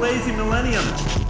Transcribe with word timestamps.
Lazy 0.00 0.30
millennium. 0.30 1.27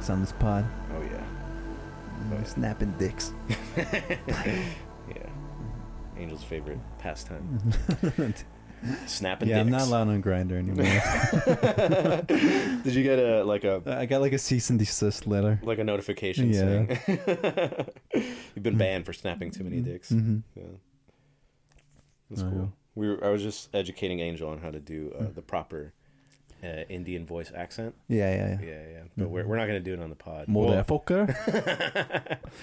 Necks 0.00 0.08
on 0.08 0.20
this 0.22 0.32
pod. 0.32 0.64
Oh 0.94 1.02
yeah. 1.02 1.22
I'm 2.38 2.44
snapping 2.46 2.94
dicks. 2.98 3.34
Yeah. 3.76 5.26
Angel's 6.16 6.42
favorite 6.44 6.78
pastime. 6.98 7.58
Snapping 9.06 9.48
dicks. 9.48 9.56
yeah, 9.56 9.60
I'm 9.60 9.68
not 9.70 9.82
allowed 9.82 10.08
on 10.08 10.22
Grindr 10.22 10.52
anymore. 10.56 10.84
Did 12.82 12.94
you 12.94 13.02
get 13.02 13.18
a 13.18 13.42
like 13.44 13.64
a 13.64 13.82
I 13.86 14.06
got 14.06 14.20
like 14.22 14.32
a 14.32 14.38
cease 14.38 14.70
and 14.70 14.78
desist 14.78 15.26
letter. 15.26 15.58
like 15.64 15.78
a 15.80 15.84
notification 15.84 16.50
Yeah. 16.50 16.94
saying 17.06 17.88
you've 18.54 18.62
been 18.62 18.78
banned 18.78 19.04
for 19.04 19.12
snapping 19.12 19.50
too 19.50 19.64
many 19.64 19.80
dicks? 19.80 20.10
Mm-hmm. 20.12 20.38
Yeah. 20.56 20.62
That's 22.30 22.42
Oh, 22.42 22.50
cool. 22.50 22.72
We 22.94 23.08
were, 23.08 23.22
I 23.24 23.28
was 23.30 23.42
just 23.42 23.68
educating 23.74 24.20
Angel 24.20 24.48
on 24.48 24.58
how 24.60 24.70
to 24.70 24.80
do 24.80 25.12
uh, 25.18 25.24
the 25.34 25.42
proper 25.42 25.92
uh, 26.62 26.84
Indian 26.88 27.26
voice 27.26 27.52
accent. 27.54 27.94
Yeah, 28.08 28.34
yeah, 28.34 28.48
yeah. 28.48 28.58
Yeah, 28.60 28.82
yeah. 28.92 29.02
But 29.16 29.30
we're, 29.30 29.46
we're 29.46 29.56
not 29.56 29.66
gonna 29.66 29.80
do 29.80 29.94
it 29.94 30.00
on 30.00 30.10
the 30.10 30.16
pod. 30.16 30.46
Motherfucker. 30.46 31.28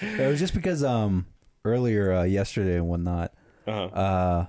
it 0.00 0.28
was 0.28 0.38
just 0.38 0.54
because 0.54 0.84
um 0.84 1.26
earlier 1.64 2.12
uh, 2.12 2.22
yesterday 2.24 2.76
and 2.76 2.88
whatnot, 2.88 3.32
uh-huh. 3.66 3.84
uh, 3.86 4.46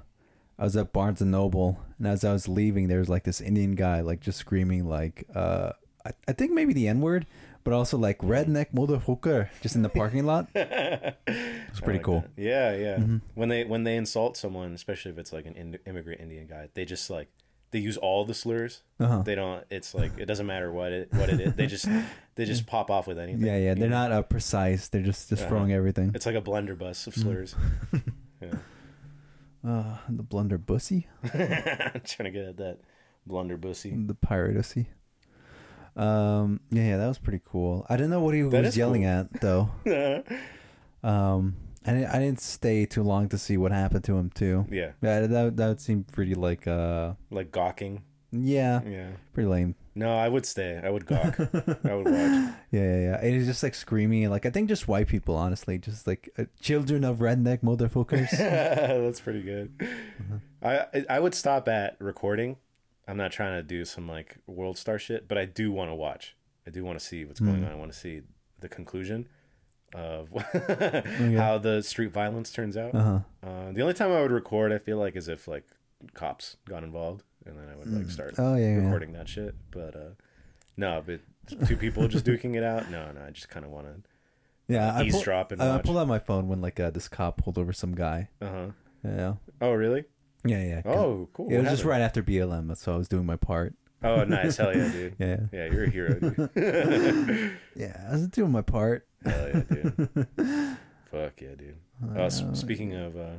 I 0.58 0.64
was 0.64 0.76
at 0.76 0.94
Barnes 0.94 1.22
and 1.22 1.32
Noble, 1.32 1.80
and 1.98 2.08
as 2.08 2.24
I 2.24 2.34
was 2.34 2.48
leaving, 2.48 2.88
there 2.88 3.00
was 3.00 3.10
like 3.10 3.24
this 3.24 3.42
Indian 3.42 3.76
guy 3.76 4.02
like 4.02 4.20
just 4.20 4.38
screaming 4.38 4.88
like 4.88 5.26
uh 5.36 5.72
I, 6.06 6.12
I 6.28 6.34
think 6.34 6.52
maybe 6.52 6.74
the 6.74 6.88
N 6.88 7.02
word, 7.02 7.26
but 7.64 7.74
also 7.74 7.98
like 7.98 8.20
redneck 8.20 8.74
motherfucker 8.74 9.50
just 9.62 9.76
in 9.76 9.82
the 9.82 9.90
parking 9.90 10.26
lot. 10.26 10.48
It's 11.70 11.80
pretty 11.82 12.00
I 12.00 12.02
like 12.02 12.06
cool. 12.06 12.22
that. 12.22 12.32
Yeah, 12.36 12.76
yeah. 12.76 12.98
When 13.36 13.50
they 13.50 13.64
when 13.64 13.84
they 13.84 13.96
insult 13.96 14.36
someone, 14.38 14.74
especially 14.74 15.12
if 15.12 15.20
it's 15.20 15.32
like 15.32 15.46
an 15.46 15.78
immigrant 15.86 16.20
Indian 16.20 16.48
guy, 16.48 16.70
they 16.74 16.84
just 16.84 17.12
like 17.12 17.30
they 17.72 17.80
use 17.80 17.98
all 17.98 18.26
the 18.26 18.34
slurs. 18.34 18.82
Uh-huh. 19.00 19.22
They 19.24 19.36
don't. 19.36 19.64
It's 19.70 19.94
like 19.94 20.18
it 20.18 20.26
doesn't 20.26 20.46
matter 20.48 20.72
what 20.72 20.92
it 20.92 21.10
what 21.14 21.30
it 21.30 21.40
is. 21.40 21.54
They 21.54 21.68
just 21.68 21.88
they 22.36 22.46
just 22.46 22.66
pop 22.74 22.90
off 22.92 23.08
with 23.08 23.20
anything. 23.20 23.46
Yeah, 23.46 23.58
yeah, 23.58 23.74
they're 23.74 23.90
know? 23.90 24.08
not 24.10 24.12
uh, 24.12 24.22
precise. 24.24 24.88
They're 24.88 25.02
just 25.04 25.30
just 25.30 25.42
Uh-huh. 25.44 25.50
throwing 25.50 25.72
everything. 25.74 26.12
It's 26.16 26.26
like 26.26 26.36
a 26.36 26.42
blunderbuss 26.42 27.08
of 27.08 27.16
slurs. 27.16 27.56
yeah. 28.42 28.54
Uh, 29.68 29.98
the 30.10 30.24
blunderbussy, 30.24 31.08
trying 31.28 32.24
to 32.24 32.32
get 32.32 32.46
at 32.46 32.58
that 32.58 32.78
blunderbussy. 33.28 33.94
the 33.94 34.16
piracy. 34.16 34.88
Um, 35.98 36.62
yeah, 36.72 36.84
yeah, 36.92 36.98
that 36.98 37.08
was 37.08 37.18
pretty 37.18 37.42
cool. 37.44 37.86
I 37.90 37.98
didn't 37.98 38.12
know 38.12 38.22
what 38.22 38.34
he 38.36 38.42
That 38.44 38.64
was 38.64 38.78
yelling 38.78 39.02
cool. 39.02 39.10
at 39.12 39.42
though. 39.42 39.70
Um, 41.04 41.56
I 41.90 41.94
didn't, 41.94 42.10
I 42.16 42.20
didn't 42.20 42.42
stay 42.42 42.86
too 42.86 43.04
long 43.04 43.30
to 43.30 43.38
see 43.38 43.58
what 43.58 43.72
happened 43.72 44.04
to 44.06 44.18
him 44.18 44.30
too. 44.30 44.66
yeah, 44.70 44.92
Yeah, 45.02 45.22
that 45.28 45.58
that 45.58 45.68
would 45.68 45.82
seem 45.82 46.04
pretty 46.04 46.36
like 46.36 46.68
uh, 46.68 47.14
like 47.32 47.52
gawking. 47.52 48.04
yeah, 48.32 48.82
Yeah. 48.86 49.10
pretty 49.34 49.48
lame. 49.50 49.76
No, 49.96 50.16
I 50.16 50.30
would 50.30 50.46
stay. 50.46 50.80
I 50.82 50.90
would 50.90 51.06
gawk. 51.06 51.38
I 51.84 51.94
would 51.96 52.06
watch. 52.06 52.54
Yeah, 52.72 52.84
yeah, 52.94 53.00
yeah. 53.08 53.22
It 53.22 53.34
is 53.34 53.48
just 53.48 53.64
like 53.64 53.76
screaming, 53.76 54.30
like 54.30 54.46
I 54.46 54.50
think 54.50 54.70
just 54.70 54.88
white 54.88 55.08
people, 55.08 55.36
honestly, 55.36 55.78
just 55.78 56.08
like 56.08 56.30
uh, 56.38 56.46
children 56.62 57.04
of 57.04 57.18
redneck 57.18 57.60
motherfuckers. 57.64 58.30
That's 58.38 59.20
pretty 59.20 59.42
good. 59.42 59.78
Mm-hmm. 59.80 60.38
I 60.64 61.06
I 61.10 61.20
would 61.20 61.34
stop 61.36 61.68
at 61.68 61.98
recording. 62.00 62.58
I'm 63.08 63.18
not 63.18 63.32
trying 63.32 63.60
to 63.60 63.64
do 63.64 63.84
some 63.86 64.08
like 64.08 64.38
world 64.48 64.78
star 64.78 65.00
shit, 65.00 65.28
but 65.28 65.38
I 65.38 65.46
do 65.46 65.72
want 65.72 65.90
to 65.90 65.96
watch. 65.96 66.36
I 66.68 66.70
do 66.70 66.86
want 66.86 67.00
to 67.00 67.06
see 67.06 67.26
what's 67.26 67.40
Mm. 67.42 67.48
going 67.48 67.64
on. 67.66 67.72
I 67.72 67.76
want 67.76 67.92
to 67.92 67.98
see 67.98 68.22
the 68.60 68.70
conclusion 68.70 69.28
of 69.94 70.30
how 71.38 71.58
the 71.58 71.82
street 71.84 72.12
violence 72.12 72.52
turns 72.52 72.78
out. 72.78 72.94
Uh-huh. 72.96 73.20
Uh, 73.44 73.72
the 73.72 73.82
only 73.82 73.94
time 73.94 74.12
I 74.12 74.22
would 74.22 74.32
record, 74.32 74.72
I 74.72 74.78
feel 74.78 74.98
like, 74.98 75.16
is 75.16 75.28
if 75.28 75.48
like 75.48 75.66
cops 76.14 76.58
got 76.68 76.84
involved, 76.84 77.24
and 77.46 77.58
then 77.58 77.68
I 77.72 77.76
would 77.76 77.92
like 77.92 78.10
start 78.10 78.36
Oh 78.38 78.56
yeah, 78.56 78.68
yeah. 78.70 78.76
recording 78.84 79.14
that 79.14 79.28
shit. 79.30 79.56
But 79.72 79.96
uh, 79.96 80.10
no, 80.78 81.04
but 81.06 81.22
two 81.68 81.76
people 81.78 82.08
just 82.08 82.26
duking 82.26 82.56
it 82.56 82.64
out. 82.64 82.90
No, 82.92 83.12
no, 83.12 83.22
I 83.26 83.32
just 83.32 83.50
kind 83.50 83.66
of 83.66 83.72
want 83.72 83.88
to. 83.88 83.96
Yeah, 84.68 84.94
I 84.94 84.98
pull- 85.00 85.08
eavesdrop 85.08 85.52
and 85.52 85.62
I 85.64 85.80
pulled 85.80 85.98
out 85.98 86.08
my 86.08 86.20
phone 86.20 86.48
when 86.48 86.62
like 86.62 86.80
uh, 86.80 86.92
this 86.92 87.08
cop 87.08 87.38
pulled 87.42 87.58
over 87.58 87.74
some 87.74 87.96
guy. 87.96 88.30
Uh 88.42 88.48
huh. 88.50 88.68
Yeah, 89.04 89.34
Oh 89.62 89.72
really? 89.74 90.04
yeah, 90.46 90.64
yeah. 90.64 90.82
Oh 90.86 91.28
cool. 91.34 91.50
it 91.52 91.58
was 91.60 91.70
just 91.70 91.84
right 91.84 92.02
after 92.02 92.22
BLM, 92.22 92.76
so 92.78 92.94
I 92.94 92.98
was 92.98 93.08
doing 93.08 93.26
my 93.26 93.36
part. 93.38 93.74
Oh 94.04 94.24
nice. 94.24 94.58
Hell 94.58 94.74
yeah, 94.76 94.88
dude. 94.90 95.16
Yeah, 95.20 95.38
Yeah, 95.52 95.66
you're 95.72 95.84
a 95.86 95.90
hero, 95.90 96.20
dude. 96.20 96.50
yeah, 97.76 98.06
I 98.08 98.12
was 98.12 98.28
doing 98.30 98.52
my 98.52 98.62
part. 98.62 99.08
Hell 99.26 99.48
yeah, 99.50 99.62
dude. 99.70 99.94
Fuck 101.12 101.42
yeah, 101.42 101.56
dude. 101.58 101.78
Uh, 102.16 102.22
s- 102.24 102.44
speaking 102.54 102.94
of 102.96 103.18
uh, 103.18 103.30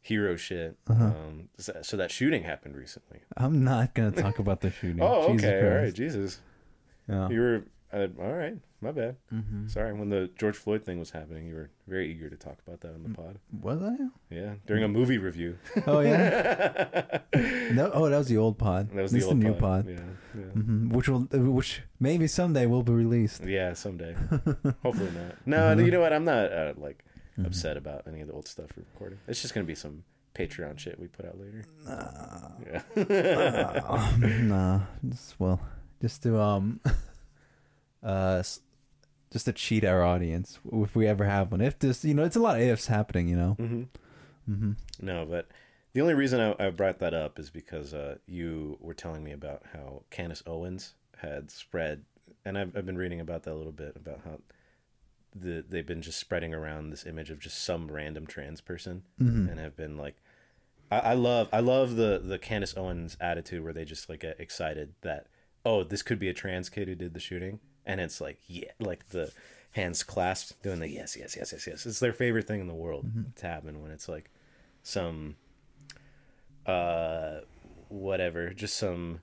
hero 0.00 0.36
shit, 0.36 0.76
Uh-huh. 0.88 1.04
um, 1.04 1.48
so 1.58 1.74
so 1.82 1.96
that 1.96 2.10
shooting 2.10 2.44
happened 2.44 2.76
recently. 2.76 3.20
I'm 3.36 3.64
not 3.64 3.94
gonna 3.94 4.10
talk 4.12 4.38
about 4.38 4.60
the 4.60 4.70
shooting. 4.70 5.00
Oh, 5.02 5.32
Jesus 5.32 5.44
okay, 5.50 5.68
all 5.68 5.76
right. 5.82 5.94
Jesus. 5.94 6.40
Yeah. 7.08 7.28
You 7.28 7.40
were 7.40 7.62
uh, 7.92 8.06
all 8.20 8.32
right. 8.32 8.56
My 8.80 8.92
bad. 8.92 9.16
Mm-hmm. 9.34 9.66
Sorry. 9.66 9.92
When 9.92 10.08
the 10.08 10.30
George 10.38 10.56
Floyd 10.56 10.84
thing 10.84 11.00
was 11.00 11.10
happening, 11.10 11.46
you 11.48 11.54
were 11.56 11.70
very 11.88 12.10
eager 12.12 12.30
to 12.30 12.36
talk 12.36 12.58
about 12.64 12.80
that 12.82 12.94
on 12.94 13.02
the 13.02 13.08
pod. 13.08 13.38
Was 13.60 13.82
I? 13.82 13.96
Yeah, 14.30 14.54
during 14.66 14.84
a 14.84 14.88
movie 14.88 15.18
review. 15.18 15.58
Oh 15.86 15.98
yeah. 16.00 17.18
no. 17.72 17.90
Oh, 17.92 18.08
that 18.08 18.18
was 18.18 18.28
the 18.28 18.36
old 18.36 18.56
pod. 18.56 18.90
That 18.90 19.02
was 19.02 19.10
the 19.12 19.24
old 19.24 19.38
new 19.38 19.52
pod. 19.54 19.86
pod. 19.86 19.88
Yeah, 19.88 20.00
yeah. 20.38 20.44
hmm 20.52 20.90
Which 20.90 21.08
will, 21.08 21.22
which 21.32 21.82
maybe 21.98 22.28
someday 22.28 22.66
will 22.66 22.84
be 22.84 22.92
released. 22.92 23.42
Yeah, 23.44 23.72
someday. 23.72 24.14
Hopefully 24.84 25.10
not. 25.10 25.34
No, 25.44 25.56
Uh-huh. 25.72 25.80
you 25.82 25.90
know 25.90 26.00
what? 26.00 26.12
I'm 26.12 26.24
not 26.24 26.52
uh, 26.52 26.72
like 26.76 27.04
Mm-hmm. 27.38 27.46
upset 27.46 27.76
about 27.76 28.02
any 28.08 28.20
of 28.20 28.26
the 28.26 28.32
old 28.34 28.48
stuff 28.48 28.66
we're 28.76 28.82
recording. 28.92 29.18
It's 29.28 29.40
just 29.40 29.54
gonna 29.54 29.62
be 29.66 29.76
some 29.76 30.02
Patreon 30.34 30.76
shit 30.76 30.98
we 30.98 31.06
put 31.06 31.24
out 31.24 31.38
later. 31.38 31.64
Yeah. 32.66 32.82
Uh, 33.86 34.16
nah. 34.42 34.80
Just, 35.08 35.38
well, 35.38 35.60
just 36.02 36.20
to 36.24 36.36
um, 36.40 36.80
uh, 38.02 38.42
just 39.30 39.44
to 39.46 39.52
cheat 39.52 39.84
our 39.84 40.02
audience 40.02 40.58
if 40.72 40.94
we 40.96 41.06
ever 41.06 41.24
have 41.24 41.50
one. 41.50 41.60
If 41.60 41.78
this, 41.78 42.04
you 42.04 42.14
know, 42.14 42.24
it's 42.24 42.36
a 42.36 42.40
lot 42.40 42.56
of 42.56 42.62
ifs 42.62 42.86
happening. 42.86 43.28
You 43.28 43.36
know. 43.36 43.56
Mm-hmm. 43.58 43.82
Mm-hmm. 44.52 44.72
No, 45.06 45.26
but 45.26 45.48
the 45.92 46.00
only 46.00 46.14
reason 46.14 46.40
I, 46.40 46.66
I 46.66 46.70
brought 46.70 46.98
that 47.00 47.14
up 47.14 47.38
is 47.38 47.50
because 47.50 47.92
uh, 47.94 48.16
you 48.26 48.78
were 48.80 48.94
telling 48.94 49.22
me 49.24 49.32
about 49.32 49.62
how 49.74 50.02
Candace 50.10 50.42
Owens 50.46 50.94
had 51.18 51.50
spread, 51.50 52.04
and 52.44 52.56
I've, 52.56 52.76
I've 52.76 52.86
been 52.86 52.96
reading 52.98 53.20
about 53.20 53.42
that 53.42 53.52
a 53.52 53.54
little 53.56 53.72
bit 53.72 53.94
about 53.96 54.20
how 54.24 54.38
the 55.34 55.64
they've 55.68 55.86
been 55.86 56.02
just 56.02 56.18
spreading 56.18 56.54
around 56.54 56.90
this 56.90 57.04
image 57.04 57.30
of 57.30 57.38
just 57.38 57.62
some 57.62 57.90
random 57.90 58.26
trans 58.26 58.60
person, 58.60 59.02
Mm-hmm. 59.20 59.48
and 59.50 59.60
have 59.60 59.76
been 59.76 59.96
like, 59.96 60.16
I, 60.90 60.98
I 61.00 61.12
love 61.14 61.48
I 61.52 61.60
love 61.60 61.96
the 61.96 62.18
the 62.24 62.38
Candace 62.38 62.74
Owens 62.76 63.16
attitude 63.20 63.62
where 63.62 63.72
they 63.74 63.84
just 63.84 64.08
like 64.08 64.20
get 64.20 64.40
excited 64.40 64.94
that 65.02 65.26
oh 65.66 65.84
this 65.84 66.02
could 66.02 66.18
be 66.18 66.28
a 66.28 66.34
trans 66.34 66.68
kid 66.70 66.88
who 66.88 66.94
did 66.94 67.12
the 67.12 67.20
shooting, 67.20 67.60
and 67.88 68.00
it's 68.00 68.20
like 68.20 68.38
yeah 68.46 68.70
like 68.78 69.08
the 69.08 69.32
hands 69.72 70.02
clasped 70.02 70.62
doing 70.62 70.78
the 70.78 70.88
yes 70.88 71.16
yes 71.16 71.34
yes 71.36 71.52
yes 71.52 71.66
yes 71.66 71.86
it's 71.86 71.98
their 71.98 72.12
favorite 72.12 72.46
thing 72.46 72.60
in 72.60 72.68
the 72.68 72.74
world 72.74 73.06
to 73.34 73.46
happen 73.46 73.82
when 73.82 73.90
it's 73.90 74.08
like 74.08 74.30
some 74.82 75.36
uh 76.66 77.38
whatever 77.88 78.50
just 78.50 78.76
some 78.76 79.20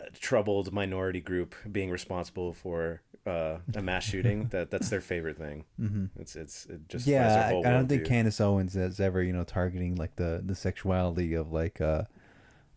uh, 0.00 0.04
troubled 0.20 0.72
minority 0.72 1.20
group 1.20 1.54
being 1.70 1.90
responsible 1.90 2.52
for 2.52 3.02
uh 3.26 3.58
a 3.74 3.82
mass 3.82 4.04
shooting 4.04 4.46
that 4.50 4.70
that's 4.70 4.90
their 4.90 5.00
favorite 5.00 5.38
thing 5.38 5.64
mm-hmm. 5.80 6.06
it's 6.20 6.34
it's 6.34 6.66
it 6.66 6.88
just 6.88 7.06
Yeah, 7.06 7.50
I, 7.52 7.58
I 7.58 7.70
don't 7.70 7.88
think 7.88 8.02
view. 8.02 8.08
Candace 8.08 8.40
Owens 8.40 8.74
is 8.74 8.98
ever, 8.98 9.22
you 9.22 9.32
know, 9.32 9.44
targeting 9.44 9.94
like 9.94 10.16
the 10.16 10.42
the 10.44 10.56
sexuality 10.56 11.34
of 11.34 11.52
like 11.52 11.80
uh 11.80 12.02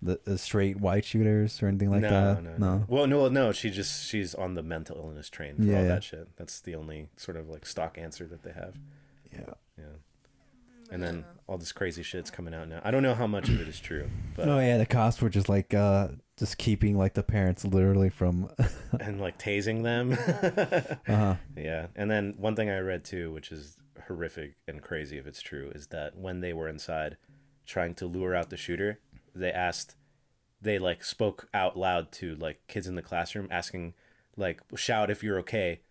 the, 0.06 0.20
the 0.24 0.38
straight 0.38 0.80
white 0.80 1.04
shooters 1.04 1.62
or 1.62 1.68
anything 1.68 1.90
like 1.90 2.02
no, 2.02 2.10
that. 2.10 2.44
no, 2.44 2.56
no, 2.58 2.86
Well, 2.88 3.08
no, 3.08 3.28
no. 3.28 3.52
She 3.52 3.70
just 3.70 4.08
she's 4.08 4.36
on 4.36 4.54
the 4.54 4.64
mental 4.64 4.98
illness 4.98 5.30
train 5.30 5.56
for 5.58 5.64
Yeah, 5.64 5.76
all 5.78 5.82
yeah. 5.82 5.88
that 5.90 6.04
shit. 6.04 6.28
That's 6.38 6.60
the 6.62 6.76
only 6.76 7.10
sort 7.18 7.38
of 7.38 7.50
like 7.50 7.66
stock 7.66 7.98
answer 7.98 8.26
that 8.28 8.44
they 8.44 8.52
have. 8.52 8.76
Yeah. 9.34 9.54
Yeah. 9.78 9.84
And 10.92 11.02
then 11.02 11.26
all 11.48 11.58
this 11.58 11.72
crazy 11.72 12.04
shit's 12.04 12.30
coming 12.30 12.54
out 12.54 12.70
now. 12.70 12.80
I 12.84 12.92
don't 12.92 13.02
know 13.02 13.16
how 13.16 13.26
much 13.26 13.50
of 13.50 13.60
it 13.60 13.68
is 13.68 13.80
true, 13.80 14.08
but 14.36 14.48
Oh 14.48 14.60
yeah, 14.60 14.78
the 14.78 14.86
cops 14.86 15.20
were 15.22 15.30
just 15.30 15.50
like 15.50 15.74
uh 15.74 16.10
just 16.38 16.58
keeping 16.58 16.98
like 16.98 17.14
the 17.16 17.24
parents 17.24 17.66
literally 17.66 18.10
from 18.10 18.52
and 19.00 19.20
like 19.20 19.40
tasing 19.40 19.82
them. 19.84 20.12
uh-huh. 21.08 21.36
Yeah. 21.58 21.88
And 21.96 22.12
then 22.12 22.36
one 22.38 22.56
thing 22.56 22.70
I 22.70 22.80
read 22.80 23.04
too, 23.04 23.32
which 23.32 23.52
is 23.52 23.78
horrific 24.08 24.56
and 24.68 24.82
crazy 24.82 25.18
if 25.18 25.26
it's 25.26 25.42
true, 25.42 25.72
is 25.74 25.88
that 25.88 26.16
when 26.16 26.42
they 26.42 26.54
were 26.54 26.68
inside 26.70 27.18
trying 27.66 27.96
to 27.96 28.06
lure 28.06 28.36
out 28.36 28.52
the 28.52 28.58
shooter, 28.58 29.00
they 29.36 29.52
asked, 29.52 29.96
they 30.62 30.80
like 30.80 31.04
spoke 31.04 31.48
out 31.54 31.78
loud 31.78 32.12
to 32.14 32.36
like 32.36 32.66
kids 32.68 32.88
in 32.88 32.96
the 32.96 33.02
classroom, 33.02 33.48
asking, 33.52 33.94
like, 34.38 34.62
shout 34.76 35.10
if 35.10 35.24
you're 35.24 35.40
okay, 35.40 35.82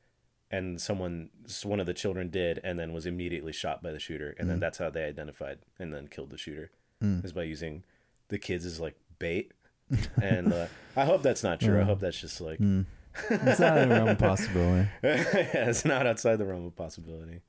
and 0.51 0.81
someone, 0.81 1.31
one 1.63 1.81
of 1.81 1.87
the 1.87 1.95
children 1.95 2.31
did, 2.31 2.61
and 2.65 2.79
then 2.79 2.93
was 2.93 3.07
immediately 3.07 3.53
shot 3.53 3.83
by 3.83 3.91
the 3.91 4.01
shooter, 4.01 4.35
and 4.39 4.49
then 4.49 4.59
mm. 4.59 4.61
that's 4.61 4.79
how 4.79 4.91
they 4.91 5.05
identified 5.05 5.59
and 5.79 5.93
then 5.93 6.09
killed 6.09 6.31
the 6.31 6.39
shooter, 6.39 6.71
mm. 7.03 7.25
is 7.25 7.33
by 7.33 7.43
using 7.43 7.85
the 8.29 8.39
kids 8.39 8.65
as 8.65 8.81
like 8.81 8.97
bait. 9.19 9.53
and 10.23 10.53
uh, 10.53 10.67
I 10.97 11.05
hope 11.05 11.23
that's 11.23 11.43
not 11.43 11.61
true. 11.61 11.79
I 11.79 11.85
hope 11.85 12.01
that's 12.01 12.19
just 12.19 12.41
like 12.41 12.59
mm. 12.59 12.87
It's 13.31 13.61
not 13.61 13.79
a 13.81 13.87
realm 13.87 14.09
of 14.09 14.19
possibility. 14.19 14.89
yeah, 15.03 15.69
it's 15.69 15.85
not 15.85 16.07
outside 16.07 16.37
the 16.37 16.47
realm 16.47 16.67
of 16.67 16.75
possibility. 16.75 17.43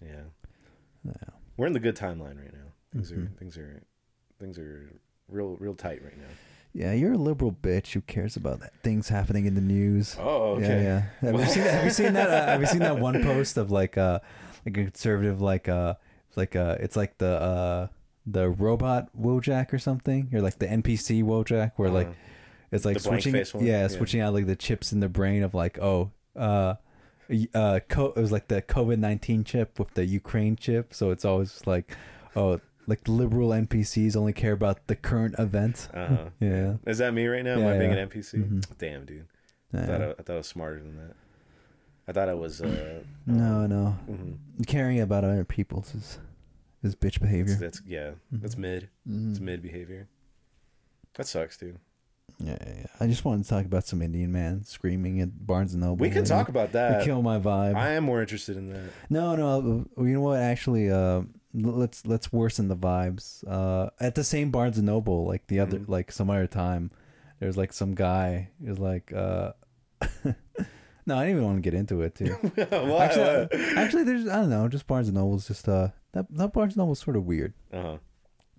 Yeah. 0.00 0.22
Yeah. 1.04 1.30
We're 1.56 1.66
in 1.66 1.72
the 1.72 1.80
good 1.80 1.96
timeline 1.96 2.38
right 2.38 2.52
now. 2.52 2.72
Things 2.92 3.10
are 3.10 3.16
mm-hmm. 3.16 3.34
things 3.34 3.58
are 3.58 3.82
things 4.38 4.58
are 4.58 4.94
real 5.28 5.56
real 5.58 5.74
tight 5.74 6.02
right 6.02 6.16
now. 6.16 6.24
Yeah, 6.72 6.92
you're 6.92 7.12
a 7.12 7.16
liberal 7.18 7.52
bitch 7.52 7.92
who 7.92 8.00
cares 8.00 8.34
about 8.36 8.58
that, 8.60 8.72
things 8.82 9.08
happening 9.08 9.46
in 9.46 9.54
the 9.54 9.60
news. 9.60 10.16
Oh, 10.18 10.58
Yeah, 10.58 10.80
yeah. 11.22 11.30
Have 11.30 11.38
you 11.38 11.46
seen 11.46 11.62
that? 11.64 11.74
Have 11.74 11.84
you 11.84 11.90
seen 11.90 12.12
that? 12.14 12.28
Uh, 12.30 12.46
have 12.46 12.60
you 12.60 12.66
seen 12.66 12.80
that 12.80 12.98
one 12.98 13.22
post 13.22 13.56
of 13.56 13.70
like 13.70 13.96
uh 13.96 14.18
like 14.66 14.76
a 14.76 14.82
conservative 14.84 15.40
like 15.40 15.68
uh 15.68 15.94
like 16.36 16.56
uh 16.56 16.76
it's 16.80 16.96
like 16.96 17.18
the 17.18 17.28
uh 17.40 17.86
the 18.26 18.48
robot 18.50 19.08
Wojak 19.18 19.72
or 19.72 19.78
something 19.78 20.30
or 20.32 20.40
like 20.40 20.58
the 20.58 20.66
NPC 20.66 21.22
Wojak 21.22 21.72
where 21.76 21.90
like 21.90 22.06
Uh-huh. 22.08 22.16
it's 22.72 22.84
like 22.84 22.94
The 22.94 23.00
switching 23.00 23.34
yeah, 23.36 23.82
Yeah. 23.82 23.88
switching 23.88 24.20
out 24.20 24.34
like 24.34 24.46
the 24.46 24.56
chips 24.56 24.92
in 24.92 24.98
the 25.00 25.08
brain 25.08 25.42
of 25.44 25.54
like 25.54 25.78
oh 25.78 26.10
uh 26.34 26.74
uh 27.54 27.80
co- 27.88 28.12
it 28.16 28.20
was 28.20 28.32
like 28.32 28.48
the 28.48 28.62
COVID 28.62 28.98
nineteen 28.98 29.44
chip 29.44 29.78
with 29.78 29.94
the 29.94 30.04
Ukraine 30.04 30.56
chip, 30.56 30.92
so 30.92 31.10
it's 31.10 31.24
always 31.24 31.64
like 31.66 31.96
oh 32.34 32.60
like 32.86 33.06
liberal 33.08 33.50
NPCs 33.50 34.16
only 34.16 34.32
care 34.32 34.52
about 34.52 34.86
the 34.86 34.96
current 34.96 35.34
event. 35.38 35.88
Uh-huh. 35.94 36.26
Yeah. 36.40 36.74
Is 36.86 36.98
that 36.98 37.14
me 37.14 37.26
right 37.26 37.44
now? 37.44 37.54
Am 37.54 37.60
Yeah, 37.60 37.70
I 37.70 37.78
being 37.78 37.90
yeah. 37.92 37.96
an 37.98 38.08
NPC? 38.08 38.34
Mhm. 38.48 38.64
Damn, 38.78 39.04
dude. 39.04 39.26
I 39.72 39.86
thought 39.86 40.02
I, 40.02 40.10
I 40.10 40.14
thought 40.22 40.34
I 40.34 40.36
was 40.36 40.46
smarter 40.46 40.78
than 40.80 40.96
that. 40.96 41.14
I 42.06 42.12
thought 42.12 42.28
I 42.28 42.34
was 42.34 42.60
uh 42.60 43.02
No, 43.26 43.66
no. 43.66 43.96
mhm. 44.08 44.36
Caring 44.66 45.00
about 45.00 45.24
other 45.24 45.44
people's 45.44 45.94
is 45.94 46.18
is 46.82 46.94
bitch 46.94 47.20
behavior. 47.20 47.54
That's, 47.54 47.78
that's 47.78 47.82
yeah. 47.86 48.10
That's 48.30 48.56
mid. 48.58 48.90
It's 49.08 49.38
Mhm. 49.38 49.40
mid 49.40 49.62
behavior. 49.62 50.08
That 51.14 51.26
sucks, 51.26 51.56
dude. 51.56 51.78
Yeah, 52.38 52.56
yeah, 52.66 52.72
yeah. 52.80 52.86
I 53.00 53.06
just 53.06 53.24
wanted 53.24 53.44
to 53.44 53.48
talk 53.48 53.64
about 53.64 53.86
some 53.86 54.02
Indian 54.02 54.32
man 54.32 54.64
screaming 54.64 55.20
at 55.20 55.46
Barnes 55.46 55.72
and 55.72 55.82
Noble. 55.82 55.96
We 55.96 56.10
can 56.10 56.24
talk 56.24 56.48
about 56.48 56.72
that. 56.72 57.04
kill 57.04 57.22
my 57.22 57.38
vibe. 57.38 57.76
I 57.76 57.90
am 57.90 58.04
more 58.04 58.20
interested 58.20 58.56
in 58.56 58.68
that. 58.72 58.90
no, 59.08 59.36
no. 59.36 59.86
uh, 59.96 60.02
You 60.02 60.14
know 60.14 60.20
what? 60.20 60.40
Actually, 60.40 60.90
uh, 60.90 61.22
let's 61.54 62.04
let's 62.06 62.32
worsen 62.32 62.68
the 62.68 62.76
vibes. 62.76 63.42
Uh, 63.48 63.90
at 64.00 64.14
the 64.16 64.24
same 64.24 64.50
Barnes 64.50 64.76
and 64.76 64.86
Noble, 64.86 65.24
like 65.26 65.46
the 65.46 65.60
other, 65.60 65.78
Mhm. 65.78 65.88
like 65.88 66.10
some 66.12 66.28
other 66.30 66.46
time, 66.46 66.90
there's 67.38 67.56
like 67.56 67.72
some 67.72 67.94
guy 67.94 68.50
is 68.62 68.78
like, 68.78 69.12
uh, 69.12 69.52
no, 71.06 71.16
I 71.16 71.24
didn't 71.26 71.30
even 71.30 71.44
want 71.44 71.56
to 71.58 71.62
get 71.70 71.74
into 71.74 72.02
it 72.02 72.14
too. 72.14 72.32
Why? 72.70 73.04
Actually, 73.06 73.48
actually, 73.76 74.04
there's 74.04 74.26
I 74.28 74.36
don't 74.40 74.50
know. 74.50 74.68
Just 74.68 74.86
Barnes 74.86 75.08
and 75.08 75.16
Noble's 75.16 75.46
just 75.46 75.68
uh 75.68 75.88
that 76.12 76.26
that 76.30 76.52
Barnes 76.52 76.72
and 76.74 76.78
Noble's 76.78 77.00
sort 77.00 77.16
of 77.16 77.24
weird. 77.24 77.52
uh-huh. 77.72 77.98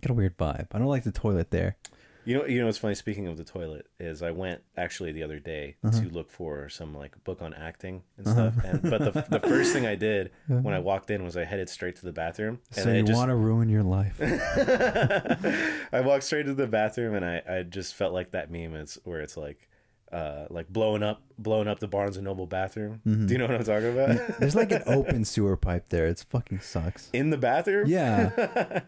Got 0.02 0.12
a 0.12 0.14
weird 0.14 0.38
vibe. 0.38 0.68
I 0.72 0.78
don't 0.78 0.88
like 0.88 1.04
the 1.04 1.12
toilet 1.12 1.50
there. 1.52 1.78
You 2.26 2.40
know, 2.40 2.46
you 2.46 2.60
know 2.60 2.66
what's 2.66 2.78
funny? 2.78 2.96
Speaking 2.96 3.28
of 3.28 3.38
the 3.38 3.44
toilet, 3.44 3.88
is 4.00 4.22
I 4.24 4.32
went 4.32 4.62
actually 4.76 5.12
the 5.12 5.24
other 5.24 5.40
day 5.40 5.76
Uh-huh. 5.84 6.02
to 6.02 6.10
look 6.10 6.32
for 6.32 6.70
some 6.70 6.94
like 6.96 7.24
book 7.24 7.42
on 7.42 7.54
acting 7.54 8.02
and 8.18 8.28
stuff. 8.28 8.54
And 8.64 8.82
but 8.82 9.00
the 9.14 9.26
the 9.40 9.40
first 9.40 9.74
thing 9.74 9.86
I 9.86 9.96
did 9.96 10.32
when 10.48 10.74
I 10.74 10.80
walked 10.80 11.10
in 11.12 11.24
was 11.24 11.38
I 11.38 11.46
headed 11.46 11.70
straight 11.70 11.96
to 11.98 12.06
the 12.06 12.12
bathroom. 12.14 12.60
And 12.76 12.84
So 12.84 12.92
you 12.92 13.04
just, 13.04 13.16
want 13.18 13.30
to 13.30 13.36
ruin 13.36 13.70
your 13.70 13.84
life? 13.84 14.20
I 14.22 16.02
walked 16.02 16.24
straight 16.24 16.46
to 16.48 16.54
the 16.54 16.68
bathroom 16.68 17.16
and 17.16 17.26
I 17.26 17.42
I 17.48 17.64
just 17.64 17.96
felt 17.96 18.14
like 18.14 18.32
that 18.32 18.52
meme 18.52 18.76
is 18.76 18.98
where 19.04 19.22
it's 19.22 19.38
like. 19.38 19.70
Uh, 20.12 20.46
like 20.50 20.70
blowing 20.70 21.04
up, 21.04 21.24
blowing 21.38 21.68
up 21.68 21.80
the 21.80 21.88
Barnes 21.88 22.16
and 22.16 22.24
Noble 22.24 22.46
bathroom. 22.46 23.02
Mm-hmm. 23.06 23.26
Do 23.26 23.34
you 23.34 23.38
know 23.40 23.48
what 23.48 23.56
I'm 23.56 23.64
talking 23.66 23.92
about? 23.92 24.40
There's 24.40 24.56
like 24.56 24.72
an 24.72 24.84
open 24.88 25.26
sewer 25.26 25.58
pipe 25.58 25.90
there. 25.90 26.08
It's 26.08 26.24
fucking 26.24 26.62
sucks. 26.62 27.10
In 27.12 27.32
the 27.32 27.38
bathroom? 27.38 27.90
Yeah. 27.90 28.80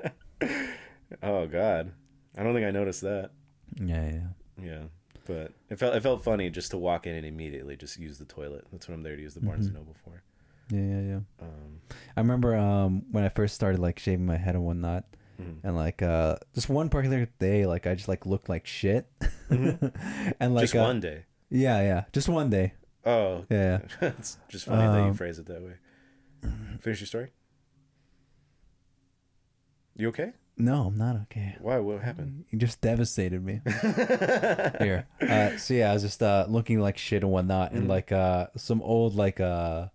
Oh 1.23 1.47
God, 1.47 1.91
I 2.37 2.43
don't 2.43 2.53
think 2.53 2.65
I 2.65 2.71
noticed 2.71 3.01
that. 3.01 3.31
Yeah, 3.83 4.09
yeah. 4.09 4.63
Yeah, 4.63 4.83
but 5.25 5.51
it 5.69 5.77
felt 5.79 5.95
it 5.95 6.01
felt 6.01 6.23
funny 6.23 6.49
just 6.49 6.71
to 6.71 6.77
walk 6.77 7.05
in 7.07 7.15
and 7.15 7.25
immediately 7.25 7.75
just 7.75 7.97
use 7.99 8.17
the 8.17 8.25
toilet. 8.25 8.65
That's 8.71 8.87
what 8.87 8.95
I'm 8.95 9.03
there 9.03 9.15
to 9.15 9.21
use 9.21 9.33
the 9.33 9.41
Barnes 9.41 9.65
and 9.67 9.75
Noble 9.75 9.95
for. 10.03 10.23
Yeah, 10.69 10.81
yeah, 10.81 11.01
yeah. 11.01 11.19
Um, 11.41 11.81
I 12.15 12.19
remember 12.21 12.55
um 12.55 13.03
when 13.11 13.23
I 13.23 13.29
first 13.29 13.55
started 13.55 13.79
like 13.79 13.99
shaving 13.99 14.25
my 14.25 14.37
head 14.37 14.55
and 14.55 14.63
whatnot, 14.65 15.05
mhm. 15.41 15.57
and 15.63 15.75
like 15.75 16.01
uh 16.01 16.37
just 16.55 16.69
one 16.69 16.89
particular 16.89 17.27
day, 17.39 17.65
like 17.65 17.87
I 17.87 17.95
just 17.95 18.07
like 18.07 18.25
looked 18.25 18.49
like 18.49 18.65
shit, 18.67 19.07
and 19.49 20.53
like 20.55 20.63
just 20.63 20.75
uh, 20.75 20.79
one 20.79 20.99
day. 20.99 21.25
Yeah, 21.49 21.81
yeah, 21.81 22.03
just 22.13 22.27
one 22.29 22.49
day. 22.49 22.73
Oh, 23.05 23.45
Yeah. 23.49 23.79
it's 24.01 24.37
just 24.49 24.65
funny 24.65 24.85
that 24.85 24.97
you 24.97 25.09
Um, 25.09 25.13
phrase 25.13 25.39
it 25.39 25.45
that 25.45 25.61
way. 25.61 25.75
Finish 26.81 26.99
your 26.99 27.07
story. 27.07 27.31
You 29.95 30.09
okay? 30.09 30.33
No, 30.59 30.87
I'm 30.87 30.97
not 30.97 31.15
okay. 31.23 31.55
Why? 31.61 31.77
What 31.77 32.01
happened? 32.01 32.45
You 32.49 32.57
just 32.57 32.81
devastated 32.81 33.45
me. 33.45 33.61
Here. 33.65 35.05
Uh, 35.21 35.55
so 35.57 35.75
yeah, 35.75 35.91
I 35.91 35.93
was 35.93 36.01
just 36.01 36.23
uh, 36.23 36.45
looking 36.49 36.79
like 36.79 36.97
shit 36.97 37.21
and 37.21 37.31
whatnot, 37.31 37.73
and 37.73 37.87
like 37.87 38.11
uh, 38.11 38.47
some 38.55 38.81
old 38.81 39.15
like 39.15 39.39
uh, 39.39 39.87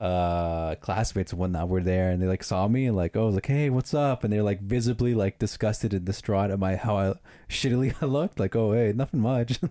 uh, 0.00 0.74
classmates 0.76 1.32
and 1.32 1.38
whatnot 1.40 1.68
were 1.68 1.80
there, 1.82 2.10
and 2.10 2.20
they 2.20 2.26
like 2.26 2.42
saw 2.42 2.66
me 2.68 2.86
and 2.86 2.96
like, 2.96 3.16
oh, 3.16 3.22
I 3.22 3.26
was 3.26 3.34
like, 3.36 3.46
hey, 3.46 3.70
what's 3.70 3.94
up? 3.94 4.24
And 4.24 4.32
they're 4.32 4.42
like 4.42 4.60
visibly 4.60 5.14
like 5.14 5.38
disgusted 5.38 5.94
and 5.94 6.04
distraught 6.04 6.50
at 6.50 6.58
my 6.58 6.76
how 6.76 6.96
I 6.98 7.14
shittily 7.48 7.94
I 8.02 8.06
looked. 8.06 8.38
Like, 8.40 8.56
oh, 8.56 8.72
hey, 8.72 8.92
nothing 8.94 9.20
much. 9.20 9.58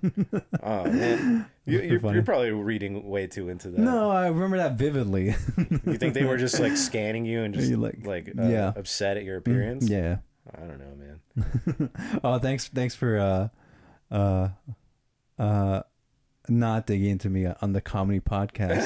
Oh 0.66 0.86
man, 0.86 1.46
you, 1.66 1.78
Pretty 1.80 1.94
you're, 1.94 2.14
you're 2.14 2.24
probably 2.24 2.52
reading 2.52 3.08
way 3.10 3.28
too 3.28 3.50
into 3.50 3.70
that. 3.70 3.80
no, 3.80 4.10
I 4.10 4.28
remember 4.28 4.58
that 4.58 4.74
vividly. 4.78 5.26
you 5.58 5.98
think 5.98 6.14
they 6.14 6.24
were 6.24 6.38
just 6.38 6.60
like 6.60 6.78
scanning 6.78 7.26
you 7.26 7.42
and 7.44 7.54
just 7.54 7.70
You 7.70 7.78
like 7.78 8.06
like- 8.06 8.28
like 8.28 8.40
uh, 8.40 8.48
yeah. 8.50 8.72
upset 8.76 9.18
at 9.18 9.24
your 9.24 9.38
appearance? 9.38 9.88
yeah. 9.90 10.18
I 10.56 10.60
don't 10.66 10.80
know, 10.80 10.96
man. 11.86 12.20
oh, 12.24 12.38
thanks, 12.40 12.68
thanks 12.70 12.96
for 12.96 13.18
uh, 13.18 13.48
uh, 14.14 14.50
uh, 15.40 15.82
not 16.50 16.86
digging 16.88 17.12
into 17.12 17.30
me 17.30 17.46
on 17.62 17.72
the 17.74 17.80
comedy 17.82 18.20
podcast. 18.20 18.84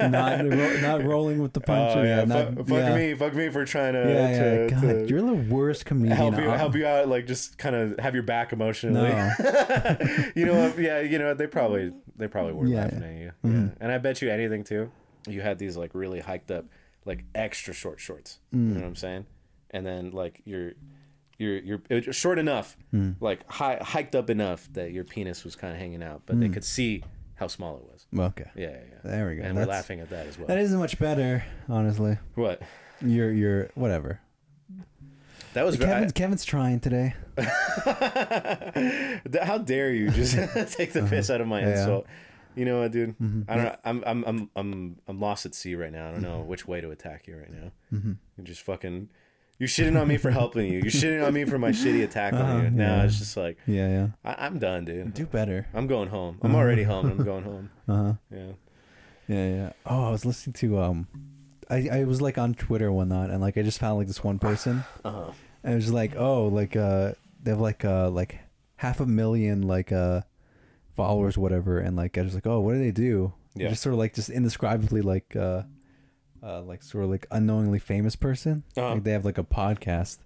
not 0.10 0.40
ro- 0.40 0.80
not 0.80 1.04
rolling 1.04 1.40
with 1.40 1.52
the 1.52 1.60
punch. 1.60 1.96
Oh 1.96 2.02
yeah, 2.02 2.24
not, 2.24 2.54
fuck, 2.54 2.66
fuck 2.66 2.68
yeah. 2.78 2.94
me, 2.96 3.14
fuck 3.14 3.34
me 3.34 3.48
for 3.48 3.64
trying 3.64 3.92
to, 3.92 4.00
Yeah, 4.00 4.30
yeah. 4.30 4.38
to, 4.66 4.68
God, 4.70 4.80
to 4.80 5.06
you're 5.08 5.22
the 5.22 5.34
worst 5.54 5.84
comedian. 5.86 6.16
help 6.16 6.36
you 6.36 6.50
help 6.50 6.74
you 6.74 6.86
out, 6.86 7.08
like 7.08 7.26
just 7.26 7.58
kind 7.58 7.76
of 7.76 7.98
have 8.00 8.14
your 8.14 8.24
back 8.24 8.52
emotionally. 8.52 9.08
No. 9.10 9.30
you 10.34 10.46
know, 10.46 10.54
what? 10.68 10.78
yeah, 10.78 11.00
you 11.00 11.18
know, 11.18 11.28
what? 11.28 11.38
they 11.38 11.46
probably 11.46 11.92
they 12.16 12.26
probably 12.26 12.52
were 12.54 12.66
Yeah, 12.66 12.82
laughing 12.84 13.00
yeah. 13.02 13.06
at 13.08 13.14
you. 13.20 13.32
Mhm. 13.44 13.66
Yeah, 13.68 13.74
and 13.80 13.92
I 13.92 13.98
bet 13.98 14.20
you 14.22 14.30
anything 14.30 14.64
too. 14.64 14.90
You 15.28 15.42
had 15.42 15.58
these 15.58 15.76
like 15.76 15.90
really 15.94 16.20
hiked 16.20 16.50
up, 16.50 16.64
like 17.04 17.24
extra 17.34 17.72
short 17.72 18.00
shorts. 18.00 18.38
You 18.52 18.58
Mm. 18.58 18.62
know 18.74 18.80
what 18.80 18.86
I'm 18.86 18.96
saying? 18.96 19.26
And 19.70 19.86
then 19.86 20.10
like 20.10 20.40
you're. 20.44 20.72
You're 21.40 21.58
you're 21.58 21.82
it 21.88 22.06
was 22.06 22.14
short 22.16 22.38
enough, 22.38 22.76
Mm. 22.94 23.16
like 23.20 23.50
high, 23.50 23.78
hiked 23.80 24.14
up 24.14 24.28
enough 24.30 24.68
that 24.74 24.92
your 24.92 25.04
penis 25.04 25.42
was 25.42 25.56
kind 25.56 25.72
of 25.72 25.78
hanging 25.78 26.02
out, 26.02 26.22
but 26.26 26.38
they 26.38 26.48
could 26.50 26.64
see 26.64 27.02
how 27.36 27.46
small 27.46 27.76
it 27.78 27.84
was. 27.84 28.06
Okay, 28.32 28.50
Yeah, 28.54 28.68
yeah, 28.68 28.76
yeah. 28.92 29.10
there 29.10 29.28
we 29.28 29.36
go. 29.36 29.42
And 29.44 29.56
we're 29.56 29.64
laughing 29.64 30.00
at 30.00 30.10
that 30.10 30.26
as 30.26 30.36
well. 30.38 30.46
That 30.48 30.58
isn't 30.58 30.78
much 30.78 30.98
better, 30.98 31.42
honestly. 31.68 32.18
what? 32.34 32.60
You're 33.00 33.32
you're 33.32 33.70
whatever. 33.74 34.20
That 35.54 35.64
was 35.64 35.76
Kevin's 35.78 36.12
Kevin's 36.12 36.44
trying 36.44 36.78
today. 36.80 37.14
How 39.42 39.58
dare 39.58 39.92
you 39.92 40.10
just 40.10 40.34
take 40.76 40.92
the 40.92 41.06
piss 41.08 41.30
out 41.30 41.40
of 41.40 41.46
my 41.48 41.62
Uh-huh. 41.62 41.70
Yeah. 41.70 41.74
Mm-hmm. 41.76 41.80
insult? 41.90 42.06
You 42.56 42.64
know 42.64 42.80
what, 42.80 42.92
dude? 42.92 43.14
I 43.48 43.54
don't 43.56 43.64
know. 43.64 43.76
I'm 43.84 44.02
I'm 44.06 44.24
I'm 44.26 44.50
I'm 44.56 44.96
I'm 45.08 45.20
lost 45.20 45.46
at 45.46 45.54
sea 45.54 45.74
right 45.76 45.92
now. 45.92 46.08
I 46.08 46.12
don't 46.12 46.22
know 46.22 46.40
which 46.40 46.66
way 46.66 46.80
to 46.80 46.90
attack 46.90 47.26
you 47.28 47.36
right 47.38 47.50
now. 47.50 47.70
Mm-hmm. 47.92 48.42
Just 48.44 48.62
fucking. 48.62 49.08
You're 49.60 49.68
shitting 49.68 50.00
on 50.00 50.08
me 50.08 50.16
for 50.16 50.30
helping 50.30 50.66
you. 50.72 50.78
You're 50.80 50.90
shitting 50.90 51.24
on 51.24 51.32
me 51.34 51.44
for 51.44 51.58
my 51.58 51.70
shitty 51.70 52.02
attack 52.02 52.32
on 52.32 52.40
Uh-huh, 52.40 52.62
you. 52.62 52.70
Now 52.70 52.96
yeah. 52.96 53.04
it's 53.04 53.18
just 53.18 53.36
like 53.36 53.58
Yeah, 53.66 53.88
yeah. 53.88 54.06
I, 54.24 54.46
I'm 54.46 54.58
done, 54.58 54.86
dude. 54.86 55.14
Do 55.14 55.26
better. 55.26 55.68
I'm 55.74 55.86
going 55.86 56.08
home. 56.08 56.38
I'm 56.42 56.54
already 56.56 56.82
home. 56.82 57.06
I'm 57.10 57.22
going 57.22 57.44
home. 57.44 57.70
Uh 57.88 57.94
huh. 58.02 58.12
Yeah. 58.32 58.52
Yeah, 59.28 59.48
yeah. 59.48 59.72
Oh, 59.86 60.08
I 60.08 60.10
was 60.10 60.24
listening 60.24 60.54
to 60.54 60.80
um, 60.80 61.06
I 61.68 61.88
I 61.92 62.04
was 62.04 62.20
like 62.20 62.38
on 62.38 62.54
Twitter 62.54 62.86
and 62.88 62.96
whatnot, 62.96 63.30
and 63.30 63.40
like 63.40 63.56
I 63.58 63.62
just 63.62 63.78
found 63.78 63.98
like 63.98 64.08
this 64.08 64.24
one 64.24 64.38
person, 64.40 64.82
Uh 65.04 65.10
huh. 65.12 65.32
and 65.62 65.74
it 65.74 65.76
was 65.76 65.92
like, 65.92 66.16
oh, 66.16 66.46
like 66.48 66.74
uh, 66.74 67.12
they 67.42 67.50
have 67.52 67.60
like 67.60 67.84
uh 67.84 68.10
like 68.10 68.40
half 68.76 68.98
a 68.98 69.06
million 69.06 69.62
like 69.62 69.92
uh 69.92 70.22
followers, 70.96 71.36
whatever, 71.38 71.78
and 71.78 71.96
like 71.96 72.16
I 72.18 72.22
was 72.22 72.34
like, 72.34 72.46
oh, 72.46 72.60
what 72.60 72.72
do 72.72 72.78
they 72.80 72.90
do? 72.90 73.34
Yeah. 73.54 73.68
Just 73.68 73.82
sort 73.82 73.92
of 73.92 73.98
like 73.98 74.14
just 74.14 74.30
indescribably 74.30 75.02
like 75.02 75.36
uh, 75.36 75.62
uh 76.42 76.62
like 76.62 76.82
sort 76.82 77.04
of 77.04 77.10
like 77.10 77.26
unknowingly 77.30 77.78
famous 77.78 78.16
person. 78.16 78.64
Uh-huh. 78.76 78.94
Like 78.94 79.04
they 79.04 79.12
have 79.12 79.24
like 79.24 79.38
a 79.38 79.44
podcast. 79.44 80.18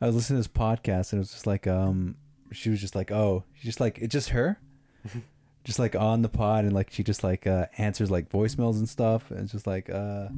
I 0.00 0.06
was 0.06 0.14
listening 0.14 0.42
to 0.42 0.48
this 0.48 0.58
podcast, 0.58 1.12
and 1.12 1.18
it 1.18 1.20
was 1.20 1.32
just 1.32 1.46
like 1.46 1.66
um, 1.66 2.16
she 2.52 2.70
was 2.70 2.80
just 2.80 2.94
like, 2.94 3.10
oh, 3.10 3.44
she's 3.54 3.64
just 3.64 3.80
like 3.80 3.98
it's 3.98 4.12
just 4.12 4.30
her. 4.30 4.60
just 5.64 5.78
like 5.78 5.96
on 5.96 6.22
the 6.22 6.28
pod 6.28 6.64
and 6.64 6.72
like 6.72 6.92
she 6.92 7.02
just 7.02 7.24
like 7.24 7.44
uh 7.44 7.66
answers 7.76 8.08
like 8.08 8.30
voicemails 8.30 8.76
and 8.76 8.88
stuff 8.88 9.32
and 9.32 9.40
it's 9.40 9.50
just 9.50 9.66
like 9.66 9.90
uh 9.90 10.28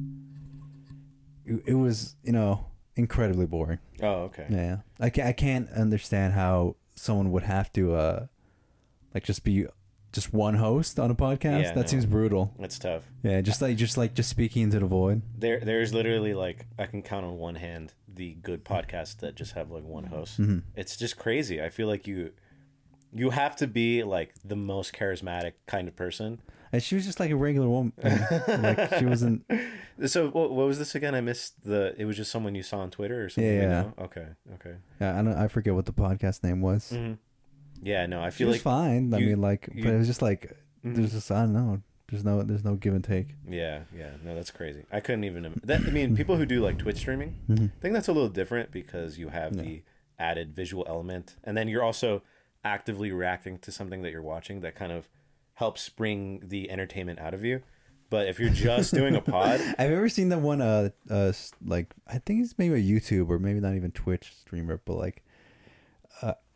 it, 1.45 1.61
it 1.67 1.73
was 1.75 2.15
you 2.23 2.31
know 2.31 2.65
incredibly 2.99 3.45
boring. 3.45 3.79
Oh, 4.01 4.29
okay. 4.29 4.45
Yeah, 4.49 4.77
I 4.99 5.09
can't. 5.09 5.27
I 5.27 5.33
can't 5.33 5.69
understand 5.71 6.33
how 6.33 6.75
someone 6.95 7.31
would 7.31 7.43
have 7.43 7.71
to, 7.73 7.95
uh, 7.95 8.25
like, 9.13 9.23
just 9.23 9.43
be 9.43 9.65
just 10.11 10.33
one 10.33 10.55
host 10.55 10.99
on 10.99 11.11
a 11.11 11.15
podcast. 11.15 11.61
Yeah, 11.63 11.73
that 11.73 11.81
no. 11.81 11.85
seems 11.87 12.05
brutal. 12.05 12.53
It's 12.59 12.79
tough. 12.79 13.03
Yeah, 13.23 13.41
just 13.41 13.61
like 13.61 13.77
just 13.77 13.97
like 13.97 14.13
just 14.13 14.29
speaking 14.29 14.63
into 14.63 14.79
the 14.79 14.85
void. 14.85 15.21
There, 15.37 15.59
there's 15.59 15.93
literally 15.93 16.33
like 16.33 16.65
I 16.77 16.85
can 16.85 17.01
count 17.01 17.25
on 17.25 17.37
one 17.37 17.55
hand 17.55 17.93
the 18.07 18.33
good 18.35 18.65
podcasts 18.65 19.17
that 19.19 19.35
just 19.35 19.53
have 19.53 19.71
like 19.71 19.83
one 19.83 20.05
host. 20.05 20.39
Mhm. 20.41 20.63
It's 20.75 20.97
just 20.97 21.17
crazy. 21.17 21.61
I 21.61 21.69
feel 21.69 21.87
like 21.87 22.07
you, 22.07 22.31
you 23.13 23.29
have 23.29 23.55
to 23.57 23.67
be 23.67 24.03
like 24.03 24.33
the 24.43 24.55
most 24.55 24.93
charismatic 24.93 25.53
kind 25.67 25.87
of 25.87 25.95
person. 25.95 26.41
And 26.71 26.83
she 26.83 26.95
was 26.95 27.05
just 27.05 27.19
like 27.19 27.31
a 27.31 27.35
regular 27.35 27.67
woman. 27.67 27.93
like 28.03 28.93
she 28.99 29.05
wasn't. 29.05 29.43
So 30.05 30.29
what, 30.29 30.51
what 30.51 30.65
was 30.65 30.79
this 30.79 30.95
again? 30.95 31.13
I 31.13 31.19
missed 31.19 31.61
the. 31.65 31.93
It 31.97 32.05
was 32.05 32.15
just 32.15 32.31
someone 32.31 32.55
you 32.55 32.63
saw 32.63 32.77
on 32.79 32.89
Twitter 32.89 33.25
or 33.25 33.27
something. 33.27 33.53
Yeah, 33.53 33.83
yeah. 33.97 34.03
Okay. 34.05 34.27
Okay. 34.53 34.75
Yeah, 35.01 35.19
I 35.19 35.21
don't. 35.21 35.35
I 35.35 35.49
forget 35.49 35.75
what 35.75 35.85
the 35.85 35.91
podcast 35.91 36.41
name 36.41 36.61
was. 36.61 36.89
hmm 36.89 37.15
Yeah. 37.81 38.05
No, 38.05 38.21
I 38.21 38.29
She 38.29 38.37
feel 38.39 38.47
was 38.47 38.55
like. 38.57 38.61
fine. 38.63 39.13
I 39.13 39.17
you- 39.17 39.27
mean, 39.27 39.41
like, 39.41 39.69
you- 39.73 39.83
but 39.83 39.93
it 39.93 39.97
was 39.97 40.07
just 40.07 40.21
like 40.21 40.55
Mhm. 40.85 40.95
there's 40.95 41.11
just 41.13 41.31
I 41.31 41.41
don't 41.41 41.53
know. 41.53 41.81
There's 42.09 42.23
no 42.25 42.41
there's 42.43 42.63
no 42.63 42.75
give 42.75 42.93
and 42.95 43.03
take. 43.03 43.35
Yeah. 43.47 43.81
Yeah. 43.95 44.11
No, 44.23 44.33
that's 44.35 44.51
crazy. 44.51 44.83
I 44.91 44.99
couldn't 44.99 45.23
even. 45.25 45.45
im- 45.45 45.61
That 45.63 45.81
I 45.81 45.89
mean, 45.91 46.15
people 46.17 46.37
who 46.37 46.45
do 46.45 46.61
like 46.61 46.77
Twitch 46.77 46.97
streaming, 46.97 47.35
Mhm. 47.49 47.65
I 47.69 47.81
think 47.81 47.93
that's 47.93 48.07
a 48.07 48.13
little 48.13 48.29
different 48.29 48.71
because 48.71 49.17
you 49.19 49.29
have 49.29 49.55
the 49.55 49.83
added 50.17 50.55
visual 50.55 50.85
element, 50.87 51.35
and 51.43 51.55
then 51.55 51.67
you're 51.67 51.83
also 51.83 52.23
actively 52.65 53.11
reacting 53.11 53.57
to 53.59 53.71
something 53.71 54.01
that 54.01 54.11
you're 54.11 54.21
watching 54.21 54.59
that 54.61 54.75
kind 54.75 54.91
of 54.91 55.07
helps 55.53 55.87
bring 55.89 56.41
the 56.47 56.69
entertainment 56.71 57.19
out 57.19 57.33
of 57.33 57.43
you. 57.45 57.61
But 58.09 58.27
if 58.27 58.39
you're 58.39 58.49
just 58.49 58.93
doing 58.93 59.15
a 59.15 59.21
pod, 59.21 59.61
I've 59.77 59.91
ever 59.91 60.09
seen 60.09 60.29
that 60.29 60.41
one. 60.41 60.61
Uh, 60.61 60.89
uh, 61.11 61.15
s- 61.29 61.51
like 61.63 61.93
I 62.07 62.17
think 62.17 62.43
it's 62.43 62.57
maybe 62.57 62.73
a 62.73 62.83
YouTube 62.83 63.29
or 63.29 63.37
maybe 63.39 63.59
not 63.59 63.75
even 63.75 63.91
Twitch 63.91 64.33
streamer, 64.35 64.81
but 64.83 64.95
like, 64.95 65.23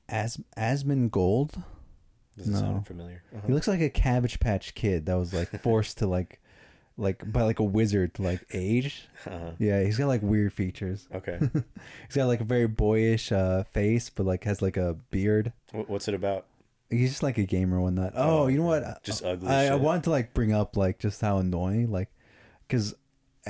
As 0.10 0.38
Asmongold. 0.58 1.64
doesn't 2.38 2.54
No. 2.54 2.60
sound 2.60 2.88
familiar. 2.88 3.24
Uh-huh. 3.34 3.48
He 3.48 3.54
looks 3.54 3.68
like 3.68 3.82
a 3.82 3.90
Cabbage 3.90 4.40
Patch 4.40 4.74
Kid 4.76 5.06
that 5.06 5.16
was 5.16 5.34
like 5.34 5.50
forced 5.62 5.98
to 6.00 6.08
like, 6.08 6.40
like 6.98 7.32
by 7.32 7.42
like 7.44 7.60
a 7.60 7.64
wizard 7.64 8.14
to 8.16 8.22
like 8.22 8.46
age. 8.54 9.08
Uh-huh. 9.26 9.52
Yeah, 9.60 9.82
he's 9.84 9.98
got 9.98 10.08
like 10.08 10.22
weird 10.22 10.54
features. 10.54 11.08
Okay, 11.14 11.40
He's 12.08 12.16
got 12.16 12.26
like 12.28 12.42
a 12.42 12.46
very 12.46 12.68
boyish 12.68 13.32
uh, 13.32 13.64
face, 13.64 14.10
but 14.10 14.26
like 14.26 14.44
has 14.44 14.62
like 14.62 14.78
a 14.78 14.96
beard. 15.12 15.54
What's 15.72 16.08
it 16.08 16.14
about? 16.14 16.46
He's 16.90 17.10
just 17.10 17.24
like 17.24 17.38
a 17.40 17.46
gamer 17.46 17.82
one 17.82 17.96
that. 17.96 18.14
Oh, 18.16 18.44
Oh, 18.44 18.48
you 18.48 18.58
know 18.60 18.66
what? 18.66 19.04
Just 19.04 19.24
ugly 19.24 19.48
I, 19.50 19.70
I 19.70 19.76
wanted 19.76 20.04
to 20.04 20.10
like 20.12 20.34
bring 20.36 20.54
up 20.54 20.78
like 20.78 21.00
just 21.00 21.22
how 21.22 21.38
annoying 21.40 21.92
like, 21.92 22.10
because 22.68 22.94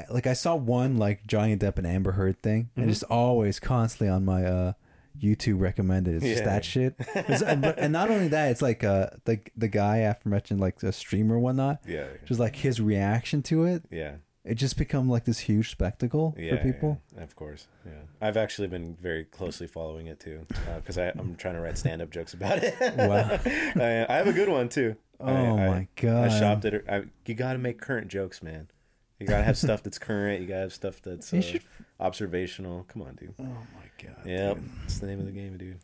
like 0.09 0.27
I 0.27 0.33
saw 0.33 0.55
one 0.55 0.97
like 0.97 1.27
Johnny 1.27 1.57
Depp 1.57 1.77
and 1.77 1.85
Amber 1.87 2.13
Heard 2.13 2.41
thing, 2.41 2.69
and 2.77 2.85
Mhm. 2.85 2.89
just 2.89 3.03
always 3.05 3.59
constantly 3.59 4.07
on 4.07 4.23
my 4.23 4.45
uh 4.45 4.73
YouTube 5.19 5.59
recommended. 5.59 6.15
It's 6.15 6.25
just 6.25 6.39
Yeah. 6.39 6.45
that 6.45 6.65
shit. 6.65 6.95
It's- 7.15 7.41
and, 7.41 7.61
but- 7.61 7.77
and 7.79 7.93
not 7.93 8.09
only 8.09 8.27
that, 8.29 8.51
it's 8.51 8.61
like 8.61 8.83
uh 8.83 9.07
the 9.25 9.39
the 9.55 9.67
guy 9.67 9.99
after 9.99 10.29
mentioned 10.29 10.59
like 10.59 10.81
a 10.83 10.91
streamer 10.91 11.35
and 11.35 11.43
whatnot. 11.43 11.79
Yeah, 11.87 12.05
Just 12.25 12.39
like 12.39 12.55
his 12.57 12.79
reaction 12.81 13.41
to 13.43 13.65
it, 13.65 13.83
yeah, 13.91 14.15
it 14.43 14.55
just 14.55 14.77
become 14.77 15.09
like 15.09 15.25
this 15.25 15.39
huge 15.39 15.69
spectacle 15.71 16.35
yeah. 16.37 16.57
for 16.57 16.63
people. 16.63 17.01
yeah, 17.15 17.23
of 17.23 17.35
course. 17.35 17.67
Yeah, 17.85 17.91
I've 18.21 18.37
actually 18.37 18.67
been 18.67 18.95
very 19.01 19.23
closely 19.25 19.67
following 19.67 20.07
it 20.07 20.19
too, 20.19 20.41
because 20.75 20.97
I 20.97 21.09
I'm 21.09 21.35
trying 21.35 21.55
to 21.55 21.61
write 21.61 21.77
stand-up 21.77 22.09
jokes 22.09 22.33
about 22.33 22.59
it. 22.63 22.75
Wow. 22.97 23.39
I, 23.81 24.05
I 24.09 24.15
have 24.17 24.27
a 24.27 24.33
good 24.33 24.49
one 24.49 24.69
too. 24.69 24.95
Oh 25.19 25.57
I, 25.57 25.67
my 25.67 25.87
god! 25.95 26.25
I 26.31 26.39
shopped 26.39 26.65
it. 26.65 26.83
I, 26.89 27.03
you 27.25 27.35
got 27.35 27.53
to 27.53 27.59
make 27.59 27.79
current 27.79 28.07
jokes, 28.09 28.41
man. 28.43 28.67
You 29.19 29.27
gotta 29.27 29.43
have 29.43 29.57
stuff 29.57 29.81
that's 29.83 29.97
current. 29.99 30.41
You 30.41 30.47
gotta 30.47 30.61
have 30.61 30.73
stuff 30.73 31.01
that's 31.01 31.31
You 31.31 31.39
uh, 31.39 31.41
should- 31.43 31.61
observational. 31.99 32.83
Come 32.89 33.01
on, 33.03 33.15
dude. 33.15 33.33
Oh 33.39 33.43
my 33.43 33.87
god! 34.05 34.25
Yep, 34.25 34.55
dude. 34.55 34.69
it's 34.85 34.99
the 34.99 35.07
name 35.07 35.19
of 35.19 35.25
the 35.25 35.31
game, 35.31 35.57
dude. 35.57 35.79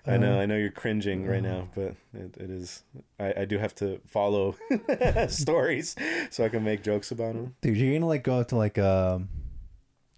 I 0.06 0.16
know, 0.16 0.40
I 0.40 0.46
know 0.46 0.56
you're 0.56 0.70
cringing 0.70 1.26
right 1.26 1.42
now, 1.42 1.68
but 1.74 1.94
it, 2.14 2.36
it 2.38 2.50
is. 2.50 2.82
I, 3.18 3.34
I 3.38 3.44
do 3.44 3.58
have 3.58 3.74
to 3.76 4.00
follow 4.06 4.56
stories 5.28 5.94
so 6.30 6.44
I 6.44 6.48
can 6.48 6.64
make 6.64 6.82
jokes 6.82 7.10
about 7.10 7.34
them. 7.34 7.54
Dude, 7.60 7.76
you're 7.76 7.94
gonna 7.94 8.06
like 8.06 8.22
go 8.24 8.42
to 8.42 8.56
like 8.56 8.78
um 8.78 9.28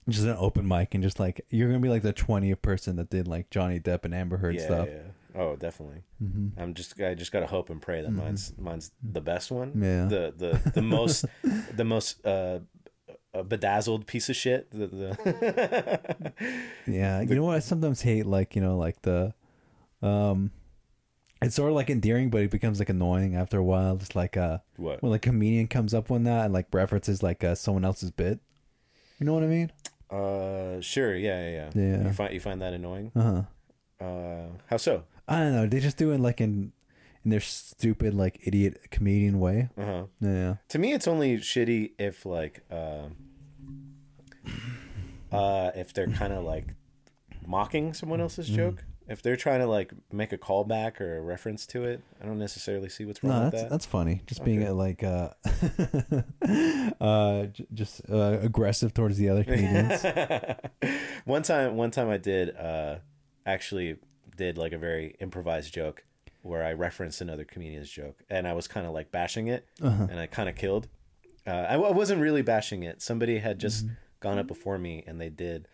just 0.09 0.25
an 0.27 0.37
open 0.39 0.67
mic 0.67 0.95
and 0.95 1.03
just 1.03 1.21
like 1.21 1.45
you're 1.51 1.69
gonna 1.69 1.81
be 1.81 1.89
like 1.89 2.03
the 2.03 2.13
twentieth 2.13 2.63
person 2.63 2.97
that 2.97 3.11
did 3.11 3.29
like 3.29 3.51
Johnny 3.51 3.81
Depp 3.81 4.05
and 4.05 4.15
Amber 4.15 4.37
Heard 4.39 4.57
yeah, 4.57 4.65
stuff. 4.65 4.89
yeah. 4.91 4.99
Oh, 5.35 5.57
definitely. 5.57 6.03
hmm 6.19 6.49
I'm 6.59 6.75
just. 6.75 7.01
I 7.01 7.15
just 7.15 7.33
gotta 7.33 7.47
hope 7.47 7.71
and 7.71 7.81
pray 7.81 8.03
that 8.03 8.11
Mhm. 8.11 8.17
mine's 8.17 8.53
mine's 8.59 8.91
the 9.03 9.21
best 9.23 9.51
one. 9.51 9.73
Yeah. 9.83 10.05
The 10.07 10.35
the 10.37 10.71
the 10.73 10.83
most 10.83 11.25
the 11.75 11.85
most 11.85 12.25
uh, 12.27 12.59
uh 13.35 13.43
bedazzled 13.43 14.07
piece 14.07 14.29
of 14.29 14.37
shit. 14.37 14.71
The, 14.71 14.87
the 14.87 16.33
Yeah, 16.87 17.21
you 17.23 17.35
know 17.35 17.45
what? 17.45 17.57
I 17.57 17.61
sometimes 17.61 18.03
hate 18.03 18.27
like 18.27 18.55
you 18.55 18.63
know 18.63 18.77
like 18.77 19.03
the, 19.03 19.35
um, 20.03 20.51
it's 21.41 21.55
sort 21.55 21.71
of 21.71 21.77
like 21.77 21.91
endearing, 21.91 22.31
but 22.31 22.43
it 22.43 22.51
becomes 22.51 22.79
like 22.79 22.89
annoying 22.89 23.35
after 23.35 23.59
a 23.59 23.65
while. 23.65 23.97
Just 23.97 24.15
like 24.15 24.37
uh 24.37 24.59
what? 24.77 25.03
when 25.03 25.11
like 25.13 25.27
a 25.27 25.31
comedian 25.31 25.67
comes 25.69 25.95
up 25.95 26.11
on 26.11 26.25
that 26.25 26.47
and 26.47 26.55
like 26.55 26.67
references 26.73 27.23
like 27.23 27.43
uh, 27.43 27.55
someone 27.55 27.85
else's 27.85 28.11
bit. 28.11 28.41
You 29.19 29.27
know 29.27 29.35
what 29.35 29.43
I 29.43 29.47
mean? 29.47 29.73
Uh, 30.11 30.81
sure. 30.81 31.17
Yeah, 31.17 31.43
yeah, 31.43 31.51
yeah. 31.51 31.71
Yeah. 31.75 32.05
You 32.05 32.13
find 32.13 32.35
you 32.35 32.41
find 32.41 32.61
that 32.61 32.75
annoying? 32.75 33.13
Uh 33.15 33.23
huh. 34.01 34.05
Uh, 34.05 34.47
how 34.67 34.77
so? 34.77 35.05
I 35.29 35.39
don't 35.39 35.53
know. 35.55 35.67
They 35.67 35.81
just 35.81 35.97
do 35.97 36.11
it 36.11 36.21
like 36.21 36.41
in 36.41 36.73
in 37.25 37.31
their 37.31 37.41
stupid 37.41 38.15
like 38.15 38.41
idiot 38.45 38.91
comedian 38.91 39.39
way. 39.41 39.69
Uh 39.79 39.85
huh. 39.85 40.05
Yeah. 40.21 40.55
To 40.69 40.79
me, 40.79 40.93
it's 40.93 41.07
only 41.09 41.37
shitty 41.39 41.93
if 41.99 42.25
like, 42.27 42.63
um, 42.71 43.17
uh, 45.31 45.71
if 45.75 45.93
they're 45.93 46.09
kind 46.09 46.33
of 46.33 46.45
like 46.45 46.67
mocking 47.47 47.93
someone 47.95 48.21
else's 48.21 48.47
Mm-hmm. 48.47 48.57
joke. 48.57 48.85
If 49.09 49.21
they're 49.21 49.37
trying 49.37 49.59
to 49.61 49.67
like 49.67 49.93
make 50.13 50.33
a 50.33 50.39
callback 50.39 51.01
or 51.01 51.19
a 51.19 51.21
reference 51.21 51.67
to 51.67 51.85
it, 51.85 52.01
I 52.23 52.25
don't 52.25 52.39
necessarily 52.39 52.89
see 52.89 53.05
what's 53.05 53.23
wrong 53.23 53.33
No, 53.33 53.43
with 53.45 53.51
that's 53.53 53.63
that. 53.65 53.71
that's 53.71 53.85
funny. 53.85 54.23
Just 54.27 54.45
being 54.45 54.61
Okay. 54.63 54.69
uh, 54.69 54.75
like 54.75 55.03
uh, 55.03 55.31
uh, 57.01 57.47
j- 57.47 57.67
just 57.75 58.01
uh, 58.09 58.39
aggressive 58.41 58.95
towards 58.95 59.19
the 59.19 59.29
other 59.29 59.43
comedians. 59.45 60.05
one 61.25 61.43
time, 61.43 61.77
one 61.77 61.91
time 61.91 62.09
I 62.11 62.17
did 62.17 62.57
uh, 62.57 62.99
actually 63.45 63.97
did 64.37 64.57
like 64.57 64.73
a 64.73 64.79
very 64.79 65.17
improvised 65.21 65.75
joke 65.75 66.05
where 66.43 66.65
I 66.65 66.73
referenced 66.73 67.21
another 67.21 67.45
comedian's 67.45 67.91
joke, 67.91 68.23
and 68.29 68.47
I 68.47 68.53
was 68.53 68.69
kind 68.69 68.87
of 68.87 68.93
like 68.93 69.11
bashing 69.11 69.49
it, 69.49 69.67
Uh-huh. 69.81 70.07
and 70.11 70.19
I 70.21 70.27
kind 70.27 70.49
of 70.49 70.55
killed. 70.57 70.89
Uh, 71.47 71.51
I, 71.69 71.75
I 71.75 71.91
wasn't 71.91 72.21
really 72.21 72.43
bashing 72.43 72.83
it. 72.83 73.01
Somebody 73.03 73.39
had 73.39 73.59
just 73.59 73.85
Mm-hmm. 73.87 73.95
gone 74.21 74.39
up 74.39 74.47
before 74.47 74.79
me, 74.79 75.03
and 75.07 75.21
they 75.21 75.29
did 75.29 75.67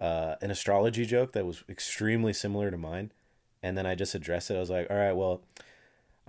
uh, 0.00 0.36
an 0.40 0.50
astrology 0.50 1.04
joke 1.06 1.32
that 1.32 1.44
was 1.46 1.64
extremely 1.68 2.32
similar 2.32 2.70
to 2.70 2.76
mine, 2.78 3.12
and 3.62 3.76
then 3.76 3.86
I 3.86 3.94
just 3.94 4.14
addressed 4.14 4.50
it. 4.50 4.56
I 4.56 4.60
was 4.60 4.70
like, 4.70 4.86
"All 4.90 4.96
right, 4.96 5.12
well." 5.12 5.42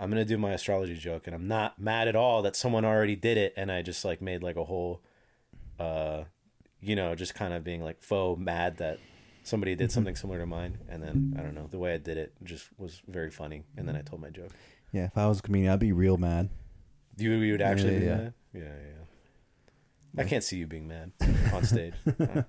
I'm 0.02 0.08
gonna 0.08 0.24
do 0.24 0.38
my 0.38 0.52
astrology 0.52 0.96
joke, 0.96 1.26
and 1.26 1.36
I'm 1.36 1.46
not 1.46 1.78
mad 1.78 2.08
at 2.08 2.16
all 2.16 2.40
that 2.40 2.56
someone 2.56 2.86
already 2.86 3.16
did 3.16 3.36
it, 3.36 3.52
and 3.54 3.70
I 3.70 3.82
just 3.82 4.02
like 4.02 4.22
made 4.22 4.42
like 4.42 4.56
a 4.56 4.64
whole, 4.64 5.02
uh, 5.78 6.24
you 6.80 6.96
know, 6.96 7.14
just 7.14 7.34
kind 7.34 7.52
of 7.52 7.62
being 7.64 7.82
like 7.84 8.02
faux 8.02 8.40
mad 8.40 8.78
that 8.78 8.98
somebody 9.42 9.74
did 9.74 9.90
something 9.92 10.16
similar 10.16 10.38
to 10.40 10.46
mine, 10.46 10.78
and 10.88 11.02
then 11.02 11.34
I 11.38 11.42
don't 11.42 11.54
know 11.54 11.66
the 11.70 11.78
way 11.78 11.94
I 11.94 11.98
did 11.98 12.16
it 12.16 12.32
just 12.44 12.68
was 12.78 13.02
very 13.08 13.30
funny, 13.30 13.64
and 13.76 13.86
then 13.88 13.96
I 13.96 14.02
told 14.02 14.20
my 14.20 14.30
joke. 14.30 14.50
Yeah, 14.92 15.04
if 15.06 15.16
I 15.16 15.26
was 15.26 15.38
a 15.38 15.42
comedian, 15.42 15.72
I'd 15.72 15.78
be 15.78 15.92
real 15.92 16.16
mad. 16.16 16.48
You 17.16 17.32
you 17.32 17.52
would 17.52 17.62
actually 17.62 17.94
Yeah, 17.94 17.98
be 18.00 18.04
yeah. 18.06 18.16
mad? 18.16 18.34
Yeah, 18.54 18.60
yeah. 18.62 20.22
I 20.22 20.24
can't 20.24 20.42
see 20.42 20.56
you 20.56 20.66
being 20.66 20.88
mad 20.88 21.12
on 21.52 21.64
stage. 21.64 21.94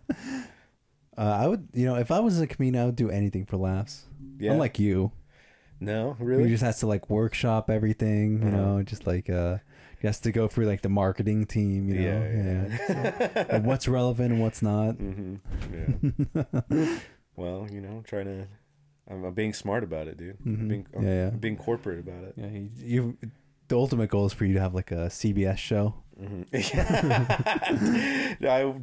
Uh, 1.17 1.23
I 1.41 1.45
would, 1.47 1.67
you 1.73 1.85
know, 1.85 1.95
if 1.95 2.09
I 2.09 2.21
was 2.21 2.39
a 2.39 2.47
comedian, 2.47 2.81
I 2.81 2.85
would 2.85 2.95
do 2.95 3.09
anything 3.09 3.45
for 3.45 3.57
laughs. 3.57 4.05
yeah. 4.39 4.53
Unlike 4.53 4.79
you, 4.79 5.11
no, 5.81 6.15
really. 6.19 6.43
really. 6.43 6.49
just 6.49 6.63
has 6.63 6.79
to 6.79 6.87
like 6.87 7.09
workshop 7.09 7.69
everything. 7.69 8.41
You 8.41 8.47
Uh-huh. 8.47 8.57
know, 8.77 8.83
just 8.83 9.05
like 9.05 9.29
uh, 9.29 9.57
he 10.01 10.07
has 10.07 10.19
to 10.21 10.31
go 10.31 10.47
through 10.47 10.65
like 10.65 10.81
the 10.81 10.89
marketing 10.89 11.45
team. 11.45 11.87
You 11.87 11.95
know, 11.95 12.01
yeah, 12.01 12.77
yeah. 12.89 13.45
And 13.49 13.65
what's 13.65 13.87
relevant 13.87 14.33
and 14.33 14.41
what's 14.41 14.61
not. 14.61 14.95
hmm 14.95 15.35
Yeah. 15.71 16.45
well, 17.35 17.67
you 17.71 17.81
know, 17.81 18.03
trying 18.05 18.25
to. 18.25 18.47
I'm, 19.09 19.23
I'm 19.25 19.33
being 19.33 19.53
smart 19.53 19.83
about 19.83 20.07
it, 20.07 20.17
dude. 20.17 20.37
I'm 20.45 20.57
Mhm. 20.57 20.67
being, 20.69 20.87
I'm 20.95 21.03
Yeah, 21.07 21.13
yeah. 21.25 21.29
being 21.31 21.57
corporate 21.57 21.99
about 21.99 22.23
it. 22.23 22.33
Yeah, 22.37 22.47
you, 22.47 22.69
you. 22.77 23.17
The 23.67 23.77
ultimate 23.77 24.09
goal 24.09 24.25
is 24.25 24.33
for 24.33 24.45
you 24.45 24.53
to 24.55 24.59
have 24.59 24.73
like 24.73 24.91
a 24.91 25.07
CBS 25.09 25.57
show. 25.57 25.95
hmm 26.19 26.41
I, 26.53 26.59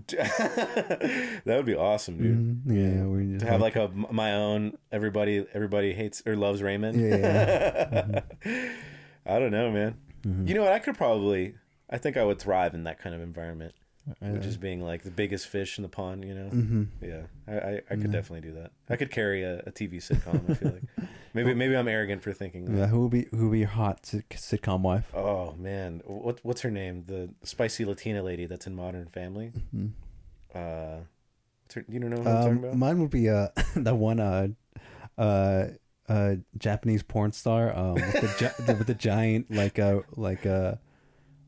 that 1.44 1.46
would 1.46 1.66
be 1.66 1.74
awesome, 1.74 2.18
dude. 2.18 2.66
Mhm. 2.66 2.98
Yeah, 2.98 3.04
we 3.06 3.24
To 3.24 3.32
just 3.38 3.46
have 3.46 3.60
like 3.60 3.76
a 3.76 3.88
my 3.88 4.34
own 4.34 4.76
everybody 4.92 5.46
everybody 5.52 5.92
hates 5.92 6.22
or 6.26 6.36
loves 6.36 6.62
Raymond. 6.62 7.00
Yeah. 7.00 8.20
I 9.26 9.38
don't 9.38 9.50
know, 9.52 9.70
man. 9.70 9.96
Mhm. 10.24 10.48
You 10.48 10.54
know 10.54 10.62
what? 10.62 10.72
I 10.72 10.78
could 10.78 10.96
probably. 10.96 11.54
I 11.90 11.98
think 11.98 12.16
I 12.16 12.24
would 12.24 12.38
thrive 12.38 12.74
in 12.74 12.84
that 12.84 12.98
kind 12.98 13.14
of 13.14 13.20
environment, 13.22 13.74
Uh, 14.08 14.28
which 14.28 14.44
is 14.46 14.56
being 14.56 14.82
like 14.82 15.02
the 15.02 15.10
biggest 15.10 15.48
fish 15.48 15.78
in 15.78 15.82
the 15.82 15.88
pond. 15.88 16.24
You 16.24 16.34
know. 16.34 16.50
mhm. 16.50 16.86
Yeah, 17.00 17.22
I 17.46 17.52
I, 17.58 17.72
I 17.90 17.96
could 17.96 18.10
definitely 18.12 18.42
do 18.48 18.54
that. 18.60 18.72
I 18.90 18.96
could 18.96 19.10
carry 19.10 19.42
a, 19.42 19.60
a 19.60 19.70
TV 19.72 19.96
sitcom. 19.96 20.50
I 20.50 20.54
feel 20.54 20.72
like 20.72 20.82
maybe 21.34 21.54
maybe 21.54 21.74
I'm 21.76 21.88
arrogant 21.88 22.22
for 22.22 22.32
thinking 22.32 22.64
that. 22.66 22.76
Yeah, 22.76 22.86
who 22.88 23.02
would 23.02 23.10
be 23.10 23.26
who 23.30 23.44
would 23.44 23.52
be 23.52 23.60
your 23.60 23.68
hot 23.68 24.02
sitcom 24.02 24.80
wife? 24.82 25.14
Oh 25.14 25.54
man, 25.58 26.02
what 26.04 26.40
what's 26.42 26.60
her 26.62 26.70
name? 26.70 27.04
The 27.06 27.30
spicy 27.42 27.84
Latina 27.84 28.22
lady 28.22 28.46
that's 28.46 28.66
in 28.66 28.74
Modern 28.74 29.06
Family. 29.08 29.52
Mhm. 29.74 29.92
Uh, 30.54 31.00
you 31.88 32.00
don't 32.00 32.10
know 32.10 32.16
what 32.18 32.26
I'm 32.26 32.36
talking 32.38 32.52
Um, 32.52 32.64
about? 32.64 32.76
mine 32.76 33.00
would 33.00 33.10
be 33.10 33.28
uh 33.28 33.48
that 33.76 33.94
one 33.96 34.20
uh 34.20 34.48
uh 35.18 35.68
uh 36.08 36.36
Japanese 36.56 37.02
porn 37.02 37.32
star 37.32 37.76
um 37.76 37.94
with 37.94 38.12
the, 38.12 38.34
gi- 38.38 38.62
the 38.64 38.74
with 38.78 38.86
the 38.86 38.94
giant 38.94 39.50
like 39.50 39.78
uh 39.78 40.00
like 40.16 40.46
uh 40.46 40.74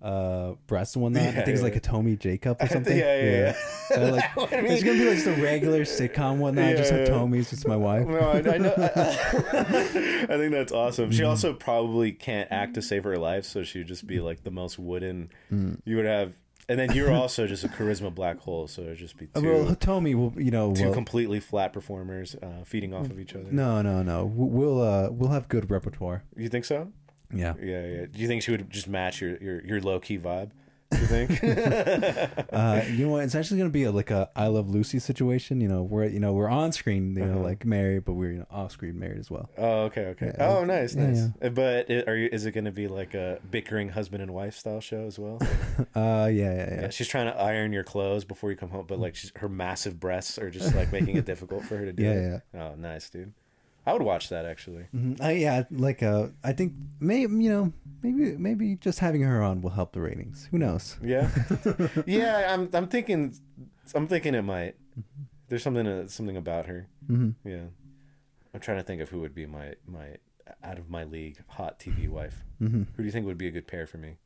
uh 0.02 0.52
breast 0.66 0.96
and 0.96 1.02
whatnot. 1.02 1.22
I 1.22 1.26
Yeah, 1.26 1.32
think 1.32 1.48
it's 1.48 1.58
yeah. 1.58 1.64
like 1.64 1.76
a 1.76 1.80
Tommy 1.80 2.16
Jacob 2.16 2.56
or 2.60 2.66
something. 2.68 2.96
Yeah, 2.96 3.22
yeah, 3.22 3.56
yeah. 3.90 4.10
Like, 4.10 4.36
would 4.36 4.50
be- 4.50 4.56
it's 4.56 4.82
gonna 4.82 4.98
be 4.98 5.04
like 5.06 5.16
just 5.16 5.26
a 5.26 5.42
regular 5.42 5.82
sitcom 5.84 6.38
whatnot. 6.38 6.70
Yeah, 6.70 6.76
just 6.76 6.90
have 6.90 7.00
yeah. 7.00 7.06
Tommy's, 7.14 7.50
just 7.50 7.66
my 7.68 7.76
wife. 7.76 8.06
No, 8.06 8.18
I, 8.18 8.36
I 8.38 8.58
know. 8.58 8.74
I 8.76 10.36
think 10.38 10.52
that's 10.52 10.72
awesome. 10.72 11.06
Mm-hmm. 11.10 11.18
She 11.18 11.24
also 11.24 11.52
probably 11.52 12.12
can't 12.12 12.50
act 12.50 12.74
to 12.74 12.82
save 12.82 13.04
her 13.04 13.18
life, 13.18 13.44
so 13.44 13.62
she 13.62 13.78
would 13.78 13.88
just 13.88 14.06
be 14.06 14.20
like 14.20 14.42
the 14.44 14.50
most 14.50 14.78
wooden. 14.78 15.30
Mm. 15.52 15.80
You 15.84 15.96
would 15.96 16.06
have, 16.06 16.32
and 16.68 16.78
then 16.78 16.92
you're 16.92 17.12
also 17.22 17.46
just 17.46 17.64
a 17.64 17.68
charisma 17.68 18.14
black 18.14 18.38
hole, 18.38 18.68
so 18.68 18.82
it'd 18.82 18.98
just 18.98 19.16
be 19.16 19.28
Uh, 19.34 19.40
two, 19.40 19.52
Well, 19.52 19.74
Tommy 19.76 20.14
will, 20.14 20.32
you 20.36 20.50
know, 20.50 20.74
two 20.74 20.86
will- 20.86 20.92
completely 20.94 21.40
flat 21.40 21.72
performers 21.72 22.34
uh, 22.42 22.64
feeding 22.64 22.92
off 22.94 23.10
of 23.10 23.18
each 23.18 23.34
other. 23.34 23.50
no, 23.50 23.82
no, 23.82 24.02
no. 24.02 24.24
We- 24.26 24.46
We'll 24.60 24.80
uh, 24.82 25.10
we'll 25.10 25.30
have 25.30 25.48
good 25.48 25.70
repertoire. 25.70 26.22
You 26.36 26.48
think 26.48 26.64
so? 26.64 26.92
Yeah. 27.32 27.54
Yeah, 27.62 27.86
yeah. 27.86 28.06
Do 28.12 28.18
you 28.20 28.26
think 28.28 28.42
she 28.42 28.50
would 28.50 28.68
just 28.70 28.88
match 28.88 29.20
your 29.20 29.36
your, 29.38 29.64
your 29.64 29.80
low 29.80 30.00
key 30.00 30.18
vibe? 30.18 30.50
You 30.92 31.06
think? 31.06 31.40
Uh, 32.52 32.82
you 32.90 33.06
know 33.06 33.12
what? 33.12 33.24
It's 33.24 33.34
actually 33.34 33.58
gonna 33.58 33.70
be 33.70 33.84
a, 33.84 33.90
like 33.92 34.10
a 34.10 34.28
I 34.34 34.48
Love 34.48 34.68
Lucy 34.68 34.98
situation. 34.98 35.60
You 35.60 35.68
know, 35.68 35.82
we're 35.82 36.06
you 36.06 36.18
know 36.20 36.32
we're 36.32 36.48
on 36.48 36.72
screen, 36.72 37.14
you 37.14 37.24
know, 37.24 37.34
Uh-huh. 37.34 37.42
like 37.44 37.64
married, 37.64 38.04
but 38.04 38.14
we're 38.14 38.32
you 38.32 38.38
know 38.40 38.46
off 38.50 38.72
screen 38.72 38.98
married 38.98 39.18
as 39.18 39.30
well. 39.30 39.48
oh, 39.56 39.82
okay, 39.84 40.06
okay. 40.06 40.32
Yeah, 40.36 40.48
oh, 40.48 40.64
nice, 40.64 40.94
yeah, 40.94 41.06
nice. 41.06 41.28
Uh, 41.42 41.48
But 41.50 41.88
it, 41.90 42.08
are 42.08 42.16
you? 42.16 42.28
Is 42.32 42.44
it 42.46 42.52
going 42.52 42.64
to 42.64 42.72
be 42.72 42.88
like 42.88 43.14
a 43.14 43.38
bickering 43.50 43.90
husband 43.90 44.22
and 44.22 44.32
wife 44.34 44.56
style 44.56 44.80
show 44.80 45.06
as 45.06 45.18
well? 45.18 45.38
Uh, 45.94 46.28
yeah, 46.30 46.30
yeah, 46.30 46.50
yeah. 46.56 46.80
Yeah, 46.82 46.90
she's 46.90 47.08
trying 47.08 47.26
to 47.32 47.38
iron 47.40 47.72
your 47.72 47.84
clothes 47.84 48.24
before 48.24 48.50
you 48.50 48.56
come 48.56 48.68
home, 48.68 48.84
but 48.86 48.98
like 48.98 49.14
she's, 49.16 49.32
her 49.36 49.48
massive 49.48 49.98
breasts 49.98 50.38
are 50.38 50.50
just 50.50 50.74
like 50.74 50.92
making 50.92 51.16
it 51.16 51.24
difficult 51.32 51.64
for 51.64 51.76
her 51.78 51.86
to 51.86 51.92
do. 51.92 52.02
Yeah, 52.02 52.10
it. 52.36 52.42
Oh, 52.54 52.74
nice, 52.76 53.08
dude. 53.08 53.32
I 53.90 53.92
would 53.92 54.02
watch 54.02 54.28
that 54.28 54.44
actually. 54.44 54.86
Mhm. 54.94 55.20
Uh, 55.20 55.28
yeah, 55.34 55.64
like 55.72 56.00
uh, 56.02 56.28
I 56.44 56.52
think 56.52 56.74
maybe 57.00 57.42
you 57.42 57.50
know 57.50 57.72
maybe 58.02 58.36
maybe 58.38 58.76
just 58.76 59.00
having 59.00 59.22
her 59.22 59.42
on 59.42 59.62
will 59.62 59.70
help 59.74 59.92
the 59.92 60.00
ratings. 60.00 60.46
Who 60.52 60.58
knows? 60.58 60.96
Yeah, 61.02 61.28
yeah. 62.06 62.54
I'm 62.54 62.70
I'm 62.72 62.86
thinking, 62.86 63.34
I'm 63.94 64.06
thinking 64.06 64.34
it 64.34 64.42
might. 64.42 64.76
There's 65.48 65.64
something 65.64 65.86
uh, 65.86 66.06
something 66.06 66.36
about 66.36 66.66
her. 66.66 66.86
hmm 67.08 67.30
Yeah, 67.44 67.66
I'm 68.54 68.60
trying 68.60 68.78
to 68.78 68.84
think 68.84 69.02
of 69.02 69.08
who 69.08 69.18
would 69.20 69.34
be 69.34 69.46
my 69.46 69.74
my 69.86 70.16
out 70.62 70.78
of 70.78 70.88
my 70.88 71.02
league 71.02 71.38
hot 71.48 71.80
TV 71.80 72.08
wife. 72.08 72.44
hmm 72.58 72.82
Who 72.94 73.02
do 73.02 73.04
you 73.04 73.10
think 73.10 73.26
would 73.26 73.38
be 73.38 73.48
a 73.48 73.50
good 73.50 73.66
pair 73.66 73.86
for 73.86 73.98
me? 73.98 74.18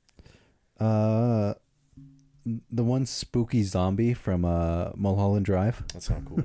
Uh, 0.78 1.54
the 2.71 2.85
one 2.85 3.06
spooky 3.06 3.62
zombie 3.62 4.12
from 4.12 4.44
uh 4.44 4.90
Mulholland 4.94 5.47
Drive. 5.47 5.83
That's 5.94 6.11
not 6.11 6.25
cool. 6.26 6.44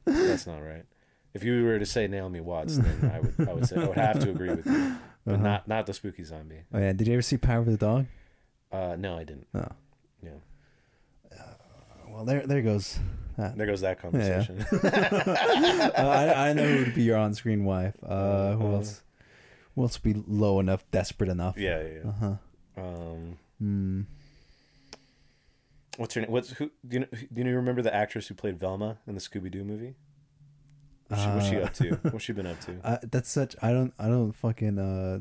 That's 0.06 0.46
not 0.46 0.60
right. 0.60 0.86
If 1.34 1.42
you 1.44 1.64
were 1.64 1.78
to 1.80 1.86
say 1.86 2.06
Naomi 2.06 2.40
Watts, 2.40 2.78
then 2.78 3.10
I 3.12 3.20
would 3.20 3.48
I 3.48 3.52
would 3.52 3.66
say 3.66 3.76
I 3.82 3.86
would 3.88 3.98
have 3.98 4.20
to 4.20 4.30
agree 4.30 4.50
with 4.50 4.66
you, 4.66 4.94
but 5.26 5.34
Uh-huh. 5.34 5.42
not 5.42 5.66
not 5.68 5.86
the 5.86 5.92
spooky 5.94 6.22
zombie. 6.24 6.60
Oh 6.72 6.78
yeah, 6.78 6.92
did 6.92 7.06
you 7.08 7.14
ever 7.14 7.22
see 7.22 7.36
Power 7.36 7.58
of 7.60 7.66
the 7.66 7.76
Dog? 7.76 8.06
Uh, 8.70 8.94
no, 8.98 9.16
I 9.18 9.24
didn't. 9.24 9.46
No. 9.52 9.72
Yeah. 10.22 10.30
Well, 12.08 12.24
there 12.24 12.46
there 12.46 12.62
goes. 12.62 12.98
that. 13.36 13.56
There 13.58 13.66
goes 13.66 13.80
that 13.80 13.98
conversation. 14.00 14.60
uh, 14.60 15.92
I 15.98 16.50
I 16.50 16.52
know 16.52 16.64
who 16.66 16.78
would 16.84 16.94
be 16.94 17.02
your 17.02 17.16
on-screen 17.18 17.64
wife. 17.64 17.94
Uh, 18.02 18.52
who 18.54 18.66
Uh, 18.68 18.72
else? 18.76 19.02
Who 19.74 19.82
else 19.82 19.98
would 20.00 20.14
be 20.14 20.22
low 20.28 20.60
enough, 20.60 20.88
desperate 20.92 21.28
enough? 21.28 21.58
yeah, 21.58 21.82
yeah. 21.82 21.88
yeah. 22.04 22.08
Uh 22.08 22.12
huh. 22.12 22.34
Um, 22.80 23.38
Hmm. 23.58 24.00
what's 25.96 26.14
her 26.14 26.20
name? 26.20 26.30
What's 26.30 26.50
who? 26.50 26.70
Do 26.86 26.94
you 26.94 27.00
know, 27.00 27.06
do 27.32 27.42
you 27.42 27.56
remember 27.56 27.82
the 27.82 27.94
actress 27.94 28.28
who 28.28 28.34
played 28.34 28.58
Velma 28.58 28.98
in 29.08 29.14
the 29.14 29.20
Scooby 29.20 29.50
Doo 29.50 29.64
movie? 29.64 29.94
What's 31.14 31.48
she, 31.48 31.56
what's 31.56 31.78
she 31.80 31.86
Uh, 31.88 31.90
up 31.90 32.00
to? 32.02 32.10
What's 32.10 32.24
she 32.24 32.32
been 32.32 32.46
up 32.46 32.60
to? 32.60 32.72
Uh, 32.84 32.98
that's 33.10 33.30
such. 33.30 33.54
I 33.62 33.70
don't. 33.72 33.92
I 33.98 34.08
don't 34.08 34.32
fucking. 34.32 34.78
Uh, 34.78 35.20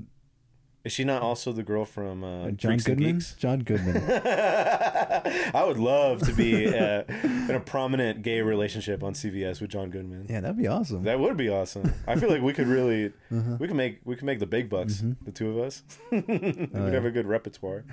Is 0.84 0.92
she 0.92 1.04
not 1.06 1.22
also 1.22 1.52
the 1.54 1.64
girl 1.64 1.86
from 1.86 2.24
uh, 2.24 2.52
John 2.52 2.72
Freaks 2.72 2.86
and 2.88 2.98
Goodman. 2.98 3.14
Geeks? 3.16 3.34
John 3.36 3.60
Goodman. 3.60 3.98
I 5.54 5.64
would 5.66 5.78
love 5.80 6.22
to 6.28 6.34
be 6.34 6.68
uh, 6.68 7.04
in 7.08 7.52
a 7.56 7.60
prominent 7.60 8.22
gay 8.22 8.42
relationship 8.42 9.04
on 9.04 9.14
CBS 9.14 9.62
with 9.62 9.70
John 9.72 9.90
Goodman. 9.90 10.26
yeah, 10.30 10.42
that'd 10.42 10.58
be 10.58 10.68
awesome. 10.68 11.04
That 11.04 11.20
would 11.20 11.38
be 11.38 11.50
awesome. 11.50 11.94
I 12.08 12.16
feel 12.16 12.30
like 12.30 12.42
we 12.42 12.54
could 12.54 12.68
really, 12.68 13.14
Uh-huh. 13.32 13.58
we 13.60 13.68
could 13.68 13.78
make 13.78 14.00
we 14.04 14.16
could 14.16 14.26
make 14.26 14.40
the 14.40 14.46
big 14.48 14.70
bucks, 14.70 15.02
Mhm. 15.02 15.16
the 15.24 15.32
two 15.32 15.50
of 15.52 15.58
us. 15.66 15.84
We'd 16.12 16.26
Oh, 16.30 16.86
yeah. 16.88 16.92
have 16.92 17.06
a 17.06 17.12
good 17.12 17.28
repertoire, 17.28 17.86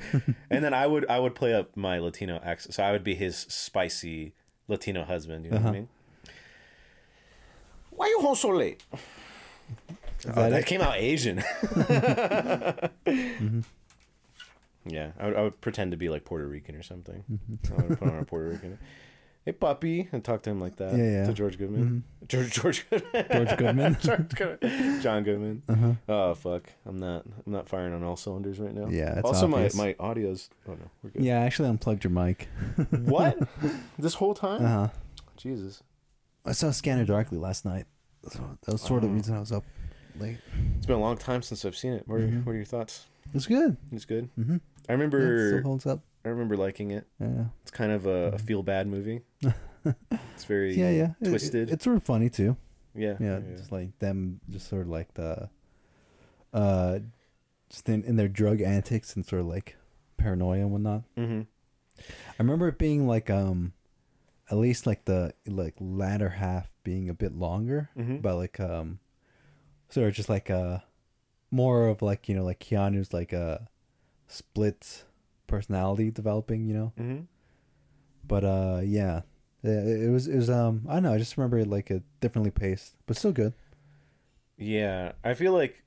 and 0.50 0.64
then 0.64 0.74
I 0.74 0.86
would 0.86 1.08
I 1.08 1.18
would 1.20 1.34
play 1.34 1.54
up 1.54 1.76
my 1.76 1.98
Latino 1.98 2.40
accent, 2.44 2.74
so 2.74 2.82
I 2.82 2.92
would 2.92 3.04
be 3.04 3.14
his 3.14 3.36
spicy 3.36 4.34
Latino 4.68 5.04
husband. 5.04 5.44
You 5.44 5.50
know 5.52 5.56
what 5.58 5.62
I 5.62 5.68
Uh-huh. 5.68 5.72
mean? 5.74 5.88
Why 8.00 8.06
you 8.06 8.20
home 8.22 8.34
so 8.34 8.48
late? 8.48 8.82
Is 8.94 10.26
Oh, 10.26 10.32
that 10.32 10.48
that 10.52 10.64
came 10.64 10.80
out 10.80 10.96
Asian. 10.96 11.36
Mhm. 13.06 13.64
Yeah, 14.86 15.10
I 15.18 15.26
would, 15.26 15.36
I 15.36 15.42
would 15.42 15.60
pretend 15.60 15.90
to 15.90 15.98
be 15.98 16.08
like 16.08 16.24
Puerto 16.24 16.46
Rican 16.48 16.74
or 16.76 16.82
something. 16.82 17.22
Mhm. 17.30 17.78
I 17.78 17.86
would 17.86 17.98
put 17.98 18.08
on 18.08 18.18
a 18.18 18.24
Puerto 18.24 18.48
Rican. 18.48 18.78
Hey, 19.44 19.52
puppy, 19.52 20.08
and 20.12 20.24
talk 20.24 20.40
to 20.44 20.50
him 20.50 20.60
like 20.60 20.76
that. 20.76 20.96
Yeah, 20.96 21.10
yeah. 21.10 21.26
To 21.26 21.34
George 21.34 21.58
Goodman. 21.58 22.04
George 22.26 22.50
George 22.52 22.88
Goodman. 22.88 23.26
George 23.32 23.56
Goodman? 23.58 23.96
George 24.02 24.28
Goodman. 24.34 25.00
John 25.02 25.22
Goodman. 25.22 25.62
Uh-huh. 25.68 25.92
Oh 26.08 26.34
fuck! 26.34 26.70
I'm 26.86 26.96
not. 26.98 27.26
I'm 27.26 27.52
not 27.52 27.68
firing 27.68 27.92
on 27.92 28.02
all 28.02 28.16
cylinders 28.16 28.58
right 28.58 28.74
now. 28.74 28.88
Yeah, 28.88 29.18
it's 29.18 29.26
also, 29.26 29.44
obvious. 29.52 29.74
my 29.74 29.94
my 29.98 30.08
audio's. 30.08 30.48
Oh 30.66 30.72
no, 30.72 30.88
we're 31.02 31.10
good. 31.10 31.22
Yeah, 31.22 31.40
I 31.42 31.44
actually 31.44 31.68
unplugged 31.68 32.04
your 32.04 32.12
mic. 32.12 32.48
What? 32.90 33.38
this 33.98 34.14
whole 34.14 34.32
time? 34.34 34.64
Uh 34.64 34.68
huh. 34.68 34.88
Jesus. 35.36 35.82
I 36.44 36.52
saw 36.52 36.70
Scanner 36.70 37.04
Darkly 37.04 37.38
last 37.38 37.64
night. 37.64 37.86
So 38.28 38.58
that 38.62 38.72
was 38.72 38.82
sort 38.82 39.02
of 39.04 39.10
the 39.10 39.14
reason 39.16 39.36
I 39.36 39.40
was 39.40 39.52
up 39.52 39.64
late. 40.18 40.38
It's 40.76 40.86
been 40.86 40.96
a 40.96 41.00
long 41.00 41.16
time 41.16 41.42
since 41.42 41.64
I've 41.64 41.76
seen 41.76 41.92
it. 41.92 42.06
What 42.06 42.16
are, 42.20 42.28
Mhm. 42.28 42.44
what 42.44 42.52
are 42.52 42.56
your 42.56 42.64
thoughts? 42.64 43.06
It's 43.34 43.46
good. 43.46 43.76
It's 43.92 44.04
good. 44.04 44.28
Mm-hmm. 44.38 44.56
I 44.88 44.92
it 44.92 44.96
remember. 44.96 45.48
still 45.48 45.62
holds 45.62 45.86
up. 45.86 46.00
I 46.24 46.28
remember 46.28 46.56
liking 46.56 46.90
it. 46.90 47.06
Yeah. 47.18 47.46
It's 47.62 47.70
kind 47.70 47.92
of 47.92 48.06
a, 48.06 48.28
a 48.28 48.32
Mhm. 48.32 48.40
feel 48.42 48.62
bad 48.62 48.86
movie. 48.86 49.22
It's 50.34 50.44
very 50.44 50.74
Yeah, 50.74 50.90
yeah. 50.90 51.12
It- 51.22 51.28
twisted. 51.30 51.70
it- 51.70 51.72
it's 51.74 51.84
sort 51.84 51.96
of 51.96 52.02
funny 52.02 52.28
too. 52.28 52.56
yeah, 52.94 53.16
Yeah, 53.18 53.40
just 53.56 53.72
like 53.72 53.98
them, 53.98 54.40
just 54.50 54.68
sort 54.68 54.82
of 54.82 54.88
like 54.88 55.14
the, 55.14 55.48
uh, 56.52 56.98
just 57.70 57.88
in, 57.88 58.04
in 58.04 58.16
their 58.16 58.28
drug 58.28 58.60
antics 58.60 59.16
and 59.16 59.24
sort 59.24 59.40
of 59.40 59.46
like 59.46 59.76
paranoia 60.18 60.60
and 60.60 60.70
whatnot. 60.72 61.04
hmm 61.16 61.42
I 61.98 62.34
remember 62.42 62.68
it 62.68 62.76
being 62.78 63.06
like 63.06 63.30
um, 63.30 63.72
at 64.50 64.58
least 64.58 64.86
like 64.86 65.04
the 65.04 65.32
like 65.46 65.74
latter 65.78 66.28
half 66.30 66.68
being 66.82 67.08
a 67.08 67.14
bit 67.14 67.32
longer, 67.34 67.90
hmm 67.94 68.18
but 68.18 68.36
like 68.36 68.58
um, 68.60 68.98
sort 69.88 70.08
of 70.08 70.14
just 70.14 70.28
like 70.28 70.50
uh, 70.50 70.78
more 71.50 71.88
of 71.88 72.02
like 72.02 72.28
you 72.28 72.34
know 72.34 72.44
like 72.44 72.58
Keanu's 72.60 73.12
like 73.12 73.32
a 73.32 73.68
split 74.26 75.04
personality 75.46 76.10
developing, 76.10 76.66
you 76.66 76.74
know. 76.74 76.92
hmm 76.96 77.20
But 78.26 78.44
uh, 78.44 78.80
yeah, 78.84 79.22
it, 79.62 80.04
it 80.06 80.10
was 80.10 80.26
it 80.28 80.36
was 80.36 80.50
um 80.50 80.86
I 80.88 80.94
don't 80.94 81.04
know 81.04 81.14
I 81.14 81.18
just 81.18 81.36
remember 81.36 81.58
it 81.58 81.68
like 81.68 81.90
a 81.90 82.02
differently 82.20 82.50
paced, 82.50 82.96
but 83.06 83.16
still 83.16 83.32
good. 83.32 83.54
Yeah, 84.58 85.12
I 85.24 85.34
feel 85.34 85.52
like 85.52 85.82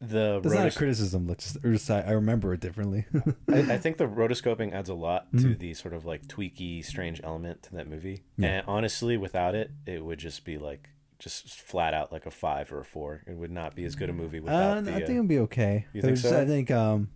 the 0.00 0.40
That's 0.42 0.54
not 0.54 0.66
a 0.66 0.70
criticism. 0.70 1.26
Let's 1.26 1.44
just, 1.52 1.64
or 1.64 1.72
just 1.72 1.90
I, 1.90 2.00
I 2.02 2.10
remember 2.12 2.52
it 2.52 2.60
differently. 2.60 3.06
I, 3.52 3.58
I 3.74 3.78
think 3.78 3.96
the 3.96 4.06
rotoscoping 4.06 4.72
adds 4.72 4.88
a 4.90 4.94
lot 4.94 5.30
to 5.32 5.38
Mhm. 5.38 5.58
the 5.58 5.74
sort 5.74 5.94
of 5.94 6.04
like 6.04 6.26
tweaky, 6.26 6.84
strange 6.84 7.20
element 7.24 7.62
to 7.64 7.72
that 7.76 7.88
movie. 7.88 8.22
Yeah. 8.36 8.48
And 8.48 8.66
honestly, 8.68 9.16
without 9.16 9.54
it, 9.54 9.70
it 9.86 10.04
would 10.04 10.18
just 10.18 10.44
be 10.44 10.58
like 10.58 10.90
just 11.18 11.48
flat 11.62 11.94
out 11.94 12.12
like 12.12 12.26
a 12.26 12.30
five 12.30 12.70
or 12.72 12.80
a 12.80 12.84
four. 12.84 13.22
It 13.26 13.36
would 13.36 13.50
not 13.50 13.74
be 13.74 13.84
as 13.86 13.94
good 13.94 14.10
a 14.10 14.12
movie 14.12 14.38
uh, 14.38 14.42
without 14.42 14.78
I 14.78 14.82
think 14.82 14.96
uh, 15.08 15.12
it'd 15.12 15.28
be 15.28 15.38
okay. 15.40 15.86
You 15.94 16.02
think 16.02 16.18
just- 16.18 16.28
so? 16.28 16.40
I 16.40 16.44
think 16.44 16.70
um, 16.70 17.08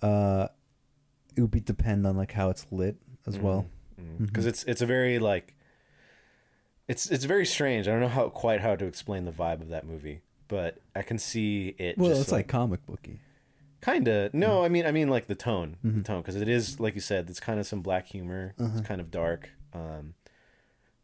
uh, 0.00 0.46
it 1.36 1.40
would 1.40 1.50
be 1.50 1.60
depend 1.60 2.06
on 2.06 2.16
like 2.16 2.30
how 2.32 2.50
it's 2.50 2.66
lit 2.70 2.96
as 3.26 3.36
well. 3.38 3.66
because 4.20 4.44
Mhm. 4.44 4.48
it's 4.48 4.62
it's 4.64 4.80
a 4.80 4.86
very 4.86 5.18
like 5.18 5.54
it's 6.88 7.10
it's 7.10 7.24
very 7.24 7.46
strange. 7.46 7.88
I 7.88 7.90
don't 7.90 8.00
know 8.00 8.08
how 8.08 8.28
quite 8.28 8.60
how 8.60 8.76
to 8.76 8.84
explain 8.86 9.24
the 9.24 9.32
vibe 9.32 9.60
of 9.60 9.68
that 9.68 9.84
movie, 9.86 10.22
but 10.50 10.76
I 10.94 11.00
can 11.02 11.18
see 11.18 11.74
it. 11.78 11.96
Well, 11.96 12.10
it's 12.10 12.30
like, 12.32 12.48
comic 12.48 12.84
booky. 12.84 13.20
kind 13.80 14.06
of 14.08 14.34
no. 14.34 14.62
I 14.62 14.68
mean, 14.68 14.84
I 14.84 14.92
mean 14.92 15.08
like 15.08 15.26
the 15.28 15.34
tone, 15.34 15.76
the 15.82 15.90
Mhm. 15.90 16.04
tone, 16.04 16.20
because 16.20 16.36
it 16.36 16.48
is 16.48 16.78
like 16.78 16.94
you 16.94 17.00
said, 17.00 17.30
it's 17.30 17.40
kind 17.40 17.58
of 17.58 17.66
some 17.66 17.80
black 17.80 18.06
humor. 18.08 18.54
Uh-huh. 18.58 18.70
It's 18.76 18.86
kind 18.86 19.00
of 19.00 19.10
dark. 19.10 19.48
Um, 19.72 20.14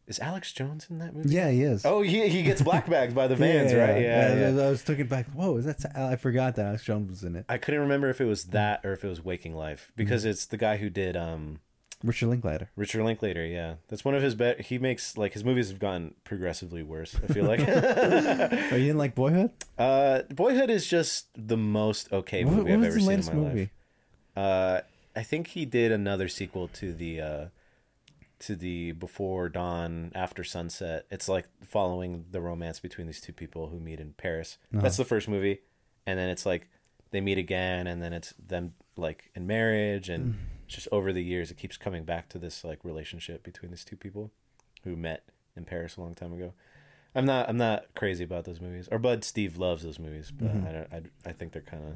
is 0.05 0.19
Alex 0.19 0.53
Jones 0.53 0.87
in 0.89 0.99
that 0.99 1.13
movie? 1.15 1.29
Yeah, 1.29 1.49
he 1.49 1.63
is. 1.63 1.85
Oh, 1.85 2.01
he 2.01 2.27
he 2.29 2.43
gets 2.43 2.61
black 2.69 2.87
bagged 2.89 3.15
by 3.15 3.27
the 3.27 3.35
vans, 3.35 3.73
right? 3.73 4.01
Yeah, 4.01 4.31
I- 4.35 4.39
yeah. 4.39 4.47
I, 4.65 4.69
was 4.69 4.87
looking 4.87 5.07
back. 5.07 5.25
Whoa, 5.31 5.57
is 5.57 5.65
that? 5.65 5.83
I 5.97 6.15
forgot 6.17 6.55
that 6.55 6.65
Alex 6.67 6.83
Jones 6.83 7.09
was 7.09 7.23
in 7.23 7.35
it. 7.35 7.45
I 7.49 7.57
couldn't 7.57 7.81
remember 7.81 8.09
if 8.09 8.21
it 8.21 8.25
was 8.25 8.45
that 8.45 8.81
or 8.85 8.93
if 8.93 9.03
it 9.03 9.07
was 9.09 9.23
Waking 9.23 9.55
Life 9.55 9.91
because 9.95 10.23
it's 10.25 10.45
the 10.45 10.57
guy 10.57 10.77
who 10.77 10.89
did 10.89 11.17
um 11.17 11.59
Richard 12.03 12.27
Linklater. 12.27 12.69
Richard 12.75 13.03
Linklater. 13.03 13.45
Yeah, 13.45 13.75
that's 13.87 14.05
one 14.05 14.13
of 14.15 14.21
his 14.21 14.35
bet. 14.35 14.61
He 14.61 14.77
makes 14.77 15.17
like 15.17 15.33
his 15.33 15.43
movies 15.43 15.69
have 15.69 15.79
gotten 15.79 16.13
progressively 16.23 16.83
worse. 16.83 17.15
I 17.23 17.31
feel 17.33 17.45
like. 17.45 17.59
Oh, 18.69 18.75
you 18.75 18.85
didn't 18.87 18.97
like 18.97 19.15
Boyhood? 19.15 19.51
uh, 19.77 20.21
Boyhood 20.29 20.69
is 20.69 20.85
just 20.87 21.27
the 21.35 21.57
most 21.57 22.11
okay 22.11 22.43
What, 22.43 22.53
movie 22.55 22.71
what 22.71 22.79
I've 22.79 22.85
ever 22.85 22.99
seen 22.99 23.11
in 23.11 23.25
my 23.25 23.33
movie? 23.33 23.59
life. 23.59 23.69
Uh, 24.35 24.81
I 25.15 25.23
think 25.23 25.47
he 25.47 25.65
did 25.65 25.91
another 25.91 26.27
sequel 26.27 26.67
to 26.69 26.93
the 26.93 27.21
uh, 27.21 27.45
to 28.39 28.55
the 28.55 28.91
before 28.91 29.49
dawn, 29.49 30.11
after 30.13 30.43
sunset. 30.43 31.05
It's 31.09 31.27
like 31.27 31.47
following 31.63 32.25
the 32.31 32.39
romance 32.41 32.79
between 32.79 33.07
these 33.07 33.19
two 33.21 33.33
people 33.33 33.69
who 33.69 33.79
meet 33.79 33.99
in 33.99 34.13
Paris. 34.13 34.57
Uh-huh. 34.73 34.83
That's 34.83 34.97
the 34.97 35.05
first 35.05 35.27
movie, 35.27 35.61
and 36.05 36.19
then 36.19 36.29
it's 36.29 36.45
like 36.45 36.67
they 37.11 37.21
meet 37.21 37.37
again, 37.39 37.87
and 37.87 38.01
then 38.03 38.13
it's 38.13 38.33
them 38.33 38.73
like 38.95 39.31
in 39.33 39.47
marriage, 39.47 40.09
and 40.09 40.35
just 40.67 40.87
over 40.91 41.11
the 41.13 41.23
years, 41.23 41.49
it 41.51 41.57
keeps 41.57 41.77
coming 41.77 42.03
back 42.03 42.29
to 42.29 42.37
this 42.39 42.63
like 42.63 42.83
relationship 42.83 43.43
between 43.43 43.71
these 43.71 43.85
two 43.85 43.95
people 43.97 44.31
who 44.83 44.95
met 44.95 45.23
in 45.55 45.65
Paris 45.65 45.97
a 45.97 46.01
long 46.01 46.13
time 46.13 46.33
ago. 46.33 46.53
I'm 47.15 47.25
not 47.25 47.49
I'm 47.49 47.57
not 47.57 47.85
crazy 47.95 48.23
about 48.23 48.43
those 48.45 48.61
movies. 48.61 48.87
Or 48.91 48.99
Bud 48.99 49.23
Steve 49.23 49.57
loves 49.57 49.83
those 49.83 49.97
movies, 49.99 50.31
but 50.31 50.49
Mhm. 50.55 50.67
I 50.67 50.71
don't 50.71 50.93
I, 51.25 51.29
I 51.29 51.33
think 51.33 51.51
they're 51.53 51.61
kind 51.61 51.83
of 51.83 51.93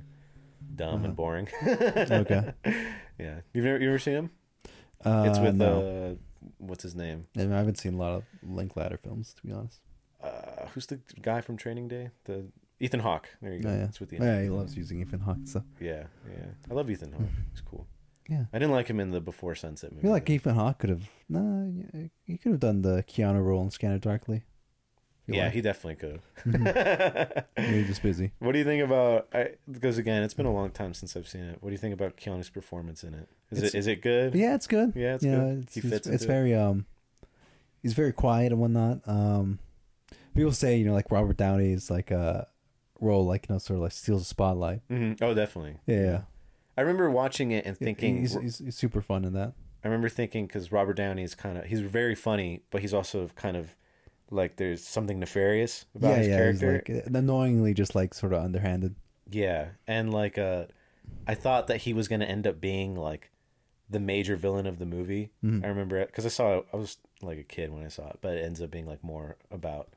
dumb 0.76 0.96
Uh-huh. 0.96 1.06
and 1.06 1.16
boring. 1.16 1.48
Okay. 1.64 2.54
yeah. 3.20 3.42
You've 3.54 3.66
never 3.66 3.80
you 3.80 3.90
ever 3.90 4.00
seen 4.00 4.14
them? 4.16 4.30
Uh, 5.06 5.26
It's 5.28 5.40
with 5.40 5.56
no. 5.56 6.16
uh 6.16 6.16
what's 6.58 6.82
his 6.84 6.96
name? 6.96 7.24
I, 7.38 7.40
mean, 7.42 7.52
I 7.54 7.58
haven't 7.58 7.78
seen 7.78 7.94
a 7.96 7.98
lot 7.98 8.14
of 8.14 8.24
Linklater 8.42 8.98
films, 8.98 9.34
to 9.36 9.46
be 9.46 9.52
honest. 9.54 9.80
Uh 10.24 10.68
who's 10.74 10.86
the 10.88 11.00
guy 11.22 11.42
from 11.42 11.58
Training 11.58 11.88
Day? 11.88 12.10
The 12.26 12.46
Ethan 12.80 13.02
Hawke. 13.02 13.30
There 13.44 13.54
you 13.54 13.60
go. 13.62 13.70
Oh, 13.70 13.76
yeah. 13.76 13.84
It's 13.86 14.00
with 14.00 14.10
the 14.10 14.18
Yeah, 14.18 14.42
he 14.42 14.50
loves 14.50 14.76
using 14.76 15.02
Ethan 15.02 15.20
Hawke 15.20 15.38
So. 15.46 15.64
Yeah, 15.80 16.06
yeah. 16.28 16.48
I 16.70 16.74
love 16.74 16.90
Ethan 16.90 17.12
Hawke. 17.12 17.30
He's 17.52 17.62
cool. 17.62 17.86
Yeah. 18.32 18.46
I 18.54 18.60
didn't 18.60 18.72
like 18.72 18.88
him 18.88 19.00
in 19.02 19.12
the 19.12 19.20
Before 19.20 19.54
Sunset 19.56 19.91
movie. 19.91 20.00
I 20.00 20.04
feel 20.04 20.12
like. 20.12 20.30
Ethan 20.30 20.56
Hawke 20.56 20.80
could 20.80 20.89
have. 20.89 21.10
Nah, 21.28 21.65
he 22.26 22.38
could 22.38 22.54
have 22.54 22.62
done 22.62 22.82
the 22.82 23.04
Keanu 23.04 23.44
role 23.44 23.62
in 23.62 23.70
Scanner 23.72 23.98
Darkly. 24.00 24.44
Yeah, 25.28 25.46
like. 25.46 25.54
he 25.54 25.62
definitely 25.62 25.96
could. 25.96 26.22
Mhm. 26.46 27.44
Maybe 27.58 27.84
just 27.86 28.02
busy. 28.02 28.32
What 28.39 28.54
do 28.54 28.58
you 28.60 28.63
think 28.65 28.84
about? 28.84 29.28
I, 29.34 29.50
because 29.70 29.98
again, 29.98 30.24
it's 30.24 30.34
been 30.34 30.46
a 30.46 30.54
long 30.54 30.72
time 30.72 30.94
since 30.94 31.15
I've 31.17 31.28
seen 31.28 31.44
it. 31.44 31.58
What 31.62 31.70
do 31.70 31.74
you 31.74 31.78
think 31.78 31.94
about 31.94 32.15
Keanu's 32.17 32.50
performance 32.50 33.04
in 33.04 33.13
it? 33.13 33.28
Is 33.52 33.58
It's- 33.60 33.74
it 33.76 33.78
is 33.78 33.88
it 33.88 34.02
good? 34.02 34.34
Yeah, 34.34 34.56
it's 34.56 34.65
good. 34.67 34.94
Yeah, 34.96 35.15
it's 35.15 35.24
yeah, 35.26 35.36
good. 35.36 35.63
It's, 35.63 35.76
He 35.76 35.82
fits 35.82 35.94
it's 35.94 36.08
into 36.08 36.24
it. 36.24 36.28
very 36.28 36.56
um, 36.56 36.86
he's 37.84 37.94
very 37.94 38.13
quiet 38.13 38.52
and 38.54 38.62
whatnot. 38.62 39.02
Um, 39.08 39.60
people 40.34 40.52
say 40.54 40.78
you 40.78 40.86
know 40.86 40.94
like 40.94 41.12
Robert 41.12 41.36
Downey's 41.38 41.91
like 41.91 42.12
uh 42.12 42.44
role 43.00 43.26
like 43.26 43.48
you 43.50 43.56
know 43.56 43.60
sort 43.60 43.78
of 43.78 43.84
like 43.84 43.91
steals 43.91 44.22
the 44.22 44.26
spotlight. 44.26 44.82
hmm 44.89 45.13
Oh, 45.22 45.34
definitely. 45.34 45.76
Yeah, 45.86 46.02
yeah. 46.02 46.22
I 46.78 46.82
remember 46.82 47.10
watching 47.10 47.52
it 47.52 47.66
and 47.66 47.78
thinking. 47.78 48.20
he's, 48.22 48.34
he's, 48.40 48.58
he's 48.60 48.76
super 48.76 49.02
fun 49.02 49.26
in 49.26 49.34
that. 49.34 49.54
I 49.84 49.88
remember 49.88 50.10
thinking 50.10 50.46
because 50.46 50.72
Robert 50.72 50.94
Downey 50.94 51.24
is 51.24 51.34
kind 51.36 51.58
of 51.58 51.66
he's 51.66 51.82
very 51.82 52.16
funny, 52.16 52.62
but 52.70 52.82
he's 52.82 52.94
also 52.94 53.30
kind 53.36 53.58
of 53.58 53.76
like 54.30 54.56
there's 54.58 54.86
something 54.86 55.20
nefarious 55.20 55.86
about 55.96 56.12
yeah, 56.12 56.16
his 56.18 56.28
yeah. 56.28 56.38
character. 56.38 56.84
He's 56.86 56.96
like 57.06 57.16
uh, 57.16 57.18
annoyingly 57.18 57.74
just 57.74 57.96
like 57.96 58.14
sort 58.14 58.34
of 58.34 58.44
underhanded. 58.44 58.96
Yeah, 59.30 59.70
and 59.88 60.14
like 60.14 60.38
uh, 60.38 60.66
I 61.28 61.34
thought 61.36 61.68
that 61.68 61.78
he 61.78 61.94
was 61.94 62.08
gonna 62.08 62.26
end 62.26 62.46
up 62.48 62.62
being 62.62 62.96
like 62.96 63.32
the 63.90 64.00
major 64.00 64.36
villain 64.38 64.68
of 64.68 64.78
the 64.80 64.86
movie. 64.86 65.32
Mhm. 65.44 65.66
I 65.66 65.68
remember 65.68 65.98
it 65.98 66.08
because 66.08 66.26
I 66.26 66.30
saw 66.30 66.60
it. 66.60 66.66
I 66.74 66.78
was 66.78 66.98
like 67.22 67.40
a 67.40 67.44
kid 67.44 67.72
when 67.74 67.84
I 67.84 67.90
saw 67.90 68.08
it, 68.10 68.20
but 68.22 68.36
it 68.38 68.46
ends 68.46 68.62
up 68.62 68.72
being 68.72 68.86
like 68.86 69.04
more 69.04 69.36
about 69.50 69.90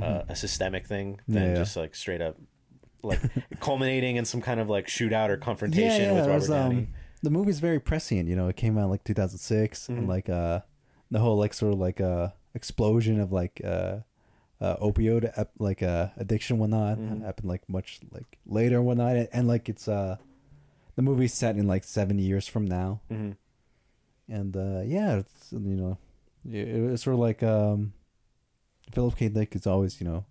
uh, 0.00 0.22
a 0.28 0.34
systemic 0.36 0.86
thing 0.86 1.20
than 1.28 1.42
Mm-hmm. 1.42 1.50
Yeah. 1.52 1.58
just 1.62 1.76
like 1.76 1.94
straight 1.94 2.20
up 2.22 2.36
like 3.02 3.20
culminating 3.60 4.16
in 4.16 4.24
some 4.24 4.40
kind 4.40 4.60
of 4.60 4.68
like 4.68 4.86
shootout 4.86 5.28
or 5.30 5.36
confrontation 5.36 6.02
yeah, 6.04 6.06
yeah. 6.08 6.14
with 6.14 6.24
it 6.24 6.28
Robert 6.28 6.40
was, 6.40 6.48
Downey. 6.48 6.76
um, 6.76 6.88
the 7.22 7.30
movie's 7.30 7.60
very 7.60 7.78
prescient. 7.80 8.28
You 8.28 8.36
know, 8.36 8.48
it 8.48 8.56
came 8.56 8.78
out 8.78 8.90
like 8.90 9.04
2006, 9.04 9.86
Mhm. 9.88 9.98
and 9.98 10.08
like 10.08 10.28
uh, 10.28 10.60
the 11.10 11.18
whole 11.20 11.36
like 11.36 11.52
sort 11.54 11.72
of 11.74 11.78
like 11.80 12.00
uh 12.00 12.28
explosion 12.54 13.20
of 13.20 13.30
like 13.32 13.60
uh, 13.64 13.98
uh 14.60 14.76
opioid 14.78 15.30
ep- 15.36 15.52
like 15.58 15.82
uh 15.82 16.08
addiction 16.16 16.58
whatnot 16.58 16.98
Mhm. 16.98 17.22
happened 17.24 17.48
like 17.48 17.68
much 17.68 18.00
like 18.10 18.38
later 18.46 18.76
and 18.78 18.86
whatnot, 18.86 19.16
and, 19.16 19.28
and 19.32 19.48
like 19.48 19.68
it's 19.68 19.86
uh 19.88 20.16
the 20.96 21.02
movie's 21.02 21.32
set 21.34 21.56
in 21.56 21.66
like 21.66 21.84
seven 21.84 22.18
years 22.18 22.46
from 22.48 22.64
now, 22.66 23.00
hmm 23.08 23.32
and 24.28 24.56
uh 24.56 24.80
yeah, 24.84 25.16
it's 25.16 25.52
you 25.52 25.58
know, 25.76 25.98
it, 26.48 26.68
it's 26.68 27.02
sort 27.04 27.14
of 27.14 27.20
like 27.20 27.42
um, 27.42 27.92
Philip 28.92 29.16
K. 29.16 29.28
Dick 29.28 29.54
is 29.56 29.66
always 29.66 30.00
you 30.00 30.06
know 30.06 30.24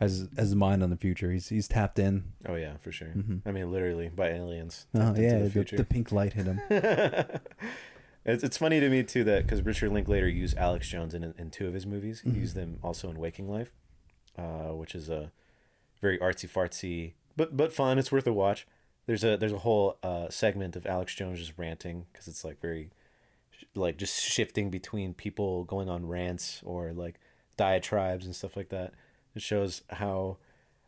has 0.00 0.28
has 0.36 0.48
his 0.48 0.54
mind 0.54 0.82
on 0.82 0.90
the 0.90 0.96
future. 0.96 1.30
He's 1.32 1.48
he's 1.48 1.68
tapped 1.68 1.98
in. 1.98 2.32
Oh 2.48 2.54
yeah, 2.56 2.76
for 2.80 2.90
sure. 2.92 3.08
Mhm. 3.08 3.42
I 3.46 3.52
mean, 3.52 3.70
literally 3.70 4.08
by 4.08 4.30
aliens. 4.30 4.86
Oh, 4.94 5.14
yeah, 5.16 5.38
the 5.38 5.48
the, 5.48 5.76
the 5.78 5.84
pink 5.84 6.10
light 6.12 6.32
hit 6.34 6.46
him. 6.46 6.60
it's 8.24 8.42
it's 8.42 8.56
funny 8.56 8.80
to 8.80 8.88
me 8.88 9.02
too 9.02 9.24
that 9.24 9.42
because 9.42 9.62
Richard 9.62 9.92
Linklater 9.92 10.28
used 10.28 10.56
Alex 10.56 10.88
Jones 10.88 11.14
in 11.14 11.34
in 11.38 11.50
two 11.50 11.66
of 11.68 11.74
his 11.74 11.86
movies. 11.86 12.20
He 12.20 12.30
Mhm. 12.30 12.36
used 12.40 12.54
them 12.56 12.78
also 12.82 13.10
in 13.10 13.18
Waking 13.18 13.48
Life, 13.50 13.72
uh, 14.38 14.70
which 14.72 14.94
is 14.94 15.08
a 15.08 15.30
very 16.00 16.18
artsy 16.18 16.48
fartsy 16.48 17.12
but 17.36 17.56
but 17.56 17.72
fun. 17.72 17.98
It's 17.98 18.10
worth 18.12 18.26
a 18.26 18.32
watch. 18.32 18.66
There's 19.06 19.24
a 19.24 19.36
there's 19.36 19.52
a 19.52 19.58
whole 19.58 19.98
uh, 20.02 20.28
segment 20.30 20.76
of 20.76 20.86
Alex 20.86 21.14
Jones 21.14 21.38
just 21.38 21.52
ranting 21.58 22.06
because 22.12 22.26
it's 22.28 22.44
like 22.44 22.60
very 22.60 22.90
like 23.74 23.96
just 23.96 24.20
shifting 24.22 24.70
between 24.70 25.14
people 25.14 25.64
going 25.64 25.88
on 25.88 26.06
rants 26.06 26.60
or 26.64 26.92
like 26.92 27.20
diatribes 27.56 28.24
and 28.26 28.34
stuff 28.34 28.56
like 28.56 28.70
that. 28.70 28.94
It 29.34 29.42
shows 29.42 29.82
how, 29.90 30.36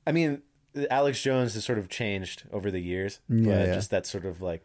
I 0.07 0.13
mean, 0.13 0.43
Alex 0.91 1.21
Jones 1.23 1.55
has 1.55 1.65
sort 1.65 1.79
of 1.79 1.89
changed 1.89 2.45
over 2.53 2.71
the 2.71 2.81
years, 2.81 3.21
Yeah, 3.29 3.45
but 3.59 3.69
yeah. 3.69 3.75
just 3.75 3.91
that 3.91 4.07
sort 4.07 4.25
of 4.25 4.41
like, 4.43 4.65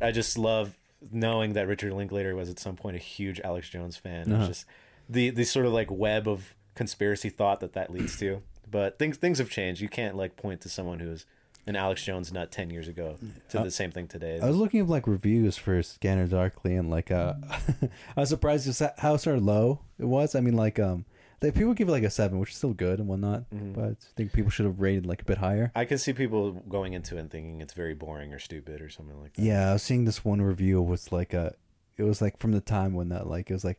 I 0.00 0.10
just 0.10 0.36
love 0.36 0.78
knowing 1.12 1.52
that 1.52 1.68
Richard 1.68 1.92
Linklater 1.92 2.34
was 2.34 2.50
at 2.50 2.58
some 2.58 2.76
point 2.76 2.96
a 2.96 2.98
huge 3.00 3.40
Alex 3.40 3.68
Jones 3.68 3.96
fan. 3.96 4.32
Uh-huh. 4.32 4.40
It's 4.42 4.48
just 4.48 4.66
the 5.08 5.30
the 5.30 5.44
sort 5.44 5.64
of 5.64 5.72
like 5.72 5.90
web 5.90 6.26
of 6.28 6.54
conspiracy 6.74 7.30
thought 7.30 7.60
that 7.60 7.72
that 7.74 7.90
leads 7.90 8.18
to. 8.18 8.42
But 8.70 8.98
things 8.98 9.16
things 9.16 9.38
have 9.38 9.48
changed. 9.48 9.80
You 9.80 9.88
can't 9.88 10.16
like 10.16 10.36
point 10.36 10.60
to 10.62 10.68
someone 10.68 10.98
who's 10.98 11.24
an 11.66 11.76
Alex 11.76 12.04
Jones 12.04 12.32
nut 12.32 12.50
ten 12.50 12.68
years 12.70 12.88
ago 12.88 13.16
to 13.50 13.60
Uh, 13.60 13.62
the 13.62 13.70
same 13.70 13.90
thing 13.92 14.08
today. 14.08 14.40
I 14.42 14.46
was 14.48 14.56
looking 14.56 14.82
up 14.82 14.88
like 14.88 15.06
reviews 15.06 15.56
for 15.56 15.80
Scanner 15.82 16.26
Darkly, 16.26 16.74
and 16.74 16.90
like 16.90 17.10
uh, 17.10 17.34
I 18.16 18.20
was 18.20 18.28
surprised 18.28 18.64
just 18.66 18.82
how 18.98 19.16
sort 19.16 19.36
of 19.38 19.44
low 19.44 19.80
it 19.98 20.04
was. 20.06 20.34
I 20.34 20.40
mean, 20.40 20.56
like 20.56 20.78
um, 20.80 21.04
like 21.42 21.54
people 21.54 21.74
give 21.74 21.88
it 21.88 21.92
like 21.92 22.02
a 22.02 22.10
seven, 22.10 22.38
which 22.38 22.50
is 22.50 22.56
still 22.56 22.72
good 22.74 22.98
and 22.98 23.08
whatnot, 23.08 23.48
Mhm. 23.50 23.74
but 23.74 23.84
I 23.84 23.96
think 24.16 24.32
people 24.32 24.50
should 24.50 24.66
have 24.66 24.80
rated 24.80 25.06
like 25.06 25.22
a 25.22 25.24
bit 25.24 25.38
higher. 25.38 25.70
I 25.74 25.84
can 25.84 25.98
see 25.98 26.12
people 26.12 26.52
going 26.68 26.92
into 26.94 27.16
it 27.16 27.20
and 27.20 27.30
thinking 27.30 27.60
it's 27.60 27.72
very 27.74 27.94
boring 27.94 28.32
or 28.32 28.38
stupid 28.38 28.80
or 28.80 28.88
something 28.88 29.20
like 29.20 29.34
that. 29.34 29.42
Yeah, 29.42 29.70
I 29.70 29.72
was 29.74 29.82
seeing 29.82 30.04
this 30.04 30.24
one 30.24 30.42
review 30.42 30.82
was 30.82 31.12
like 31.12 31.34
a, 31.34 31.54
it 31.96 32.02
was 32.02 32.20
like 32.20 32.38
from 32.38 32.52
the 32.52 32.60
time 32.60 32.94
when 32.94 33.08
that 33.10 33.26
like 33.28 33.50
it 33.50 33.54
was 33.54 33.64
like, 33.64 33.78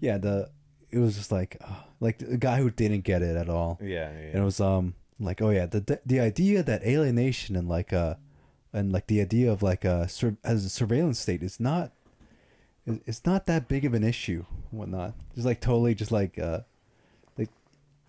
yeah, 0.00 0.18
the 0.18 0.50
it 0.90 0.98
was 0.98 1.16
just 1.16 1.30
like 1.32 1.56
uh, 1.60 1.82
like 2.00 2.18
the 2.18 2.38
guy 2.38 2.58
who 2.60 2.70
didn't 2.70 3.02
get 3.04 3.20
it 3.22 3.36
at 3.36 3.48
all. 3.48 3.78
Yeah, 3.82 4.10
yeah. 4.10 4.26
And 4.28 4.36
it 4.36 4.44
was 4.44 4.60
um 4.60 4.94
like 5.20 5.42
oh 5.42 5.50
yeah 5.50 5.66
the 5.66 5.98
the, 6.06 6.20
idea 6.20 6.62
that 6.62 6.82
alienation 6.86 7.56
and 7.56 7.68
like 7.68 7.92
uh 7.92 8.14
and 8.72 8.92
like 8.92 9.06
the 9.08 9.20
idea 9.20 9.50
of 9.50 9.62
like 9.62 9.84
a 9.84 10.08
sur- 10.08 10.36
as 10.44 10.64
a 10.64 10.68
surveillance 10.68 11.18
state 11.18 11.42
is 11.42 11.58
not 11.58 11.90
it's 12.86 13.26
not 13.26 13.46
that 13.46 13.68
big 13.68 13.84
of 13.84 13.94
an 13.94 14.02
issue 14.04 14.44
whatnot 14.70 15.14
just 15.34 15.44
like 15.46 15.60
totally 15.60 15.94
just 15.94 16.12
like 16.12 16.38
uh 16.38 16.60
like 16.60 16.64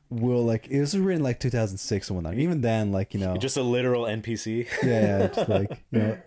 will 0.10 0.44
like 0.44 0.68
it 0.70 0.80
was 0.80 0.98
written 0.98 1.22
like 1.24 1.40
2006 1.40 2.10
and 2.10 2.16
whatnot 2.16 2.34
even 2.36 2.62
then 2.62 2.92
like 2.92 3.14
you 3.14 3.20
know 3.20 3.38
Just 3.38 3.58
a 3.58 3.62
literal 3.64 4.06
NPC. 4.06 4.68
yeah, 4.84 5.18
yeah 5.20 5.28
just 5.28 5.50
like 5.50 5.84
you 5.92 6.00
know 6.00 6.18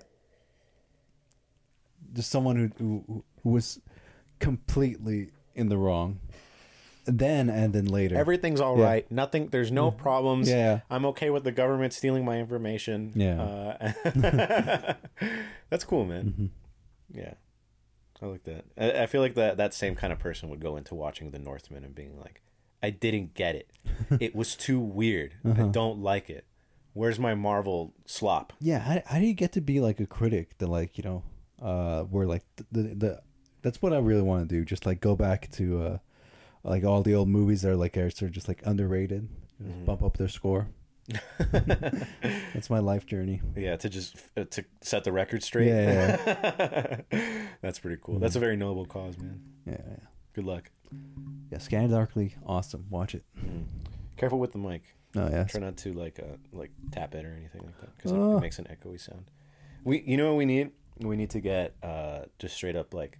just 2.12 2.30
someone 2.30 2.56
who 2.56 2.70
who, 3.06 3.24
who 3.42 3.50
was 3.50 3.80
completely 4.38 5.30
in 5.54 5.68
the 5.68 5.76
wrong 5.76 6.20
then 7.04 7.50
and 7.50 7.72
then 7.72 7.86
later 7.86 8.16
Everything's 8.16 8.60
all 8.60 8.78
Yeah. 8.78 8.84
right. 8.84 9.10
Nothing. 9.10 9.48
There's 9.48 9.72
no 9.72 9.90
problems. 9.90 10.48
yeah 10.48 10.80
I'm 10.88 11.04
okay 11.06 11.30
with 11.30 11.42
the 11.42 11.50
government 11.50 11.92
stealing 11.92 12.24
my 12.24 12.38
information. 12.38 13.12
Yeah. 13.16 13.42
Uh, 13.42 14.94
that's 15.68 15.82
cool, 15.84 16.04
man. 16.04 16.34
Mhm. 16.38 16.50
Yeah. 17.18 17.34
I 18.22 18.26
like 18.26 18.44
that. 18.44 18.66
I, 18.78 19.02
I 19.02 19.06
feel 19.06 19.20
like 19.20 19.34
that 19.34 19.56
that 19.56 19.74
same 19.74 19.96
kind 19.96 20.12
of 20.12 20.20
person 20.20 20.48
would 20.50 20.60
go 20.60 20.76
into 20.76 20.94
watching 20.94 21.32
The 21.32 21.40
Northman 21.40 21.82
and 21.82 21.92
being 21.92 22.16
like, 22.20 22.40
I 22.82 22.90
didn't 22.90 23.34
get 23.34 23.54
it. 23.54 23.70
It 24.20 24.34
was 24.34 24.56
too 24.56 24.80
weird. 24.80 25.34
I 25.44 25.48
Uh-huh. 25.50 25.66
don't 25.68 26.00
like 26.00 26.28
it. 26.30 26.44
Where's 26.94 27.18
my 27.18 27.34
Marvel 27.34 27.94
slop? 28.06 28.52
Yeah, 28.60 28.80
how, 28.80 29.00
how 29.06 29.18
do 29.18 29.24
you 29.26 29.34
get 29.34 29.52
to 29.52 29.60
be 29.60 29.80
like 29.80 30.00
a 30.00 30.06
critic 30.06 30.58
that 30.58 30.66
like 30.68 30.98
you 30.98 31.04
know, 31.04 31.22
uh, 31.60 32.02
where 32.04 32.26
like 32.26 32.44
the, 32.56 32.64
the 32.72 32.82
the 32.94 33.20
that's 33.62 33.80
what 33.80 33.92
I 33.92 33.98
really 33.98 34.22
want 34.22 34.48
to 34.48 34.54
do. 34.54 34.64
Just 34.64 34.84
like 34.86 35.00
go 35.00 35.14
back 35.16 35.50
to 35.52 35.82
uh, 35.82 35.98
like 36.64 36.84
all 36.84 37.02
the 37.02 37.14
old 37.14 37.28
movies 37.28 37.62
that 37.62 37.70
are 37.70 37.76
like 37.76 37.96
are 37.96 38.10
sort 38.10 38.28
of 38.30 38.34
just 38.34 38.48
like 38.48 38.60
underrated, 38.66 39.28
Mhm. 39.62 39.84
bump 39.86 40.02
up 40.02 40.16
their 40.18 40.28
score. 40.28 40.66
That's 42.54 42.70
my 42.70 42.78
life 42.78 43.06
journey. 43.06 43.40
Yeah, 43.56 43.76
to 43.76 43.88
just 43.88 44.16
uh, 44.36 44.44
to 44.50 44.64
set 44.80 45.04
the 45.04 45.12
record 45.12 45.42
straight. 45.42 45.68
Yeah, 45.68 47.00
That's 47.62 47.78
pretty 47.78 47.98
cool. 48.02 48.18
That's 48.18 48.36
a 48.36 48.40
very 48.40 48.56
noble 48.56 48.86
cause, 48.86 49.16
man. 49.18 49.40
Yeah, 49.66 49.76
yeah, 49.88 49.96
Good 50.34 50.44
luck. 50.44 50.70
yeah. 51.50 51.58
Scan 51.58 51.90
Darkly, 51.90 52.34
awesome. 52.46 52.86
Watch 52.90 53.14
it. 53.14 53.24
Mm. 53.38 53.64
Careful 54.16 54.38
with 54.38 54.52
the 54.52 54.58
mic. 54.58 54.82
Oh 55.14 55.28
yeah, 55.28 55.44
Try 55.44 55.60
not 55.60 55.76
to 55.78 55.92
like 55.92 56.18
uh 56.20 56.36
like 56.52 56.70
tap 56.90 57.14
it 57.14 57.24
or 57.24 57.34
anything 57.34 57.62
like 57.64 57.78
that 57.80 57.94
because 57.96 58.12
Oh. 58.12 58.38
it, 58.38 58.40
makes 58.40 58.58
an 58.58 58.66
echoey 58.70 58.98
sound. 59.00 59.30
We 59.84 60.00
you 60.06 60.16
know 60.16 60.28
what 60.28 60.38
we 60.38 60.46
need? 60.46 60.70
We 60.98 61.16
need 61.16 61.30
to 61.30 61.40
get 61.40 61.74
uh 61.82 62.20
just 62.38 62.54
straight 62.54 62.76
up 62.76 62.94
like 62.94 63.18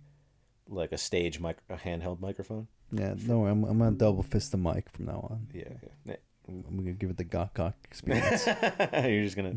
like 0.69 0.93
a 0.93 0.99
stage 0.99 1.39
mic 1.41 1.59
a 1.69 1.75
handheld 1.77 2.21
microphone. 2.21 2.69
yeah. 2.91 3.15
No, 3.27 3.41
worry, 3.41 3.51
I'm 3.51 3.65
I'm 3.65 3.79
gonna 3.79 3.91
double 3.97 4.23
fist 4.23 4.53
the 4.53 4.59
mic 4.59 4.89
from 4.91 5.07
now 5.07 5.27
on. 5.31 5.49
Yeah. 5.53 5.65
yeah. 6.07 6.17
I'm 6.49 6.63
gonna 6.63 6.93
give 6.93 7.11
it 7.11 7.17
the 7.19 7.25
gawk 7.25 7.55
gawk 7.55 7.75
experience. 7.85 8.47
You're 8.95 9.23
just 9.25 9.37
gonna 9.37 9.55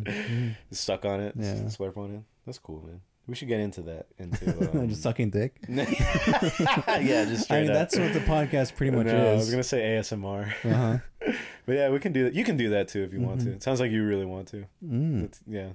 suck 0.71 1.05
on 1.05 1.19
it, 1.21 1.35
Yeah. 1.37 1.53
slurp 1.65 1.95
on 1.97 2.15
it. 2.15 2.21
That's 2.45 2.59
cool, 2.59 2.81
man. 2.85 3.01
We 3.27 3.33
should 3.35 3.47
get 3.47 3.59
into 3.59 3.81
that. 3.83 4.05
Into 4.19 4.71
um, 4.79 4.89
just 4.89 5.01
sucking 5.01 5.31
dick. 5.31 5.57
yeah, 5.69 7.25
just. 7.25 7.51
I 7.51 7.61
mean, 7.61 7.69
up. 7.71 7.75
that's 7.75 7.97
what 7.97 8.13
the 8.13 8.19
podcast 8.19 8.75
pretty 8.75 8.95
much 8.95 9.07
No, 9.07 9.31
I 9.31 9.33
was 9.33 9.49
gonna 9.49 9.63
say 9.63 9.81
ASMR, 9.97 10.47
Uh-huh. 10.63 10.97
but 11.65 11.73
yeah, 11.73 11.89
we 11.89 11.99
can 11.99 12.11
do 12.13 12.25
that. 12.25 12.33
You 12.35 12.43
can 12.43 12.57
do 12.57 12.69
that 12.69 12.87
too 12.87 13.03
if 13.03 13.13
you 13.13 13.21
want 13.21 13.41
to. 13.41 13.47
Mhm. 13.47 13.55
It 13.55 13.63
sounds 13.63 13.79
like 13.79 13.91
you 13.91 14.05
really 14.05 14.25
want 14.25 14.47
to. 14.49 14.65
Mm. 14.85 15.31
Yeah, 15.47 15.69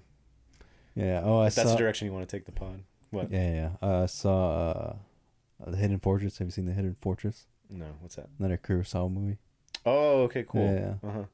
Yeah. 0.95 1.23
Oh, 1.25 1.41
I 1.41 1.45
that's 1.45 1.57
saw. 1.57 1.65
the 1.65 1.77
direction 1.77 2.07
you 2.07 2.13
want 2.13 2.29
to 2.29 2.37
take 2.37 2.47
the 2.47 2.53
pod. 2.53 2.83
What? 3.11 3.31
Yeah, 3.33 3.53
yeah. 3.53 3.71
Uh, 3.89 4.03
I 4.05 4.07
saw 4.07 4.51
uh, 4.71 5.71
the 5.71 5.77
Hidden 5.77 5.99
Fortress. 5.99 6.39
Have 6.39 6.47
you 6.47 6.53
seen 6.53 6.67
the 6.67 6.73
Hidden 6.73 6.97
Fortress? 7.01 7.47
No, 7.69 7.87
what's 8.01 8.15
that? 8.17 8.29
Another 8.39 8.59
Kurosawa 8.59 9.13
movie. 9.13 9.39
Oh, 9.85 10.23
okay, 10.23 10.45
cool. 10.49 10.65
Yeah. 10.65 11.09
Uh 11.09 11.13
huh. 11.13 11.25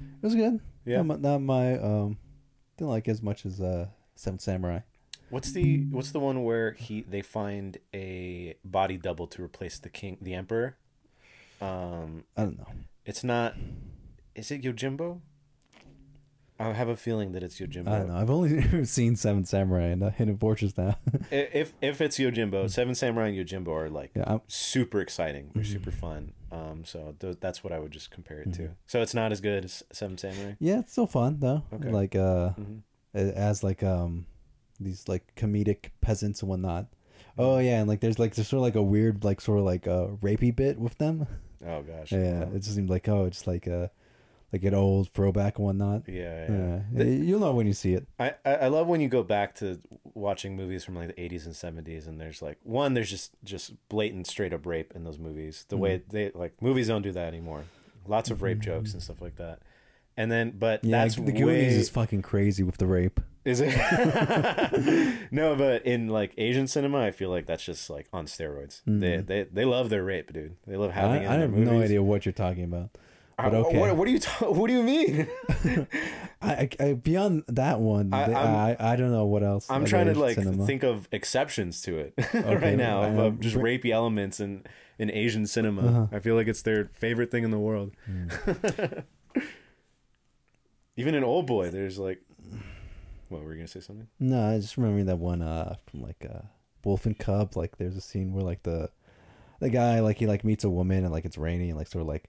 It 0.00 0.22
was 0.26 0.34
good. 0.36 0.60
Yeah. 0.84 0.98
Not, 1.02 1.06
my- 1.06 1.16
not 1.16 1.38
my 1.40 1.78
um, 1.78 2.18
didn't 2.76 2.90
like 2.90 3.08
it 3.08 3.10
as 3.10 3.22
much 3.22 3.44
as 3.44 3.60
uh, 3.60 3.86
Seven 4.14 4.38
Samurai. 4.38 4.80
What's 5.30 5.52
the 5.52 5.84
What's 5.90 6.10
the 6.10 6.20
one 6.20 6.44
where 6.44 6.72
he 6.72 7.02
they 7.02 7.22
find 7.22 7.78
a 7.94 8.56
body 8.64 8.96
double 8.96 9.26
to 9.28 9.42
replace 9.42 9.78
the 9.78 9.88
king, 9.88 10.18
the 10.20 10.34
emperor? 10.34 10.76
Um, 11.60 12.24
I 12.36 12.42
don't 12.42 12.58
know. 12.58 12.66
it's 13.04 13.22
not. 13.24 13.54
Is 14.34 14.50
it 14.50 14.62
Yojimbo? 14.62 15.20
I 16.58 16.72
have 16.74 16.88
a 16.88 16.96
feeling 16.96 17.32
that 17.32 17.42
it's 17.42 17.58
Yojimbo. 17.58 17.88
I 17.88 17.98
don't 18.00 18.08
know. 18.08 18.16
I've 18.16 18.28
only 18.28 18.84
seen 18.84 19.16
Seven 19.16 19.44
Samurai 19.46 19.84
and 19.84 20.02
uh, 20.02 20.10
Hidden 20.10 20.36
Fortress 20.38 20.76
now. 20.76 20.96
If 21.30 21.72
if 21.80 22.00
it's 22.00 22.18
Yojimbo, 22.18 22.68
Seven 22.70 22.94
Samurai 22.94 23.28
and 23.28 23.38
Yojimbo 23.38 23.68
are 23.68 23.88
like 23.88 24.10
yeah, 24.14 24.38
super 24.48 25.00
exciting. 25.00 25.50
They're 25.54 25.62
Mhm. 25.64 25.72
super 25.72 25.90
fun. 25.90 26.32
Um, 26.52 26.84
so 26.84 27.14
th- 27.20 27.36
that's 27.40 27.62
what 27.64 27.72
I 27.72 27.78
would 27.78 27.92
just 27.92 28.10
compare 28.10 28.40
it 28.40 28.52
to. 28.54 28.62
Mhm. 28.62 28.74
So 28.88 29.00
it's 29.00 29.14
not 29.14 29.32
as 29.32 29.40
good 29.40 29.64
as 29.64 29.82
Seven 29.92 30.18
Samurai. 30.18 30.54
yeah, 30.58 30.80
it's 30.80 30.92
still 30.92 31.06
fun 31.06 31.38
though. 31.40 31.62
Okay. 31.72 31.90
Like 31.90 32.14
uh, 32.16 32.50
hmm 32.50 32.78
it 33.14 33.36
has 33.36 33.64
like 33.64 33.82
um, 33.82 34.26
these 34.80 35.08
like 35.08 35.34
comedic 35.36 35.90
peasants 36.00 36.40
and 36.42 36.48
whatnot. 36.48 36.84
Mm-hmm. 36.84 37.40
Oh 37.40 37.58
yeah, 37.58 37.80
and 37.80 37.88
like 37.88 38.00
there's 38.00 38.18
like 38.18 38.34
there's 38.34 38.48
sort 38.48 38.58
of 38.58 38.62
like 38.64 38.74
a 38.74 38.82
weird 38.82 39.24
like 39.24 39.40
sort 39.40 39.58
of 39.58 39.64
like 39.64 39.86
a 39.86 40.16
rapey 40.22 40.54
bit 40.54 40.78
with 40.78 40.98
them. 40.98 41.26
Oh 41.62 41.82
gosh. 41.82 42.10
Yeah, 42.10 42.44
it 42.44 42.60
just 42.60 42.74
seemed 42.74 42.88
like 42.88 43.06
oh, 43.06 43.26
it's 43.26 43.46
like 43.46 43.66
a 43.66 43.90
like 44.50 44.64
an 44.64 44.72
old 44.72 45.10
throwback 45.10 45.58
and 45.58 45.66
whatnot. 45.66 46.08
Yeah. 46.08 46.46
yeah. 46.48 46.56
Yeah, 46.56 46.80
The- 47.04 47.04
you'll 47.04 47.40
know 47.40 47.52
when 47.52 47.66
you 47.66 47.74
see 47.74 47.92
it. 47.92 48.06
I, 48.18 48.32
I 48.46 48.68
love 48.68 48.86
when 48.86 49.02
you 49.02 49.08
go 49.08 49.22
back 49.22 49.56
to 49.56 49.78
watching 50.14 50.56
movies 50.56 50.84
from 50.84 50.96
like 50.96 51.14
the 51.14 51.22
80s 51.28 51.44
and 51.44 51.54
70s 51.86 52.06
and 52.08 52.18
there's 52.18 52.40
like 52.40 52.56
one 52.62 52.94
there's 52.94 53.10
just 53.10 53.32
just 53.44 53.72
blatant 53.90 54.26
straight 54.26 54.54
up 54.54 54.64
rape 54.64 54.92
in 54.96 55.04
those 55.04 55.18
movies 55.18 55.66
the 55.68 55.76
way 55.76 55.98
Mm-hmm. 55.98 56.10
they 56.16 56.30
like 56.34 56.60
movies 56.62 56.88
don't 56.88 57.02
do 57.02 57.12
that 57.12 57.28
anymore 57.28 57.64
lots 58.06 58.30
of 58.30 58.40
rape 58.40 58.60
jokes 58.60 58.88
mm-hmm. 58.88 58.96
and 58.96 59.02
stuff 59.02 59.20
like 59.20 59.36
that 59.36 59.60
and 60.16 60.32
then 60.32 60.52
but 60.58 60.82
Yeah, 60.82 61.02
that's 61.02 61.16
the 61.16 61.22
way 61.22 61.32
Goonies 61.32 61.76
is 61.76 61.90
fucking 61.90 62.22
crazy 62.22 62.62
with 62.62 62.78
the 62.78 62.86
rape. 62.86 63.20
Is 63.44 63.60
it 63.64 63.70
no 65.32 65.54
but 65.56 65.84
in 65.86 66.08
like 66.08 66.32
Asian 66.38 66.66
cinema 66.66 67.00
I 67.00 67.10
feel 67.10 67.30
like 67.30 67.46
that's 67.46 67.64
just 67.64 67.88
like 67.90 68.08
on 68.12 68.26
steroids 68.26 68.82
they, 68.86 68.92
Mhm. 69.18 69.26
they 69.26 69.42
they 69.44 69.64
love 69.64 69.88
their 69.90 70.04
rape 70.04 70.32
dude 70.32 70.56
they 70.66 70.76
love 70.76 70.90
I, 70.90 70.94
having 70.94 71.26
I 71.26 71.36
their 71.36 71.40
have 71.48 71.52
no 71.52 71.80
idea 71.80 72.02
what 72.02 72.24
you're 72.26 72.32
talking 72.32 72.64
about. 72.64 72.90
But 73.38 73.54
okay. 73.54 73.78
what, 73.78 73.96
what 73.96 74.04
do 74.04 74.10
you 74.12 74.18
ta- 74.18 74.50
what 74.50 74.66
do 74.68 74.74
you 74.74 74.82
mean 74.82 75.26
I, 76.42 76.52
I, 76.52 76.68
I 76.78 76.92
beyond 76.92 77.44
that 77.48 77.80
one, 77.80 78.12
I- 78.12 78.32
I, 78.32 78.70
I, 78.78 78.92
I 78.92 78.96
don't 78.96 79.10
know 79.12 79.24
what 79.24 79.42
else. 79.42 79.70
I'm 79.70 79.86
trying 79.86 80.12
to 80.12 80.18
like 80.18 80.34
cinema. 80.34 80.66
think 80.66 80.82
of 80.82 81.08
exceptions 81.10 81.80
to 81.82 81.98
it 81.98 82.12
Okay, 82.18 82.54
right 82.54 82.76
now 82.76 83.00
well, 83.00 83.26
of 83.28 83.40
just 83.40 83.56
rapey 83.56 83.90
elements 83.92 84.40
in 84.40 84.64
in 84.98 85.10
Asian 85.10 85.46
cinema. 85.46 85.80
Uh-huh. 85.86 86.06
I 86.12 86.20
feel 86.20 86.34
like 86.34 86.48
it's 86.48 86.60
their 86.60 86.90
favorite 86.92 87.30
thing 87.30 87.42
in 87.44 87.50
the 87.50 87.58
world. 87.58 87.92
Mm. 88.06 89.04
Even 90.96 91.14
in 91.14 91.24
Old 91.24 91.46
Boy, 91.46 91.70
there's 91.70 91.98
like, 91.98 92.20
what 93.30 93.42
were 93.42 93.52
you 93.52 93.56
gonna 93.58 93.68
say 93.68 93.80
something? 93.80 94.08
No, 94.18 94.50
I 94.50 94.58
just 94.58 94.76
remember 94.76 95.02
that 95.04 95.16
one 95.18 95.40
uh 95.42 95.76
from 95.86 96.02
like 96.02 96.26
uh 96.28 96.42
Wolf 96.84 97.06
and 97.06 97.18
Cub. 97.18 97.56
Like 97.56 97.78
there's 97.78 97.96
a 97.96 98.00
scene 98.00 98.32
where 98.34 98.44
like 98.44 98.62
the 98.64 98.90
the 99.60 99.70
guy 99.70 100.00
like 100.00 100.18
he 100.18 100.26
like 100.26 100.44
meets 100.44 100.64
a 100.64 100.70
woman 100.70 101.04
and 101.04 101.12
like 101.12 101.24
it's 101.24 101.38
raining 101.38 101.70
and 101.70 101.78
like 101.78 101.86
sort 101.88 102.02
of 102.02 102.08
like 102.08 102.28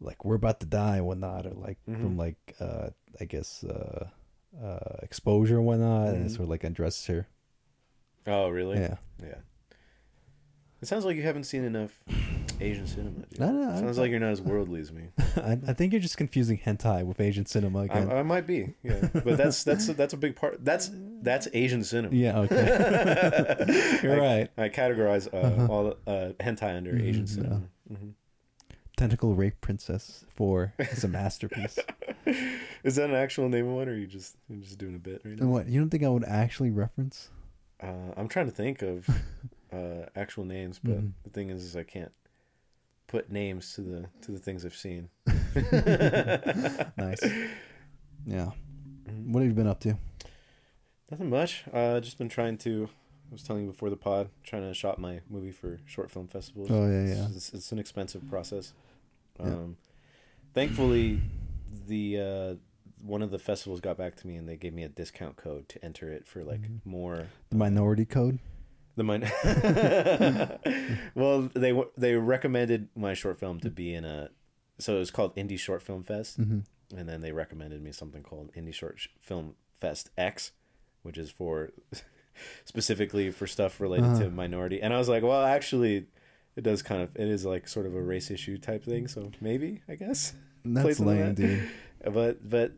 like 0.00 0.24
we're 0.24 0.34
about 0.36 0.60
to 0.60 0.66
die 0.66 0.96
and 0.98 1.06
whatnot 1.06 1.46
or 1.46 1.50
like 1.54 1.78
from 1.84 2.14
Mhm. 2.16 2.18
like 2.18 2.54
uh 2.60 2.90
I 3.20 3.24
guess 3.24 3.64
uh 3.64 4.08
uh 4.62 4.96
exposure 5.02 5.56
and 5.58 5.66
whatnot 5.66 6.08
and 6.08 6.24
it 6.24 6.28
Mhm. 6.28 6.36
sort 6.36 6.42
of 6.44 6.48
like 6.50 6.64
undresses 6.64 7.06
her. 7.06 7.26
Oh, 8.26 8.48
really? 8.48 8.78
Yeah. 8.78 8.96
Yeah. 9.22 9.38
It 10.82 10.88
sounds 10.88 11.04
like 11.04 11.16
you 11.16 11.22
haven't 11.22 11.44
seen 11.44 11.64
enough 11.64 12.02
Asian 12.60 12.86
cinema. 12.86 13.10
Dude. 13.30 13.40
No, 13.40 13.50
no, 13.52 13.70
I- 13.72 13.80
sounds 13.80 13.98
like 13.98 14.10
you're 14.10 14.20
not 14.20 14.30
as 14.30 14.40
worldly 14.40 14.80
as 14.80 14.92
me. 14.92 15.08
I, 15.36 15.58
I 15.66 15.72
think 15.72 15.92
you're 15.92 16.00
just 16.00 16.16
confusing 16.16 16.58
hentai 16.58 17.04
with 17.04 17.20
Asian 17.20 17.46
cinema 17.46 17.80
again. 17.80 18.10
I, 18.10 18.20
I 18.20 18.22
might 18.22 18.46
be, 18.46 18.74
yeah, 18.82 19.08
but 19.12 19.36
that's 19.36 19.64
that's 19.64 19.88
a, 19.88 19.94
that's 19.94 20.14
a 20.14 20.16
big 20.16 20.36
part. 20.36 20.64
That's 20.64 20.90
that's 21.22 21.48
Asian 21.52 21.82
cinema. 21.84 22.14
yeah, 22.14 22.38
okay. 22.40 23.98
you're 24.02 24.14
I- 24.22 24.38
right. 24.38 24.50
I 24.56 24.68
categorize 24.68 25.32
uh, 25.32 25.36
Uh-huh. 25.38 25.66
all 25.72 25.86
uh, 26.06 26.32
hentai 26.40 26.76
under 26.76 26.92
Mhm, 26.92 27.02
Asian 27.08 27.26
cinema. 27.26 27.62
hmm 27.88 28.10
Tentacle 28.96 29.34
Rape 29.34 29.60
Princess 29.60 30.24
4 30.36 30.74
is 30.78 31.02
a 31.02 31.08
masterpiece. 31.08 31.80
Is 32.84 32.94
that 32.94 33.10
an 33.10 33.16
actual 33.16 33.48
name 33.48 33.66
of 33.66 33.72
one, 33.74 33.88
or 33.88 33.92
are 33.92 33.96
you 33.96 34.06
just 34.06 34.36
you're 34.48 34.60
just 34.60 34.78
doing 34.78 34.94
a 34.94 34.98
bit 35.00 35.20
right 35.24 35.36
now? 35.36 35.46
what, 35.48 35.68
you 35.68 35.80
don't 35.80 35.90
think 35.90 36.04
I 36.04 36.08
would 36.08 36.22
actually 36.22 36.70
reference? 36.70 37.28
Uh, 37.82 38.12
I'm 38.16 38.28
trying 38.28 38.46
to 38.46 38.52
think 38.52 38.82
of 38.82 39.08
uh, 39.72 40.06
actual 40.14 40.44
names, 40.44 40.78
but 40.82 41.00
Mhm. 41.00 41.10
the 41.24 41.30
thing 41.30 41.50
is, 41.50 41.64
is 41.64 41.74
I 41.74 41.82
can't 41.82 42.12
put 43.06 43.30
names 43.30 43.74
to 43.74 43.80
the 43.82 44.06
to 44.22 44.32
the 44.32 44.38
things 44.38 44.64
I've 44.64 44.74
seen. 44.76 45.08
Nice. 46.96 47.22
Yeah. 48.26 48.50
Mhm. 49.08 49.32
What 49.32 49.40
have 49.40 49.48
you 49.48 49.54
been 49.54 49.66
up 49.66 49.80
to? 49.80 49.96
Nothing 51.10 51.30
much. 51.30 51.64
Uh, 51.72 52.00
just 52.00 52.18
been 52.18 52.28
trying 52.28 52.56
to. 52.58 52.88
I 53.30 53.32
was 53.32 53.42
telling 53.42 53.64
you 53.64 53.70
before 53.70 53.90
the 53.90 53.96
pod, 53.96 54.30
trying 54.42 54.62
to 54.62 54.74
shop 54.74 54.98
my 54.98 55.20
movie 55.28 55.50
for 55.50 55.78
short 55.86 56.10
film 56.10 56.28
festivals. 56.28 56.70
Oh, 56.70 56.86
yeah, 56.88 57.06
yeah. 57.14 57.26
It's, 57.34 57.52
it's 57.52 57.72
an 57.72 57.78
expensive 57.78 58.28
process. 58.28 58.72
Yeah. 59.40 59.46
Um, 59.46 59.76
thankfully, 60.54 61.20
the 61.86 62.20
uh, 62.20 62.54
one 63.02 63.22
of 63.22 63.30
the 63.30 63.38
festivals 63.38 63.80
got 63.80 63.96
back 63.98 64.16
to 64.16 64.26
me 64.26 64.36
and 64.36 64.48
they 64.48 64.56
gave 64.56 64.72
me 64.72 64.82
a 64.82 64.88
discount 64.88 65.36
code 65.36 65.68
to 65.70 65.84
enter 65.84 66.10
it 66.12 66.26
for 66.26 66.42
like 66.44 66.62
Mhm. 66.62 66.80
more 66.84 67.26
The 67.50 67.56
Minority 67.56 68.04
Code? 68.06 68.38
The 68.96 69.04
min- 69.04 69.22
well 71.14 71.48
they 71.54 71.74
they 71.96 72.14
recommended 72.14 72.88
my 72.96 73.14
short 73.14 73.38
film 73.38 73.60
to 73.60 73.70
be 73.70 73.94
in 73.94 74.04
a 74.04 74.30
so 74.78 74.96
it 74.96 74.98
was 74.98 75.10
called 75.10 75.34
indie 75.36 75.58
short 75.58 75.82
film 75.82 76.02
fest 76.02 76.40
Mm-hmm. 76.40 76.98
and 76.98 77.08
then 77.08 77.20
they 77.20 77.32
recommended 77.32 77.82
me 77.82 77.92
something 77.92 78.22
called 78.22 78.50
indie 78.56 78.74
short 78.74 79.00
film 79.20 79.54
fest 79.80 80.10
x 80.16 80.52
which 81.02 81.18
is 81.18 81.30
for 81.30 81.70
specifically 82.64 83.30
for 83.30 83.46
stuff 83.46 83.80
related 83.80 84.06
Uh-huh. 84.06 84.18
to 84.24 84.30
minority 84.30 84.80
and 84.82 84.92
i 84.92 84.98
was 84.98 85.08
like 85.08 85.22
well 85.22 85.44
actually 85.44 86.06
it 86.56 86.62
does 86.62 86.82
kind 86.82 87.02
of 87.02 87.10
it 87.16 87.28
is 87.28 87.44
like 87.44 87.66
sort 87.68 87.86
of 87.86 87.94
a 87.94 88.00
race 88.02 88.30
issue 88.30 88.58
type 88.58 88.84
thing 88.84 89.08
so 89.08 89.30
maybe 89.40 89.82
i 89.88 89.94
guess 89.94 90.34
That's 90.64 90.98
lame, 90.98 91.26
like 91.26 91.34
dude. 91.36 91.68
but 92.12 92.48
but 92.48 92.72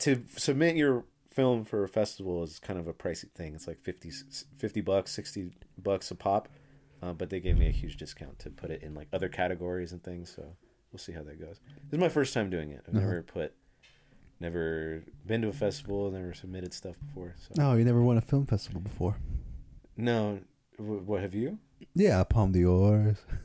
to 0.00 0.22
submit 0.36 0.74
your 0.76 1.04
film 1.30 1.64
for 1.64 1.84
a 1.84 1.88
festival 1.88 2.42
is 2.42 2.58
kind 2.58 2.78
of 2.78 2.86
a 2.88 2.92
pricey 2.92 3.30
thing. 3.32 3.54
It's 3.54 3.66
like 3.66 3.80
50, 3.80 4.10
50 4.56 4.80
bucks, 4.80 5.12
sixty 5.12 5.52
bucks 5.78 6.10
a 6.10 6.14
pop. 6.14 6.48
Uh, 7.02 7.12
but 7.14 7.30
they 7.30 7.40
gave 7.40 7.56
me 7.56 7.66
a 7.66 7.70
huge 7.72 7.96
discount 7.96 8.38
to 8.40 8.50
put 8.50 8.70
it 8.70 8.82
in 8.82 8.94
like 8.94 9.08
other 9.12 9.28
categories 9.28 9.92
and 9.92 10.02
things. 10.02 10.32
So 10.34 10.42
we'll 10.92 10.98
see 10.98 11.12
how 11.12 11.22
that 11.22 11.40
goes. 11.40 11.60
This 11.88 11.92
is 11.92 11.98
my 11.98 12.08
first 12.10 12.34
time 12.34 12.50
doing 12.50 12.70
it. 12.72 12.82
I've 12.86 12.94
Uh-huh. 12.94 13.06
never 13.06 13.22
put, 13.22 13.54
never 14.38 15.02
been 15.26 15.40
to 15.42 15.48
a 15.48 15.52
festival, 15.52 16.10
never 16.10 16.34
submitted 16.34 16.74
stuff 16.74 16.96
before. 17.06 17.34
So 17.38 17.54
No, 17.56 17.74
you 17.74 17.84
never 17.84 18.02
won 18.02 18.18
a 18.18 18.20
film 18.20 18.44
festival 18.46 18.80
before. 18.80 19.16
no, 19.96 20.40
w- 20.78 21.00
what 21.00 21.22
have 21.22 21.34
you? 21.34 21.58
Yeah, 21.94 22.22
Palme 22.24 22.52
d'Or. 22.52 23.16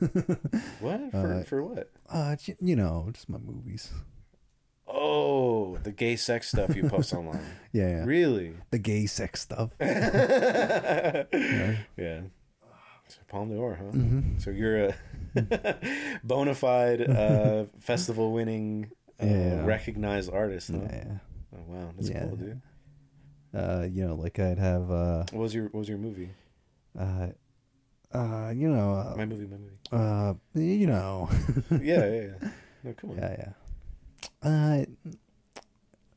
What 0.80 1.10
for? 1.12 1.32
Uh, 1.34 1.42
for 1.44 1.62
what? 1.64 1.90
Uh, 2.10 2.36
you 2.60 2.76
know, 2.76 3.08
just 3.12 3.28
my 3.30 3.38
movies. 3.38 3.90
Oh, 5.08 5.78
the 5.82 5.92
gay 5.92 6.16
sex 6.16 6.48
stuff 6.48 6.74
you 6.74 6.88
post 6.88 7.12
online. 7.18 7.40
Yeah, 7.72 7.88
yeah. 7.88 8.04
Really? 8.04 8.54
The 8.70 8.78
gay 8.78 9.06
sex 9.06 9.40
stuff. 9.42 9.70
yeah. 9.80 11.24
Yeah. 11.96 12.20
So 13.08 13.18
Palme 13.28 13.54
d'Or, 13.54 13.76
huh? 13.76 13.84
Mm-hmm. 13.92 14.38
So 14.38 14.50
you're 14.50 14.88
a 14.88 14.94
bona 16.24 16.54
fide 16.54 17.02
uh, 17.08 17.64
festival 17.80 18.32
winning, 18.32 18.90
uh, 19.22 19.26
Yeah. 19.26 19.64
recognized 19.64 20.32
artist. 20.32 20.70
Huh? 20.72 20.78
Yeah. 20.90 21.18
Oh 21.54 21.62
wow, 21.68 21.92
that's 21.96 22.10
Yeah. 22.10 22.24
cool, 22.26 22.36
dude. 22.36 22.60
Uh, 23.54 23.86
you 23.88 24.04
know, 24.06 24.16
like 24.16 24.38
I'd 24.40 24.58
have 24.58 24.90
uh, 24.90 25.24
What 25.30 25.42
was 25.42 25.54
your 25.54 25.64
What 25.70 25.80
was 25.80 25.88
your 25.88 25.98
movie? 25.98 26.30
uh, 26.98 27.28
uh, 28.12 28.50
you 28.54 28.68
know, 28.68 29.14
My 29.16 29.24
movie, 29.26 29.46
my 29.46 29.56
movie. 29.56 29.76
uh, 29.92 29.96
uh, 29.96 30.34
you 30.54 30.86
know, 30.88 31.28
Yeah, 31.70 32.06
yeah, 32.06 32.20
yeah. 32.22 32.48
No, 32.82 32.92
come 32.94 33.10
on. 33.10 33.16
yeah, 33.18 33.34
yeah. 33.38 33.52
Uh, 34.42 34.84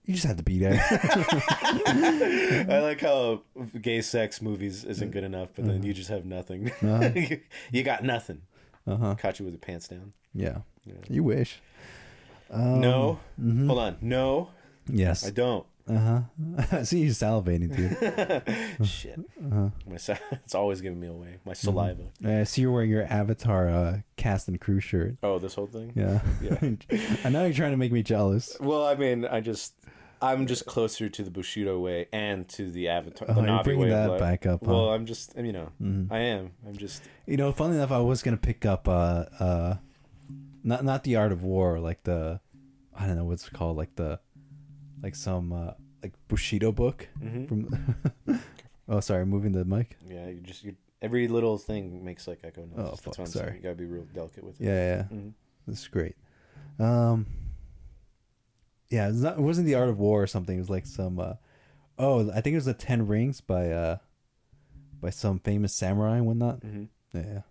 you 0.05 0.13
just 0.15 0.25
had 0.25 0.37
to 0.37 0.43
be 0.43 0.57
there. 0.59 0.79
I 0.91 2.79
like 2.83 3.01
how 3.01 3.41
gay 3.81 4.01
sex 4.01 4.41
movies 4.41 4.83
isn't 4.83 5.11
good 5.11 5.23
enough, 5.23 5.49
but 5.55 5.65
then 5.65 5.81
Mhm. 5.81 5.85
you 5.85 5.93
just 5.93 6.09
have 6.09 6.25
nothing. 6.25 6.71
Uh-huh. 6.81 7.09
you, 7.15 7.39
you 7.71 7.83
got 7.83 8.03
nothing. 8.03 8.41
Uh 8.87 8.95
huh. 8.97 9.15
Caught 9.15 9.39
you 9.39 9.45
with 9.45 9.53
your 9.53 9.59
pants 9.59 9.87
down. 9.87 10.13
Yeah. 10.33 10.59
Yeah. 10.85 10.93
You 11.09 11.23
wish. 11.23 11.59
Um, 12.49 12.81
No. 12.81 13.19
mhm. 13.39 13.67
Hold 13.67 13.79
on. 13.79 13.97
No, 14.01 14.49
Yes. 14.91 15.25
I 15.25 15.29
don't. 15.29 15.65
Uh 15.89 15.97
huh. 15.97 16.21
I 16.71 16.83
see 16.83 16.99
you 16.99 17.09
salivating, 17.09 17.75
dude. 17.75 18.87
Shit, 18.87 19.19
Uh-huh. 19.43 19.69
my 19.89 19.97
sa- 19.97 20.17
it's 20.31 20.53
always 20.53 20.81
giving 20.81 20.99
me 20.99 21.07
away. 21.07 21.37
My 21.45 21.53
saliva. 21.53 22.03
I 22.23 22.43
see 22.43 22.61
you're 22.61 22.71
wearing 22.71 22.89
your 22.91 23.05
Avatar 23.05 23.67
uh, 23.69 23.97
cast 24.15 24.47
and 24.47 24.59
crew 24.61 24.79
shirt. 24.79 25.15
Oh, 25.23 25.39
this 25.39 25.55
whole 25.55 25.67
thing. 25.67 25.91
Yeah. 25.95 26.21
Yeah. 26.41 27.17
I 27.25 27.29
know 27.29 27.43
you're 27.45 27.53
trying 27.53 27.71
to 27.71 27.77
make 27.77 27.91
me 27.91 28.03
jealous. 28.03 28.55
Well, 28.59 28.85
I 28.85 28.95
mean, 28.95 29.25
I 29.25 29.39
just 29.41 29.73
I'm 30.21 30.45
just 30.47 30.65
closer 30.65 31.09
to 31.09 31.23
the 31.23 31.31
Bushido 31.31 31.79
way 31.79 32.07
and 32.13 32.47
to 32.49 32.69
the 32.69 32.89
Avatar, 32.89 33.27
Oh, 33.31 33.33
the 33.35 33.41
you're 33.41 33.49
Navi 33.49 33.63
bringing 33.63 33.83
way 33.85 33.89
that 33.89 34.19
back 34.19 34.45
up. 34.45 34.63
Huh? 34.65 34.71
Well, 34.71 34.89
I'm 34.91 35.05
just 35.05 35.35
you 35.37 35.53
know 35.53 35.71
Mhm. 35.81 36.11
I 36.11 36.19
am. 36.19 36.51
I'm 36.67 36.77
just 36.77 37.01
You 37.25 37.37
know, 37.37 37.51
funny 37.51 37.75
enough, 37.75 37.91
I 37.91 37.99
was 37.99 38.21
gonna 38.21 38.37
pick 38.37 38.65
up 38.65 38.87
uh 38.87 39.25
uh, 39.39 39.75
not 40.63 40.83
not 40.83 41.03
the 41.03 41.15
Art 41.15 41.31
of 41.31 41.41
War, 41.41 41.79
like 41.79 42.03
the, 42.03 42.41
I 42.95 43.07
don't 43.07 43.15
know 43.15 43.23
what's 43.23 43.47
it 43.47 43.53
called, 43.53 43.77
like 43.77 43.95
the, 43.95 44.19
like 45.01 45.15
some 45.15 45.51
uh 45.53 45.73
like 46.03 46.13
Bushido 46.27 46.71
book 46.71 47.07
mhm. 47.21 47.47
from. 47.47 48.41
oh, 48.89 48.99
sorry, 48.99 49.25
moving 49.25 49.51
the 49.51 49.65
mic. 49.65 49.97
yeah. 50.07 50.27
You 50.27 50.39
just 50.41 50.63
you 50.63 50.75
every 51.01 51.27
little 51.27 51.57
thing 51.57 52.03
makes 52.03 52.27
like 52.27 52.39
echo 52.43 52.61
noise. 52.65 52.73
Oh, 52.77 52.95
fuck, 52.95 53.15
sorry. 53.15 53.27
saying. 53.27 53.55
You 53.55 53.61
gotta 53.61 53.75
be 53.75 53.85
real 53.85 54.05
delicate 54.13 54.43
with 54.43 54.59
it. 54.61 54.65
Yeah, 54.65 54.95
yeah, 54.95 55.03
Mhm. 55.17 55.33
this 55.67 55.81
is 55.81 55.87
great. 55.87 56.15
Um. 56.79 57.25
Yeah, 58.89 59.09
it's 59.09 59.19
not. 59.19 59.37
It 59.37 59.41
wasn't 59.41 59.67
the 59.67 59.75
Art 59.75 59.89
of 59.89 59.99
War 59.99 60.23
or 60.23 60.27
something. 60.27 60.55
It 60.55 60.59
was 60.59 60.69
like 60.69 60.85
some. 60.85 61.19
uh 61.19 61.33
Oh, 61.97 62.31
I 62.31 62.39
think 62.41 62.53
it 62.53 62.57
was 62.57 62.65
the 62.65 62.73
Ten 62.73 63.05
Rings 63.07 63.41
by 63.41 63.69
uh, 63.71 63.97
by 65.01 65.09
some 65.09 65.39
famous 65.39 65.73
samurai 65.73 66.17
and 66.17 66.25
whatnot. 66.25 66.61
Mhm. 66.61 66.87
Yeah. 67.13 67.21
yeah. 67.21 67.41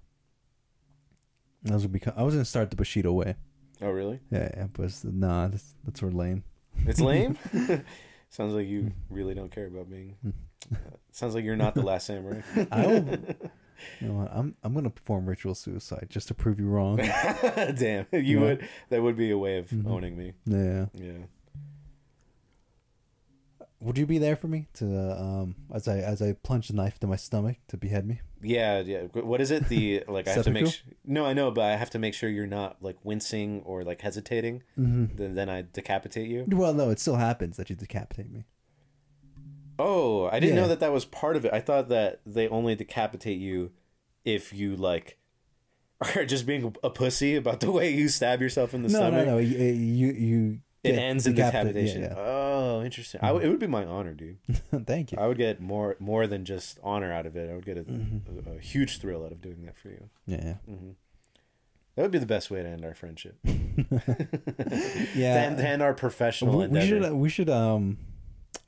I 1.70 1.74
was 1.74 1.82
gonna 1.82 1.92
become. 1.92 2.14
I 2.16 2.22
was 2.22 2.34
gonna 2.34 2.44
start 2.44 2.70
the 2.70 2.76
Bushido 2.76 3.12
way. 3.12 3.36
Oh, 3.80 3.90
really? 3.90 4.18
Yeah, 4.30 4.50
yeah, 4.56 4.66
but 4.72 4.86
it's, 4.86 5.04
nah, 5.04 5.46
that's 5.48 5.74
that's 5.84 6.00
sort 6.00 6.12
of 6.12 6.18
lame. 6.18 6.42
It's 6.86 7.00
lame. 7.00 7.36
sounds 8.30 8.54
like 8.54 8.66
you 8.66 8.92
really 9.10 9.34
don't 9.34 9.50
care 9.50 9.66
about 9.66 9.90
being. 9.90 10.16
Uh, 10.72 10.76
sounds 11.12 11.34
like 11.34 11.44
you're 11.44 11.56
not 11.56 11.74
the 11.74 11.82
last 11.82 12.06
samurai. 12.06 12.40
I 12.70 12.86
will, 12.86 12.94
you 14.00 14.08
know 14.08 14.14
what? 14.14 14.30
I'm 14.32 14.54
I'm 14.62 14.74
gonna 14.74 14.90
perform 14.90 15.26
ritual 15.26 15.54
suicide 15.54 16.06
just 16.10 16.28
to 16.28 16.34
prove 16.34 16.58
you 16.60 16.68
wrong. 16.68 16.96
Damn, 16.96 18.06
you 18.12 18.20
Yeah. 18.38 18.40
would. 18.40 18.68
That 18.90 19.02
would 19.02 19.16
be 19.16 19.30
a 19.30 19.38
way 19.38 19.58
of 19.58 19.68
Mhm. 19.70 19.86
owning 19.88 20.16
me. 20.16 20.32
yeah. 20.46 20.86
Yeah. 20.94 21.12
Would 23.80 23.96
you 23.96 24.06
be 24.06 24.18
there 24.18 24.34
for 24.36 24.48
me 24.48 24.66
to 24.74 24.86
um 25.20 25.54
as 25.72 25.86
I 25.86 25.98
as 25.98 26.20
I 26.20 26.32
plunge 26.32 26.68
the 26.68 26.74
knife 26.74 26.98
to 27.00 27.06
my 27.06 27.16
stomach 27.16 27.58
to 27.68 27.76
behead 27.76 28.06
me? 28.06 28.20
Yeah, 28.42 28.80
yeah. 28.80 29.02
What 29.14 29.40
is 29.40 29.50
it? 29.50 29.68
The 29.68 30.04
like 30.08 30.28
I 30.28 30.32
have 30.32 30.44
to 30.44 30.50
make. 30.50 30.66
Sh- 30.68 30.82
no, 31.04 31.24
I 31.26 31.32
know, 31.32 31.50
but 31.50 31.64
I 31.64 31.76
have 31.76 31.90
to 31.90 31.98
make 31.98 32.14
sure 32.14 32.28
you're 32.28 32.46
not 32.46 32.76
like 32.80 32.96
wincing 33.02 33.62
or 33.64 33.82
like 33.84 34.00
hesitating. 34.00 34.62
Mm-hmm. 34.78 35.16
Then 35.16 35.34
then 35.34 35.48
I 35.48 35.64
decapitate 35.72 36.28
you. 36.28 36.44
Well, 36.48 36.72
no, 36.74 36.90
it 36.90 37.00
still 37.00 37.16
happens 37.16 37.56
that 37.56 37.68
you 37.70 37.76
decapitate 37.76 38.30
me. 38.30 38.44
Oh, 39.78 40.26
I 40.26 40.40
didn't 40.40 40.56
Yeah. 40.56 40.62
know 40.62 40.68
that 40.68 40.80
that 40.80 40.92
was 40.92 41.04
part 41.04 41.36
of 41.36 41.44
it. 41.44 41.52
I 41.52 41.60
thought 41.60 41.88
that 41.88 42.20
they 42.26 42.48
only 42.48 42.74
decapitate 42.74 43.38
you 43.38 43.70
if 44.24 44.52
you 44.52 44.76
like 44.76 45.18
are 46.16 46.24
just 46.24 46.46
being 46.46 46.74
a 46.82 46.90
pussy 46.90 47.36
about 47.36 47.60
the 47.60 47.70
way 47.70 47.92
you 47.92 48.08
stab 48.08 48.40
yourself 48.40 48.74
in 48.74 48.82
the 48.82 48.88
no, 48.88 48.98
stomach. 48.98 49.26
no, 49.26 49.32
no. 49.34 49.38
You 49.38 49.56
you, 49.58 50.12
you 50.12 50.58
It 50.84 50.92
get 50.92 50.98
ends 51.00 51.26
in 51.26 51.34
decapitated. 51.34 51.74
decapitation. 51.74 52.02
Yeah, 52.02 52.14
Oh, 52.16 52.82
interesting. 52.84 53.20
I 53.20 53.28
w- 53.28 53.44
it 53.44 53.50
would 53.50 53.58
be 53.58 53.66
my 53.66 53.84
honor, 53.84 54.14
dude. 54.14 54.38
Thank 54.86 55.10
you. 55.12 55.18
I 55.18 55.26
would 55.26 55.36
get 55.38 55.60
more 55.60 55.96
more 55.98 56.26
than 56.28 56.44
just 56.44 56.78
honor 56.84 57.12
out 57.12 57.26
of 57.26 57.36
it. 57.36 57.50
I 57.50 57.54
would 57.54 57.66
get 57.66 57.76
a, 57.78 57.82
Mm-hmm. 57.82 58.48
a, 58.50 58.56
a 58.56 58.58
huge 58.60 58.98
thrill 59.00 59.24
out 59.24 59.32
of 59.32 59.40
doing 59.40 59.64
that 59.64 59.76
for 59.76 59.88
you. 59.88 60.08
Yeah, 60.26 60.40
yeah. 60.44 60.54
hmm 60.74 60.90
That 61.96 62.02
would 62.02 62.10
be 62.12 62.18
the 62.20 62.26
best 62.26 62.48
way 62.50 62.62
to 62.62 62.68
end 62.68 62.84
our 62.84 62.94
friendship. 62.94 63.36
Yeah. 65.14 65.34
to, 65.34 65.40
end, 65.40 65.56
to 65.58 65.68
end 65.68 65.82
our 65.82 65.94
professional 65.94 66.52
we, 66.52 66.58
we 66.58 66.64
endeavor. 66.64 66.86
should 66.86 67.12
we 67.12 67.28
should 67.28 67.50
um 67.50 67.98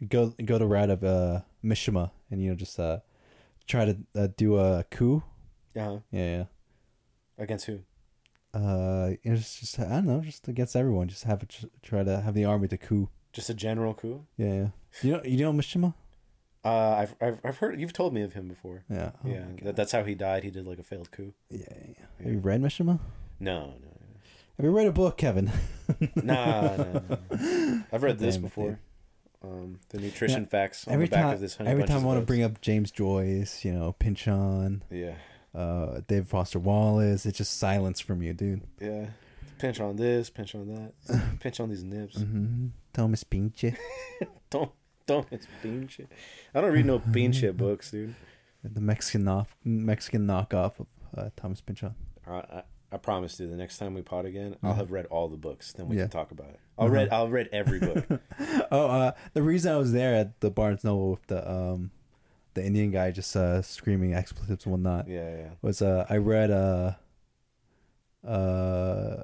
go 0.09 0.35
go 0.45 0.59
the 0.59 0.67
route 0.67 0.91
of 0.91 1.05
uh 1.05 1.41
Mishima 1.65 2.11
and 2.31 2.43
you 2.43 2.51
know 2.51 2.57
just 2.57 2.79
uh 2.81 2.99
try 3.67 3.85
to 3.85 3.97
uh, 4.17 4.29
do 4.37 4.57
a 4.59 4.85
coup. 4.91 5.23
uh-huh. 5.77 5.99
Yeah, 6.11 6.45
Against 7.39 7.67
who? 7.67 7.81
Yeah. 8.55 8.61
Uh, 8.61 9.11
it's 9.23 9.61
just 9.61 9.79
I 9.79 9.85
don't 9.89 10.07
know, 10.07 10.21
just 10.21 10.49
against 10.49 10.75
everyone. 10.77 11.09
Just 11.09 11.25
have 11.25 11.43
it, 11.43 11.55
try 11.83 12.03
to 12.05 12.21
have 12.21 12.35
the 12.35 12.45
army 12.45 12.69
to 12.69 12.77
coup. 12.77 13.09
Just 13.33 13.49
a 13.51 13.55
general 13.55 13.95
coup? 13.95 14.27
Yeah, 14.37 14.53
yeah. 14.55 14.69
You 15.03 15.13
know, 15.13 15.21
you 15.25 15.37
know 15.39 15.53
Mishima. 15.53 15.95
Uh, 16.65 16.91
I've, 16.91 17.15
I've 17.21 17.41
I've 17.45 17.57
heard 17.59 17.81
you've 17.81 17.93
told 17.93 18.13
me 18.13 18.23
of 18.23 18.33
him 18.35 18.49
before. 18.49 18.85
Yeah. 18.91 19.13
Oh 19.25 19.29
yeah, 19.29 19.45
that, 19.63 19.77
that's 19.77 19.93
how 19.93 20.05
he 20.05 20.15
died. 20.15 20.43
He 20.45 20.51
did 20.51 20.67
like 20.67 20.79
a 20.79 20.83
failed 20.83 21.11
coup. 21.11 21.33
yeah, 21.49 21.61
yeah. 21.89 22.05
Have 22.23 22.33
you 22.33 22.39
read 22.39 22.61
Mishima? 22.61 22.99
No, 23.39 23.61
no, 23.81 23.89
Have 24.59 24.65
you 24.67 24.71
read 24.71 24.87
a 24.87 24.93
book, 24.93 25.17
Kevin? 25.17 25.51
nah, 26.17 26.77
no, 26.77 27.03
no. 27.09 27.83
I've 27.93 28.03
read 28.03 28.19
this 28.19 28.35
Damn 28.35 28.43
before. 28.43 28.81
Um, 29.43 29.79
the 29.89 29.99
nutrition 29.99 30.43
Yeah, 30.43 30.49
facts 30.49 30.87
on 30.87 30.93
every 30.93 31.07
the 31.07 31.13
back 31.13 31.23
time, 31.23 31.35
of 31.35 31.41
this. 31.41 31.57
Honey 31.57 31.71
every 31.71 31.85
time 31.85 32.03
I 32.03 32.05
want 32.05 32.21
to 32.21 32.27
bring 32.27 32.43
up 32.43 32.61
James 32.61 32.91
Joyce, 32.91 33.65
you 33.65 33.73
know, 33.73 33.93
Pynchon, 33.99 34.83
Yeah, 34.91 35.15
uh, 35.55 36.01
David 36.07 36.29
Foster 36.29 36.59
Wallace, 36.59 37.27
it's 37.27 37.39
just 37.39 37.59
silence 37.59 38.01
from 38.01 38.23
you, 38.23 38.33
dude. 38.33 38.63
yeah. 38.81 39.07
Pinch 39.59 39.79
on 39.79 39.97
this, 39.97 40.31
pinch 40.31 40.55
on 40.55 40.69
that, 40.75 40.93
pinch 41.41 41.61
on 41.61 41.69
these 41.69 41.85
nibs. 41.85 42.17
Mm-hmm. 42.17 42.69
Thomas 42.95 43.25
Pinche, 43.25 43.77
Don't 44.51 44.71
don't 45.07 45.27
it's 45.31 45.47
bean. 45.63 45.89
I 46.55 46.61
don't 46.63 46.73
read 46.73 46.87
no 46.87 47.03
shit 47.33 47.57
books, 47.59 47.91
dude. 47.91 48.15
the 48.65 48.81
Mexican 48.81 49.29
off, 49.29 49.55
Mexican 49.63 50.27
knockoff 50.27 50.81
of 50.81 50.87
uh, 51.17 51.29
Thomas 51.37 51.61
Pynchon. 51.61 51.95
I, 52.27 52.33
I, 52.37 52.63
I 52.93 52.97
promise 52.97 53.39
you, 53.39 53.49
the 53.49 53.57
next 53.57 53.77
time 53.79 53.93
we 53.95 54.01
pot 54.03 54.25
again, 54.25 54.57
I'll 54.63 54.73
Mhm. 54.73 54.77
have 54.77 54.93
read 54.93 55.07
all 55.07 55.29
the 55.29 55.37
books. 55.37 55.73
Then 55.75 55.89
we 55.89 55.97
Yeah. 55.97 56.03
can 56.05 56.11
talk 56.11 56.31
about 56.31 56.49
it. 56.51 56.61
I'll 56.79 56.87
Uh-huh. 56.87 56.95
read. 56.95 57.09
I'll 57.11 57.29
read 57.29 57.49
every 57.53 57.81
book. 57.81 58.07
Oh, 58.71 58.87
uh, 58.87 59.13
the 59.35 59.43
reason 59.43 59.73
I 59.73 59.77
was 59.77 59.93
there 59.93 60.15
at 60.15 60.41
the 60.41 60.51
Barnes 60.51 60.85
Noble 60.85 61.11
with 61.11 61.27
the 61.27 61.51
um, 61.51 61.91
the 62.55 62.65
Indian 62.65 62.91
guy 62.91 63.11
just 63.11 63.35
uh 63.37 63.63
screaming 63.63 64.15
expletives 64.15 64.65
and 64.67 64.73
whatnot 64.73 65.09
yeah, 65.09 65.37
yeah. 65.37 65.49
was 65.63 65.81
uh 65.83 66.07
I 66.09 66.17
read 66.17 66.51
uh 66.51 66.93
uh, 68.27 69.23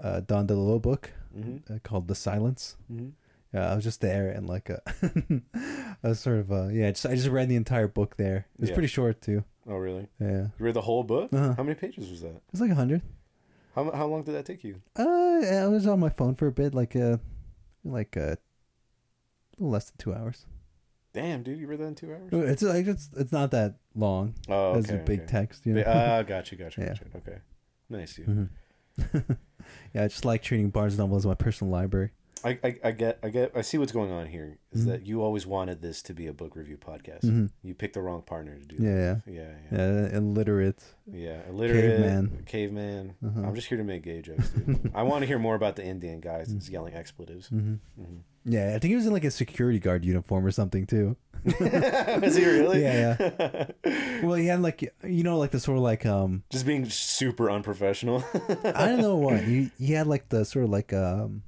uh 0.00 0.20
Don 0.26 0.46
DeLillo 0.46 0.80
book 0.80 1.12
Mm-hmm. 1.36 1.70
uh, 1.74 1.78
called 1.84 2.08
The 2.08 2.14
Silence. 2.14 2.76
Mm-hmm. 2.90 3.08
Yeah, 3.52 3.70
I 3.70 3.74
was 3.74 3.84
just 3.84 4.00
there 4.00 4.30
and 4.30 4.48
like 4.48 4.70
uh, 4.70 4.78
I 6.02 6.08
was 6.08 6.18
sort 6.20 6.38
of 6.38 6.50
uh 6.50 6.68
yeah, 6.68 6.90
just 6.90 7.04
I 7.04 7.14
just 7.14 7.28
read 7.28 7.50
the 7.50 7.56
entire 7.56 7.88
book 7.88 8.16
there. 8.16 8.46
It 8.54 8.60
was 8.60 8.68
Yeah. 8.70 8.74
pretty 8.74 8.88
short 8.88 9.20
too. 9.20 9.44
Oh, 9.68 9.76
really? 9.76 10.08
Yeah, 10.18 10.48
You 10.58 10.64
read 10.64 10.74
the 10.74 10.80
whole 10.82 11.02
book? 11.04 11.30
Uh-huh. 11.34 11.52
How 11.56 11.62
many 11.62 11.74
pages 11.74 12.08
was 12.08 12.22
that? 12.22 12.36
it 12.36 12.42
was 12.52 12.60
like 12.62 12.70
a 12.70 12.74
hundred. 12.74 13.02
How 13.74 13.90
how 13.90 14.06
long 14.06 14.22
did 14.22 14.34
that 14.34 14.46
take 14.46 14.64
you? 14.64 14.80
Uh, 14.98 15.02
I 15.44 15.66
was 15.66 15.86
on 15.86 16.00
my 16.00 16.08
phone 16.08 16.34
for 16.36 16.46
a 16.46 16.52
bit, 16.52 16.72
like 16.74 16.96
uh, 16.96 17.18
like 17.84 18.16
uh, 18.16 18.20
a 18.20 18.38
little 19.58 19.70
less 19.72 19.90
than 19.90 19.98
two 19.98 20.14
hours. 20.14 20.46
Damn, 21.16 21.42
dude, 21.42 21.58
you 21.58 21.66
read 21.66 21.80
that 21.80 21.86
in 21.86 21.94
two 21.94 22.12
hours? 22.12 22.28
It's 22.30 22.62
like 22.62 22.86
it's 22.86 23.08
it's 23.16 23.32
not 23.32 23.50
that 23.52 23.76
long. 23.94 24.34
Oh, 24.50 24.72
okay. 24.72 24.78
It's 24.80 24.90
a 24.90 24.96
big 24.96 25.20
okay. 25.20 25.28
text, 25.32 25.64
you 25.64 25.72
know. 25.72 25.82
Ah, 25.86 26.20
got 26.20 26.52
you, 26.52 26.58
got 26.58 26.76
you, 26.76 26.82
Yeah. 26.82 26.90
got 26.90 27.00
you. 27.00 27.06
Okay, 27.16 27.38
nice, 27.88 28.16
dude. 28.16 28.50
Mhm. 28.98 29.36
yeah, 29.94 30.04
I 30.04 30.08
just 30.08 30.26
like 30.26 30.42
treating 30.42 30.68
Barnes 30.68 30.98
Noble 30.98 31.16
as 31.16 31.24
my 31.24 31.32
personal 31.34 31.72
library. 31.72 32.10
I, 32.44 32.58
I, 32.62 32.76
I 32.84 32.90
get, 32.92 33.18
I 33.22 33.30
get, 33.30 33.52
I 33.56 33.62
see 33.62 33.78
what's 33.78 33.92
going 33.92 34.12
on 34.12 34.26
here. 34.26 34.58
Is 34.72 34.82
Mhm. 34.84 34.88
that 34.90 35.06
you 35.06 35.22
always 35.22 35.46
wanted 35.46 35.80
this 35.80 36.02
to 36.02 36.12
be 36.14 36.26
a 36.26 36.32
book 36.32 36.54
review 36.54 36.76
podcast? 36.76 37.24
Mhm. 37.24 37.50
You 37.62 37.74
picked 37.74 37.94
the 37.94 38.02
wrong 38.02 38.22
partner 38.22 38.56
to 38.58 38.64
do. 38.64 38.76
Yeah, 38.78 38.92
that. 39.14 39.22
yeah, 39.26 39.42
yeah, 39.72 39.78
Yeah, 40.10 40.16
illiterate. 40.18 40.84
yeah. 41.10 41.40
Illiterate 41.48 41.96
Caveman. 41.98 42.42
caveman. 42.46 43.14
Uh-huh. 43.26 43.40
I'm 43.40 43.54
just 43.54 43.68
here 43.68 43.78
to 43.78 43.84
make 43.84 44.02
gay 44.02 44.20
jokes. 44.22 44.50
Dude. 44.50 44.92
I 44.94 45.02
want 45.02 45.22
to 45.22 45.26
hear 45.26 45.38
more 45.38 45.54
about 45.54 45.76
the 45.76 45.84
Indian 45.84 46.20
guys 46.20 46.48
Mm. 46.48 46.52
that's 46.54 46.68
yelling 46.68 46.94
expletives. 46.94 47.48
hmm 47.48 47.76
hmm 47.96 48.18
Yeah, 48.44 48.68
I 48.76 48.78
think 48.78 48.90
he 48.90 48.96
was 48.96 49.06
in 49.06 49.12
like 49.12 49.24
a 49.24 49.30
security 49.30 49.78
guard 49.80 50.04
uniform 50.04 50.44
or 50.46 50.50
something 50.52 50.86
too. 50.86 51.16
Is 51.46 52.36
he 52.36 52.44
really? 52.44 52.82
Yeah. 52.82 53.16
yeah, 53.18 53.66
Well, 54.22 54.34
he 54.34 54.46
had 54.46 54.60
like 54.62 54.82
you 55.04 55.22
know 55.24 55.38
like 55.38 55.50
the 55.52 55.60
sort 55.60 55.78
of 55.78 55.82
like 55.82 56.04
um 56.06 56.42
just 56.50 56.66
being 56.66 56.84
super 56.90 57.50
unprofessional. 57.50 58.22
I 58.64 58.86
don't 58.86 59.00
know 59.00 59.16
what 59.26 59.40
he 59.42 59.70
he 59.78 59.92
had 59.92 60.06
like 60.06 60.28
the 60.28 60.44
sort 60.44 60.64
of 60.66 60.70
like 60.70 60.92
um 60.92 61.42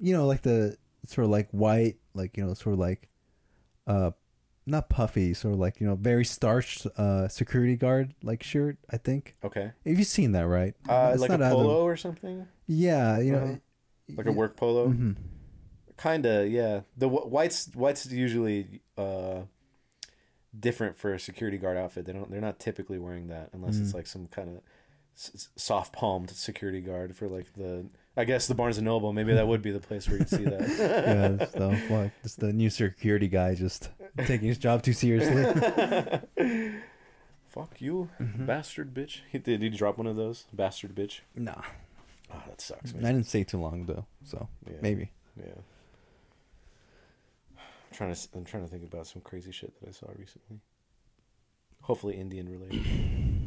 you 0.00 0.12
know 0.12 0.26
like 0.26 0.42
the 0.42 0.76
sort 1.06 1.24
of 1.26 1.30
like 1.30 1.48
white 1.50 1.96
like 2.14 2.36
you 2.36 2.44
know 2.44 2.54
sort 2.54 2.72
of 2.74 2.78
like 2.78 3.08
uh 3.86 4.10
not 4.66 4.88
puffy 4.88 5.32
sort 5.34 5.54
of 5.54 5.60
like 5.60 5.80
you 5.80 5.86
know 5.86 5.94
very 5.96 6.24
starched 6.24 6.86
uh 6.96 7.26
security 7.28 7.76
guard 7.76 8.14
like 8.22 8.42
shirt 8.42 8.76
I 8.90 8.96
think 8.98 9.34
okay. 9.44 9.72
have 9.86 9.98
you 9.98 10.04
seen 10.04 10.32
that 10.32 10.46
right 10.46 10.74
Uh, 10.88 11.10
It's 11.12 11.20
like 11.20 11.30
a 11.30 11.38
not 11.38 11.52
of- 11.52 11.52
polo 11.58 11.82
or 11.82 11.96
something, 11.96 12.46
yeah 12.66 13.18
you 13.18 13.32
know 13.32 13.38
Uh-huh. 13.44 14.16
like 14.16 14.26
a 14.26 14.32
work 14.32 14.56
polo. 14.56 14.88
Mhm. 14.88 15.16
Kinda, 15.96 16.48
yeah. 16.48 16.80
The 16.96 17.08
wh- 17.08 17.30
whites, 17.30 17.68
whites 17.74 18.06
usually 18.10 18.80
uh, 18.96 19.42
different 20.58 20.96
for 20.98 21.12
a 21.12 21.18
security 21.20 21.58
guard 21.58 21.76
outfit. 21.76 22.06
They 22.06 22.12
don't. 22.14 22.30
They're 22.30 22.40
not 22.40 22.58
typically 22.58 22.98
wearing 22.98 23.28
that 23.28 23.50
unless 23.52 23.76
it's 23.78 23.92
Mm. 23.92 23.94
like 23.96 24.06
some 24.06 24.26
kind 24.28 24.48
of 24.48 24.62
s- 25.14 25.48
soft 25.56 25.92
palmed 25.92 26.30
security 26.30 26.80
guard 26.80 27.14
for 27.16 27.28
like 27.28 27.52
the. 27.54 27.86
I 28.16 28.24
guess 28.24 28.46
the 28.48 28.54
Barnes 28.54 28.76
and 28.76 28.84
Noble. 28.84 29.12
Maybe 29.12 29.32
that 29.34 29.46
would 29.46 29.62
be 29.62 29.70
the 29.70 29.80
place 29.80 30.08
where 30.08 30.18
you'd 30.18 30.28
see 30.28 30.44
that. 30.44 30.68
yeah 31.40 31.46
so 31.46 31.94
like 31.94 32.12
just 32.22 32.40
the 32.40 32.52
new 32.52 32.68
security 32.70 33.28
guy 33.28 33.54
just 33.54 33.88
taking 34.26 34.48
his 34.48 34.58
job 34.58 34.82
too 34.82 34.92
seriously 34.92 35.44
Fuck 37.48 37.80
you, 37.80 38.08
Mm-hmm. 38.20 38.46
bastard 38.46 38.94
bitch. 38.94 39.20
He, 39.32 39.38
did 39.38 39.60
he 39.62 39.70
drop 39.70 39.98
one 39.98 40.06
of 40.06 40.14
those? 40.16 40.44
Bastard 40.52 40.94
bitch. 40.94 41.20
nah 41.34 41.62
Oh, 42.32 42.40
that 42.46 42.60
sucks, 42.60 42.92
I 42.94 42.98
man. 42.98 43.14
didn't 43.14 43.26
stay 43.26 43.42
too 43.44 43.58
long 43.58 43.86
though 43.86 44.06
so 44.24 44.48
Yeah. 44.66 44.76
maybe 44.82 45.10
Yeah. 45.36 45.54
trying 47.92 48.10
to 48.10 48.16
s- 48.16 48.28
I'm 48.34 48.44
trying 48.44 48.62
to 48.64 48.68
think 48.70 48.84
about 48.84 49.06
some 49.08 49.22
crazy 49.22 49.50
shit 49.52 49.72
that 49.80 49.88
I 49.88 49.92
saw 49.92 50.06
recently. 50.16 50.60
Hopefully 51.82 52.14
Indian 52.20 52.48
related, 52.48 52.84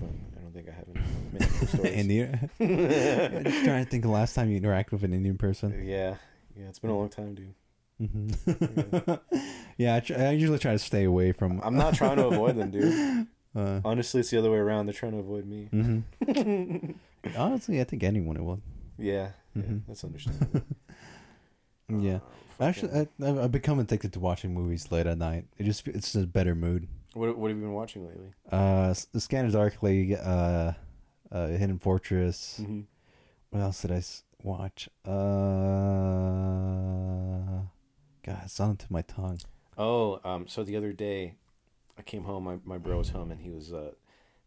but 0.01 0.32
don't 0.53 0.63
think 0.63 0.69
I 0.69 0.71
have 0.71 0.87
any 1.35 1.65
stories. 1.67 1.93
India. 1.93 2.49
I'm 2.59 3.43
just 3.43 3.63
trying 3.65 3.83
to 3.83 3.89
think 3.89 4.05
of 4.05 4.09
the 4.09 4.13
last 4.13 4.33
time 4.35 4.49
you 4.51 4.59
interacted 4.59 4.91
with 4.93 5.03
an 5.03 5.13
Indian 5.13 5.37
person. 5.37 5.83
Yeah, 5.85 6.15
yeah, 6.57 6.67
it's 6.69 6.79
been 6.79 6.91
a 6.91 6.97
long 6.97 7.09
time, 7.09 7.35
dude. 7.35 7.53
hmm 7.99 8.29
yeah, 9.77 9.95
I, 9.95 9.99
tr- 9.99 10.15
I 10.15 10.31
usually 10.31 10.59
try 10.59 10.71
to 10.73 10.79
stay 10.79 11.03
away 11.03 11.31
from. 11.31 11.61
I'm 11.63 11.75
not 11.75 11.93
trying 11.95 12.17
to 12.17 12.27
avoid 12.27 12.55
them, 12.57 12.71
dude. 12.71 13.27
Uh, 13.55 13.79
Honestly, 13.85 14.19
it's 14.19 14.31
the 14.31 14.39
other 14.39 14.49
way 14.49 14.57
around. 14.57 14.87
They're 14.87 14.93
trying 14.93 15.11
to 15.11 15.19
avoid 15.19 15.45
me. 15.45 15.65
hmm 15.69 15.99
Honestly, 17.37 17.79
I 17.79 17.83
think 17.83 18.01
anyone 18.03 18.35
it 18.35 18.43
will. 18.43 18.59
Yeah, 18.97 19.29
yeah, 19.55 19.61
Mhm. 19.61 19.81
that's 19.87 20.03
understandable. 20.03 20.61
Yeah. 21.87 22.19
Uh, 22.59 22.63
Actually, 22.63 22.91
I, 22.93 23.01
I've- 23.23 23.39
I've 23.39 23.51
become 23.51 23.77
addicted 23.77 24.11
to 24.13 24.19
watching 24.19 24.55
movies 24.55 24.91
late 24.91 25.05
at 25.05 25.19
night. 25.19 25.45
It 25.59 25.65
just 25.65 25.87
it's 25.87 26.15
a 26.15 26.25
better 26.25 26.55
mood. 26.55 26.87
What 27.13 27.37
what 27.37 27.49
have 27.49 27.57
you 27.57 27.63
been 27.63 27.73
watching 27.73 28.05
lately? 28.07 28.31
Uh, 28.51 28.93
the 29.11 29.19
Scanner 29.19 29.51
Darkly, 29.51 30.15
uh, 30.15 30.73
uh, 31.31 31.47
Hidden 31.47 31.79
Fortress. 31.79 32.59
Mm-hmm. 32.61 32.81
What 33.49 33.61
else 33.61 33.81
did 33.81 33.91
I 33.91 33.95
s- 33.97 34.23
watch? 34.41 34.89
Uh, 35.05 35.11
God, 38.25 38.41
it's 38.45 38.59
on 38.59 38.77
to 38.77 38.85
my 38.89 39.01
tongue. 39.01 39.39
Oh, 39.77 40.19
um, 40.23 40.47
so 40.47 40.63
the 40.63 40.75
other 40.77 40.93
day, 40.93 41.35
I 41.97 42.01
came 42.01 42.23
home. 42.23 42.43
My 42.45 42.57
my 42.63 42.77
bro 42.77 42.97
was 42.97 43.09
home, 43.09 43.31
and 43.31 43.41
he 43.41 43.49
was 43.49 43.73
uh, 43.73 43.91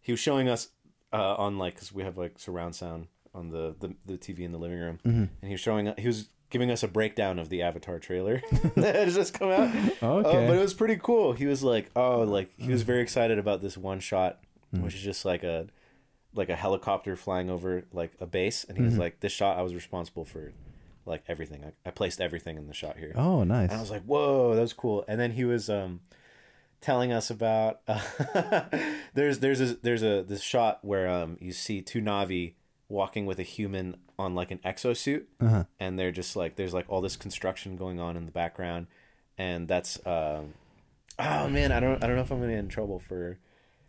he 0.00 0.12
was 0.12 0.20
showing 0.20 0.48
us 0.48 0.68
uh 1.12 1.34
on 1.36 1.58
like 1.58 1.74
because 1.74 1.92
we 1.92 2.02
have 2.02 2.16
like 2.18 2.38
surround 2.38 2.74
sound 2.74 3.06
on 3.34 3.50
the, 3.50 3.74
the 3.80 3.94
the 4.06 4.18
TV 4.18 4.40
in 4.40 4.52
the 4.52 4.58
living 4.58 4.78
room, 4.78 4.98
Mm-hmm. 5.04 5.18
and 5.20 5.30
he 5.42 5.50
was 5.52 5.60
showing 5.60 5.92
he 5.98 6.06
was 6.06 6.28
giving 6.50 6.70
us 6.70 6.82
a 6.82 6.88
breakdown 6.88 7.38
of 7.38 7.48
the 7.48 7.62
Avatar 7.62 7.98
trailer 7.98 8.40
that 8.76 8.94
has 8.94 9.14
just 9.14 9.34
come 9.34 9.50
out. 9.50 9.68
Okay. 10.02 10.44
Uh, 10.44 10.46
but 10.48 10.56
it 10.56 10.60
was 10.60 10.74
pretty 10.74 10.96
cool. 11.02 11.32
He 11.32 11.46
was 11.46 11.62
like, 11.62 11.90
oh, 11.96 12.20
like 12.22 12.50
he 12.56 12.70
was 12.70 12.82
very 12.82 13.02
excited 13.02 13.38
about 13.38 13.62
this 13.62 13.76
one 13.76 14.00
shot, 14.00 14.40
Mm. 14.74 14.82
which 14.82 14.94
is 14.96 15.00
just 15.02 15.24
like 15.24 15.44
a 15.44 15.66
like 16.34 16.48
a 16.48 16.56
helicopter 16.56 17.14
flying 17.16 17.48
over 17.50 17.84
like 17.92 18.10
a 18.20 18.26
base, 18.26 18.64
and 18.64 18.76
he 18.76 18.82
was 18.82 18.94
Mhm. 18.94 18.98
like, 18.98 19.20
this 19.20 19.30
shot 19.32 19.56
I 19.58 19.62
was 19.62 19.74
responsible 19.74 20.24
for 20.24 20.52
like 21.06 21.22
everything. 21.28 21.64
I, 21.64 21.72
I 21.88 21.92
placed 21.92 22.20
everything 22.20 22.56
in 22.56 22.66
the 22.66 22.74
shot 22.74 22.96
here. 22.98 23.12
Oh, 23.14 23.44
nice. 23.44 23.70
And 23.70 23.78
I 23.78 23.80
was 23.80 23.92
like, 23.92 24.02
"Whoa, 24.02 24.54
that 24.56 24.60
was 24.60 24.72
cool." 24.72 25.04
And 25.06 25.20
then 25.20 25.30
he 25.32 25.44
was 25.44 25.70
um, 25.70 26.00
telling 26.80 27.12
us 27.12 27.30
about 27.30 27.80
uh, 27.86 28.00
there's 29.14 29.38
there's 29.38 29.60
a, 29.60 29.74
there's 29.82 30.02
a 30.02 30.22
this 30.22 30.42
shot 30.42 30.84
where 30.84 31.08
um, 31.08 31.36
you 31.40 31.52
see 31.52 31.80
two 31.80 32.00
Navi 32.00 32.54
walking 32.88 33.24
with 33.24 33.38
a 33.38 33.42
human 33.44 33.96
on 34.18 34.34
like 34.34 34.50
an 34.50 34.58
exosuit, 34.64 35.24
Uh-huh. 35.40 35.64
and 35.80 35.98
they're 35.98 36.12
just 36.12 36.36
like 36.36 36.56
there's 36.56 36.74
like 36.74 36.86
all 36.88 37.00
this 37.00 37.16
construction 37.16 37.76
going 37.76 38.00
on 38.00 38.16
in 38.16 38.24
the 38.26 38.32
background, 38.32 38.86
and 39.38 39.68
that's 39.68 39.98
um, 40.06 40.54
oh 41.18 41.48
man, 41.48 41.72
I 41.72 41.80
don't 41.80 42.02
I 42.02 42.06
don't 42.06 42.16
know 42.16 42.22
if 42.22 42.30
I'm 42.30 42.40
gonna 42.40 42.52
get 42.52 42.58
in 42.60 42.68
trouble 42.68 42.98
for 42.98 43.38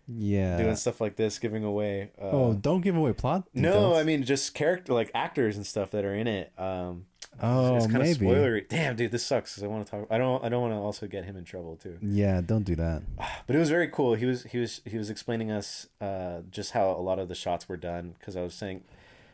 Yeah. 0.08 0.58
doing 0.58 0.76
stuff 0.76 1.02
like 1.02 1.16
this, 1.18 1.40
giving 1.40 1.64
away. 1.64 2.12
Uh, 2.22 2.30
oh, 2.32 2.54
don't 2.54 2.82
give 2.82 2.96
away 2.96 3.14
plot. 3.14 3.48
no. 3.54 3.96
I 3.96 4.04
mean 4.04 4.24
just 4.24 4.54
character 4.54 4.94
like 4.94 5.12
actors 5.14 5.56
and 5.58 5.66
stuff 5.66 5.92
that 5.92 6.06
are 6.06 6.16
in 6.16 6.28
it. 6.28 6.52
Um, 6.58 7.06
Oh, 7.40 7.76
it's 7.76 7.86
kind 7.86 8.00
maybe. 8.00 8.12
of 8.14 8.18
spoilery. 8.18 8.68
Damn, 8.68 8.96
dude, 8.96 9.12
this 9.12 9.24
sucks. 9.24 9.54
'cause 9.54 9.64
I 9.64 9.68
want 9.68 9.86
to 9.86 9.92
talk. 9.92 10.08
I 10.10 10.18
don't. 10.18 10.44
I 10.44 10.50
don't 10.50 10.60
want 10.62 10.74
to 10.74 10.78
also 10.78 11.06
get 11.06 11.24
him 11.24 11.38
in 11.38 11.44
trouble 11.44 11.76
too. 11.76 12.00
Yeah, 12.02 12.42
don't 12.42 12.64
do 12.64 12.76
that. 12.78 13.04
But 13.46 13.56
it 13.56 13.60
was 13.60 13.70
very 13.70 13.90
cool. 13.90 14.16
He 14.16 14.26
was 14.26 14.42
he 14.46 14.58
was 14.58 14.82
he 14.86 14.98
was 14.98 15.12
explaining 15.12 15.52
us 15.52 15.88
uh, 16.02 16.40
just 16.50 16.72
how 16.72 16.90
a 16.90 17.04
lot 17.04 17.20
of 17.20 17.28
the 17.28 17.36
shots 17.36 17.70
were 17.70 17.78
done. 17.78 18.16
Because 18.18 18.36
I 18.36 18.42
was 18.42 18.56
saying, 18.56 18.86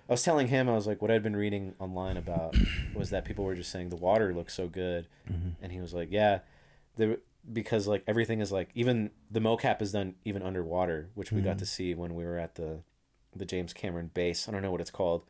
I 0.10 0.14
was 0.14 0.24
telling 0.24 0.48
him 0.48 0.70
I 0.70 0.74
was 0.74 0.86
like, 0.86 1.02
what 1.02 1.12
I'd 1.12 1.24
been 1.24 1.36
reading 1.36 1.76
online 1.80 2.18
about 2.18 2.56
was 2.94 3.10
that 3.12 3.26
people 3.26 3.46
were 3.46 3.56
just 3.56 3.72
saying 3.72 3.90
the 3.90 3.96
water 3.96 4.34
looks 4.34 4.54
so 4.54 4.68
good, 4.68 5.08
mm-hmm. 5.30 5.50
and 5.62 5.72
he 5.72 5.80
was 5.80 5.94
like, 5.94 6.10
yeah, 6.12 6.40
the 6.98 7.20
because 7.52 7.88
like 7.88 8.04
everything 8.08 8.40
is 8.40 8.52
like 8.52 8.70
even 8.74 9.12
the 9.30 9.40
mocap 9.40 9.82
is 9.82 9.92
done 9.92 10.16
even 10.26 10.42
underwater, 10.42 11.10
which 11.16 11.32
we 11.32 11.42
got 11.42 11.52
mm-hmm. 11.52 11.60
to 11.60 11.66
see 11.66 11.94
when 11.94 12.16
we 12.16 12.24
were 12.24 12.38
at 12.38 12.56
the 12.56 12.80
the 13.36 13.46
James 13.46 13.74
Cameron 13.74 14.12
base. 14.14 14.48
I 14.48 14.52
don't 14.52 14.62
know 14.62 14.72
what 14.72 14.82
it's 14.82 14.92
called. 14.92 15.24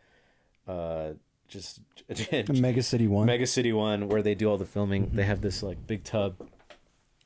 Uh, 0.67 1.11
just 1.47 1.81
Mega 2.49 2.83
City 2.83 3.07
One. 3.07 3.25
Mega 3.25 3.47
City 3.47 3.73
One, 3.73 4.07
where 4.07 4.21
they 4.21 4.35
do 4.35 4.49
all 4.49 4.57
the 4.57 4.65
filming, 4.65 5.03
they 5.03 5.21
mm-hmm. 5.21 5.29
have 5.29 5.41
this 5.41 5.63
like 5.63 5.85
big 5.85 6.03
tub 6.03 6.35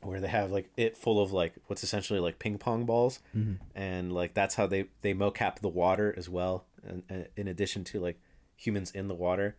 where 0.02 0.22
they 0.22 0.28
have 0.28 0.52
like 0.52 0.70
it 0.78 0.96
full 0.96 1.22
of 1.22 1.32
like 1.32 1.54
what's 1.68 1.84
essentially 1.84 2.20
like 2.20 2.40
ping 2.40 2.58
pong 2.58 2.86
balls, 2.86 3.20
and 3.76 4.14
like 4.14 4.34
that's 4.34 4.56
how 4.56 4.68
they 4.68 4.86
they 5.02 5.14
mocap 5.14 5.60
the 5.60 5.70
water 5.70 6.14
as 6.18 6.30
well, 6.30 6.66
and, 6.86 7.04
and 7.10 7.28
in 7.36 7.48
addition 7.48 7.84
to 7.86 8.00
like 8.00 8.20
humans 8.56 8.92
in 8.92 9.08
the 9.08 9.16
water, 9.16 9.56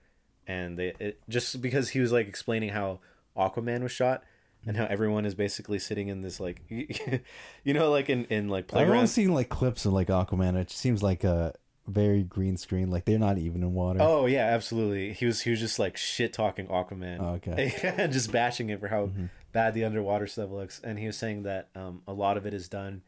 and 0.46 0.78
they 0.78 0.94
it, 0.98 1.20
just 1.28 1.60
because 1.60 1.90
he 1.90 2.00
was 2.00 2.12
like 2.12 2.28
explaining 2.28 2.70
how 2.70 3.00
Aquaman 3.36 3.82
was 3.82 3.92
shot. 3.92 4.22
And 4.66 4.76
how 4.76 4.86
everyone 4.86 5.24
is 5.24 5.36
basically 5.36 5.78
sitting 5.78 6.08
in 6.08 6.20
this 6.20 6.40
like, 6.40 6.62
you 6.68 7.74
know, 7.74 7.90
like 7.90 8.10
in 8.10 8.24
in 8.24 8.48
like 8.48 8.66
playground. 8.66 8.96
only 8.96 9.06
seen 9.06 9.32
like 9.32 9.48
clips 9.48 9.86
of 9.86 9.92
like 9.92 10.08
Aquaman. 10.08 10.56
It 10.56 10.68
seems 10.70 11.00
like 11.00 11.22
a 11.22 11.54
very 11.88 12.22
green 12.22 12.56
screen. 12.56 12.90
Like 12.90 13.04
they're 13.04 13.18
not 13.18 13.38
even 13.38 13.62
in 13.62 13.72
water. 13.72 14.00
Oh 14.02 14.26
yeah, 14.26 14.46
absolutely. 14.46 15.12
He 15.12 15.26
was 15.26 15.40
he 15.40 15.50
was 15.50 15.60
just 15.60 15.78
like 15.78 15.96
shit 15.96 16.32
talking 16.32 16.66
Aquaman. 16.66 17.18
Oh, 17.20 17.34
okay. 17.34 17.72
and 17.96 18.12
just 18.12 18.30
bashing 18.30 18.68
it 18.70 18.80
for 18.80 18.88
how 18.88 19.10
bad 19.52 19.74
the 19.74 19.84
underwater 19.84 20.26
stuff 20.26 20.50
looks. 20.50 20.80
And 20.82 20.98
he 20.98 21.06
was 21.06 21.16
saying 21.16 21.44
that 21.44 21.68
um, 21.74 22.02
a 22.06 22.12
lot 22.12 22.36
of 22.36 22.46
it 22.46 22.54
is 22.54 22.68
done 22.68 23.02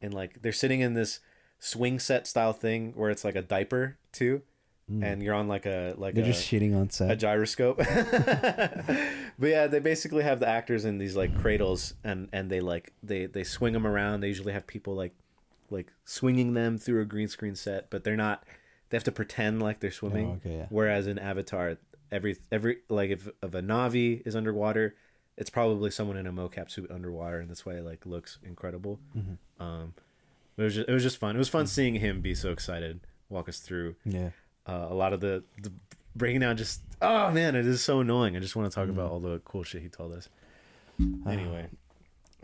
in 0.00 0.12
like 0.12 0.42
they're 0.42 0.52
sitting 0.52 0.80
in 0.80 0.94
this 0.94 1.20
swing 1.64 1.98
set 1.98 2.26
style 2.26 2.52
thing 2.52 2.92
where 2.94 3.10
it's 3.10 3.24
like 3.24 3.36
a 3.36 3.42
diaper 3.42 3.96
too, 4.12 4.42
and 4.88 5.22
you're 5.22 5.34
on 5.34 5.48
like 5.48 5.64
a 5.64 5.94
like 5.96 6.14
they're 6.14 6.24
a, 6.24 6.26
just 6.26 6.46
shitting 6.46 6.76
on 6.76 6.90
set 6.90 7.10
a 7.10 7.16
gyroscope. 7.16 7.78
but 7.78 9.06
yeah, 9.40 9.66
they 9.66 9.78
basically 9.78 10.22
have 10.22 10.40
the 10.40 10.48
actors 10.48 10.84
in 10.84 10.98
these 10.98 11.16
like 11.16 11.36
cradles, 11.38 11.94
and 12.04 12.28
and 12.32 12.50
they 12.50 12.60
like 12.60 12.92
they 13.02 13.26
they 13.26 13.44
swing 13.44 13.72
them 13.72 13.86
around. 13.86 14.20
They 14.20 14.28
usually 14.28 14.52
have 14.52 14.66
people 14.66 14.94
like 14.94 15.14
like 15.70 15.90
swinging 16.04 16.52
them 16.52 16.76
through 16.76 17.00
a 17.00 17.06
green 17.06 17.28
screen 17.28 17.54
set, 17.54 17.88
but 17.90 18.04
they're 18.04 18.16
not. 18.16 18.44
They 18.90 18.96
have 18.96 19.04
to 19.04 19.12
pretend 19.12 19.62
like 19.62 19.80
they're 19.80 19.90
swimming. 19.90 20.28
Oh, 20.44 20.46
okay, 20.46 20.58
yeah. 20.58 20.66
Whereas 20.68 21.06
in 21.06 21.18
Avatar, 21.18 21.78
every 22.12 22.36
every 22.52 22.78
like 22.90 23.08
if 23.08 23.26
if 23.42 23.54
a 23.54 23.62
Navi 23.62 24.24
is 24.26 24.36
underwater, 24.36 24.96
it's 25.38 25.48
probably 25.48 25.90
someone 25.90 26.18
in 26.18 26.26
a 26.26 26.32
mocap 26.32 26.70
suit 26.70 26.90
underwater, 26.90 27.40
and 27.40 27.48
that's 27.48 27.64
why 27.64 27.72
it 27.72 27.84
like 27.84 28.04
looks 28.04 28.38
incredible. 28.44 29.00
Mm-hmm. 29.16 29.62
Um, 29.62 29.94
but 30.56 30.62
it 30.62 30.66
was 30.66 30.74
just, 30.74 30.88
it 30.88 30.92
was 30.92 31.02
just 31.02 31.18
fun. 31.18 31.36
It 31.36 31.38
was 31.38 31.48
fun 31.48 31.62
hmm. 31.62 31.68
seeing 31.68 31.94
him 31.96 32.20
be 32.20 32.34
so 32.34 32.50
excited, 32.50 33.00
walk 33.28 33.48
us 33.48 33.58
through 33.58 33.96
yeah. 34.04 34.30
uh, 34.66 34.86
a 34.90 34.94
lot 34.94 35.12
of 35.12 35.20
the, 35.20 35.44
the 35.60 35.72
breaking 36.14 36.40
down. 36.40 36.56
Just 36.56 36.82
oh 37.02 37.30
man, 37.30 37.54
it 37.54 37.66
is 37.66 37.82
so 37.82 38.00
annoying. 38.00 38.36
I 38.36 38.40
just 38.40 38.56
want 38.56 38.70
to 38.70 38.74
talk 38.74 38.86
hmm. 38.86 38.92
about 38.92 39.10
all 39.10 39.20
the 39.20 39.40
cool 39.44 39.62
shit 39.62 39.82
he 39.82 39.88
told 39.88 40.12
us. 40.12 40.28
Ah, 41.00 41.30
anyway, 41.30 41.66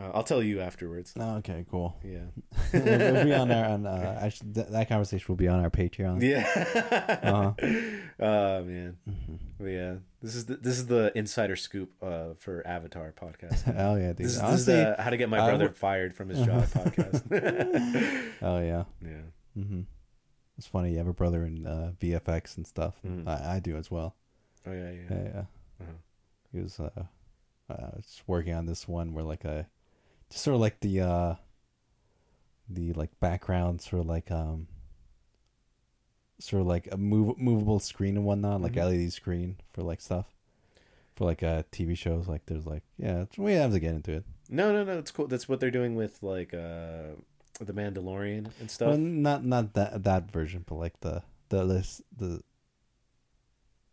uh, 0.01 0.11
I'll 0.13 0.23
tell 0.23 0.41
you 0.41 0.61
afterwards. 0.61 1.13
Oh, 1.19 1.35
okay, 1.37 1.65
cool. 1.69 1.95
Yeah, 2.03 2.25
It'll 2.73 3.23
be 3.25 3.33
on 3.33 3.51
our 3.51 3.65
on 3.65 3.85
uh, 3.85 4.19
actually 4.21 4.53
th- 4.53 4.67
that 4.67 4.89
conversation 4.89 5.25
will 5.27 5.35
be 5.37 5.47
on 5.47 5.59
our 5.59 5.69
Patreon. 5.69 6.21
yeah. 6.21 7.19
Uh-huh. 7.23 7.53
oh 8.19 8.63
man, 8.63 8.97
but 9.59 9.65
yeah. 9.65 9.95
This 10.23 10.35
is 10.35 10.45
the, 10.45 10.55
this 10.57 10.77
is 10.77 10.85
the 10.85 11.11
insider 11.17 11.55
scoop 11.55 11.91
uh, 12.01 12.35
for 12.37 12.65
Avatar 12.67 13.11
podcast. 13.19 13.63
Oh 13.77 13.95
yeah, 13.95 14.13
dude. 14.13 14.17
This 14.17 14.35
is, 14.35 14.35
this 14.35 14.35
is 14.35 14.69
Honestly, 14.69 14.73
the 14.75 14.95
how 14.99 15.09
to 15.09 15.17
get 15.17 15.29
my 15.29 15.37
brother 15.37 15.65
would- 15.65 15.77
fired 15.77 16.13
from 16.13 16.29
his 16.29 16.39
job 16.45 16.63
podcast. 16.65 17.23
oh 18.41 18.59
yeah. 18.59 18.83
yeah. 19.01 19.21
hmm 19.63 19.81
It's 20.57 20.67
funny. 20.67 20.91
You 20.91 20.97
have 20.99 21.07
a 21.07 21.13
brother 21.13 21.43
in 21.45 21.65
uh, 21.65 21.91
VFX 21.99 22.57
and 22.57 22.67
stuff. 22.67 22.95
Mhm. 23.05 23.27
I, 23.27 23.55
I 23.55 23.59
do 23.59 23.77
as 23.77 23.89
well. 23.89 24.15
Oh 24.67 24.71
yeah, 24.71 24.91
yeah. 24.91 25.01
Yeah, 25.09 25.23
yeah. 25.23 25.39
Uh-huh. 25.81 25.91
He 26.53 26.59
was 26.59 26.79
uh, 26.79 26.89
uh, 27.69 27.91
just 28.01 28.21
working 28.27 28.53
on 28.53 28.65
this 28.67 28.87
one 28.87 29.13
where 29.13 29.23
like 29.23 29.43
a, 29.45 29.65
just 30.31 30.43
sort 30.43 30.55
of 30.55 30.61
like 30.61 30.79
the 30.79 31.01
uh, 31.01 31.35
the 32.69 32.93
like 32.93 33.11
background 33.19 33.81
sort 33.81 33.99
of 34.01 34.07
like 34.07 34.31
um, 34.31 34.67
sort 36.39 36.61
of 36.61 36.67
like 36.67 36.87
a 36.91 36.97
move 36.97 37.37
movable 37.37 37.79
screen 37.79 38.17
and 38.17 38.25
whatnot, 38.25 38.61
like 38.61 38.73
Mhm. 38.73 38.85
LED 39.03 39.13
screen 39.13 39.57
for 39.73 39.83
like 39.83 40.01
stuff, 40.01 40.25
for 41.15 41.25
like 41.25 41.43
uh 41.43 41.63
TV 41.71 41.95
shows. 41.97 42.27
Like 42.27 42.45
there's 42.47 42.65
like 42.65 42.83
yeah, 42.97 43.21
it's, 43.23 43.37
we 43.37 43.53
have 43.53 43.71
to 43.73 43.79
get 43.79 43.93
into 43.93 44.13
it. 44.13 44.25
No, 44.49 44.73
no, 44.73 44.83
no. 44.83 44.97
It's 44.97 45.11
cool. 45.11 45.27
That's 45.27 45.47
what 45.47 45.59
they're 45.59 45.71
doing 45.71 45.95
with 45.95 46.21
like 46.23 46.53
uh, 46.53 47.15
the 47.59 47.73
Mandalorian 47.73 48.51
and 48.59 48.69
stuff. 48.71 48.89
Well, 48.89 48.97
not 48.97 49.45
not 49.45 49.73
that 49.73 50.03
that 50.03 50.31
version, 50.31 50.63
but 50.67 50.75
like 50.75 50.99
the 51.01 51.23
the 51.49 51.63
the, 51.65 52.01
the 52.17 52.43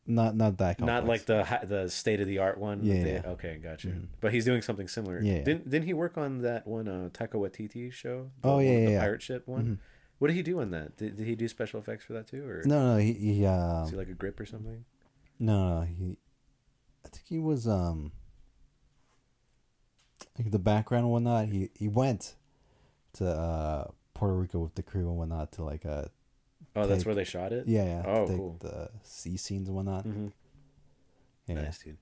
not 0.09 0.35
not 0.35 0.57
that 0.59 0.81
Not 0.81 1.07
like 1.07 1.27
the 1.27 1.47
the 1.69 1.89
state 1.89 2.21
of 2.21 2.27
the 2.27 2.39
art 2.39 2.59
one. 2.59 2.83
Yeah, 2.83 2.95
yeah. 3.05 3.23
Okay, 3.27 3.59
gotcha. 3.63 3.89
Mhm. 3.89 4.07
But 4.21 4.33
he's 4.33 4.45
doing 4.45 4.63
something 4.63 4.89
similar. 4.89 5.21
Yeah. 5.23 5.43
Didn't 5.45 5.69
Didn't 5.71 5.87
he 5.87 5.93
work 5.95 6.17
on 6.19 6.39
that 6.43 6.67
one 6.67 6.89
uh, 6.89 7.11
Taika 7.13 7.35
Waititi 7.35 7.93
show? 7.93 8.31
The 8.43 8.49
Oh, 8.49 8.57
one 8.57 8.65
yeah, 8.65 8.71
with 8.73 8.81
yeah, 8.81 8.87
the 8.87 8.93
yeah. 8.93 9.01
pirate 9.01 9.23
ship 9.23 9.47
one. 9.47 9.65
Mhm. 9.65 9.79
What 10.19 10.29
did 10.29 10.35
he 10.37 10.43
do 10.43 10.61
on 10.61 10.71
that? 10.73 10.97
Did, 10.97 11.17
did 11.17 11.27
he 11.27 11.37
do 11.37 11.47
special 11.47 11.79
effects 11.79 12.05
for 12.07 12.15
that 12.15 12.27
too, 12.27 12.45
or 12.49 12.63
No, 12.65 12.95
no, 12.95 12.99
he 12.99 13.13
he 13.13 13.45
is 13.45 13.51
um 13.51 13.89
he 13.91 13.97
like 13.97 14.09
a 14.09 14.15
grip 14.15 14.41
or 14.41 14.47
something? 14.47 14.85
no, 15.39 15.81
no 15.81 15.83
he 15.83 16.17
I 17.05 17.09
think 17.11 17.27
he 17.29 17.39
was 17.39 17.69
um 17.69 18.13
like 20.39 20.51
the 20.51 20.59
background 20.59 21.05
and 21.05 21.13
whatnot. 21.13 21.47
He 21.49 21.71
he 21.75 21.89
went 21.89 22.35
to 23.15 23.27
uh 23.29 23.85
Puerto 24.15 24.35
Rico 24.35 24.59
with 24.61 24.75
the 24.75 24.83
crew 24.83 25.09
and 25.09 25.17
whatnot 25.19 25.53
to 25.53 25.65
like 25.65 25.85
uh 25.87 26.07
Oh, 26.79 26.87
that's 26.87 27.01
Take- 27.01 27.07
where 27.07 27.15
they 27.15 27.25
shot 27.25 27.53
it. 27.53 27.67
yeah 27.67 27.85
yeah 27.85 28.03
Oh, 28.07 28.27
cool. 28.27 28.57
the 28.61 28.91
sea 29.03 29.37
scenes 29.37 29.69
and 29.69 29.77
whatnot. 29.77 30.07
Mm-hmm. 30.07 30.29
Yeah. 31.47 31.55
Nice, 31.63 31.79
dude. 31.79 31.97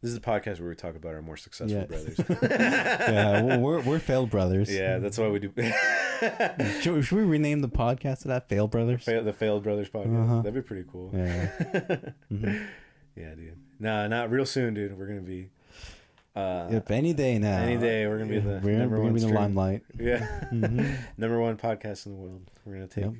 This 0.00 0.08
is 0.10 0.14
the 0.18 0.24
podcast 0.24 0.58
where 0.58 0.68
we 0.68 0.74
talk 0.74 0.96
about 0.96 1.14
our 1.14 1.22
more 1.22 1.36
successful 1.36 1.78
Yeah. 1.78 1.84
brothers. 1.84 2.18
yeah, 2.42 3.42
well, 3.42 3.60
we're 3.60 3.80
we're 3.82 3.98
failed 4.00 4.30
brothers. 4.30 4.72
yeah, 4.72 4.98
that's 4.98 5.16
why 5.18 5.28
we 5.28 5.38
do 5.38 5.52
Should, 6.80 7.04
should 7.04 7.16
we 7.18 7.22
rename 7.24 7.60
the 7.60 7.68
podcast 7.68 8.22
to 8.22 8.28
that? 8.28 8.48
Failed 8.48 8.70
brothers. 8.70 9.04
Fail- 9.04 9.22
the 9.24 9.32
Failed 9.32 9.62
Brothers 9.62 9.88
podcast. 9.90 10.24
Uh-huh. 10.24 10.36
That'd 10.38 10.54
be 10.54 10.62
pretty 10.62 10.84
cool. 10.90 11.10
Yeah. 11.14 11.50
Mhm. 12.32 12.66
Yeah, 13.16 13.34
dude. 13.34 13.58
Nah, 13.78 14.08
not 14.08 14.30
real 14.30 14.46
soon, 14.46 14.72
dude. 14.74 14.96
We're 14.98 15.06
gonna 15.06 15.20
be. 15.20 15.50
Uh, 16.34 16.66
If 16.70 16.90
any 16.90 17.12
day 17.12 17.38
now. 17.38 17.58
Any 17.60 17.76
day, 17.76 18.06
we're 18.06 18.16
gonna 18.18 18.30
be 18.30 18.38
the 18.40 18.60
we're, 18.64 18.78
number 18.78 18.96
we're 18.96 19.02
one 19.02 19.12
gonna 19.14 19.26
be 19.26 19.32
the 19.32 19.38
limelight. 19.38 19.82
Yeah, 20.00 20.26
Mhm. 20.50 20.96
number 21.18 21.38
one 21.38 21.58
podcast 21.58 22.06
in 22.06 22.12
the 22.12 22.18
world. 22.18 22.50
We're 22.64 22.74
gonna 22.74 22.86
take. 22.88 23.04
Yep. 23.04 23.14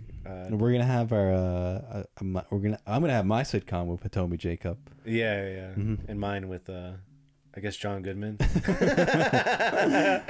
Uh, 0.52 0.56
we're 0.56 0.72
gonna 0.72 0.84
have 0.84 1.12
our. 1.12 1.30
Uh, 1.32 2.04
uh, 2.18 2.42
we're 2.50 2.58
gonna. 2.60 2.78
I'm 2.86 3.02
gonna 3.02 3.12
have 3.12 3.26
my 3.26 3.42
sitcom 3.42 3.86
with 3.86 4.02
Hitomi 4.02 4.38
Jacob. 4.38 4.78
yeah, 5.04 5.46
yeah. 5.46 5.72
Mhm. 5.74 6.08
and 6.08 6.18
mine 6.18 6.48
with, 6.48 6.70
uh, 6.70 6.92
I 7.54 7.60
guess 7.60 7.76
John 7.76 8.00
Goodman. 8.02 8.38
Yeah, 8.72 10.22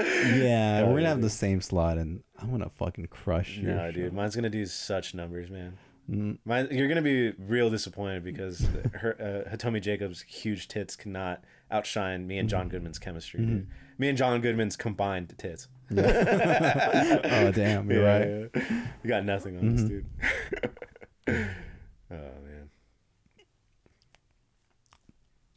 Hell 0.78 0.88
we're 0.88 0.96
gonna 0.96 1.08
have 1.08 1.22
the 1.22 1.30
same 1.30 1.60
slot, 1.60 1.98
and 1.98 2.22
I'm 2.38 2.50
gonna 2.50 2.68
fucking 2.70 3.06
crush 3.06 3.58
your 3.58 3.76
no, 3.76 3.92
dude, 3.92 4.12
mine's 4.12 4.34
gonna 4.34 4.50
do 4.50 4.66
such 4.66 5.14
numbers, 5.14 5.50
man. 5.50 5.78
Mm, 6.10 6.38
Mine, 6.44 6.66
you're 6.72 6.88
gonna 6.88 7.00
be 7.00 7.30
real 7.38 7.70
disappointed 7.70 8.24
because 8.24 8.66
her, 8.94 9.44
uh, 9.46 9.50
Hitomi 9.54 9.80
Jacobs' 9.80 10.22
huge 10.22 10.66
tits 10.66 10.96
cannot 10.96 11.44
outshine 11.72 12.26
me 12.26 12.38
and 12.38 12.48
John 12.48 12.68
Goodman's 12.68 12.98
chemistry. 12.98 13.40
Mm-hmm. 13.40 13.52
Dude. 13.56 13.66
Me 13.98 14.08
and 14.08 14.18
John 14.18 14.40
Goodman's 14.40 14.76
combined 14.76 15.34
tits. 15.38 15.68
oh 15.92 17.52
damn, 17.52 17.90
you're 17.90 18.02
Yeah, 18.02 18.18
right. 18.18 18.28
Mm-hmm. 18.52 18.74
yeah. 18.74 18.86
You 19.02 19.08
got 19.08 19.24
nothing 19.24 19.58
on 19.58 19.74
this 19.76 19.84
dude. 19.84 20.06
oh 21.28 21.32
man. 22.10 22.70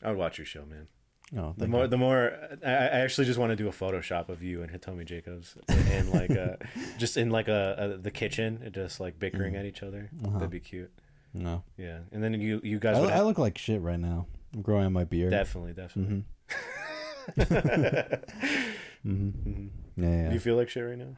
I 0.04 0.10
would 0.10 0.18
watch 0.18 0.38
your 0.38 0.46
show, 0.46 0.66
man. 0.66 0.88
Oh, 1.36 1.54
The 1.58 1.68
more, 1.68 1.82
you. 1.84 1.88
the 1.88 1.98
more, 1.98 2.34
I, 2.64 2.70
I 2.70 2.74
actually 3.02 3.26
just 3.26 3.40
want 3.40 3.50
to 3.50 3.56
do 3.56 3.68
a 3.68 3.72
Photoshop 3.72 4.30
of 4.30 4.44
you 4.44 4.62
and 4.62 4.72
Hitomi 4.72 5.06
Jacobs, 5.06 5.58
and 5.68 6.10
like, 6.12 6.30
uh, 6.30 6.58
just 7.00 7.18
in 7.18 7.32
like 7.32 7.48
a, 7.48 7.94
a 7.96 7.98
the 7.98 8.12
kitchen, 8.12 8.70
just 8.72 9.00
like 9.00 9.18
bickering 9.18 9.56
at 9.56 9.66
each 9.66 9.82
other. 9.82 10.12
Uh-huh. 10.24 10.34
That'd 10.38 10.52
be 10.52 10.60
cute. 10.60 10.92
no, 11.34 11.64
Yeah, 11.78 12.00
and 12.12 12.24
then 12.24 12.40
you, 12.40 12.62
you 12.64 12.78
guys 12.80 13.00
would 13.00 13.10
I 13.10 13.16
have, 13.18 13.26
look 13.26 13.40
like 13.40 13.58
shit 13.58 13.82
right 13.82 14.00
now. 14.00 14.28
I'm 14.56 14.62
growing 14.62 14.86
out 14.86 14.92
my 14.94 15.04
beard. 15.04 15.32
definitely, 15.32 15.74
definitely. 15.74 16.24
hmm 17.36 17.42
hmm 19.04 19.30
Mhm. 19.30 19.70
Yeah, 19.98 20.10
yeah. 20.10 20.28
Do 20.30 20.34
you 20.34 20.40
feel 20.40 20.56
like 20.56 20.70
shit 20.70 20.84
right 20.86 20.98
now? 20.98 21.16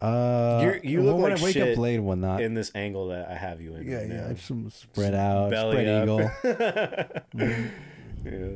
uh, 0.00 0.60
You're- 0.62 0.80
you 0.82 1.02
look 1.02 1.16
when 1.18 1.30
like 1.32 1.40
I 1.40 1.44
wake 1.44 1.52
shit 1.54 1.72
up 1.72 1.78
late 1.78 1.96
and 1.96 2.06
whatnot. 2.06 2.40
in 2.40 2.54
this 2.54 2.72
angle 2.74 3.08
that 3.08 3.28
I 3.28 3.34
have 3.34 3.60
you 3.60 3.74
in. 3.74 3.86
yeah, 3.88 3.96
right 3.98 4.08
yeah. 4.08 4.26
now. 4.28 4.32
Just 4.32 4.80
spread 4.82 5.14
out, 5.14 5.50
belly 5.50 5.72
spread 5.76 5.88
up. 5.88 6.04
eagle. 6.04 6.30
Yeah. 8.24 8.48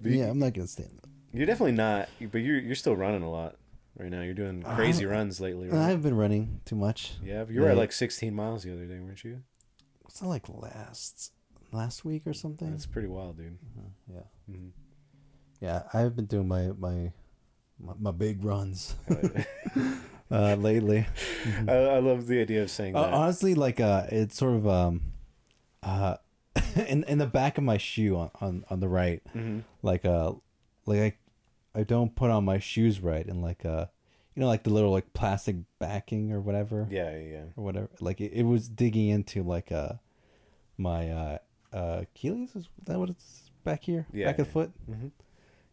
But 0.00 0.10
you- 0.10 0.18
yeah, 0.20 0.30
I'm 0.30 0.38
not 0.38 0.52
gonna 0.54 0.66
stand. 0.66 1.00
You're 1.34 1.46
definitely 1.46 1.72
not, 1.72 2.08
but 2.30 2.38
you're 2.38 2.58
you're 2.58 2.74
still 2.74 2.96
running 2.96 3.22
a 3.22 3.30
lot 3.30 3.56
right 3.98 4.10
now. 4.10 4.20
You're 4.22 4.34
doing 4.34 4.62
crazy 4.62 5.04
runs 5.06 5.40
lately. 5.40 5.68
I 5.70 5.72
Right? 5.74 5.82
haven't 5.88 6.02
been 6.02 6.16
running 6.16 6.60
too 6.64 6.76
much. 6.76 7.12
Yeah, 7.24 7.44
but 7.44 7.54
you 7.54 7.60
were 7.62 7.68
at 7.68 7.76
like 7.76 7.92
16 7.92 8.34
miles 8.34 8.62
the 8.64 8.72
other 8.72 8.84
day, 8.86 8.98
weren't 9.00 9.22
you? 9.24 9.42
Was 10.04 10.14
that 10.20 10.26
like 10.28 10.48
last 10.48 11.32
last 11.72 12.04
week 12.04 12.26
or 12.26 12.32
something? 12.32 12.70
That's 12.70 12.86
pretty 12.86 13.08
wild, 13.08 13.36
dude. 13.38 13.58
Uh, 13.78 13.88
yeah, 14.12 14.20
Mhm. 14.54 14.70
yeah. 15.60 15.82
I've 15.92 16.14
been 16.16 16.26
doing 16.26 16.48
my 16.48 16.68
my 16.78 17.12
my, 17.80 17.92
my 17.98 18.10
big 18.12 18.44
runs 18.44 18.94
uh, 20.30 20.54
lately. 20.56 21.06
I 21.68 21.98
love 21.98 22.26
the 22.26 22.40
idea 22.40 22.62
of 22.62 22.70
saying 22.70 22.96
Uh, 22.96 23.02
that. 23.02 23.12
honestly, 23.12 23.54
like 23.54 23.80
uh, 23.80 24.06
it's 24.10 24.36
sort 24.36 24.54
of 24.54 24.66
um, 24.68 25.00
uh, 25.82 26.16
in 26.86 27.04
in 27.04 27.18
the 27.18 27.26
back 27.26 27.58
of 27.58 27.64
my 27.64 27.78
shoe 27.78 28.16
on 28.16 28.30
on, 28.40 28.64
on 28.70 28.80
the 28.80 28.88
right, 28.88 29.22
hmm 29.32 29.60
like 29.82 30.04
uh, 30.04 30.32
like 30.86 31.00
I 31.74 31.80
I 31.80 31.82
don't 31.84 32.14
put 32.14 32.30
on 32.30 32.44
my 32.44 32.58
shoes 32.58 33.00
right, 33.00 33.26
and 33.26 33.42
like 33.42 33.64
uh, 33.64 33.86
you 34.34 34.40
know, 34.40 34.46
like 34.46 34.62
the 34.62 34.70
little 34.70 34.90
like 34.92 35.12
plastic 35.12 35.56
backing 35.78 36.32
or 36.32 36.40
whatever. 36.40 36.86
Yeah, 36.90 37.10
yeah, 37.16 37.28
yeah. 37.30 37.44
or 37.56 37.64
whatever. 37.64 37.88
Like 38.00 38.20
it, 38.20 38.32
it 38.32 38.44
was 38.44 38.68
digging 38.68 39.08
into 39.08 39.42
like 39.42 39.72
uh 39.72 39.94
my 40.78 41.10
uh 41.10 41.38
uh 41.72 42.00
Achilles 42.02 42.54
is 42.56 42.68
that 42.84 42.98
what 42.98 43.08
it's 43.10 43.50
back 43.64 43.82
here? 43.84 44.06
Yeah, 44.12 44.26
Back 44.26 44.38
of 44.40 44.46
the 44.46 44.52
foot? 44.52 44.70
hmm 44.86 45.08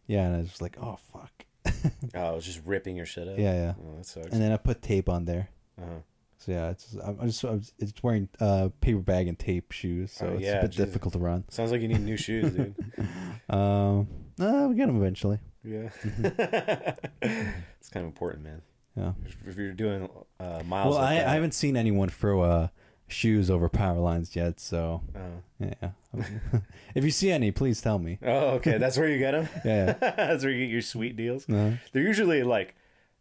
Yeah, 0.08 0.26
and 0.26 0.36
I 0.36 0.40
was 0.40 0.50
just 0.50 0.62
like, 0.62 0.78
oh 0.82 0.98
fuck. 1.14 1.32
Oh, 2.16 2.20
I 2.20 2.32
was 2.32 2.46
just 2.46 2.62
ripping 2.66 2.96
your 2.96 3.06
shit 3.06 3.28
up. 3.28 3.38
Yeah, 3.38 3.54
yeah. 3.54 3.74
Oh, 3.80 3.98
that 3.98 4.06
sucks. 4.06 4.28
And 4.34 4.42
then 4.42 4.52
I 4.52 4.58
put 4.58 4.82
tape 4.82 5.08
on 5.10 5.26
there. 5.26 5.50
uh-huh. 5.82 6.00
So 6.38 6.52
yeah, 6.54 6.70
it's 6.70 6.86
just, 6.92 7.04
I'm 7.06 7.20
just 7.28 7.44
I'm, 7.44 7.62
it's 7.80 8.02
wearing 8.02 8.30
uh 8.40 8.70
paper 8.80 9.00
bag 9.02 9.28
and 9.28 9.38
tape 9.38 9.72
shoes, 9.74 10.14
so 10.14 10.28
Oh, 10.28 10.34
it's 10.36 10.44
yeah, 10.44 10.60
a 10.60 10.62
bit 10.62 10.72
difficult 10.72 11.14
to 11.14 11.20
run. 11.20 11.44
Sounds 11.50 11.72
like 11.72 11.82
you 11.82 11.90
need 11.90 12.00
new 12.02 12.16
shoes, 12.28 12.52
dude. 12.54 12.76
Um, 13.50 14.08
uh, 14.40 14.68
we 14.70 14.76
get 14.76 14.88
them 14.88 14.96
eventually. 14.98 15.40
Yeah. 15.66 15.90
it's 17.22 17.90
kind 17.90 18.06
of 18.06 18.12
important, 18.12 18.44
man. 18.46 18.62
Yeah. 18.96 19.12
If 19.46 19.58
you're 19.58 19.74
doing 19.74 20.10
uh, 20.40 20.64
miles, 20.66 20.96
Well, 20.96 21.04
like 21.04 21.12
I, 21.12 21.16
that, 21.16 21.28
I 21.28 21.34
haven't 21.34 21.54
seen 21.54 21.76
anyone 21.78 22.10
throw 22.10 22.42
uh 22.42 22.68
shoes 23.10 23.50
over 23.50 23.68
power 23.70 23.98
lines 24.00 24.36
yet, 24.36 24.60
so 24.60 25.02
uh, 25.16 25.66
yeah. 25.82 25.90
if 26.96 27.04
you 27.04 27.12
see 27.12 27.32
any, 27.32 27.52
please 27.52 27.82
tell 27.82 28.00
me. 28.00 28.18
oh, 28.24 28.52
okay. 28.52 28.78
That's 28.78 28.98
where 28.98 29.10
you 29.10 29.20
get 29.20 29.32
them. 29.32 29.50
Yeah. 29.66 29.94
That's 29.94 30.44
where 30.44 30.52
you 30.54 30.66
get 30.66 30.72
your 30.72 30.82
sweet 30.82 31.16
deals. 31.16 31.48
No. 31.48 31.78
They're 31.92 32.04
usually 32.04 32.44
like, 32.44 32.76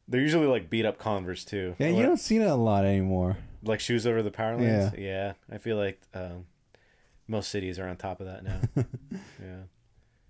they're 0.07 0.21
usually 0.21 0.47
like 0.47 0.71
beat 0.71 0.87
up 0.87 0.99
Converse 0.99 1.45
too. 1.45 1.75
Yeah, 1.79 1.89
you 1.89 2.03
don't 2.03 2.17
see 2.19 2.39
that 2.39 2.49
a 2.49 2.55
lot 2.55 2.85
anymore. 2.85 3.37
like 3.63 3.81
shoes 3.81 4.07
over 4.07 4.23
the 4.23 4.31
power 4.31 4.57
lines. 4.57 4.93
Yeah, 4.97 5.01
yeah 5.01 5.33
I 5.53 5.59
feel 5.59 5.77
like 5.77 6.01
um, 6.15 6.47
most 7.27 7.51
cities 7.51 7.79
are 7.79 7.89
on 7.89 7.97
top 7.97 8.21
of 8.21 8.27
that 8.27 8.45
now. 8.45 8.61
yeah, 9.41 9.57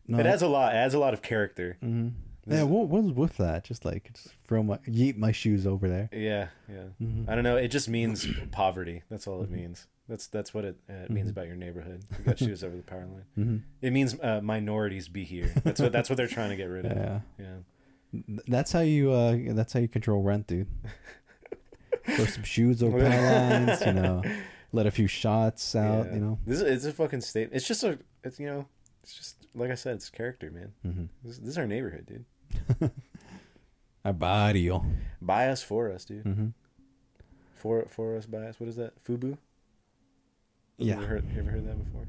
No, 0.06 0.18
it 0.18 0.26
adds 0.26 0.42
a 0.42 0.48
lot. 0.48 0.72
It 0.74 0.78
adds 0.78 0.94
a 0.94 0.98
lot 0.98 1.14
of 1.14 1.22
character. 1.22 1.76
hmm 1.80 2.08
Yeah, 2.48 2.62
what 2.64 2.88
was 2.88 3.12
with 3.12 3.36
that? 3.38 3.64
Just 3.64 3.84
like 3.84 4.12
just 4.14 4.34
throw 4.46 4.62
my 4.62 4.78
yeet 4.88 5.16
my 5.16 5.32
shoes 5.32 5.66
over 5.66 5.88
there. 5.88 6.08
Yeah, 6.12 6.48
yeah. 6.68 6.84
Mhm. 7.00 7.28
I 7.28 7.34
don't 7.34 7.44
know. 7.44 7.56
It 7.56 7.68
just 7.68 7.88
means 7.88 8.26
poverty. 8.50 9.02
That's 9.10 9.26
all 9.26 9.42
it 9.42 9.50
means. 9.50 9.86
That's 10.08 10.26
that's 10.26 10.54
what 10.54 10.64
it, 10.64 10.76
uh, 10.88 11.04
it 11.04 11.10
means 11.10 11.28
Mhm. 11.28 11.32
about 11.32 11.46
your 11.48 11.56
neighborhood. 11.56 12.02
You 12.18 12.24
got 12.24 12.38
shoes 12.38 12.64
over 12.64 12.74
the 12.76 12.82
power 12.82 13.06
line. 13.06 13.24
hmm 13.34 13.56
It 13.82 13.92
means 13.92 14.18
uh, 14.20 14.40
minorities 14.42 15.08
be 15.08 15.24
here. 15.24 15.52
That's 15.64 15.80
what 15.80 15.92
that's 15.92 16.08
what 16.08 16.16
they're 16.16 16.26
trying 16.26 16.50
to 16.50 16.56
get 16.56 16.64
rid 16.64 16.86
of. 16.86 16.96
Yeah, 16.96 17.20
Yeah. 17.38 17.56
That's 18.46 18.72
how 18.72 18.80
you 18.80 19.12
uh 19.12 19.36
that's 19.54 19.74
how 19.74 19.80
you 19.80 19.88
control 19.88 20.22
rent, 20.22 20.46
dude. 20.46 20.66
Throw 22.06 22.24
some 22.24 22.42
shoes 22.44 22.82
over 22.82 22.98
power 22.98 23.10
lines, 23.66 23.80
you 23.84 23.92
know. 23.92 24.22
Let 24.72 24.86
a 24.86 24.90
few 24.90 25.06
shots 25.06 25.74
out, 25.76 26.06
Yeah. 26.06 26.14
you 26.14 26.20
know. 26.20 26.38
This 26.46 26.60
is 26.60 26.62
it's 26.62 26.84
a 26.86 26.92
fucking 26.92 27.20
state. 27.20 27.50
It's 27.52 27.66
just 27.68 27.84
a. 27.84 27.98
It's 28.24 28.38
you 28.40 28.46
know. 28.46 28.66
It's 29.02 29.14
just 29.14 29.46
like 29.54 29.70
I 29.70 29.74
said. 29.74 29.96
It's 29.96 30.08
character, 30.10 30.50
man. 30.50 30.72
hmm 30.82 31.04
This, 31.22 31.38
this 31.38 31.48
is 31.50 31.58
our 31.58 31.66
neighborhood, 31.66 32.06
dude. 32.06 32.24
Our 34.04 34.12
barrio. 34.12 34.84
Buy 35.20 35.48
us 35.48 35.62
for 35.62 35.90
us, 35.90 36.04
dude. 36.04 36.22
hmm 36.24 36.48
For 37.56 37.86
for 37.88 38.16
us, 38.16 38.26
by 38.26 38.38
us. 38.48 38.58
What 38.60 38.68
is 38.68 38.76
that? 38.76 39.02
Fubu. 39.04 39.36
You 40.78 40.86
Yeah. 40.88 40.94
ever 40.94 41.06
heard, 41.06 41.24
you 41.32 41.40
ever 41.40 41.50
heard 41.50 41.66
that 41.66 41.84
before? 41.84 42.06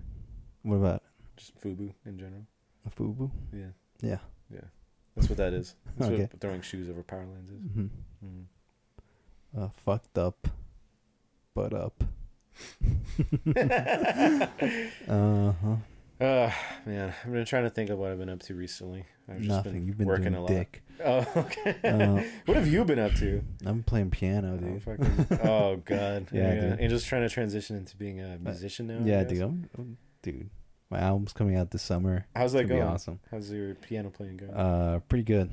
What 0.64 0.76
about 0.76 1.04
Just 1.38 1.60
Fubu 1.60 1.94
in 2.06 2.18
general. 2.20 2.46
a 2.86 2.90
fubu? 2.90 3.32
Yeah. 3.52 3.72
Yeah. 4.02 4.20
Yeah. 4.54 4.68
That's 5.16 5.28
what 5.30 5.38
that 5.38 5.54
is. 5.54 5.76
That's 5.98 6.12
Okay. 6.14 6.24
what 6.24 6.40
throwing 6.40 6.62
shoes 6.62 6.90
over 6.90 7.02
power 7.04 7.26
lines 7.26 7.50
is. 7.50 7.62
hmm 7.74 7.88
Mm. 8.24 8.46
Uh, 9.58 9.70
fucked 9.70 10.18
up, 10.18 10.48
but 11.56 11.74
up. 11.74 12.04
Uh 15.08 15.54
huh. 15.64 15.76
Uh, 16.20 16.52
man, 16.86 17.14
I've 17.26 17.32
been 17.32 17.46
trying 17.46 17.64
to 17.64 17.70
think 17.70 17.90
of 17.90 17.98
what 17.98 18.12
I've 18.12 18.20
been 18.20 18.30
up 18.30 18.42
to 18.44 18.54
recently. 18.56 19.06
I've 19.30 19.38
just 19.38 19.48
Nothing. 19.50 19.74
been 19.74 19.88
You've 19.88 19.98
been 19.98 20.08
working 20.08 20.34
a 20.36 20.42
lot. 20.42 20.50
dick. 20.50 20.84
Oh, 21.04 21.26
okay. 21.38 21.76
Uh, 21.84 22.22
what 22.46 22.58
have 22.58 22.68
you 22.68 22.84
been 22.84 23.00
up 23.00 23.14
to? 23.16 23.42
I've 23.62 23.66
been 23.66 23.84
playing 23.84 24.10
piano, 24.12 24.56
Oh, 24.62 24.66
dude. 24.66 24.84
fucking- 24.84 25.40
oh, 25.48 25.78
god. 25.78 26.28
Yeah, 26.34 26.56
dude. 26.56 26.80
And 26.80 26.90
just 26.90 27.08
trying 27.08 27.22
to 27.22 27.30
transition 27.30 27.78
into 27.78 27.96
being 27.96 28.20
a 28.20 28.38
musician 28.38 28.88
now. 28.88 29.00
Yeah, 29.04 29.24
dude. 29.24 29.42
I'm, 29.42 29.70
I'm- 29.78 29.98
dude. 30.22 30.50
My 30.90 31.00
album's 31.00 31.32
coming 31.34 31.56
out 31.56 31.72
this 31.72 31.84
summer. 31.84 32.26
How's 32.36 32.52
that 32.54 32.68
be 32.68 32.82
awesome. 32.82 33.20
How's 33.32 33.50
your 33.52 33.76
piano 33.76 34.10
playing 34.10 34.38
going? 34.38 34.52
Uh, 34.54 35.00
pretty 35.08 35.24
good. 35.24 35.50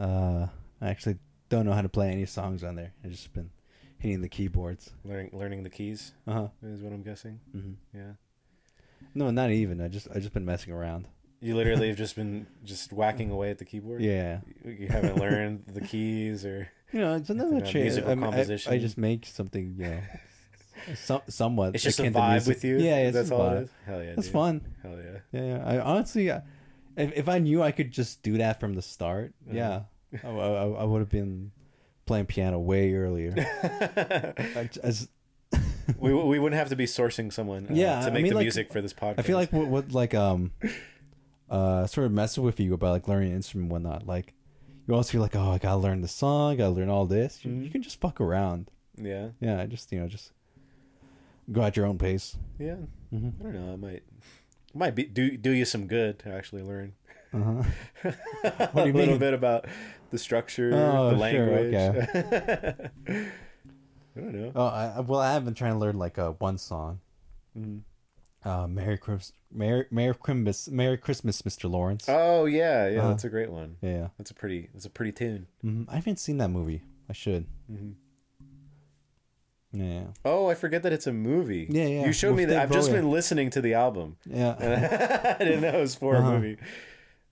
Uh, 0.00 0.46
I 0.80 0.88
actually 0.88 1.18
don't 1.50 1.66
know 1.66 1.72
how 1.72 1.82
to 1.82 1.88
play 1.90 2.10
any 2.10 2.24
songs 2.26 2.64
on 2.64 2.74
there. 2.74 2.94
I've 3.04 3.10
just 3.10 3.32
been 3.34 3.50
hitting 3.98 4.22
the 4.22 4.28
keyboards. 4.28 4.90
learning 5.04 5.30
learning 5.34 5.62
the 5.64 5.70
keys 5.70 6.12
Uh 6.26 6.32
huh. 6.32 6.48
is 6.62 6.80
what 6.82 6.92
I'm 6.94 7.02
guessing. 7.02 7.40
hmm 7.52 7.72
Yeah. 7.94 8.12
No, 9.14 9.30
not 9.30 9.50
even. 9.50 9.80
I 9.80 9.88
just 9.88 10.08
I 10.14 10.18
just 10.20 10.32
been 10.32 10.44
messing 10.44 10.72
around. 10.72 11.08
You 11.40 11.56
literally 11.56 11.88
have 11.88 11.96
just 12.04 12.16
been 12.16 12.46
just 12.64 12.92
whacking 12.92 13.30
away 13.30 13.50
at 13.50 13.58
the 13.58 13.64
keyboard. 13.64 14.02
Yeah. 14.02 14.40
You, 14.64 14.88
haven't 14.88 15.16
learned 15.18 15.64
the 15.66 15.80
keys 15.80 16.44
or 16.44 16.68
You 16.92 17.00
know, 17.00 17.14
it's 17.16 17.30
another 17.30 17.60
change. 17.60 17.74
musical 17.74 18.10
I, 18.10 18.14
mean, 18.14 18.24
I, 18.24 18.26
composition. 18.28 18.72
I 18.72 18.78
just 18.78 18.96
make 18.98 19.26
something, 19.26 19.74
you 19.78 19.84
know, 19.88 20.00
some, 20.94 21.20
somewhat. 21.28 21.74
it's 21.74 21.84
just 21.84 22.00
a 22.00 22.04
vibe 22.04 22.46
with 22.48 22.64
you. 22.64 22.78
Yeah, 22.78 23.10
that's 23.10 23.30
all 23.30 23.40
vibe. 23.40 23.56
it 23.58 23.62
is. 23.64 23.70
Hell 23.84 24.02
yeah, 24.02 24.14
dude. 24.14 24.24
fun. 24.26 24.66
Hell 24.82 24.96
yeah. 24.96 25.18
Yeah, 25.32 25.46
yeah. 25.58 25.64
I 25.66 25.78
honestly, 25.80 26.32
I- 26.32 26.42
if 26.96 27.12
if 27.16 27.28
I 27.28 27.38
knew 27.38 27.62
I 27.62 27.70
could 27.72 27.90
just 27.92 28.22
do 28.22 28.38
that 28.38 28.58
from 28.58 28.74
the 28.74 28.82
start, 28.82 29.32
Uh-huh. 29.46 29.56
yeah, 29.56 29.80
I, 30.24 30.28
I, 30.28 30.66
I 30.80 30.84
would 30.84 30.98
have 31.00 31.08
been 31.10 31.52
playing 32.06 32.26
piano 32.26 32.58
way 32.58 32.94
earlier. 32.94 33.34
I, 33.36 34.68
j- 34.72 34.80
I 34.82 34.86
just- 34.88 35.08
we 35.96 36.12
we 36.12 36.38
wouldn't 36.38 36.58
have 36.58 36.68
to 36.70 36.76
be 36.76 36.84
sourcing 36.86 37.32
someone 37.32 37.66
uh, 37.70 37.74
Yeah, 37.74 38.00
to 38.00 38.06
I 38.06 38.10
make 38.10 38.22
mean, 38.24 38.30
the 38.30 38.36
like, 38.36 38.44
music 38.44 38.72
for 38.72 38.80
this 38.80 38.92
podcast. 38.92 39.14
I 39.18 39.22
feel 39.22 39.36
like 39.38 39.52
what, 39.52 39.68
what 39.68 39.92
like 39.92 40.14
um, 40.14 40.52
uh 41.50 41.86
sort 41.86 42.06
of 42.06 42.12
messes 42.12 42.38
with 42.38 42.60
you 42.60 42.74
about 42.74 42.90
like 42.92 43.08
learning 43.08 43.30
an 43.30 43.36
instrument 43.36 43.72
and 43.72 43.72
whatnot. 43.72 44.06
Like 44.06 44.34
you 44.86 44.94
always 44.94 45.10
feel 45.10 45.20
like, 45.20 45.36
oh, 45.36 45.50
I 45.52 45.58
gotta 45.58 45.76
learn 45.78 46.00
the 46.02 46.08
song, 46.08 46.52
I 46.52 46.56
gotta 46.56 46.70
learn 46.70 46.88
all 46.88 47.06
this. 47.06 47.44
You, 47.44 47.52
you 47.52 47.70
can 47.70 47.82
just 47.82 48.00
fuck 48.00 48.20
around. 48.20 48.70
Yeah. 48.96 49.28
Yeah, 49.40 49.64
just 49.66 49.90
you 49.92 50.00
know, 50.00 50.08
just 50.08 50.32
go 51.52 51.62
at 51.62 51.76
your 51.76 51.86
own 51.86 51.98
pace. 51.98 52.36
Yeah. 52.58 52.76
Mm-hmm. 53.14 53.28
I 53.40 53.42
don't 53.42 53.54
know. 53.66 53.72
I 53.72 53.76
might 53.76 54.02
might 54.74 54.94
be 54.94 55.04
do 55.04 55.36
do 55.36 55.50
you 55.50 55.64
some 55.64 55.86
good 55.86 56.18
to 56.20 56.30
actually 56.32 56.62
learn 56.62 56.92
Uh-huh. 57.32 57.62
a 58.44 58.70
do 58.74 58.86
you 58.86 58.92
little 58.92 59.14
mean? 59.14 59.18
bit 59.18 59.34
about 59.34 59.66
the 60.10 60.18
structure, 60.18 60.70
Oh, 60.74 61.14
the 61.16 61.30
sure, 61.30 61.46
language. 61.46 63.30
I 64.18 64.20
don't 64.20 64.32
know. 64.34 64.52
Oh, 64.54 64.66
I, 64.66 65.00
well, 65.00 65.20
I 65.20 65.32
have 65.32 65.44
been 65.44 65.54
trying 65.54 65.74
to 65.74 65.78
learn 65.78 65.96
like 65.98 66.18
uh, 66.18 66.32
one 66.32 66.58
song. 66.58 67.00
Mhm. 67.56 67.82
Uh, 68.44 68.66
Merry 68.66 68.98
Christmas, 68.98 69.32
Merry 69.52 69.86
Merry 69.90 70.14
Christmas, 70.14 70.68
Merry 70.68 70.96
Christmas, 70.96 71.42
Mr. 71.42 71.70
Lawrence. 71.70 72.06
Oh 72.08 72.44
yeah, 72.46 72.88
yeah. 72.88 72.98
Uh-huh. 73.00 73.08
That's 73.08 73.24
a 73.24 73.28
great 73.28 73.50
one. 73.50 73.76
yeah, 73.80 74.08
That's 74.18 74.30
a 74.30 74.34
pretty. 74.34 74.68
That's 74.72 74.84
a 74.86 74.90
pretty 74.90 75.12
tune. 75.12 75.46
hmm 75.62 75.84
I 75.88 75.96
haven't 75.96 76.18
seen 76.18 76.38
that 76.38 76.48
movie. 76.48 76.82
I 77.08 77.12
should. 77.14 77.46
hmm 77.68 77.92
Yeah, 79.72 80.04
Oh, 80.24 80.48
I 80.48 80.54
forget 80.54 80.82
that 80.84 80.92
it's 80.92 81.06
a 81.06 81.12
movie. 81.12 81.66
Yeah, 81.70 81.86
yeah, 81.86 82.06
You 82.06 82.12
showed 82.12 82.36
me 82.36 82.44
that. 82.46 82.54
Dave 82.54 82.62
I've 82.62 82.70
just 82.72 82.90
been 82.92 83.10
listening 83.10 83.50
to 83.50 83.60
the 83.60 83.74
album. 83.74 84.16
yeah, 84.24 84.54
I 85.40 85.44
didn't 85.44 85.60
know 85.62 85.76
it 85.76 85.80
was 85.80 85.94
for 85.94 86.16
Uh-huh. 86.16 86.30
a 86.30 86.34
movie. 86.34 86.56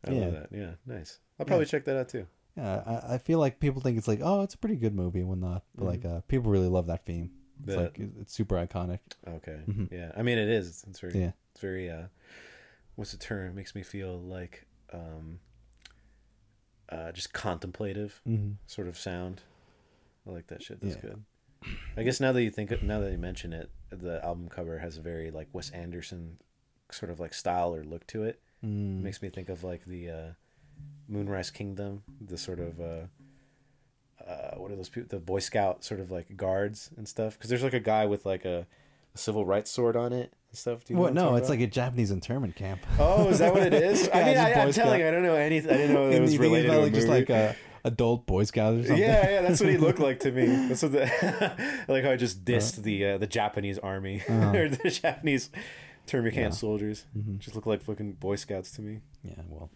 I 0.06 0.10
Yeah. 0.12 0.20
love 0.20 0.32
that. 0.32 0.48
Yeah, 0.52 0.70
nice. 0.86 1.18
I'll 1.40 1.46
probably 1.46 1.66
check 1.66 1.84
that 1.86 1.96
out 1.96 2.08
too. 2.08 2.26
Yeah. 2.56 2.82
I, 3.08 3.14
I 3.14 3.18
feel 3.18 3.38
like 3.38 3.60
people 3.60 3.80
think 3.82 3.98
it's 3.98 4.08
like, 4.08 4.20
oh, 4.22 4.42
it's 4.42 4.54
a 4.54 4.58
pretty 4.58 4.76
good 4.76 4.94
movie 4.94 5.20
and 5.20 5.28
whatnot, 5.28 5.62
but 5.74 5.84
like, 5.84 6.04
uh, 6.04 6.20
people 6.28 6.50
really 6.50 6.68
love 6.68 6.86
that 6.88 7.04
theme. 7.06 7.30
It's 7.64 7.74
The- 7.74 7.82
like 7.82 7.98
it's 8.20 8.32
super 8.34 8.56
iconic. 8.56 8.98
Okay. 9.26 9.60
Mhm. 9.66 9.90
Yeah. 9.92 10.12
I 10.16 10.22
mean, 10.22 10.38
it 10.38 10.48
is. 10.48 10.68
It's, 10.68 10.84
it's 10.84 11.00
very. 11.00 11.18
Yeah. 11.18 11.32
It's 11.52 11.60
very. 11.60 11.90
Uh, 11.90 12.06
what's 12.96 13.12
the 13.12 13.18
term? 13.18 13.50
It 13.50 13.54
makes 13.54 13.74
me 13.74 13.82
feel 13.82 14.18
like, 14.18 14.66
um, 14.92 15.38
uh, 16.88 17.12
just 17.12 17.32
contemplative 17.32 18.20
Mm-hmm. 18.28 18.52
sort 18.66 18.88
of 18.88 18.96
sound. 18.98 19.42
I 20.26 20.30
like 20.30 20.46
that 20.48 20.62
shit. 20.62 20.80
That's 20.80 20.96
Yeah. 20.96 21.00
good. 21.02 21.24
I 21.96 22.02
guess 22.04 22.20
now 22.20 22.32
that 22.32 22.42
you 22.42 22.50
think, 22.50 22.82
now 22.82 23.00
that 23.00 23.10
you 23.10 23.18
mention 23.18 23.52
it, 23.52 23.70
the 23.90 24.24
album 24.24 24.48
cover 24.48 24.78
has 24.78 24.98
a 24.98 25.00
very 25.00 25.30
like 25.30 25.48
Wes 25.52 25.70
Anderson 25.70 26.38
sort 26.92 27.10
of 27.10 27.18
like 27.18 27.34
style 27.34 27.74
or 27.74 27.82
look 27.84 28.06
to 28.08 28.22
it. 28.24 28.40
Mm. 28.64 28.98
It 29.00 29.02
makes 29.02 29.22
me 29.22 29.30
think 29.30 29.48
of 29.48 29.64
like 29.64 29.84
the 29.84 30.10
uh, 30.10 30.28
Moonrise 31.08 31.50
Kingdom, 31.50 32.02
the 32.20 32.36
sort 32.38 32.58
of 32.60 32.80
uh, 32.80 33.06
uh, 34.26 34.56
what 34.56 34.70
are 34.70 34.76
those 34.76 34.88
people? 34.88 35.08
The 35.08 35.18
Boy 35.24 35.38
Scout 35.40 35.84
sort 35.84 36.00
of 36.00 36.10
like 36.10 36.36
guards 36.36 36.90
and 36.96 37.06
stuff. 37.06 37.34
Because 37.34 37.50
there's 37.50 37.62
like 37.62 37.74
a 37.74 37.80
guy 37.80 38.06
with 38.06 38.24
like 38.26 38.44
a, 38.44 38.66
a 39.14 39.18
civil 39.18 39.44
rights 39.44 39.70
sword 39.70 39.96
on 39.96 40.12
it 40.12 40.32
and 40.50 40.58
stuff. 40.58 40.84
Do 40.84 40.92
you 40.92 40.96
know 40.96 41.02
What? 41.02 41.14
what 41.14 41.22
No, 41.22 41.36
it's 41.36 41.48
about? 41.48 41.58
like 41.58 41.68
a 41.68 41.70
Japanese 41.70 42.10
internment 42.10 42.56
camp. 42.56 42.80
Oh, 42.98 43.28
is 43.28 43.38
that 43.38 43.52
what 43.52 43.62
it 43.62 43.74
is? 43.74 44.08
I 44.14 44.18
Yeah, 44.20 44.24
mean, 44.24 44.36
it's 44.36 44.40
a 44.56 44.58
I, 44.58 44.62
I'm 44.64 44.72
telling 44.72 45.00
you, 45.00 45.08
I 45.08 45.10
don't 45.10 45.22
know 45.22 45.34
anything. 45.36 45.70
I 45.70 45.76
didn't 45.76 45.94
know 45.94 46.10
it 46.10 46.20
was 46.22 46.38
related 46.38 46.70
about 46.70 46.76
to 46.78 46.82
like 46.84 46.94
just 46.94 47.08
like 47.08 47.30
a 47.30 47.54
adult 47.84 48.26
Boy 48.26 48.42
Scout 48.44 48.74
or 48.74 48.82
something. 48.82 48.98
Yeah, 48.98 49.30
yeah, 49.30 49.42
that's 49.42 49.60
what 49.60 49.68
he 49.70 49.76
looked 49.76 50.00
like 50.00 50.20
to 50.20 50.32
me. 50.32 50.46
That's 50.68 50.82
what 50.82 50.92
the 50.92 51.84
like 51.86 52.02
how 52.04 52.10
I 52.10 52.16
just 52.16 52.44
dissed 52.44 52.82
the 52.82 53.04
uh, 53.10 53.18
the 53.18 53.28
Japanese 53.28 53.78
army 53.78 54.22
or 54.28 54.68
the 54.68 54.90
Japanese 54.90 55.50
termicant 56.08 56.34
Yeah. 56.36 56.50
soldiers. 56.50 57.04
Mhm. 57.16 57.38
Just 57.38 57.54
look 57.54 57.66
like 57.66 57.82
fucking 57.82 58.14
Boy 58.14 58.34
Scouts 58.36 58.72
to 58.72 58.82
me. 58.82 59.02
Yeah, 59.22 59.34
well, 59.48 59.70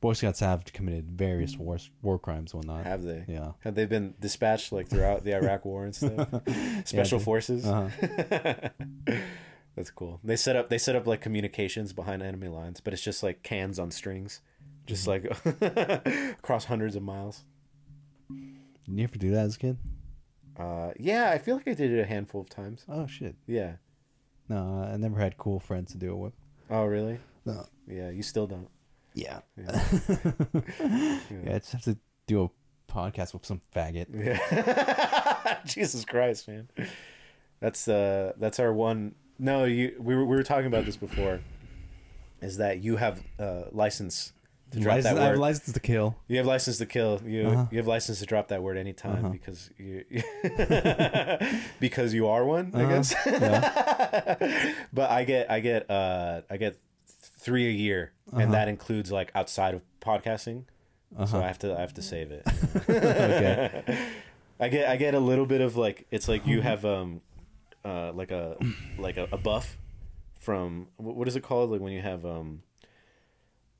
Boy 0.00 0.14
Scouts 0.14 0.40
have 0.40 0.64
committed 0.72 1.10
various 1.10 1.56
wars, 1.58 1.90
war 2.00 2.18
crimes 2.18 2.54
and 2.54 2.64
whatnot. 2.64 2.86
Have 2.86 3.02
they? 3.02 3.24
Yeah. 3.28 3.52
Have 3.60 3.74
they 3.74 3.84
been 3.84 4.14
dispatched 4.18 4.72
like 4.72 4.88
throughout 4.88 5.24
the 5.24 5.34
Iraq 5.34 5.64
War 5.66 5.84
and 5.84 5.94
stuff? 5.94 6.28
Special 6.84 7.18
they- 7.18 7.24
forces. 7.24 7.66
Uh-huh. 7.66 8.68
That's 9.76 9.90
cool. 9.90 10.20
They 10.24 10.36
set 10.36 10.56
up 10.56 10.68
they 10.68 10.78
set 10.78 10.96
up 10.96 11.06
like 11.06 11.20
communications 11.20 11.92
behind 11.92 12.22
enemy 12.22 12.48
lines, 12.48 12.80
but 12.80 12.92
it's 12.92 13.02
just 13.02 13.22
like 13.22 13.42
cans 13.42 13.78
on 13.78 13.90
strings, 13.90 14.40
just 14.86 15.06
like 15.06 15.24
across 15.60 16.64
hundreds 16.64 16.96
of 16.96 17.02
miles. 17.02 17.44
Did 18.28 18.98
you 18.98 19.04
ever 19.04 19.16
do 19.16 19.30
that 19.30 19.44
as 19.46 19.56
a 19.56 19.58
kid? 19.58 19.78
Uh, 20.58 20.90
yeah, 20.98 21.30
I 21.30 21.38
feel 21.38 21.56
like 21.56 21.68
I 21.68 21.74
did 21.74 21.92
it 21.92 22.00
a 22.00 22.06
handful 22.06 22.40
of 22.40 22.48
times. 22.50 22.84
Oh 22.88 23.06
shit! 23.06 23.36
Yeah. 23.46 23.74
No, 24.48 24.88
I 24.92 24.96
never 24.96 25.18
had 25.20 25.38
cool 25.38 25.60
friends 25.60 25.92
to 25.92 25.98
do 25.98 26.12
it 26.12 26.16
with. 26.16 26.32
Oh, 26.68 26.84
really? 26.84 27.20
No. 27.46 27.64
Yeah, 27.86 28.10
you 28.10 28.22
still 28.22 28.48
don't. 28.48 28.68
Yeah. 29.14 29.40
Yeah. 29.56 29.82
Yeah, 31.44 31.54
I 31.54 31.58
just 31.58 31.72
have 31.72 31.82
to 31.82 31.96
do 32.26 32.44
a 32.44 32.92
podcast 32.92 33.32
with 33.34 33.44
some 33.46 33.60
faggot. 33.74 34.06
Yeah. 34.12 35.58
Jesus 35.66 36.04
Christ, 36.04 36.48
man. 36.48 36.68
That's 37.60 37.86
uh 37.88 38.32
that's 38.38 38.58
our 38.60 38.72
one 38.72 39.14
No, 39.38 39.64
you 39.64 39.96
we 40.00 40.14
were 40.14 40.24
we 40.24 40.36
were 40.36 40.42
talking 40.42 40.66
about 40.66 40.84
this 40.86 40.96
before. 40.96 41.40
Is 42.40 42.56
that 42.58 42.82
you 42.82 42.96
have 42.96 43.22
uh 43.38 43.64
license 43.72 44.32
to 44.70 44.78
drop 44.78 44.94
License, 44.96 45.14
that 45.14 45.22
I 45.22 45.26
have 45.30 45.38
license 45.38 45.72
to 45.72 45.80
kill. 45.80 46.16
you 46.28 46.36
have 46.38 46.46
license 46.46 46.78
to 46.78 46.86
kill. 46.86 47.20
You 47.26 47.48
Uh-huh. 47.48 47.66
you 47.72 47.78
have 47.78 47.88
license 47.88 48.20
to 48.20 48.26
drop 48.26 48.48
that 48.48 48.62
word 48.62 48.76
anytime 48.76 49.24
Uh-huh. 49.24 49.28
because 49.30 49.68
you 49.76 50.04
because 51.80 52.14
you 52.14 52.28
are 52.28 52.44
one, 52.44 52.70
I 52.74 52.82
Uh-huh. 52.82 52.88
guess. 52.94 53.14
Yeah. 53.26 54.72
but 54.92 55.10
I 55.10 55.24
get 55.24 55.50
I 55.50 55.60
get 55.60 55.90
uh 55.90 56.42
I 56.50 56.56
get 56.56 56.78
three 57.44 57.66
a 57.68 57.72
year 57.72 58.12
Uh-huh. 58.30 58.40
and 58.42 58.52
that 58.54 58.68
includes 58.68 59.10
like 59.10 59.30
outside 59.34 59.74
of 59.74 59.82
podcasting. 60.00 60.64
So 61.16 61.22
Uh-huh. 61.22 61.38
I 61.40 61.46
have 61.46 61.58
to 61.60 61.76
I 61.76 61.80
have 61.80 61.94
to 61.94 62.02
save 62.02 62.30
it. 62.30 62.42
okay. 62.88 63.98
I 64.60 64.68
get 64.68 64.88
I 64.88 64.96
get 64.96 65.14
a 65.14 65.20
little 65.20 65.46
bit 65.46 65.60
of 65.62 65.76
like 65.76 66.06
it's 66.10 66.28
like 66.28 66.46
you 66.46 66.60
have 66.60 66.84
um 66.84 67.22
uh 67.84 68.12
like 68.12 68.30
a 68.30 68.56
like 68.98 69.16
a, 69.16 69.26
a 69.32 69.38
buff 69.38 69.76
from 70.38 70.88
what 70.96 71.26
is 71.28 71.34
it 71.36 71.42
called 71.42 71.70
like 71.70 71.80
when 71.80 71.92
you 71.92 72.02
have 72.02 72.24
um 72.26 72.62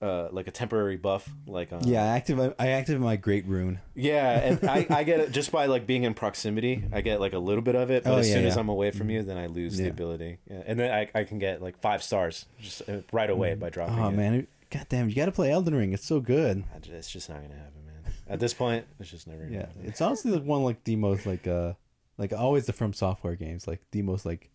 uh 0.02 0.28
like 0.32 0.46
a 0.48 0.50
temporary 0.50 0.96
buff 0.96 1.28
like 1.46 1.72
um, 1.72 1.80
Yeah, 1.84 2.02
I 2.04 2.16
active. 2.16 2.54
I 2.58 2.68
active 2.68 3.00
my 3.00 3.16
great 3.16 3.44
rune. 3.46 3.80
yeah 3.94 4.38
and 4.40 4.68
I, 4.68 4.86
I 4.90 5.04
get 5.04 5.20
it 5.20 5.30
just 5.32 5.52
by 5.52 5.66
like 5.66 5.86
being 5.86 6.04
in 6.04 6.14
proximity 6.14 6.84
I 6.92 7.02
get 7.02 7.20
like 7.20 7.34
a 7.34 7.38
little 7.38 7.60
bit 7.62 7.74
of 7.74 7.90
it 7.90 8.04
but 8.04 8.14
Oh, 8.14 8.18
as 8.18 8.28
yeah, 8.28 8.34
soon 8.36 8.46
as. 8.46 8.56
I'm 8.56 8.68
away 8.70 8.90
from 8.92 9.10
you 9.10 9.22
then 9.22 9.36
I 9.36 9.46
lose 9.46 9.76
the 9.76 9.88
ability 9.88 10.38
yeah. 10.50 10.62
and 10.66 10.78
then 10.80 10.90
I, 10.90 11.10
I 11.18 11.24
can 11.24 11.38
get 11.38 11.60
like 11.60 11.78
five 11.80 12.02
stars 12.02 12.46
just 12.60 12.88
uh, 12.88 13.00
right 13.12 13.28
away 13.28 13.54
by 13.54 13.68
dropping 13.70 13.98
Oh 13.98 14.08
it 14.08 14.12
man, 14.12 14.46
God 14.70 14.86
damn! 14.88 15.08
You 15.08 15.14
got 15.16 15.26
to 15.26 15.32
play 15.32 15.50
Elden 15.50 15.74
Ring. 15.74 15.92
It's 15.92 16.06
so 16.06 16.20
good. 16.20 16.62
It's 16.88 17.10
just 17.10 17.28
not 17.28 17.42
gonna 17.42 17.54
happen 17.56 17.84
man 17.84 18.12
at 18.28 18.38
this 18.40 18.54
point 18.54 18.86
it's 19.00 19.10
just 19.10 19.26
never 19.26 19.42
gonna 19.42 19.52
Yeah, 19.54 19.66
happen. 19.66 19.82
it's 19.84 20.00
honestly 20.00 20.30
like 20.30 20.44
one 20.44 20.62
like 20.62 20.82
the 20.84 20.96
most 20.96 21.26
like 21.26 21.46
uh 21.46 21.74
like 22.16 22.32
always 22.32 22.66
the 22.66 22.72
From 22.72 22.92
Software 22.94 23.34
games 23.34 23.66
like 23.66 23.80
the 23.90 24.00
most 24.02 24.24
like 24.24 24.48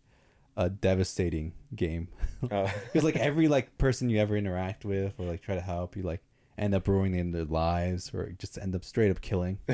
uh 0.58 0.70
devastating 0.82 1.54
game 1.76 2.08
Oh. 2.52 2.72
because 2.86 3.04
like 3.04 3.18
every 3.18 3.48
like 3.48 3.78
person 3.78 4.10
you 4.10 4.20
ever 4.20 4.38
interact 4.38 4.86
with 4.86 5.14
or 5.20 5.26
like 5.26 5.42
try 5.42 5.56
to 5.56 5.62
help 5.62 5.96
you 5.98 6.04
like 6.04 6.22
end 6.58 6.74
up 6.74 6.88
ruining 6.88 7.32
their 7.32 7.44
lives 7.46 8.14
or 8.14 8.32
just 8.40 8.58
end 8.58 8.74
up 8.76 8.84
straight 8.86 9.12
up 9.12 9.20
killing. 9.22 9.60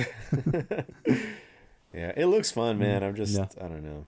Yeah, 1.94 2.14
it 2.16 2.28
looks 2.28 2.50
fun, 2.52 2.80
man. 2.80 3.04
I'm 3.04 3.16
just, 3.16 3.36
Yeah. 3.38 3.48
I 3.60 3.68
don't 3.68 3.84
know. 3.84 4.08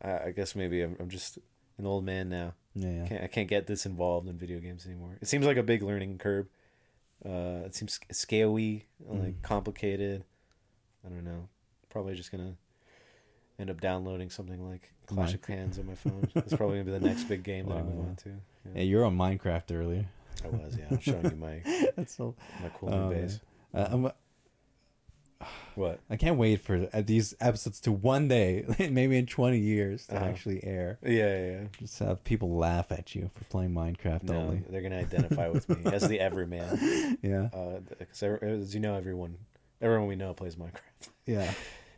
I, 0.00 0.26
I 0.28 0.30
guess 0.30 0.54
maybe 0.54 0.80
I'm, 0.82 0.96
I'm 1.00 1.08
just 1.08 1.38
an 1.76 1.84
old 1.84 2.04
man 2.04 2.28
now. 2.28 2.54
Yeah, 2.76 2.88
yeah. 3.02 3.06
Can't, 3.08 3.24
I 3.24 3.26
can't 3.26 3.48
get 3.48 3.66
this 3.66 3.84
involved 3.84 4.28
in 4.28 4.38
video 4.38 4.60
games 4.60 4.86
anymore. 4.86 5.18
It 5.20 5.26
seems 5.26 5.44
like 5.44 5.56
a 5.56 5.62
big 5.64 5.82
learning 5.82 6.18
curve. 6.18 6.46
Uh, 7.26 7.64
it 7.66 7.74
seems 7.74 7.98
scary, 8.12 8.86
like 9.04 9.20
Mm. 9.20 9.42
complicated. 9.42 10.22
I 11.04 11.08
don't 11.08 11.24
know. 11.24 11.48
Probably 11.88 12.14
just 12.14 12.30
gonna 12.30 12.54
end 13.60 13.70
up 13.70 13.80
downloading 13.80 14.30
something 14.30 14.66
like 14.68 14.92
Clash 15.06 15.34
of 15.34 15.42
Clans 15.42 15.78
on 15.78 15.86
my 15.86 15.94
phone. 15.94 16.28
It's 16.34 16.54
probably 16.54 16.78
gonna 16.78 16.84
be 16.92 16.98
the 16.98 17.06
next 17.08 17.24
big 17.24 17.42
game 17.42 17.66
that 17.68 17.76
I 17.78 17.82
move 17.82 18.00
on 18.08 18.16
to. 18.16 18.28
Yeah. 18.30 18.34
Yeah, 18.76 18.82
you're 18.82 19.04
on 19.04 19.16
Minecraft 19.16 19.70
earlier. 19.78 20.06
I 20.44 20.48
was, 20.48 20.76
yeah. 20.78 20.84
I'm 20.90 21.00
showing 21.00 21.24
you 21.24 21.36
my 21.36 21.60
That's 21.96 22.14
so. 22.16 22.34
my 22.62 22.68
cool 22.70 22.88
new 22.90 22.96
man. 22.96 23.10
base. 23.10 23.40
Uh, 23.74 23.88
I'm, 23.90 24.10
What? 25.74 26.00
I 26.10 26.16
can't 26.16 26.36
wait 26.36 26.60
for 26.60 26.88
uh, 26.92 27.02
these 27.02 27.34
episodes 27.40 27.80
to 27.82 27.92
one 27.92 28.28
day, 28.28 28.64
maybe 28.90 29.16
in 29.16 29.26
20 29.26 29.58
years, 29.58 30.06
to 30.06 30.16
Uh-huh. 30.16 30.24
actually 30.26 30.62
air. 30.64 30.98
Yeah, 31.02 31.10
yeah. 31.10 31.50
yeah. 31.50 31.60
Just 31.78 31.98
have 32.00 32.22
people 32.24 32.56
laugh 32.56 32.92
at 32.92 33.14
you 33.14 33.30
for 33.34 33.44
playing 33.44 33.72
Minecraft 33.72 34.24
No, 34.24 34.34
only. 34.36 34.62
they're 34.68 34.82
gonna 34.82 34.98
identify 34.98 35.48
with 35.48 35.68
me 35.68 35.90
as 35.92 36.06
the 36.08 36.20
everyman. 36.20 37.18
Yeah, 37.22 37.48
Uh, 37.52 37.80
because 37.98 38.22
as 38.22 38.74
you 38.74 38.80
know, 38.80 38.94
everyone, 38.96 39.36
everyone 39.80 40.08
we 40.08 40.16
know 40.16 40.34
plays 40.34 40.56
Minecraft. 40.56 41.08
yeah. 41.26 41.52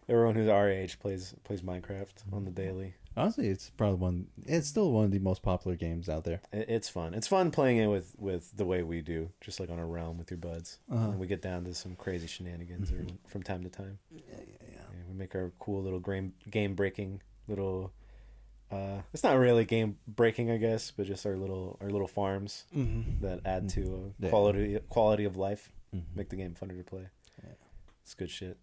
Everyone 0.09 0.35
who's 0.35 0.49
our 0.49 0.69
age 0.69 0.99
plays 0.99 1.35
plays 1.45 1.63
Minecraft 1.63 2.13
on 2.33 2.45
the 2.45 2.51
daily. 2.51 2.95
Honestly, 3.17 3.49
it's 3.49 3.71
probably 3.71 3.99
one. 3.99 4.27
It's 4.47 4.67
still 4.69 4.91
one 4.91 5.05
of 5.05 5.11
the 5.11 5.19
most 5.19 5.43
popular 5.43 5.77
games 5.77 6.09
out 6.09 6.25
there. 6.25 6.41
It, 6.53 6.67
it's 6.69 6.89
fun. 6.89 7.15
It's 7.15 7.27
fun 7.29 7.51
playing 7.51 7.77
it 7.79 7.87
with 7.87 8.15
with 8.19 8.57
the 8.57 8.65
way 8.65 8.83
we 8.83 9.01
do, 9.03 9.31
just 9.41 9.61
like 9.61 9.71
on 9.71 9.79
a 9.79 9.87
realm 9.87 10.19
with 10.19 10.31
your 10.31 10.39
buds. 10.39 10.79
Uh-huh. 10.91 11.11
And 11.11 11.19
we 11.19 11.27
get 11.27 11.43
down 11.43 11.65
to 11.65 11.75
some 11.75 11.95
crazy 11.95 12.27
shenanigans 12.27 12.91
every- 12.91 13.15
from 13.29 13.43
time 13.43 13.63
to 13.65 13.69
time. 13.71 13.99
Yeah, 14.11 14.21
yeah, 14.31 14.69
Yeah, 14.73 14.81
we 15.09 15.15
make 15.15 15.35
our 15.35 15.53
cool 15.59 15.83
little 15.83 16.01
game 16.01 16.33
game 16.51 16.75
breaking 16.75 17.21
little. 17.49 17.93
Uh, 18.71 19.03
it's 19.13 19.23
not 19.23 19.37
really 19.39 19.67
game 19.67 19.99
breaking, 20.09 20.51
I 20.51 20.57
guess, 20.57 20.91
but 20.91 21.07
just 21.07 21.27
our 21.27 21.37
little 21.37 21.77
our 21.83 21.91
little 21.91 22.09
farms. 22.09 22.65
Mm-hmm. 22.75 23.25
that 23.25 23.41
add 23.45 23.69
to 23.71 24.15
uh, 24.25 24.29
quality 24.31 24.79
quality 24.89 25.25
of 25.27 25.37
life, 25.37 25.71
Mm-hmm. 25.95 26.19
make 26.19 26.31
the 26.31 26.37
game 26.37 26.57
funner 26.59 26.79
to 26.79 26.83
play. 26.85 27.07
Yeah. 27.45 27.53
It's 28.03 28.15
good 28.15 28.31
shit. 28.31 28.57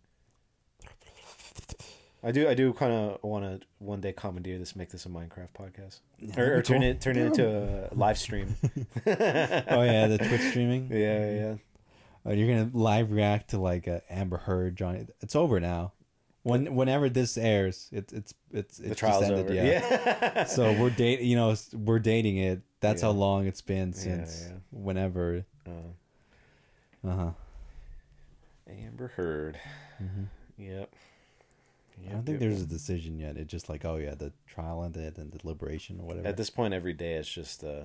I 2.24 2.32
do. 2.32 2.50
I 2.50 2.54
do 2.54 2.74
kind 2.74 2.92
of 2.92 3.24
want 3.24 3.46
to 3.46 3.66
one 3.80 4.02
day 4.02 4.12
commandeer 4.12 4.58
this, 4.58 4.76
make 4.76 4.90
this 4.90 5.06
a 5.06 5.10
Minecraft 5.10 5.54
podcast, 5.58 6.00
or, 6.38 6.58
or 6.58 6.62
turn 6.62 6.82
cool. 6.82 6.90
it 6.90 7.02
turn 7.02 7.18
it 7.18 7.26
into 7.28 7.48
a 7.92 7.96
live 7.96 8.18
stream. 8.18 8.56
oh 8.64 8.70
yeah, 9.08 10.08
the 10.08 10.18
Twitch 10.18 10.42
streaming. 10.42 10.90
Yeah, 10.92 11.32
yeah. 11.32 11.56
Oh, 12.26 12.34
you're 12.34 12.48
gonna 12.48 12.72
live 12.74 13.12
react 13.12 13.52
to 13.52 13.58
like 13.58 13.88
uh, 13.88 14.00
Amber 14.10 14.38
Heard, 14.38 14.76
Johnny. 14.76 15.08
It's 15.22 15.36
over 15.36 15.60
now. 15.62 15.94
When 16.44 16.76
whenever 16.76 17.10
this 17.10 17.38
airs, 17.38 17.88
it's 17.92 18.12
it's 18.12 18.34
it's 18.52 18.80
it's 18.80 18.90
The 18.90 18.96
trial's 18.96 19.24
ended, 19.24 19.46
over. 19.46 19.54
Yeah. 19.54 19.64
Yeah. 19.64 20.44
so 20.46 20.74
we're 20.74 20.90
dating. 20.90 21.26
You 21.28 21.38
know, 21.38 21.56
we're 21.74 22.00
dating 22.00 22.38
it. 22.38 22.62
That's 22.82 23.02
how 23.02 23.12
long 23.12 23.46
it's 23.48 23.62
been 23.62 23.94
since 23.94 24.46
yeah. 24.48 24.56
whenever. 24.72 25.46
Uh, 25.66 27.08
Uh 27.08 27.16
huh. 27.16 27.32
Amber 28.70 29.08
Heard. 29.16 29.60
hmm 29.98 30.24
Yep. 30.58 30.94
I 32.08 32.12
don't 32.14 32.26
think 32.26 32.40
there's 32.40 32.62
a 32.62 32.66
decision 32.66 33.20
yet. 33.20 33.38
It's 33.38 33.52
just 33.52 33.70
like, 33.70 33.86
oh 33.86 33.96
yeah, 33.98 34.16
the 34.16 34.32
trial 34.48 34.84
ended 34.84 35.18
and 35.18 35.32
the 35.32 35.38
deliberation 35.38 36.00
or 36.00 36.06
whatever. 36.08 36.28
At 36.28 36.38
this 36.38 36.50
point, 36.50 36.74
every 36.74 36.94
day 36.94 37.14
it's 37.14 37.30
just 37.32 37.64
uh, 37.64 37.84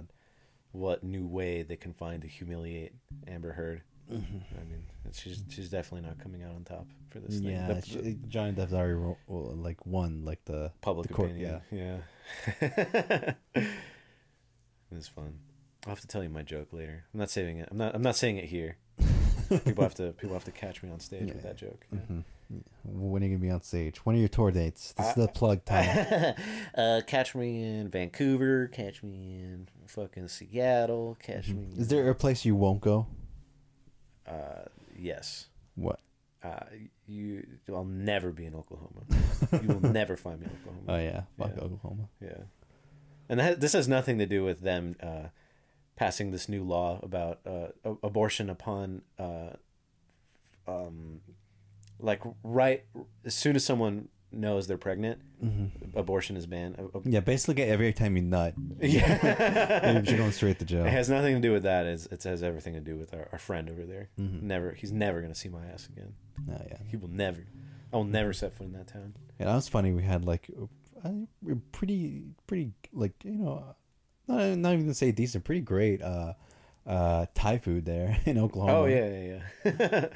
what 0.73 1.03
new 1.05 1.27
way 1.27 1.63
they 1.63 1.77
can 1.77 1.93
find 1.93 2.23
to 2.23 2.29
humiliate 2.29 2.93
Amber 3.27 3.53
Heard. 3.53 3.83
Mhm. 4.13 4.43
I 4.61 4.65
mean, 4.69 4.83
she's 5.13 5.43
she's 5.49 5.71
definitely 5.71 6.07
not 6.07 6.19
coming 6.19 6.43
out 6.43 6.55
on 6.55 6.65
top 6.65 6.87
for 7.11 7.21
this 7.21 7.39
thing. 7.41 7.49
Yeah, 7.53 7.69
The- 7.73 7.81
sh- 7.87 7.93
the 8.03 8.13
Johnny 8.29 8.53
Depp's 8.53 8.75
already 8.75 8.95
well, 9.27 9.55
like 9.57 9.85
won 9.87 10.25
like 10.27 10.45
the 10.45 10.73
public 10.83 11.09
the 11.09 11.15
court- 11.15 11.31
opinion. 11.31 11.63
Yeah. 11.71 11.99
yeah 12.67 13.33
it's 14.93 15.09
fun. 15.09 15.39
I'll 15.87 15.91
have 15.91 16.01
to 16.01 16.07
tell 16.07 16.23
you 16.23 16.29
my 16.29 16.43
joke 16.43 16.73
later. 16.73 17.05
I'm 17.13 17.21
not 17.21 17.31
saving 17.31 17.59
it. 17.59 17.69
I'm 17.71 17.79
not. 17.79 17.95
I'm 17.95 18.03
not 18.03 18.17
saying 18.17 18.37
it 18.39 18.47
here. 18.47 18.77
People 19.65 19.83
have 19.85 19.95
to. 19.97 20.13
People 20.13 20.35
have 20.35 20.45
to 20.45 20.51
catch 20.53 20.83
me 20.83 20.91
on 20.91 21.01
stage 21.01 21.33
with 21.33 21.43
that 21.43 21.57
joke. 21.57 21.87
hmm 21.91 22.21
When 22.85 23.23
are 23.23 23.27
you 23.27 23.33
gonna 23.37 23.43
be 23.43 23.51
on 23.51 23.63
stage? 23.63 23.99
When 24.05 24.17
are 24.17 24.19
your 24.19 24.29
tour 24.29 24.51
dates? 24.51 24.93
This 24.93 25.09
is 25.09 25.15
the 25.15 25.29
plug 25.29 25.65
time. 25.67 26.35
uh, 26.77 27.01
catch 27.07 27.35
me 27.35 27.63
in 27.65 27.89
Vancouver. 27.89 28.69
Catch 28.69 29.03
me 29.03 29.39
in 29.39 29.69
fucking 29.87 30.29
Seattle. 30.29 31.17
Catch 31.23 31.49
me. 31.49 31.63
Mm-hmm. 31.65 31.81
Is 31.81 31.89
there 31.89 32.09
a 32.11 32.15
place 32.15 32.45
you 32.45 32.55
won't 32.57 32.81
go? 32.81 33.07
Uh, 34.27 34.65
yes. 34.99 35.47
What? 35.75 36.01
Uh, 36.43 36.61
you. 37.07 37.47
I'll 37.71 37.85
never 37.85 38.31
be 38.31 38.45
in 38.47 38.55
Oklahoma. 38.55 39.01
you 39.63 39.69
will 39.69 39.91
never 39.93 40.17
find 40.17 40.41
me 40.41 40.47
in 40.47 40.53
Oklahoma. 40.61 40.85
Oh 40.89 41.03
yeah, 41.03 41.23
fuck 41.39 41.57
Yeah. 41.57 41.63
Oklahoma. 41.65 42.09
Yeah, 42.21 42.43
and 43.29 43.41
that, 43.41 43.61
this 43.61 43.73
has 43.73 43.89
nothing 43.89 44.19
to 44.19 44.27
do 44.27 44.45
with 44.45 44.61
them 44.61 44.95
uh, 45.03 45.29
passing 45.97 46.31
this 46.31 46.49
new 46.49 46.65
law 46.65 47.01
about 47.03 47.41
uh, 47.47 47.69
abortion 48.03 48.51
upon, 48.51 49.03
uh, 49.19 49.51
um, 50.67 51.21
like 52.01 52.23
right 52.43 52.85
as 53.25 53.35
soon 53.35 53.57
as 53.57 53.65
someone 53.65 54.09
knows 54.33 54.67
they're 54.67 54.77
pregnant, 54.79 55.21
hmm 55.41 55.67
abortion 55.97 56.37
is 56.37 56.47
banned. 56.47 56.75
Uh, 56.79 56.99
uh, 56.99 57.01
Yeah, 57.05 57.21
basically 57.21 57.63
every 57.63 57.93
time 57.93 58.17
you 58.17 58.23
nut, 58.23 58.55
yeah, 58.81 59.93
you're 60.05 60.17
going 60.19 60.33
straight 60.33 60.59
to 60.59 60.65
jail. 60.65 60.85
it 60.85 60.91
has 60.91 61.09
nothing 61.09 61.37
to 61.37 61.41
do 61.41 61.53
with 61.53 61.63
that. 61.63 61.87
It's, 61.87 62.07
it 62.07 62.23
has 62.25 62.43
everything 62.43 62.75
to 62.75 62.81
do 62.81 62.97
with 62.97 63.15
our, 63.15 63.29
our 63.31 63.39
friend 63.39 63.71
over 63.71 63.85
there. 63.87 64.09
Mhm. 64.19 64.43
Never, 64.43 64.73
he's 64.73 64.91
never 64.91 65.21
gonna 65.23 65.37
see 65.37 65.49
my 65.49 65.65
ass 65.67 65.89
again. 65.89 66.15
Oh 66.51 66.61
yeah. 66.69 66.79
He 66.91 66.97
will 66.97 67.09
never. 67.11 67.47
I 67.93 67.97
will 67.97 68.03
never 68.05 68.33
set 68.33 68.55
foot 68.55 68.67
in 68.67 68.73
that 68.73 68.89
town. 68.89 69.15
Yeah, 69.39 69.47
that 69.47 69.55
was 69.55 69.69
funny. 69.69 69.93
We 69.93 70.03
had 70.03 70.25
like 70.25 70.51
a 71.05 71.55
pretty, 71.71 72.25
pretty 72.49 72.73
like 72.93 73.13
you 73.25 73.33
know, 73.33 73.77
not 74.27 74.57
not 74.59 74.73
even 74.73 74.83
gonna 74.87 74.95
say 74.95 75.13
decent, 75.13 75.45
pretty 75.45 75.61
great 75.61 76.03
uh, 76.03 76.35
uh, 76.87 77.27
Thai 77.35 77.59
food 77.59 77.85
there 77.85 78.19
in 78.25 78.39
Oklahoma. 78.39 78.73
Oh 78.79 78.85
yeah, 78.87 79.09
yeah, 79.09 79.41
yeah. 79.65 80.07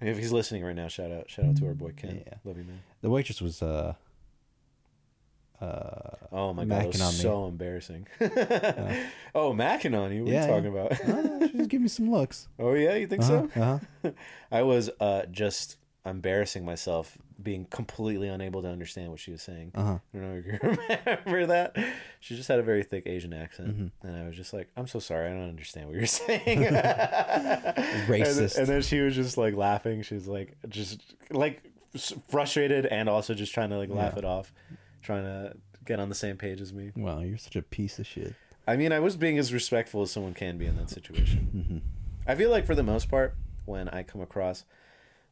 if 0.00 0.18
he's 0.18 0.32
listening 0.32 0.64
right 0.64 0.76
now, 0.76 0.88
shout 0.88 1.10
out, 1.10 1.30
shout 1.30 1.46
out 1.46 1.56
to 1.56 1.66
our 1.66 1.74
boy 1.74 1.92
Ken. 1.96 2.22
Yeah. 2.26 2.34
Love 2.44 2.58
you, 2.58 2.64
man. 2.64 2.80
The 3.02 3.10
waitress 3.10 3.40
was 3.40 3.62
uh, 3.62 3.94
uh, 5.60 6.10
Oh 6.32 6.52
my 6.52 6.64
god, 6.64 6.84
it 6.84 6.86
was 6.88 7.16
so 7.20 7.46
embarrassing. 7.46 8.06
oh, 9.34 9.52
macking 9.54 9.98
on 9.98 10.12
you? 10.12 10.24
What 10.24 10.32
Yeah, 10.32 10.44
are 10.44 10.60
you 10.60 10.70
talking 10.70 10.78
about? 10.78 10.92
oh, 11.40 11.46
she 11.48 11.56
just 11.56 11.70
gave 11.70 11.80
me 11.80 11.88
some 11.88 12.10
looks. 12.10 12.48
oh 12.58 12.74
yeah, 12.74 12.94
you 12.94 13.06
think 13.06 13.22
Uh-huh, 13.22 13.46
so? 13.54 13.60
uh-huh. 14.02 14.10
I 14.52 14.62
was 14.62 14.90
uh 15.00 15.26
just 15.30 15.76
embarrassing 16.06 16.64
myself, 16.64 17.18
being 17.42 17.64
completely 17.66 18.28
unable 18.28 18.62
to 18.62 18.68
understand 18.68 19.10
what 19.10 19.20
she 19.20 19.30
was 19.32 19.42
saying. 19.42 19.72
Uh-huh. 19.74 19.98
I 20.14 20.18
don't 20.18 20.22
know 20.22 20.42
if 20.44 20.46
you 20.46 20.58
remember 21.26 21.46
that. 21.46 21.76
She 22.20 22.36
just 22.36 22.48
had 22.48 22.58
a 22.58 22.62
very 22.62 22.82
thick 22.82 23.02
Asian 23.06 23.32
accent, 23.34 23.76
Mhm. 23.76 23.90
and 24.02 24.16
I 24.16 24.26
was 24.26 24.36
just 24.36 24.52
like, 24.52 24.68
"I'm 24.76 24.86
so 24.86 24.98
sorry, 25.00 25.26
I 25.26 25.30
don't 25.30 25.48
understand 25.48 25.88
what 25.88 25.96
you're 25.96 26.06
saying." 26.06 26.62
Racist. 28.06 28.52
And, 28.52 28.60
and 28.60 28.66
then 28.68 28.82
she 28.82 29.00
was 29.00 29.14
just 29.14 29.36
like 29.36 29.54
laughing. 29.54 30.02
She's 30.02 30.26
like, 30.26 30.56
just 30.68 31.00
like 31.30 31.62
frustrated, 32.30 32.86
and 32.86 33.08
also 33.08 33.34
just 33.34 33.52
trying 33.54 33.70
to 33.70 33.76
like 33.78 33.90
laugh 33.90 34.12
Yeah. 34.14 34.18
it 34.20 34.24
off, 34.24 34.52
trying 35.02 35.24
to 35.24 35.54
get 35.84 36.00
on 36.00 36.08
the 36.08 36.14
same 36.14 36.36
page 36.36 36.60
as 36.60 36.72
me. 36.72 36.92
Wow, 36.96 37.20
you're 37.20 37.38
such 37.38 37.56
a 37.56 37.62
piece 37.62 37.98
of 37.98 38.06
shit. 38.06 38.34
I 38.68 38.76
mean, 38.76 38.92
I 38.92 38.98
was 39.00 39.16
being 39.16 39.38
as 39.38 39.52
respectful 39.52 40.02
as 40.02 40.10
someone 40.10 40.34
can 40.34 40.58
be 40.58 40.66
in 40.66 40.76
that 40.76 40.90
situation. 40.90 41.50
Mm-hmm. 41.54 41.78
I 42.28 42.34
feel 42.34 42.50
like 42.50 42.66
for 42.66 42.74
the 42.74 42.82
most 42.82 43.08
part, 43.08 43.36
when 43.64 43.88
I 43.90 44.02
come 44.02 44.20
across 44.20 44.64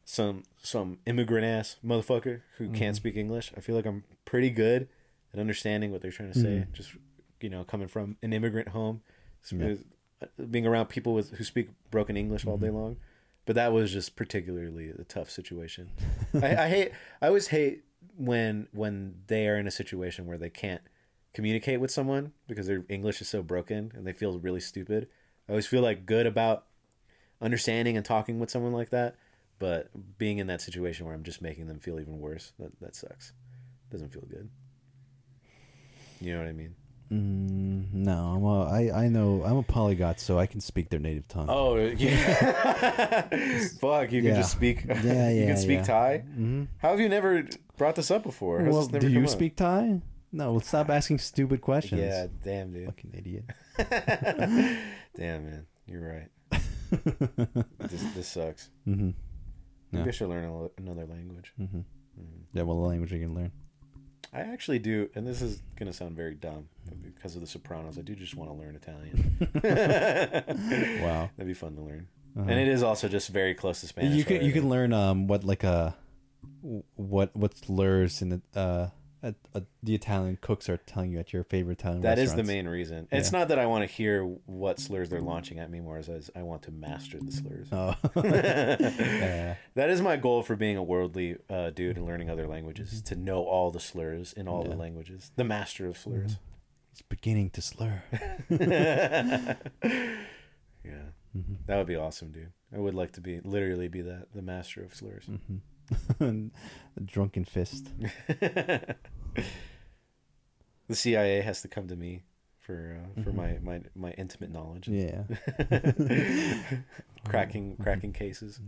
some 0.05 0.43
some 0.61 0.99
immigrant 1.05 1.45
ass 1.45 1.77
motherfucker 1.83 2.41
who 2.57 2.65
Mm-hmm. 2.65 2.73
can't 2.75 2.95
speak 2.95 3.17
English, 3.17 3.51
I 3.57 3.59
feel 3.59 3.75
like 3.75 3.85
I'm 3.85 4.03
pretty 4.23 4.49
good 4.51 4.87
at 5.33 5.39
understanding 5.39 5.91
what 5.91 6.01
they're 6.01 6.11
trying 6.11 6.31
to 6.31 6.39
say. 6.39 6.65
Mhm. 6.67 6.71
Just 6.73 6.91
you 7.41 7.49
know, 7.49 7.63
coming 7.63 7.87
from 7.87 8.17
an 8.23 8.31
immigrant 8.33 8.69
home, 8.69 9.01
Yeah. 9.51 9.75
uh, 10.21 10.27
being 10.49 10.65
around 10.65 10.87
people 10.87 11.13
with 11.13 11.31
who 11.31 11.43
speak 11.43 11.69
broken 11.91 12.15
English 12.17 12.45
all 12.45 12.57
day 12.57 12.67
Mm-hmm. 12.67 12.75
long. 12.77 12.97
But 13.45 13.55
that 13.55 13.71
was 13.73 13.91
just 13.91 14.15
particularly 14.15 14.89
a 14.89 15.03
tough 15.03 15.29
situation. 15.29 15.91
I, 16.33 16.55
I 16.55 16.67
hate. 16.69 16.91
I 17.21 17.27
always 17.27 17.47
hate 17.47 17.83
when 18.17 18.67
when 18.71 19.15
they 19.27 19.47
are 19.47 19.57
in 19.57 19.67
a 19.67 19.71
situation 19.71 20.25
where 20.25 20.37
they 20.37 20.49
can't 20.49 20.81
communicate 21.33 21.79
with 21.81 21.91
someone 21.91 22.31
because 22.47 22.65
their 22.67 22.85
English 22.89 23.21
is 23.21 23.27
so 23.27 23.43
broken 23.43 23.91
and 23.93 24.05
they 24.07 24.13
feel 24.13 24.39
really 24.39 24.61
stupid. 24.61 25.07
I 25.47 25.51
always 25.51 25.67
feel 25.67 25.81
like 25.81 26.05
good 26.05 26.25
about 26.25 26.65
understanding 27.41 27.97
and 27.97 28.05
talking 28.05 28.39
with 28.39 28.49
someone 28.49 28.71
like 28.73 28.89
that, 28.91 29.15
but 29.59 29.89
being 30.17 30.37
in 30.39 30.47
that 30.47 30.61
situation 30.61 31.05
where 31.05 31.15
I'm 31.15 31.23
just 31.23 31.41
making 31.41 31.67
them 31.67 31.79
feel 31.79 31.99
even 31.99 32.19
worse, 32.19 32.53
that 32.59 32.71
that 32.81 32.95
sucks. 32.95 33.33
Doesn't 33.91 34.11
feel 34.13 34.23
good. 34.29 34.49
You 36.21 36.33
know 36.33 36.39
what 36.39 36.47
I 36.47 36.53
mean? 36.53 36.75
Mm, 37.11 37.93
no, 37.93 38.33
I'm 38.35 38.43
a, 38.43 38.63
I, 38.91 39.03
I 39.03 39.07
know 39.09 39.43
I'm 39.45 39.57
a 39.57 39.63
polyglot, 39.63 40.19
so 40.19 40.39
I 40.39 40.47
can 40.47 40.59
speak 40.59 40.89
their 40.89 40.99
native 40.99 41.27
tongue. 41.27 41.45
Oh 41.49 41.75
yeah. 41.77 43.21
Fuck, 43.79 44.11
you 44.11 44.21
Yeah. 44.21 44.31
can 44.31 44.35
just 44.41 44.51
speak. 44.51 44.85
Yeah, 44.87 45.03
yeah. 45.03 45.29
you 45.41 45.45
can 45.45 45.57
speak 45.57 45.77
yeah. 45.79 45.83
Thai. 45.83 46.17
hmm 46.19 46.63
How 46.79 46.89
have 46.89 46.99
you 46.99 47.07
never 47.09 47.47
brought 47.77 47.95
this 47.95 48.09
up 48.09 48.23
before? 48.23 48.61
How's 48.63 48.73
Well, 48.73 48.87
do 48.87 49.07
you 49.07 49.21
up? 49.23 49.29
speak 49.29 49.55
Thai? 49.55 50.01
No, 50.31 50.51
well, 50.51 50.59
stop 50.61 50.89
asking 50.89 51.19
stupid 51.19 51.61
questions. 51.61 52.01
Yeah, 52.01 52.27
damn, 52.43 52.73
dude. 52.73 52.87
fucking 52.87 53.11
idiot. 53.13 53.45
damn, 53.77 55.45
man, 55.45 55.65
you're 55.87 56.01
right. 56.01 56.29
This 57.79 58.03
this 58.15 58.27
sucks. 58.27 58.69
hmm 58.85 59.11
Maybe 59.91 60.09
I 60.09 60.11
should 60.11 60.29
learn 60.29 60.43
a, 60.45 60.69
another 60.81 61.05
language. 61.05 61.53
hmm 61.57 61.79
Mhm. 62.19 62.43
Yeah, 62.53 62.63
well, 62.63 62.77
the 62.81 62.87
language 62.87 63.11
you 63.11 63.19
can 63.19 63.35
learn. 63.35 63.51
I 64.33 64.39
actually 64.41 64.79
do, 64.79 65.09
and 65.15 65.25
this 65.27 65.41
is 65.41 65.61
gonna 65.77 65.93
sound 65.93 66.15
very 66.15 66.33
dumb, 66.35 66.67
but 66.87 67.01
because 67.01 67.35
of 67.35 67.41
The 67.41 67.47
Sopranos, 67.47 67.97
I 67.97 68.01
do 68.01 68.15
just 68.15 68.35
want 68.35 68.49
to 68.51 68.55
learn 68.57 68.75
Italian. 68.75 69.37
Wow. 71.01 71.29
That'd 71.37 71.47
be 71.47 71.53
fun 71.53 71.75
to 71.75 71.81
learn, 71.81 72.07
Uh-huh. 72.37 72.49
and 72.49 72.59
it 72.59 72.67
is 72.67 72.83
also 72.83 73.07
just 73.07 73.29
very 73.29 73.53
close 73.53 73.79
to 73.81 73.87
Spanish. 73.87 74.15
you 74.17 74.23
can 74.25 74.41
you 74.43 74.51
can 74.51 74.67
learn 74.69 74.91
um 74.93 75.27
what 75.27 75.43
like 75.43 75.63
uh 75.63 75.91
what 76.95 77.35
what 77.35 77.57
slurs 77.57 78.21
in 78.21 78.29
the 78.29 78.41
uh 78.55 78.89
at, 79.25 79.35
uh, 79.55 79.61
the 79.81 79.95
Italian 79.95 80.37
cooks 80.39 80.69
are 80.69 80.77
telling 80.77 81.11
you 81.11 81.19
at 81.19 81.33
your 81.33 81.43
favorite 81.43 81.79
Italian 81.79 82.01
That 82.01 82.19
is 82.19 82.35
the 82.35 82.43
main 82.43 82.67
reason. 82.67 83.07
It's 83.11 83.31
not 83.31 83.47
that 83.47 83.57
I 83.57 83.65
want 83.65 83.89
to 83.89 83.93
hear 83.93 84.23
what 84.23 84.79
slurs 84.79 85.09
they're 85.09 85.19
launching 85.19 85.57
at 85.59 85.71
me 85.71 85.79
more 85.79 85.97
as 85.97 86.29
I 86.35 86.43
want 86.43 86.61
to 86.63 86.71
master 86.71 87.17
the 87.19 87.31
slurs. 87.31 87.67
Oh. 87.71 87.95
yeah. 88.23 89.55
That 89.73 89.89
is 89.89 90.01
my 90.01 90.15
goal 90.15 90.43
for 90.43 90.55
being 90.55 90.77
a 90.77 90.83
worldly 90.83 91.37
uh, 91.49 91.71
dude 91.71 91.97
and 91.97 92.05
learning 92.05 92.29
other 92.29 92.47
languages 92.47 93.01
to 93.03 93.15
know 93.15 93.43
all 93.43 93.71
the 93.71 93.79
slurs 93.79 94.31
in 94.33 94.47
all 94.47 94.63
the 94.63 94.75
languages. 94.75 95.31
The 95.35 95.43
master 95.43 95.87
of 95.87 95.97
slurs. 95.97 96.37
It's 96.91 97.01
beginning 97.01 97.49
to 97.51 97.61
slur. 97.61 98.03
yeah, 98.49 99.55
hmm 101.33 101.55
that 101.65 101.77
would 101.77 101.87
be 101.87 101.95
awesome, 101.95 102.31
dude. 102.31 102.53
I 102.73 102.79
would 102.79 102.93
like 102.93 103.11
to 103.13 103.21
be 103.21 103.41
literally 103.41 103.89
be 103.89 104.01
that 104.01 104.27
the 104.33 104.41
master 104.41 104.81
of 104.83 104.95
slurs. 104.95 105.25
hmm 105.25 105.57
the 105.57 105.74
drunken 107.05 107.45
fist. 107.45 107.87
the 110.87 110.95
CIA 110.95 111.41
has 111.41 111.61
to 111.61 111.67
come 111.67 111.87
to 111.87 111.95
me 111.95 112.23
for 112.59 112.99
uh, 113.17 113.21
for 113.23 113.31
Mhm. 113.31 113.35
my, 113.35 113.57
my 113.61 113.81
my 113.95 114.11
intimate 114.11 114.51
knowledge. 114.51 114.87
Yeah. 114.87 115.23
cracking 117.27 117.77
cracking 117.77 118.13
cases. 118.13 118.59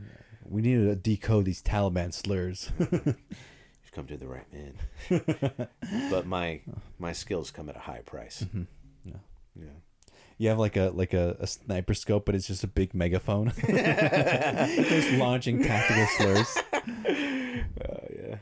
We 0.46 0.62
need 0.62 0.76
to 0.78 0.96
decode 0.96 1.46
these 1.46 1.62
Taliban 1.62 2.14
slurs. 2.14 2.72
You've 2.80 3.92
come 3.92 4.08
to 4.08 4.18
the 4.18 4.28
right 4.28 4.46
man. 4.54 4.76
but 6.10 6.26
my 6.28 6.62
my 7.00 7.12
skills 7.14 7.52
come 7.52 7.70
at 7.70 7.76
a 7.76 7.80
high 7.80 8.02
price. 8.06 8.44
Mhm. 8.54 8.68
Yeah. 9.06 9.14
Yeah. 9.56 9.66
You 10.40 10.50
have 10.50 10.60
like 10.60 10.78
a 10.78 10.92
like 10.94 11.14
a, 11.16 11.36
a 11.40 11.48
sniper 11.48 11.96
scope, 11.96 12.26
but 12.26 12.36
it's 12.36 12.46
just 12.46 12.64
a 12.64 12.68
big 12.68 12.94
megaphone. 12.94 13.52
just 13.68 15.12
launching 15.14 15.64
tactical 15.64 16.06
slurs. 16.18 16.58
Uh, 16.88 16.94
yeah. 17.12 18.36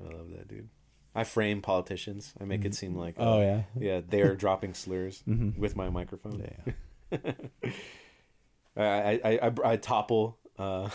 I 0.00 0.12
love 0.14 0.30
that 0.36 0.48
dude. 0.48 0.68
I 1.14 1.24
frame 1.24 1.62
politicians. 1.62 2.32
I 2.40 2.44
make 2.44 2.64
it 2.64 2.74
seem 2.74 2.94
like 2.94 3.16
Oh 3.18 3.38
uh, 3.38 3.42
yeah. 3.42 3.62
yeah 3.78 4.00
they're 4.06 4.36
dropping 4.36 4.74
slurs 4.74 5.22
Mhm. 5.28 5.56
with 5.58 5.74
my 5.76 5.88
microphone. 5.90 6.44
Yeah. 7.12 7.18
I, 8.76 9.20
I, 9.24 9.38
I, 9.48 9.52
I, 9.72 9.76
topple 9.76 10.38
uh, 10.58 10.88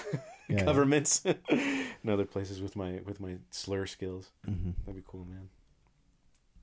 Yeah. 0.47 0.64
governments 0.64 1.26
and 1.26 2.10
other 2.10 2.26
places 2.26 2.62
with 2.62 2.76
my 2.76 3.01
with 3.06 3.20
my 3.20 3.38
slur 3.49 3.86
skills. 3.86 4.32
Mm-hmm. 4.47 4.72
That'd 4.86 4.95
be 4.95 5.08
cool, 5.08 5.26
man. 5.26 5.49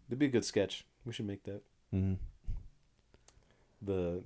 It'd 0.09 0.19
be 0.19 0.27
a 0.27 0.31
good 0.31 0.45
sketch. 0.45 0.85
We 1.05 1.13
should 1.13 1.27
make 1.27 1.43
that. 1.45 1.63
Mm-hmm. 1.95 2.15
The 3.83 4.23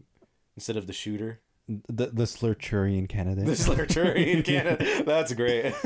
instead 0.57 0.77
of 0.77 0.87
the 0.87 0.93
shooter, 0.93 1.41
The 1.69 2.07
the 2.09 2.25
Slurchurian 2.25 3.09
candidate. 3.09 3.47
the 3.47 3.53
slurcher 3.53 4.15
in 4.15 4.43
Canada. 4.43 5.03
That's 5.05 5.33
great. 5.33 5.75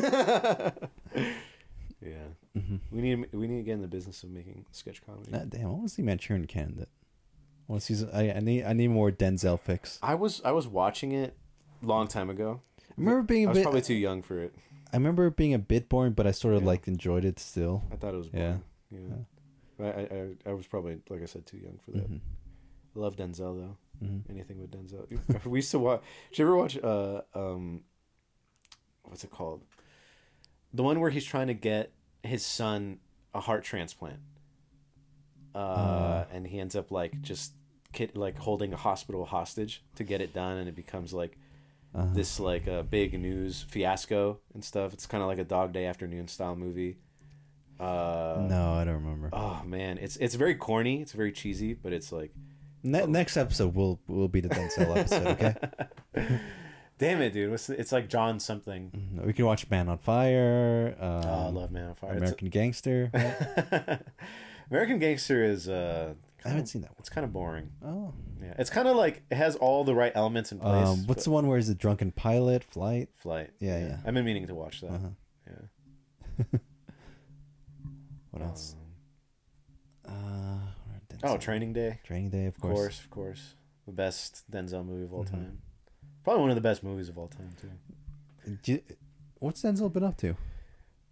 yeah, 2.01 2.29
hmm 2.55 2.77
we 2.91 3.01
need 3.01 3.27
we 3.33 3.47
need 3.47 3.59
to 3.59 3.63
get 3.63 3.73
in 3.75 3.83
the 3.83 3.89
business 3.89 4.23
of 4.23 4.31
making 4.31 4.65
sketch 4.73 5.05
comedy. 5.05 5.31
Damn, 5.49 5.67
I 5.67 5.71
want 5.71 5.83
to 5.89 5.95
see 5.95 6.03
Manchurian 6.03 6.47
candidate. 6.47 6.89
I 7.69 7.73
want 7.73 7.83
to 7.83 7.95
see. 7.97 8.07
I, 8.13 8.33
I 8.33 8.41
need. 8.41 8.65
I 8.65 8.73
need 8.73 8.89
more 8.89 9.11
Denzel 9.11 9.59
fix. 9.61 9.99
I 10.03 10.15
was 10.15 10.41
I 10.45 10.53
was 10.53 10.67
watching 10.67 11.13
it 11.13 11.37
long 11.83 12.09
time 12.09 12.31
ago. 12.31 12.61
I 12.81 12.95
remember 12.97 13.23
being 13.23 13.47
I 13.47 13.47
a 13.47 13.49
was 13.51 13.59
bit. 13.59 13.63
probably 13.63 13.83
too 13.83 13.95
young 13.95 14.23
for 14.23 14.39
it. 14.43 14.55
I 14.93 14.97
remember 14.97 15.27
it 15.27 15.37
being 15.37 15.55
a 15.55 15.59
bit 15.59 15.89
boring, 15.89 16.13
but 16.13 16.27
I 16.27 16.31
sort 16.33 16.55
of 16.55 16.63
Yeah. 16.63 16.69
like 16.69 16.89
enjoyed 16.89 17.25
it 17.25 17.39
still. 17.39 17.85
I 17.93 17.97
thought 17.97 18.15
it 18.15 18.19
was 18.19 18.31
Yeah. 18.33 18.57
boring. 18.91 19.27
Yeah. 19.79 19.85
I, 19.87 19.87
I 19.87 20.51
I 20.51 20.53
was 20.55 20.67
probably 20.67 20.99
like 21.09 21.23
I 21.23 21.27
said 21.27 21.47
too 21.47 21.59
young 21.59 21.79
for 21.85 21.93
that. 21.93 22.11
Mhm. 22.11 22.21
I 22.97 22.99
love 22.99 23.15
Denzel 23.17 23.57
though. 23.61 23.77
Mhm. 24.03 24.23
Anything 24.31 24.61
with 24.61 24.71
Denzel. 24.71 25.45
we 25.47 25.59
used 25.59 25.71
to 25.73 25.79
watch. 25.79 26.03
Did 26.31 26.39
you 26.39 26.45
ever 26.45 26.57
watch? 26.57 26.79
Uh, 26.83 27.23
um, 27.35 27.83
what's 29.05 29.25
it 29.25 29.31
called? 29.31 29.63
The 30.73 30.83
one 30.83 31.01
where 31.01 31.11
he's 31.11 31.25
trying 31.25 31.47
to 31.49 31.55
get 31.55 31.93
his 32.23 32.45
son 32.45 32.99
a 33.35 33.41
heart 33.41 33.65
transplant. 33.65 34.21
Uh, 35.55 35.59
Uh. 35.59 36.27
and 36.31 36.47
he 36.47 36.61
ends 36.61 36.77
up 36.77 36.91
like 36.91 37.21
just 37.23 37.53
kid 37.93 38.17
like 38.17 38.39
holding 38.39 38.73
a 38.73 38.77
hospital 38.77 39.25
hostage 39.25 39.83
to 39.97 40.05
get 40.05 40.21
it 40.21 40.33
done, 40.35 40.59
and 40.59 40.69
it 40.69 40.75
becomes 40.77 41.13
like 41.13 41.39
Uh-huh. 41.95 42.13
this 42.13 42.39
like 42.39 42.67
a 42.67 42.83
big 42.83 43.19
news 43.19 43.63
fiasco 43.63 44.39
and 44.55 44.63
stuff. 44.63 44.93
It's 44.93 45.07
kind 45.07 45.23
of 45.23 45.29
like 45.29 45.39
a 45.39 45.45
Dog 45.45 45.73
Day 45.73 45.87
Afternoon 45.87 46.29
style 46.29 46.55
movie. 46.55 46.99
Uh, 47.81 48.47
no, 48.49 48.73
I 48.75 48.85
don't 48.85 48.95
remember. 49.03 49.31
Oh 49.33 49.63
man, 49.65 49.99
it's 49.99 50.17
it's 50.17 50.35
very 50.35 50.55
corny. 50.55 51.01
It's 51.01 51.13
very 51.13 51.33
cheesy, 51.33 51.73
but 51.75 51.93
it's 51.93 52.13
like 52.13 52.33
Ne- 52.83 53.07
next 53.07 53.37
episode 53.37 53.75
will 53.75 54.01
will 54.07 54.29
be 54.29 54.41
the 54.41 54.49
Denzel 54.49 54.97
episode. 54.97 55.27
Okay. 55.27 55.55
Damn 56.99 57.23
it, 57.23 57.33
dude! 57.33 57.53
It's 57.53 57.93
like 57.93 58.09
John 58.09 58.41
something. 58.41 58.91
Mhm. 58.91 59.27
We 59.27 59.33
can 59.33 59.47
watch 59.47 59.69
Man 59.71 59.89
on 59.89 59.99
Fire. 59.99 60.97
Um, 60.99 61.23
oh, 61.25 61.47
I 61.47 61.51
love 61.51 61.71
Man 61.71 61.89
on 61.91 61.95
Fire. 61.95 62.17
American 62.17 62.49
Gangster. 62.49 63.11
American 64.71 64.99
Gangster 64.99 65.45
is 65.45 65.69
uh, 65.69 66.15
I 66.45 66.49
haven't 66.49 66.67
seen 66.67 66.83
that 66.83 66.91
one. 66.91 66.97
it's 66.99 67.09
kind 67.09 67.25
of 67.25 67.33
boring. 67.33 67.71
Oh. 67.85 68.13
Yeah, 68.43 68.55
it's 68.59 68.71
kind 68.71 68.89
of 68.89 68.97
like 68.97 69.23
it 69.31 69.37
has 69.37 69.55
all 69.57 69.85
the 69.85 69.95
right 69.95 70.13
elements 70.15 70.51
in 70.53 70.59
place. 70.59 70.87
Um, 70.89 71.07
what's 71.07 71.25
the 71.25 71.31
one 71.31 71.47
where 71.47 71.57
he's 71.59 71.69
a 71.69 71.75
drunken 71.75 72.11
pilot 72.13 72.65
flight? 72.65 73.09
flight? 73.17 73.51
Yeah, 73.61 73.79
yeah. 73.79 73.97
I've 74.05 74.15
been 74.15 74.25
meaning 74.25 74.47
to 74.49 74.55
watch 74.55 74.81
that. 74.81 74.91
Uh-huh. 74.91 75.09
Yeah. 76.53 76.59
What 78.31 78.43
else? 78.43 78.77
Oh, 81.23 81.35
Denzel. 81.37 81.41
Training 81.41 81.73
Day. 81.73 82.01
Training 82.05 82.31
Day, 82.31 82.47
of 82.47 82.55
Of 82.57 82.61
course. 82.61 82.75
course, 82.79 83.01
of 83.01 83.11
course. 83.11 83.55
The 83.87 83.93
best 83.93 84.51
Denzel 84.51 84.85
movie 84.85 85.05
of 85.05 85.13
all 85.15 85.25
Mhm. 85.25 85.31
time. 85.31 85.59
Probably 86.25 86.41
one 86.43 86.51
of 86.51 86.57
the 86.57 86.63
best 86.63 86.83
movies 86.83 87.09
of 87.09 87.17
all 87.19 87.29
time 87.29 87.51
too. 87.61 87.71
You- 88.73 88.83
what's 89.39 89.63
Denzel 89.63 89.93
been 89.93 90.05
up 90.05 90.17
to? 90.19 90.37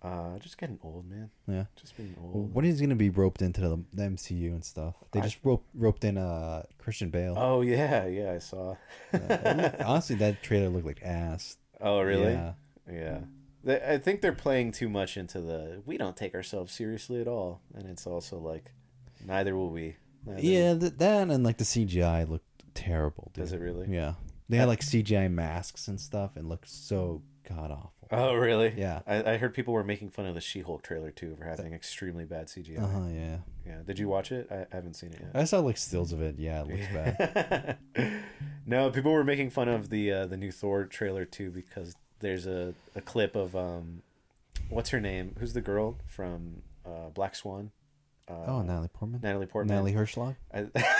Uh, 0.03 0.39
just 0.39 0.59
getting 0.59 0.79
old, 0.85 1.09
man. 1.09 1.31
Yeah. 1.49 1.65
Just 1.75 1.97
being 1.97 2.15
old. 2.23 2.55
When 2.55 2.65
he's 2.65 2.81
gonna 2.81 2.95
be 2.95 3.11
roped 3.11 3.43
into 3.43 3.61
the, 3.63 3.79
the 3.93 4.03
MCU 4.05 4.53
and 4.53 4.65
stuff? 4.65 4.95
They 5.11 5.21
I- 5.21 5.25
just 5.25 5.39
roped 5.43 5.67
roped 5.75 6.05
in 6.05 6.17
uh 6.19 6.65
Christian 6.79 7.11
Bale. 7.11 7.35
Oh 7.37 7.63
yeah, 7.63 8.07
yeah, 8.07 8.33
I 8.33 8.39
saw. 8.39 8.77
Uh, 9.13 9.71
honestly, 9.85 10.17
that 10.17 10.43
trailer 10.43 10.69
looked 10.69 10.87
like 10.87 11.03
ass. 11.03 11.57
Oh 11.81 12.01
really? 12.03 12.33
Yeah. 12.35 12.53
Yeah. 12.89 13.21
They, 13.65 13.83
I 13.83 13.99
think 13.99 14.21
they're 14.21 14.33
playing 14.33 14.73
too 14.73 14.89
much 14.89 15.17
into 15.17 15.41
the 15.41 15.83
we 15.87 15.97
don't 15.97 16.17
take 16.17 16.35
ourselves 16.35 16.73
seriously 16.73 17.21
at 17.21 17.27
all, 17.27 17.63
and 17.75 17.89
it's 17.89 18.07
also 18.07 18.39
like 18.39 18.73
neither 19.27 19.55
will 19.57 19.71
we. 19.71 19.97
Neither- 20.25 20.41
Yeah, 20.41 20.75
th- 20.75 20.95
that 20.99 21.29
and 21.29 21.45
like 21.45 21.59
the 21.59 21.65
CGI 21.65 22.29
looked 22.29 22.45
terrible. 22.75 23.31
Dude. 23.35 23.45
Does 23.45 23.53
it 23.53 23.61
really? 23.61 23.89
Yeah. 23.93 24.15
They 24.49 24.57
had 24.57 24.69
like 24.69 24.81
CGI 24.81 25.31
masks 25.31 25.89
and 25.89 26.01
stuff 26.01 26.37
and 26.37 26.49
looked 26.49 26.69
so 26.69 27.23
god 27.49 27.71
awful. 27.73 27.93
Oh 28.13 28.35
really? 28.35 28.73
Yeah. 28.77 29.01
I, 29.07 29.33
I 29.33 29.37
heard 29.39 29.53
people 29.55 29.75
were 29.75 29.83
making 29.83 30.11
fun 30.11 30.27
of 30.27 30.35
the 30.37 30.41
She-Hulk 30.41 30.83
trailer 30.83 31.11
too 31.11 31.35
for 31.37 31.45
having 31.45 31.73
extremely 31.73 32.25
bad 32.25 32.47
CGI. 32.47 32.81
Uh 32.81 32.87
huh. 32.87 33.07
Yeah. 33.13 33.37
Yeah. 33.67 33.79
Did 33.85 33.99
you 33.99 34.09
watch 34.09 34.31
it? 34.31 34.47
I, 34.51 34.59
I 34.61 34.67
haven't 34.77 34.95
seen 34.95 35.13
it 35.13 35.21
yet. 35.21 35.31
I 35.35 35.43
saw 35.45 35.59
like 35.59 35.77
stills 35.77 36.13
of 36.13 36.23
it. 36.23 36.37
Yeah, 36.39 36.63
it 36.63 36.69
looks 36.69 36.87
bad. 36.93 37.79
no, 38.67 38.91
people 38.91 39.11
were 39.13 39.25
making 39.25 39.51
fun 39.51 39.69
of 39.69 39.91
the 39.91 40.13
uh, 40.13 40.27
the 40.27 40.37
new 40.37 40.53
Thor 40.53 40.85
trailer 40.85 41.25
too 41.25 41.51
because 41.51 41.97
there's 42.21 42.47
a, 42.47 42.75
a 42.95 43.01
clip 43.01 43.35
of 43.37 43.57
um, 43.57 44.03
what's 44.69 44.91
her 44.91 45.01
name? 45.01 45.35
Who's 45.41 45.53
the 45.53 45.61
girl 45.61 45.99
from 46.07 46.63
uh, 46.87 47.09
Black 47.13 47.35
Swan? 47.35 47.73
Uh, 48.29 48.35
Oh, 48.47 48.63
Natalie 48.63 48.89
Portman. 48.89 49.21
Natalie 49.23 49.47
Portman. 49.47 49.75
Natalie 49.77 49.95
Hershlag. 49.95 50.37
I, 50.53 50.67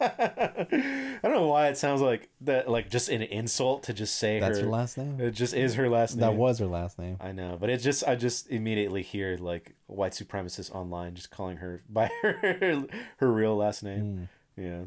I 0.00 1.18
don't 1.22 1.32
know 1.34 1.46
why 1.48 1.68
it 1.68 1.76
sounds 1.76 2.00
like 2.00 2.28
that, 2.42 2.68
like 2.68 2.90
just 2.90 3.08
an 3.08 3.22
insult 3.22 3.84
to 3.84 3.92
just 3.92 4.16
say 4.16 4.40
That's 4.40 4.58
her. 4.58 4.64
her 4.64 4.70
last 4.70 4.96
name. 4.98 5.20
It 5.20 5.32
just 5.32 5.54
is 5.54 5.74
her 5.74 5.88
last 5.88 6.16
name. 6.16 6.20
That 6.20 6.34
was 6.36 6.58
her 6.58 6.66
last 6.66 6.98
name. 6.98 7.16
I 7.20 7.32
know, 7.32 7.56
but 7.60 7.70
it 7.70 7.78
just 7.78 8.06
I 8.06 8.14
just 8.16 8.48
immediately 8.50 9.02
hear 9.02 9.36
like 9.38 9.74
white 9.86 10.12
supremacists 10.12 10.70
online 10.74 11.14
just 11.14 11.30
calling 11.30 11.58
her 11.58 11.82
by 11.88 12.10
her 12.22 12.84
her 13.18 13.32
real 13.32 13.56
last 13.56 13.82
name. 13.82 14.28
Mm. 14.56 14.62
Yeah, 14.62 14.80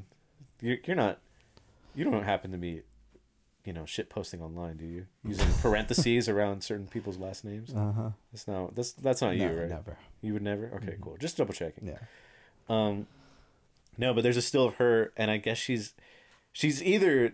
you're 0.68 0.78
you're 0.86 0.96
not 0.96 1.20
you 1.96 2.06
don't 2.06 2.24
happen 2.24 2.52
to 2.52 2.58
be, 2.58 2.82
you 3.66 3.72
know, 3.74 3.86
shit 3.86 4.10
posting 4.10 4.42
online, 4.42 4.78
do 4.78 4.86
you? 4.86 5.06
Using 5.24 5.48
parentheses 5.62 6.28
around 6.28 6.64
certain 6.64 6.88
people's 6.88 7.18
last 7.18 7.46
names. 7.46 7.74
Uh 7.74 7.92
huh. 7.92 8.10
That's 8.32 8.48
not 8.48 8.76
that's 8.76 8.92
that's 8.94 9.22
not 9.22 9.36
you, 9.38 9.48
right? 9.48 9.70
Never. 9.70 9.98
You 10.22 10.34
would 10.34 10.42
never. 10.42 10.72
Okay, 10.76 10.98
cool. 11.02 11.18
Just 11.20 11.38
double 11.38 11.54
checking. 11.54 11.88
Yeah. 11.88 12.00
Um, 12.70 13.08
no, 13.98 14.14
but 14.14 14.24
there's 14.24 14.38
a 14.38 14.42
still 14.42 14.66
of 14.66 14.76
her, 14.76 15.14
and 15.16 15.30
I 15.32 15.38
guess 15.38 15.58
she's 15.58 15.94
she's 16.52 16.82
either. 16.84 17.34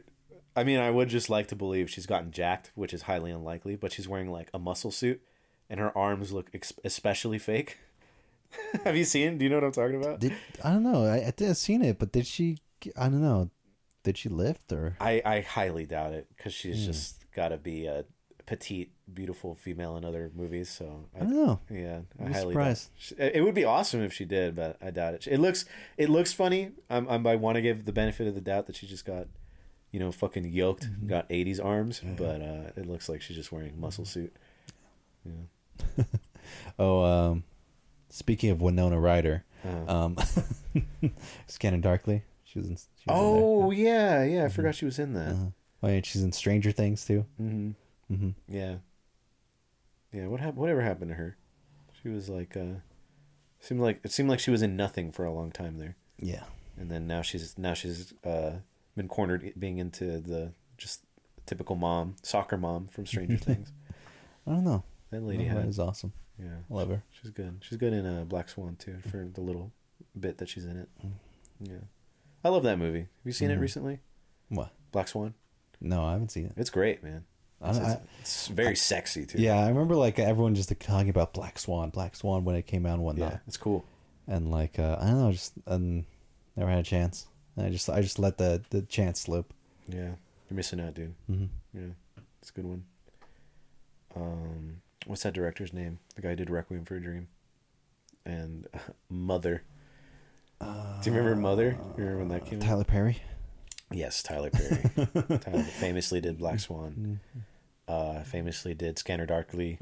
I 0.55 0.63
mean, 0.63 0.79
I 0.79 0.91
would 0.91 1.09
just 1.09 1.29
like 1.29 1.47
to 1.47 1.55
believe 1.55 1.89
she's 1.89 2.05
gotten 2.05 2.31
jacked, 2.31 2.71
which 2.75 2.93
is 2.93 3.03
highly 3.03 3.31
unlikely. 3.31 3.75
But 3.75 3.91
she's 3.93 4.07
wearing 4.07 4.31
like 4.31 4.49
a 4.53 4.59
muscle 4.59 4.91
suit, 4.91 5.21
and 5.69 5.79
her 5.79 5.95
arms 5.97 6.31
look 6.31 6.49
ex- 6.53 6.73
especially 6.83 7.39
fake. 7.39 7.77
Have 8.83 8.97
you 8.97 9.05
seen? 9.05 9.37
Do 9.37 9.45
you 9.45 9.49
know 9.49 9.57
what 9.57 9.63
I'm 9.65 9.71
talking 9.71 9.95
about? 9.95 10.19
Did 10.19 10.33
I 10.63 10.71
don't 10.73 10.83
know. 10.83 11.05
I 11.05 11.27
I 11.27 11.33
did 11.35 11.55
seen 11.55 11.83
it, 11.83 11.97
but 11.97 12.11
did 12.11 12.27
she? 12.27 12.57
I 12.97 13.03
don't 13.09 13.21
know. 13.21 13.49
Did 14.03 14.17
she 14.17 14.29
lift 14.29 14.71
or? 14.71 14.95
I 14.99 15.21
I 15.25 15.41
highly 15.41 15.85
doubt 15.85 16.13
it 16.13 16.27
because 16.35 16.53
she's 16.53 16.79
Hmm. 16.79 16.85
just 16.91 17.25
got 17.33 17.49
to 17.49 17.57
be 17.57 17.85
a 17.85 18.05
petite, 18.45 18.91
beautiful 19.13 19.53
female 19.55 19.95
in 19.97 20.03
other 20.05 20.31
movies. 20.33 20.69
So 20.69 21.05
I 21.13 21.17
I, 21.17 21.19
don't 21.21 21.31
know. 21.35 21.59
yeah, 21.69 21.99
I 22.19 22.23
I'm 22.25 22.31
highly 22.33 22.53
surprised. 22.53 22.89
doubt. 23.17 23.31
It 23.35 23.41
would 23.43 23.53
be 23.55 23.65
awesome 23.65 24.01
if 24.01 24.11
she 24.13 24.25
did, 24.25 24.55
but 24.55 24.77
I 24.81 24.89
doubt 24.91 25.13
it. 25.15 25.27
It 25.27 25.39
looks 25.39 25.65
it 25.97 26.09
looks 26.09 26.33
funny. 26.33 26.71
I'm, 26.89 27.07
I'm 27.09 27.27
I 27.27 27.35
want 27.35 27.55
to 27.55 27.61
give 27.61 27.85
the 27.85 27.91
benefit 27.93 28.25
of 28.27 28.35
the 28.35 28.41
doubt 28.41 28.65
that 28.67 28.75
she 28.75 28.87
just 28.87 29.05
got, 29.05 29.27
you 29.91 29.99
know, 29.99 30.11
fucking 30.11 30.45
yoked, 30.45 30.85
Mm-hmm. 30.89 31.07
got 31.07 31.29
'80s 31.29 31.63
arms, 31.63 32.01
but 32.17 32.41
uh, 32.41 32.71
it 32.75 32.85
looks 32.87 33.09
like 33.09 33.21
she's 33.21 33.35
just 33.37 33.51
wearing 33.51 33.79
muscle 33.79 34.05
Mm-hmm. 34.05 34.21
suit. 34.21 34.35
Yeah. 35.97 36.03
Oh, 36.79 37.03
um, 37.03 37.43
speaking 38.09 38.49
of 38.49 38.59
Winona 38.61 38.99
Ryder, 38.99 39.43
Uh, 39.63 39.91
um, 40.05 40.17
Scanning 41.47 41.81
Darkly. 41.81 42.23
She 42.51 42.59
was 42.59 42.67
in. 42.69 42.75
She 42.77 42.83
was 43.07 43.15
oh 43.19 43.71
yeah, 43.71 44.19
Mm-hmm. 44.23 44.33
yeah. 44.35 44.45
I 44.45 44.49
forgot 44.49 44.75
she 44.75 44.85
was 44.85 44.97
in 44.99 45.09
in 45.09 45.13
that. 45.15 45.31
Uh-huh. 45.33 45.45
Oh, 45.83 45.87
yeah, 45.87 46.01
she's 46.03 46.23
in 46.23 46.31
Stranger 46.31 46.71
Things 46.71 47.05
too. 47.05 47.25
hmm 47.37 47.71
hmm 48.07 48.29
Yeah. 48.47 48.75
Yeah. 50.11 50.27
What 50.27 50.39
happened? 50.39 50.57
Whatever 50.57 50.81
happened 50.81 51.11
to 51.11 51.15
her? 51.15 51.37
She 52.01 52.09
was 52.09 52.27
like, 52.29 52.57
uh, 52.57 52.79
seemed 53.59 53.81
like 53.81 53.99
it 54.03 54.11
seemed 54.11 54.29
like 54.29 54.39
she 54.39 54.51
was 54.51 54.61
in 54.61 54.75
nothing 54.75 55.11
for 55.11 55.25
a 55.25 55.31
long 55.33 55.51
time 55.51 55.77
there. 55.77 55.95
Yeah. 56.17 56.43
and 56.77 56.89
then 56.91 57.07
now 57.07 57.21
she's 57.21 57.57
now 57.57 57.73
she's 57.73 58.13
uh, 58.25 58.57
been 58.95 59.07
cornered 59.07 59.53
being 59.57 59.77
into 59.77 60.19
the 60.19 60.53
just 60.77 61.03
typical 61.45 61.75
mom 61.75 62.15
soccer 62.23 62.57
mom 62.57 62.87
from 62.87 63.05
Stranger 63.05 63.37
Things. 63.49 63.71
I 64.47 64.51
don't 64.51 64.63
know. 64.63 64.83
That 65.11 65.23
lady 65.23 65.45
had 65.45 65.67
is 65.67 65.79
awesome. 65.79 66.13
yeah, 66.37 66.57
I 66.69 66.73
love 66.73 66.89
her. 66.89 67.03
she's 67.11 67.31
good. 67.31 67.59
She's 67.61 67.77
good 67.77 67.93
in 67.93 68.05
uh, 68.05 68.23
Black 68.25 68.49
Swan 68.49 68.75
too 68.75 68.97
for 69.09 69.27
the 69.33 69.41
little 69.41 69.71
bit 70.19 70.37
that 70.39 70.49
she's 70.49 70.65
in 70.65 70.77
it. 70.77 70.89
Mm. 71.05 71.11
Yeah, 71.61 71.77
I 72.43 72.49
love 72.49 72.63
that 72.63 72.77
movie. 72.79 72.99
Have 73.01 73.07
you 73.25 73.31
seen 73.31 73.51
it 73.51 73.57
Mhm. 73.57 73.61
recently? 73.61 73.99
What? 74.49 74.71
Black 74.91 75.07
Swan. 75.07 75.33
No, 75.81 76.03
I 76.03 76.13
haven't 76.13 76.29
seen 76.31 76.45
it. 76.45 76.53
It's 76.57 76.69
great, 76.69 77.03
man. 77.03 77.25
It's, 77.63 77.77
I, 77.77 77.99
it's, 78.21 78.47
very 78.47 78.75
sexy 78.75 79.25
too. 79.25 79.37
yeah, 79.41 79.59
I 79.59 79.67
remember 79.67 79.95
like 79.95 80.17
everyone 80.17 80.55
just 80.55 80.69
talking 80.79 81.09
about 81.09 81.33
Black 81.33 81.59
Swan, 81.59 81.89
Black 81.89 82.15
Swan 82.15 82.45
when 82.45 82.55
it 82.55 82.65
came 82.65 82.85
out 82.85 82.93
and 82.93 83.03
whatnot, 83.03 83.33
yeah, 83.33 83.39
it's 83.47 83.57
cool. 83.57 83.83
and 84.27 84.49
like 84.49 84.79
uh, 84.79 84.97
I 84.99 85.07
don't 85.07 85.19
know, 85.19 85.31
just 85.33 85.53
um, 85.67 86.05
never 86.55 86.69
had 86.71 86.79
a 86.79 86.83
chance. 86.83 87.27
And 87.57 87.65
I 87.65 87.69
just 87.69 87.89
I 87.89 88.01
just 88.01 88.17
let 88.17 88.37
the 88.37 88.61
the 88.69 88.83
chance 88.83 89.19
slip. 89.19 89.53
Yeah, 89.89 90.11
you're 90.49 90.55
missing 90.55 90.79
out, 90.79 90.93
dude. 90.93 91.13
hmm 91.27 91.45
Yeah, 91.73 91.87
it's 92.41 92.49
a 92.49 92.53
good 92.53 92.65
one. 92.65 92.85
Um, 94.15 94.81
what's 95.05 95.23
that 95.23 95.33
director's 95.33 95.73
name? 95.73 95.99
The 96.15 96.21
guy 96.21 96.29
who 96.29 96.35
did 96.37 96.49
Requiem 96.49 96.85
for 96.85 96.95
a 96.95 97.01
Dream. 97.01 97.27
and 98.25 98.67
Mother. 99.09 99.63
Do 100.61 101.09
you 101.09 101.11
remember 101.15 101.35
Mother? 101.39 101.77
You 101.97 102.03
remember 102.03 102.19
when 102.19 102.27
that 102.29 102.45
came 102.45 102.59
out? 102.61 102.65
Tyler 102.67 102.83
Perry. 102.83 103.21
Yes, 103.91 104.21
Tyler 104.21 104.49
Perry. 104.51 104.83
Tyler 105.39 105.63
famously 105.63 106.21
did 106.21 106.37
Black 106.37 106.59
Swan. 106.59 107.19
Uh, 107.87 108.21
famously 108.23 108.73
did 108.73 108.99
Scanner 108.99 109.25
Darkly. 109.25 109.77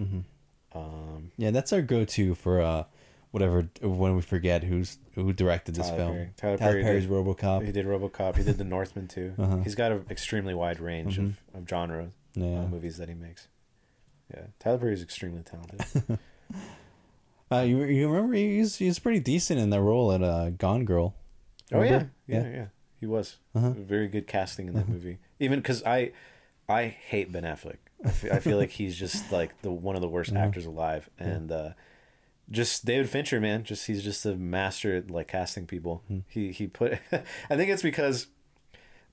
Um, 0.73 1.31
Yeah, 1.37 1.51
that's 1.51 1.73
our 1.73 1.81
go-to 1.81 2.35
for 2.35 2.61
uh, 2.61 2.83
whatever 3.31 3.67
when 3.81 4.15
we 4.15 4.21
forget 4.21 4.63
who's 4.63 4.97
who 5.15 5.33
directed 5.33 5.75
this 5.75 5.87
Tyler 5.87 5.97
film. 5.97 6.11
Perry. 6.13 6.29
Tyler 6.37 6.57
Tyler 6.57 6.71
Perry 6.71 6.83
Perry's 6.83 7.03
did- 7.05 7.11
RoboCop. 7.11 7.65
he 7.65 7.71
did 7.71 7.85
RoboCop. 7.85 8.37
He 8.37 8.43
did 8.43 8.57
The 8.57 8.63
Northman 8.63 9.07
too. 9.07 9.33
Uh-huh. 9.39 9.57
He's 9.57 9.75
got 9.75 9.91
an 9.91 10.05
extremely 10.09 10.53
wide 10.53 10.79
range 10.79 11.17
Mhm. 11.17 11.33
of, 11.53 11.61
of 11.63 11.67
genre 11.69 12.11
Yeah. 12.35 12.61
uh, 12.61 12.67
movies 12.67 12.97
that 12.97 13.09
he 13.09 13.15
makes. 13.15 13.47
Yeah, 14.33 14.43
Tyler 14.59 14.77
Perry 14.77 14.93
is 14.93 15.01
extremely 15.01 15.41
talented. 15.41 16.19
Uh, 17.51 17.59
you 17.61 17.83
you 17.85 18.09
remember 18.09 18.35
he's 18.35 18.75
he's 18.77 18.99
pretty 18.99 19.19
decent 19.19 19.59
in 19.59 19.69
that 19.69 19.81
role 19.81 20.11
at 20.11 20.21
uh, 20.21 20.49
Gone 20.49 20.83
Girl. 20.85 21.15
Oh 21.71 21.77
yeah, 21.81 21.83
Remember? 21.83 22.11
yeah, 22.27 22.47
yeah, 22.49 22.65
He 22.99 23.05
was 23.05 23.37
Uh-huh. 23.55 23.71
very 23.71 24.07
good 24.07 24.27
casting 24.27 24.67
in 24.67 24.73
that 24.75 24.87
movie. 24.89 25.17
Even 25.39 25.59
because 25.59 25.83
I, 25.83 26.11
I 26.69 26.85
hate 26.87 27.31
Ben 27.31 27.43
Affleck. 27.43 27.77
I 28.05 28.09
fe- 28.11 28.31
I 28.31 28.39
feel 28.39 28.57
like 28.57 28.71
he's 28.71 28.95
just 28.97 29.31
like 29.31 29.61
the 29.61 29.71
one 29.71 29.95
of 29.95 30.01
the 30.01 30.07
worst 30.07 30.31
Yeah. 30.33 30.43
actors 30.45 30.65
alive, 30.65 31.09
and 31.19 31.51
uh, 31.51 31.69
just 32.49 32.85
David 32.85 33.09
Fincher, 33.09 33.39
man, 33.41 33.63
just 33.63 33.87
he's 33.87 34.03
just 34.03 34.25
a 34.25 34.35
master 34.35 34.95
at 34.95 35.09
like 35.11 35.27
casting 35.27 35.65
people. 35.65 36.03
Hmm. 36.07 36.19
He 36.27 36.51
he 36.51 36.67
put. 36.67 36.93
I 37.11 37.55
think 37.55 37.69
it's 37.69 37.81
because, 37.83 38.27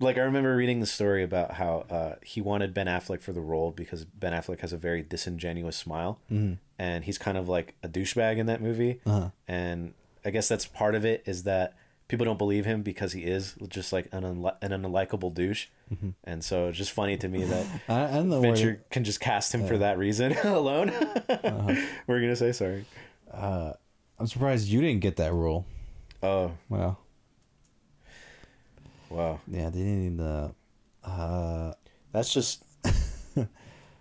like, 0.05 0.16
I 0.18 0.20
remember 0.22 0.55
reading 0.55 0.80
the 0.80 0.86
story 0.86 1.22
about 1.24 1.52
how 1.52 1.86
uh, 1.90 2.14
he 2.22 2.40
wanted 2.40 2.72
Ben 2.74 2.86
Affleck 2.86 3.22
for 3.22 3.32
the 3.32 3.40
role 3.40 3.70
because 3.72 4.05
Ben 4.05 4.32
Affleck 4.32 4.61
has 4.61 4.72
a 4.72 4.76
very 4.76 5.02
disingenuous 5.02 5.76
smile, 5.76 6.20
Mhm. 6.30 6.59
and 6.78 7.05
he's 7.05 7.18
kind 7.18 7.36
of 7.38 7.48
like 7.48 7.74
a 7.82 7.88
douchebag 7.88 8.38
in 8.38 8.46
that 8.46 8.61
movie 8.62 9.00
Uh-huh. 9.07 9.30
and 9.48 9.94
I 10.24 10.30
guess 10.30 10.48
that's 10.48 10.66
part 10.66 10.94
of 10.94 11.05
it 11.05 11.22
is 11.26 11.42
that 11.42 11.74
people 12.09 12.24
don't 12.24 12.38
believe 12.38 12.64
him 12.64 12.82
because 12.82 13.12
he 13.12 13.22
is 13.24 13.55
just 13.68 13.92
like 13.92 14.09
an 14.12 14.22
unli- 14.22 14.57
an 14.62 14.70
unlikable 14.70 15.32
douche, 15.34 15.66
Mm-hmm. 15.92 16.11
and 16.24 16.42
so 16.44 16.68
it's 16.68 16.78
just 16.78 16.92
funny 16.92 17.16
to 17.18 17.28
me 17.28 17.44
that 17.44 17.66
I, 17.88 18.05
I 18.18 18.40
Fincher 18.40 18.66
where. 18.66 18.80
can 18.90 19.05
just 19.05 19.20
cast 19.20 19.55
him 19.55 19.66
for 19.66 19.76
that 19.78 19.98
reason 19.98 20.32
alone. 20.44 20.90
Uh-huh. 20.90 21.74
We're 22.07 22.20
gonna 22.20 22.36
say 22.36 22.52
sorry. 22.52 22.84
Uh, 23.30 23.72
I'm 24.18 24.26
surprised 24.26 24.68
you 24.68 24.80
didn't 24.80 25.00
get 25.00 25.16
that 25.16 25.32
role. 25.32 25.66
Oh 26.22 26.52
Wow. 26.68 26.96
Wow, 29.15 29.41
Yeah, 29.49 29.71
they 29.71 29.79
didn't. 29.81 30.21
Uh, 30.21 30.51
uh, 31.05 31.73
that's 32.12 32.33
just 32.33 32.65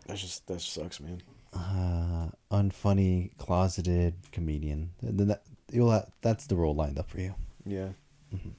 that's 0.06 0.22
just 0.22 0.48
that 0.48 0.60
sucks, 0.62 1.00
man. 1.00 1.22
uh, 1.54 2.30
unfunny, 2.52 3.36
closeted 3.38 4.14
comedian. 4.32 4.92
Then 5.02 5.28
that 5.28 5.44
you'll 5.72 5.92
ha- 5.92 6.06
that's 6.22 6.48
the 6.48 6.56
role 6.56 6.76
lined 6.76 6.98
up 7.00 7.10
for 7.10 7.20
you. 7.20 7.36
Yeah. 7.66 7.90
Mm-hmm. 8.34 8.50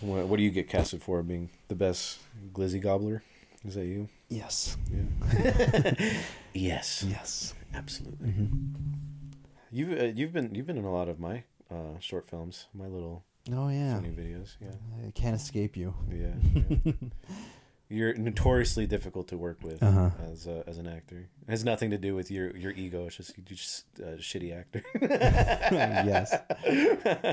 What, 0.00 0.26
what 0.26 0.36
do 0.36 0.42
you 0.42 0.50
get 0.50 0.68
casted 0.68 1.02
for? 1.02 1.22
Being 1.22 1.50
the 1.68 1.74
best 1.74 2.18
glizzy 2.52 2.80
gobbler? 2.80 3.22
Is 3.64 3.74
that 3.74 3.86
you? 3.86 4.08
Yes. 4.28 4.76
Yeah. 4.90 5.94
yes. 6.54 7.04
Yes. 7.08 7.54
Absolutely. 7.74 8.28
Mm-hmm. 8.28 8.56
You've 9.70 10.00
uh, 10.00 10.04
you've 10.14 10.32
been 10.32 10.54
you've 10.54 10.66
been 10.66 10.78
in 10.78 10.84
a 10.84 10.92
lot 10.92 11.08
of 11.08 11.18
my 11.18 11.42
uh, 11.70 11.98
short 12.00 12.28
films, 12.30 12.66
my 12.72 12.86
little 12.86 13.24
Oh 13.52 13.68
yeah. 13.68 13.94
funny 13.96 14.10
videos. 14.10 14.56
Yeah, 14.60 14.70
I 15.06 15.10
can't 15.12 15.34
escape 15.36 15.76
you. 15.76 15.94
yeah. 16.12 16.34
yeah. 16.84 16.92
You're 17.90 18.12
notoriously 18.18 18.86
difficult 18.86 19.28
to 19.28 19.38
work 19.38 19.62
with 19.62 19.82
Uh-huh. 19.82 20.10
as 20.30 20.46
a, 20.46 20.62
as 20.66 20.76
an 20.76 20.86
actor. 20.86 21.30
It 21.46 21.50
has 21.50 21.64
nothing 21.64 21.88
to 21.92 21.96
do 21.96 22.14
with 22.14 22.30
your 22.30 22.54
your 22.54 22.72
ego. 22.72 23.06
It's 23.06 23.16
just 23.16 23.34
you're 23.38 23.44
just 23.56 23.86
a 23.98 24.18
shitty 24.18 24.54
actor. 24.54 24.82
yes. 25.00 26.34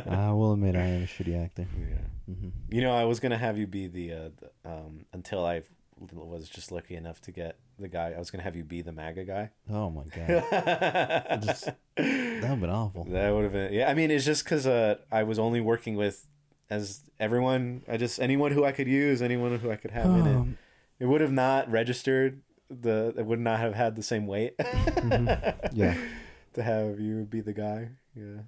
I 0.07 0.31
will 0.31 0.53
admit 0.53 0.77
I 0.77 0.79
am 0.85 1.03
a 1.03 1.07
shitty 1.07 1.43
actor. 1.43 1.67
Yeah. 1.77 2.33
hmm 2.33 2.49
You 2.69 2.79
know, 2.81 2.93
I 2.95 3.03
was 3.03 3.19
gonna 3.19 3.37
have 3.37 3.57
you 3.57 3.67
be 3.67 3.87
the, 3.87 4.13
uh, 4.13 4.29
the 4.39 4.69
um 4.71 5.05
until 5.11 5.45
I 5.45 5.63
was 5.99 6.49
just 6.49 6.71
lucky 6.71 6.95
enough 6.95 7.21
to 7.21 7.31
get 7.31 7.57
the 7.79 7.87
guy. 7.87 8.11
I 8.15 8.19
was 8.19 8.29
gonna 8.31 8.43
have 8.43 8.55
you 8.55 8.63
be 8.63 8.81
the 8.81 8.91
MAGA 8.91 9.23
guy. 9.25 9.49
Oh 9.69 9.89
my 9.89 10.03
god. 10.05 11.41
Just- 11.43 11.65
that 11.95 12.41
would 12.41 12.43
have 12.43 12.61
been 12.61 12.69
awful. 12.69 13.05
That 13.05 13.33
would 13.33 13.43
have 13.43 13.53
been 13.53 13.73
yeah. 13.73 13.89
I 13.89 13.93
mean, 13.93 14.11
it's 14.11 14.25
just 14.25 14.43
because 14.43 14.67
uh, 14.67 14.95
I 15.11 15.23
was 15.23 15.39
only 15.39 15.61
working 15.61 15.95
with 15.95 16.27
as 16.69 17.01
everyone. 17.19 17.83
I 17.87 17.95
just 17.97 18.19
anyone 18.19 18.51
who 18.51 18.65
I 18.65 18.71
could 18.73 18.87
use, 18.87 19.21
anyone 19.21 19.57
who 19.59 19.71
I 19.71 19.77
could 19.77 19.91
have 19.91 20.05
in 20.07 20.27
it. 20.27 20.35
Um, 20.35 20.57
It 20.99 21.05
would 21.05 21.21
have 21.21 21.31
not 21.31 21.71
registered 21.71 22.41
the. 22.69 23.13
It 23.17 23.25
would 23.25 23.39
not 23.39 23.59
have 23.59 23.73
had 23.75 23.95
the 23.95 24.03
same 24.03 24.27
weight 24.27 24.55
yeah. 24.59 25.95
to 26.53 26.63
have 26.63 26.99
you 26.99 27.23
be 27.29 27.39
the 27.41 27.53
guy. 27.53 27.89
Yeah, 28.15 28.41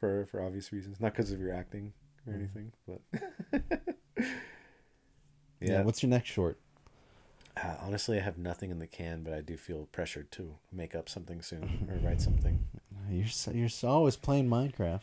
for 0.00 0.26
for 0.30 0.42
obvious 0.42 0.72
reasons, 0.72 1.00
not 1.00 1.12
because 1.12 1.30
of 1.32 1.40
your 1.40 1.54
acting 1.54 1.92
or 2.26 2.34
anything, 2.34 2.72
but 2.86 3.00
yeah. 5.64 5.72
yeah. 5.78 5.82
What's 5.82 6.02
your 6.02 6.10
next 6.10 6.28
short? 6.30 6.58
Uh, 7.56 7.74
honestly, 7.82 8.18
I 8.18 8.20
have 8.22 8.36
nothing 8.38 8.70
in 8.70 8.78
the 8.80 8.86
can, 8.86 9.22
but 9.22 9.32
I 9.32 9.40
do 9.40 9.56
feel 9.56 9.86
pressured 9.92 10.30
to 10.32 10.56
make 10.72 10.94
up 10.94 11.08
something 11.08 11.40
soon 11.40 11.88
or 11.90 12.06
write 12.06 12.20
something. 12.20 12.66
You're 13.10 13.28
so, 13.28 13.50
you're 13.52 13.68
so 13.68 13.88
always 13.88 14.16
playing 14.16 14.48
Minecraft. 14.48 15.02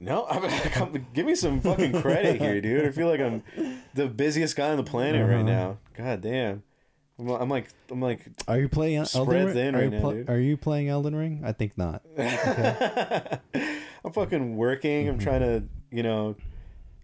No, 0.00 0.24
come, 0.72 1.06
give 1.14 1.24
me 1.26 1.36
some 1.36 1.60
fucking 1.60 2.02
credit 2.02 2.40
here, 2.40 2.60
dude. 2.60 2.84
I 2.84 2.90
feel 2.90 3.06
like 3.08 3.20
I'm 3.20 3.44
the 3.94 4.08
busiest 4.08 4.56
guy 4.56 4.70
on 4.70 4.76
the 4.78 4.82
planet 4.82 5.22
Uh-huh. 5.22 5.32
right 5.36 5.44
now. 5.44 5.78
God 5.96 6.20
damn. 6.22 6.64
I'm, 7.16 7.28
I'm 7.28 7.48
like, 7.48 7.68
I'm 7.90 8.00
like, 8.00 8.26
Are 8.48 8.58
you 8.58 8.68
playing 8.68 8.96
Elden 9.14 9.28
Ring? 9.46 9.54
thin 9.54 9.74
are, 9.76 9.78
right 9.78 9.84
you 9.84 9.90
now, 9.90 10.00
pl- 10.00 10.10
dude. 10.10 10.28
are 10.30 10.40
you 10.40 10.56
playing 10.56 10.88
Elden 10.88 11.14
Ring? 11.14 11.42
I 11.44 11.52
think 11.52 11.78
not. 11.78 12.02
I'm 12.18 14.12
fucking 14.12 14.56
working. 14.56 15.08
I'm 15.08 15.18
trying 15.20 15.40
to, 15.40 15.62
you 15.90 16.02
know, 16.02 16.34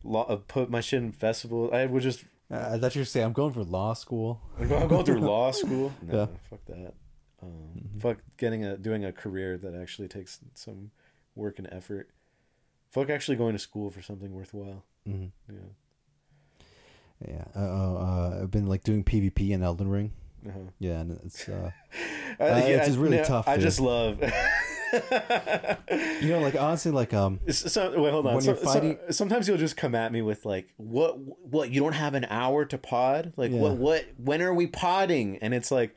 lo- 0.04 0.26
uh, 0.28 0.36
put 0.48 0.70
my 0.70 0.80
shit 0.80 1.02
in 1.02 1.12
festivals. 1.12 1.72
I 1.72 1.86
would 1.86 2.02
just, 2.02 2.24
Uh, 2.50 2.70
I 2.72 2.78
thought 2.78 2.94
you 2.94 3.00
were 3.02 3.04
saying 3.06 3.26
I'm 3.26 3.32
going 3.32 3.52
for 3.52 3.62
law 3.62 3.92
school. 3.94 4.40
I'm 4.58 4.68
going 4.88 5.04
through 5.04 5.20
law 5.20 5.50
school. 5.62 5.92
No, 6.02 6.18
Yeah. 6.18 6.26
fuck 6.48 6.64
that. 6.66 6.94
Um, 7.42 7.88
Fuck 8.00 8.18
getting 8.36 8.64
a 8.64 8.76
doing 8.76 9.04
a 9.04 9.12
career 9.12 9.56
that 9.58 9.74
actually 9.74 10.08
takes 10.08 10.40
some 10.54 10.90
work 11.34 11.58
and 11.58 11.68
effort. 11.72 12.10
Fuck 12.90 13.08
actually 13.08 13.36
going 13.36 13.52
to 13.54 13.58
school 13.58 13.90
for 13.90 14.02
something 14.02 14.32
worthwhile. 14.34 14.84
hmm 15.06 15.26
Yeah. 15.48 15.56
Yeah. 17.26 17.44
Uh, 17.54 17.60
uh, 17.60 18.38
I've 18.42 18.50
been 18.50 18.66
like 18.66 18.82
doing 18.84 19.04
PvP 19.04 19.50
in 19.50 19.62
Elden 19.62 19.88
Ring. 19.88 20.12
Uh-huh. 20.46 20.58
Yeah, 20.78 21.00
and 21.00 21.12
it's 21.24 21.48
uh, 21.48 21.70
Uh, 22.40 22.44
Uh, 22.44 22.62
it's 22.64 22.86
just 22.86 22.98
really 22.98 23.18
no, 23.18 23.24
tough, 23.24 23.46
I 23.48 23.54
dude. 23.56 23.62
just 23.62 23.80
love. 23.80 24.22
you 26.20 26.28
know, 26.28 26.40
like 26.40 26.54
honestly, 26.54 26.90
like 26.92 27.12
um, 27.14 27.40
So, 27.48 27.68
so- 27.68 28.00
wait, 28.02 28.10
hold 28.10 28.26
on. 28.26 28.34
When 28.34 28.42
So- 28.42 28.50
you're 28.52 28.58
so- 28.58 28.64
fighting- 28.64 28.98
sometimes 29.10 29.48
you'll 29.48 29.56
just 29.58 29.76
come 29.76 29.94
at 29.94 30.12
me 30.12 30.22
with 30.22 30.44
like, 30.44 30.68
"What? 30.76 31.18
What? 31.18 31.70
You 31.70 31.80
don't 31.82 31.92
have 31.94 32.14
an 32.14 32.26
hour 32.30 32.64
to 32.64 32.78
pod? 32.78 33.32
Like, 33.36 33.50
Yeah. 33.52 33.58
what? 33.58 33.76
What? 33.76 34.04
When 34.16 34.42
are 34.42 34.54
we 34.54 34.66
podding?" 34.66 35.38
And 35.42 35.54
it's 35.54 35.70
like, 35.70 35.94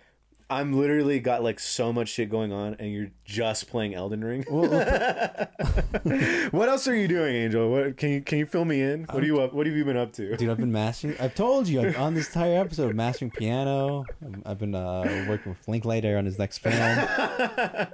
I'm 0.49 0.73
literally 0.73 1.19
got 1.19 1.43
like 1.43 1.59
so 1.59 1.93
much 1.93 2.09
shit 2.09 2.29
going 2.29 2.51
on, 2.51 2.75
and 2.79 2.91
you're 2.91 3.11
just 3.25 3.69
playing 3.69 3.95
Elden 3.95 4.23
Ring. 4.23 4.43
what 6.51 6.69
else 6.69 6.87
are 6.87 6.95
you 6.95 7.07
doing, 7.07 7.35
Angel? 7.35 7.71
What 7.71 7.97
can 7.97 8.09
you 8.09 8.21
can 8.21 8.39
you 8.39 8.45
fill 8.45 8.65
me 8.65 8.81
in? 8.81 9.03
What 9.05 9.23
are 9.23 9.25
you 9.25 9.41
up? 9.41 9.53
What 9.53 9.65
have 9.67 9.75
you 9.75 9.85
been 9.85 9.97
up 9.97 10.13
to? 10.13 10.35
dude, 10.35 10.49
I've 10.49 10.57
been 10.57 10.71
mastering. 10.71 11.15
I've 11.19 11.35
told 11.35 11.67
you 11.67 11.93
on 11.95 12.13
this 12.13 12.27
entire 12.27 12.59
episode, 12.59 12.95
mastering 12.95 13.31
piano. 13.31 14.05
I've 14.45 14.59
been 14.59 14.75
uh, 14.75 15.25
working 15.27 15.51
with 15.53 15.67
Linklater 15.67 16.17
on 16.17 16.25
his 16.25 16.37
next 16.39 16.59
film. 16.59 16.73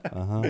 Uh 0.10 0.26
huh. 0.26 0.42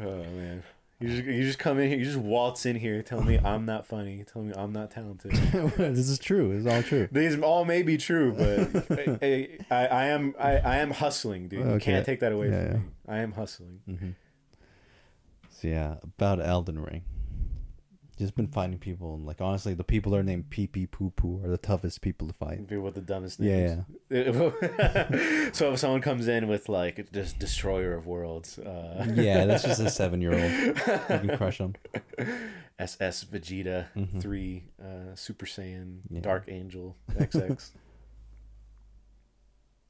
Oh 0.00 0.22
man, 0.24 0.62
you 1.00 1.08
just 1.08 1.24
you 1.24 1.42
just 1.44 1.58
come 1.58 1.78
in 1.78 1.88
here, 1.88 1.98
you 1.98 2.04
just 2.04 2.16
waltz 2.18 2.66
in 2.66 2.76
here, 2.76 3.02
tell 3.02 3.22
me 3.22 3.38
I'm 3.44 3.64
not 3.64 3.86
funny, 3.86 4.24
tell 4.30 4.42
me 4.42 4.52
I'm 4.56 4.72
not 4.72 4.90
talented. 4.90 5.32
this 5.76 6.08
is 6.08 6.18
true. 6.18 6.50
It's 6.52 6.66
all 6.66 6.82
true. 6.82 7.08
These 7.12 7.38
all 7.40 7.64
may 7.64 7.82
be 7.82 7.96
true, 7.96 8.32
but 8.32 8.98
I, 9.22 9.58
I, 9.70 9.86
I 9.86 10.04
am 10.06 10.34
I, 10.40 10.58
I 10.58 10.76
am 10.78 10.90
hustling, 10.90 11.48
dude. 11.48 11.60
You 11.60 11.66
Okay. 11.74 11.92
can't 11.92 12.06
take 12.06 12.20
that 12.20 12.32
away 12.32 12.48
Yeah, 12.50 12.58
from 12.62 12.66
yeah. 12.72 12.78
me. 12.78 12.82
I 13.08 13.18
am 13.18 13.32
hustling. 13.32 13.80
hmm 13.86 14.10
So 15.50 15.68
yeah, 15.68 15.96
about 16.02 16.40
Elden 16.44 16.80
Ring. 16.80 17.02
Just 18.18 18.34
been 18.34 18.48
fighting 18.48 18.78
people, 18.78 19.14
and 19.14 19.24
like 19.24 19.40
honestly, 19.40 19.74
the 19.74 19.84
people 19.84 20.10
that 20.12 20.18
are 20.18 20.22
named 20.24 20.50
Pee 20.50 20.66
Pee 20.66 20.86
Poo 20.86 21.10
Poo 21.10 21.40
are 21.44 21.48
the 21.48 21.56
toughest 21.56 22.00
people 22.00 22.26
to 22.26 22.34
fight. 22.34 22.66
People 22.66 22.82
with 22.82 22.94
the 22.96 23.00
dumbest 23.00 23.38
names 23.38 23.84
Yeah, 24.10 24.20
names. 24.24 25.54
so 25.56 25.72
if 25.72 25.78
someone 25.78 26.00
comes 26.00 26.26
in 26.26 26.48
with 26.48 26.68
like 26.68 27.12
just 27.12 27.38
destroyer 27.38 27.94
of 27.94 28.06
worlds, 28.08 28.58
uh, 28.58 29.06
yeah, 29.14 29.44
that's 29.46 29.62
just 29.62 29.80
a 29.80 29.88
seven-year-old. 30.02 30.50
You 30.52 30.72
can 31.28 31.36
crush 31.36 31.58
them. 31.58 31.74
SS 32.80 33.24
Vegeta 33.24 33.86
Mhm. 33.96 34.20
three, 34.20 34.64
uh, 34.82 35.14
Super 35.14 35.46
Saiyan, 35.46 36.00
Yeah. 36.10 36.20
Dark 36.20 36.44
Angel 36.48 36.96
XX. 37.16 37.70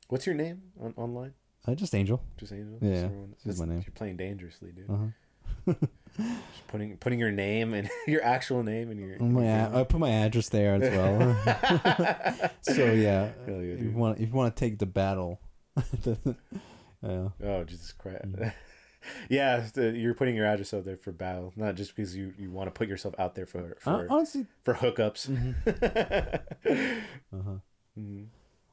What's 0.08 0.26
your 0.26 0.34
name 0.34 0.62
on 0.80 0.92
online? 0.96 1.32
Uh, 1.66 1.74
just 1.74 1.94
Angel. 1.94 2.22
Just 2.36 2.52
Angel. 2.52 2.78
Yeah, 2.80 3.08
this 3.44 3.54
is 3.54 3.60
my 3.60 3.66
name. 3.66 3.82
You're 3.86 3.92
playing 3.94 4.16
dangerously, 4.18 4.72
dude. 4.72 4.90
Uh-huh. 4.90 5.74
Just 6.18 6.66
putting 6.68 6.96
putting 6.96 7.18
your 7.18 7.30
name 7.30 7.74
and 7.74 7.88
your 8.06 8.22
actual 8.24 8.62
name 8.62 8.90
and 8.90 8.98
your. 9.00 9.18
My, 9.20 9.42
your 9.44 9.50
a- 9.74 9.80
I 9.80 9.84
put 9.84 10.00
my 10.00 10.10
address 10.10 10.48
there 10.48 10.74
as 10.74 10.82
well. 10.82 12.50
so 12.62 12.84
yeah, 12.92 13.30
Hell 13.46 13.62
yeah, 13.62 13.74
if 13.74 13.82
you 13.82 13.92
want, 13.92 14.18
if 14.20 14.28
you 14.28 14.34
want 14.34 14.54
to 14.54 14.60
take 14.60 14.78
the 14.78 14.86
battle, 14.86 15.40
yeah. 16.06 17.28
Oh 17.44 17.64
Jesus 17.64 17.92
Christ! 17.92 18.24
Mm. 18.24 18.52
yeah, 19.28 19.64
you're 19.76 20.14
putting 20.14 20.34
your 20.34 20.46
address 20.46 20.74
out 20.74 20.84
there 20.84 20.96
for 20.96 21.12
battle, 21.12 21.52
not 21.56 21.76
just 21.76 21.94
because 21.94 22.16
you, 22.16 22.34
you 22.38 22.50
want 22.50 22.66
to 22.66 22.72
put 22.72 22.88
yourself 22.88 23.14
out 23.18 23.34
there 23.36 23.46
for 23.46 23.76
for, 23.80 23.90
Uh, 23.90 24.06
honestly, 24.10 24.46
for 24.64 24.74
hookups. 24.74 25.28
uh-huh. 26.66 27.58
Mhm. 27.98 28.26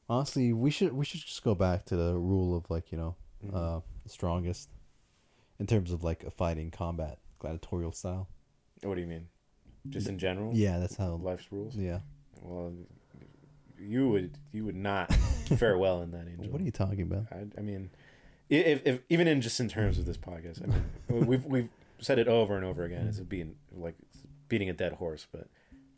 honestly, 0.10 0.54
we 0.54 0.70
should 0.72 0.94
we 0.94 1.06
should 1.06 1.22
just 1.22 1.44
go 1.44 1.56
back 1.56 1.86
to 1.86 1.96
the 1.96 2.14
rule 2.16 2.56
of 2.58 2.70
like 2.70 2.92
you 2.92 2.98
know, 2.98 3.16
Mm-hmm. 3.46 3.56
uh, 3.56 3.80
the 4.04 4.10
strongest 4.10 4.70
in 5.60 5.68
terms 5.68 5.92
of 5.92 6.04
like 6.04 6.24
a 6.24 6.32
fighting 6.32 6.72
combat 6.72 7.20
gladiatorial 7.46 7.92
style. 7.92 8.28
What 8.82 8.96
do 8.96 9.02
you 9.02 9.08
mean? 9.08 9.28
Just 9.90 10.10
in 10.10 10.18
general? 10.18 10.52
Yeah, 10.54 10.80
that's 10.80 10.96
how. 10.96 11.16
Life's 11.16 11.52
rules. 11.52 11.76
Yeah. 11.76 12.00
Well, 12.42 12.74
you 13.80 14.10
would 14.10 14.38
you 14.52 14.66
would 14.66 14.76
not 14.76 15.14
fare 15.58 15.78
well 15.78 16.02
in 16.02 16.12
that 16.12 16.28
angel. 16.28 16.52
What 16.52 16.62
are 16.62 16.64
you 16.64 16.72
talking 16.72 17.02
about? 17.02 17.26
I, 17.32 17.46
I 17.58 17.62
mean, 17.62 17.92
if, 18.50 18.82
if 18.86 19.00
even 19.10 19.28
in 19.28 19.42
just 19.42 19.60
in 19.60 19.70
terms 19.70 20.00
of 20.00 20.06
this 20.06 20.18
podcast, 20.18 20.64
I 20.64 20.68
mean, 20.68 21.28
we've 21.28 21.46
we've 21.46 21.70
said 22.00 22.18
it 22.20 22.28
over 22.28 22.56
and 22.56 22.66
over 22.66 22.84
again. 22.84 23.08
It's 23.08 23.20
a 23.20 23.24
being 23.24 23.56
like 23.72 23.96
beating 24.48 24.70
a 24.70 24.74
dead 24.74 24.94
horse, 24.94 25.28
but 25.32 25.48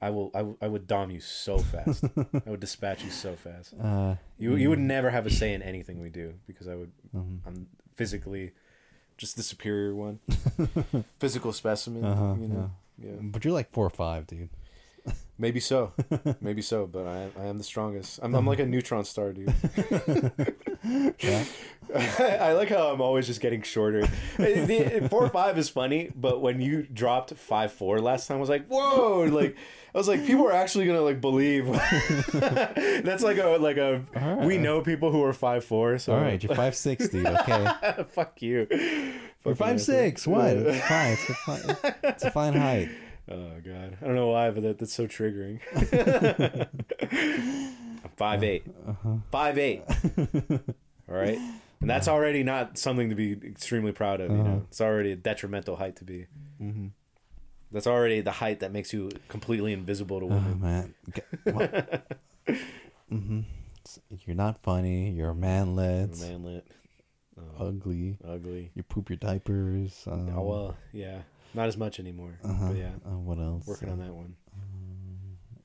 I 0.01 0.09
will 0.09 0.31
I, 0.35 0.65
I 0.65 0.67
would 0.67 0.85
dom 0.85 1.09
you 1.11 1.21
so 1.21 1.57
fast. 1.57 2.03
I 2.17 2.49
would 2.49 2.59
dispatch 2.59 3.03
you 3.03 3.09
so 3.11 3.35
fast. 3.35 3.73
Uh, 3.81 4.15
You 4.37 4.55
you 4.55 4.69
would 4.69 4.79
never 4.79 5.09
have 5.09 5.25
a 5.25 5.29
say 5.29 5.53
in 5.53 5.61
anything 5.61 6.01
we 6.01 6.09
do 6.09 6.33
because 6.45 6.67
I 6.67 6.75
would 6.75 6.91
mhm. 7.15 7.39
I'm 7.45 7.67
physically 7.95 8.51
just 9.17 9.35
the 9.35 9.43
superior 9.43 9.95
one, 9.95 10.19
physical 11.19 11.53
specimen. 11.53 12.05
Uh-huh, 12.05 12.35
you 12.39 12.47
know, 12.47 12.71
yeah. 12.97 13.11
But 13.21 13.43
you're 13.43 13.53
like 13.53 13.71
four 13.71 13.85
or 13.85 13.89
five, 13.91 14.27
dude. 14.27 14.49
Maybe 15.39 15.59
so, 15.59 15.93
maybe 16.41 16.63
so, 16.63 16.87
but 16.87 17.05
I 17.05 17.29
I 17.39 17.45
am 17.45 17.57
the 17.59 17.63
strongest. 17.63 18.19
I'm 18.23 18.33
I'm 18.33 18.47
like 18.47 18.59
a 18.59 18.65
neutron 18.73 19.05
star, 19.05 19.33
dude. 19.33 19.53
Yeah. 21.19 21.43
I 21.93 22.53
like 22.53 22.69
how 22.69 22.91
I'm 22.93 23.01
always 23.01 23.27
just 23.27 23.41
getting 23.41 23.61
shorter. 23.61 24.07
The, 24.37 25.07
four 25.09 25.27
five 25.29 25.57
is 25.57 25.67
funny, 25.69 26.11
but 26.15 26.41
when 26.41 26.61
you 26.61 26.83
dropped 26.83 27.33
five 27.33 27.71
four 27.73 27.99
last 27.99 28.27
time, 28.27 28.37
I 28.37 28.39
was 28.39 28.49
like, 28.49 28.67
whoa! 28.67 29.23
Like 29.23 29.57
I 29.93 29.97
was 29.97 30.07
like, 30.07 30.25
people 30.25 30.47
are 30.47 30.53
actually 30.53 30.85
gonna 30.85 31.01
like 31.01 31.19
believe. 31.19 31.65
That's 32.33 33.23
like 33.23 33.37
a 33.37 33.57
like 33.59 33.77
a 33.77 34.03
we 34.43 34.57
know 34.57 34.81
people 34.81 35.11
who 35.11 35.23
are 35.23 35.33
five 35.33 35.65
four. 35.65 35.97
So 35.97 36.13
All 36.13 36.21
right, 36.21 36.41
you're 36.41 36.55
five 36.55 36.75
six, 36.75 37.09
dude. 37.09 37.25
Okay. 37.25 38.05
fuck 38.11 38.41
you. 38.41 38.67
You're 38.69 39.13
Fucking 39.39 39.55
five 39.55 39.81
six. 39.81 40.25
What? 40.27 40.55
It's 40.57 40.87
fine. 40.87 41.11
It's 41.11 41.29
a 41.29 41.33
fine. 41.33 41.93
It's 42.03 42.23
a 42.23 42.31
fine 42.31 42.53
height. 42.53 42.89
Oh 43.29 43.51
god, 43.65 43.97
I 44.01 44.05
don't 44.05 44.15
know 44.15 44.29
why, 44.29 44.49
but 44.51 44.63
that, 44.63 44.79
that's 44.79 44.93
so 44.93 45.05
triggering. 45.07 45.59
I'm 47.01 48.09
five 48.15 48.43
eight, 48.43 48.63
Uh-huh. 48.87 49.15
five 49.31 49.57
eight. 49.57 49.83
All 51.09 51.15
right, 51.15 51.37
and 51.81 51.89
that's 51.89 52.07
already 52.07 52.43
not 52.43 52.77
something 52.77 53.09
to 53.09 53.15
be 53.15 53.33
extremely 53.33 53.91
proud 53.91 54.21
of. 54.21 54.31
You 54.31 54.37
Uh-huh. 54.37 54.47
know, 54.49 54.65
it's 54.69 54.81
already 54.81 55.11
a 55.11 55.15
detrimental 55.15 55.75
height 55.75 55.95
to 55.97 56.03
be. 56.05 56.27
Mm-hmm. 56.61 56.87
That's 57.71 57.87
already 57.87 58.21
the 58.21 58.31
height 58.31 58.61
that 58.61 58.71
makes 58.71 58.93
you 58.93 59.09
completely 59.27 59.73
invisible 59.73 60.19
to 60.21 60.25
Oh 60.27 60.29
women. 60.29 60.61
man. 60.61 60.93
mm-hmm. 63.11 63.41
You're 64.25 64.35
not 64.35 64.61
funny. 64.63 65.11
You're 65.11 65.33
manlet. 65.33 66.17
Manlet, 66.19 66.65
oh, 67.39 67.67
Ugly. 67.67 68.17
ugly. 68.25 68.71
You 68.75 68.83
poop 68.83 69.09
your 69.09 69.17
diapers. 69.17 70.03
Um, 70.09 70.29
oh 70.35 70.41
well, 70.43 70.77
yeah, 70.93 71.19
not 71.53 71.67
as 71.67 71.77
much 71.77 71.99
anymore. 71.99 72.39
uh-huh. 72.43 72.67
But 72.69 72.77
yeah, 72.77 72.91
Uh, 73.05 73.17
what 73.17 73.39
else? 73.39 73.65
working 73.67 73.89
on 73.89 73.99
that 73.99 74.13
one. 74.13 74.35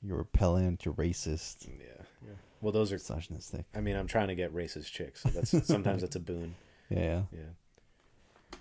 You're 0.05 0.17
repellent. 0.17 0.83
You're 0.85 0.93
racist. 0.95 1.65
Yeah, 1.67 2.03
yeah. 2.25 2.33
Well, 2.61 2.71
those 2.73 2.91
are. 2.91 2.95
Misogynistic. 2.95 3.65
I 3.73 3.79
mean, 3.79 3.95
I'm 3.95 4.07
trying 4.07 4.27
to 4.27 4.35
get 4.35 4.53
racist 4.53 4.91
chicks. 4.91 5.21
So 5.21 5.29
that's 5.29 5.65
sometimes 5.67 6.01
that's 6.01 6.15
a 6.15 6.19
boon. 6.19 6.55
Yeah. 6.89 7.23
Yeah. 7.31 8.57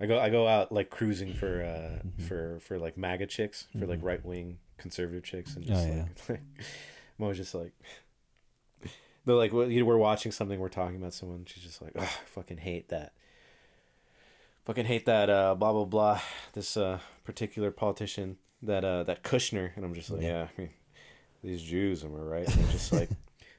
I 0.00 0.06
go 0.06 0.18
I 0.18 0.30
go 0.30 0.46
out 0.48 0.72
like 0.72 0.88
cruising 0.88 1.34
for 1.34 1.62
uh 1.62 1.98
Mm-hmm. 2.06 2.22
for 2.26 2.60
for 2.60 2.78
like 2.78 2.96
MAGA 2.96 3.26
chicks, 3.26 3.66
for 3.78 3.86
like 3.86 4.00
Mhm. 4.00 4.04
right 4.04 4.24
wing 4.24 4.58
conservative 4.78 5.24
chicks 5.24 5.56
and 5.56 5.64
Oh, 5.66 5.68
just 5.74 5.88
yeah. 5.88 6.02
like, 6.02 6.18
like 6.28 6.40
I'm 7.18 7.22
always 7.24 7.36
just 7.36 7.54
like 7.54 7.72
they're 9.26 9.34
like 9.34 9.52
well, 9.52 9.68
you 9.70 9.80
know, 9.80 9.86
we're 9.86 9.98
watching 9.98 10.32
something, 10.32 10.58
we're 10.58 10.68
talking 10.70 10.96
about 10.96 11.12
someone, 11.12 11.44
she's 11.46 11.62
just 11.64 11.82
like, 11.82 11.92
oh, 11.96 12.02
I 12.02 12.06
fucking 12.26 12.58
hate 12.58 12.88
that. 12.88 13.12
I 14.70 14.72
fucking 14.72 14.86
hate 14.86 15.06
that 15.06 15.28
uh 15.28 15.56
blah 15.56 15.72
blah 15.72 15.84
blah 15.84 16.20
this 16.52 16.76
uh 16.76 17.00
particular 17.24 17.72
politician 17.72 18.36
that 18.62 18.84
uh 18.84 19.02
that 19.02 19.24
Kushner 19.24 19.70
and 19.74 19.84
I'm 19.84 19.94
just 19.94 20.10
like, 20.10 20.22
Yeah. 20.22 20.28
yeah, 20.28 20.46
I 20.56 20.60
mean 20.60 20.70
these 21.42 21.60
Jews, 21.62 22.04
am 22.04 22.14
I 22.14 22.18
right? 22.18 22.46
And 22.48 22.64
I'm 22.64 22.70
just 22.70 22.92
like 23.00 23.10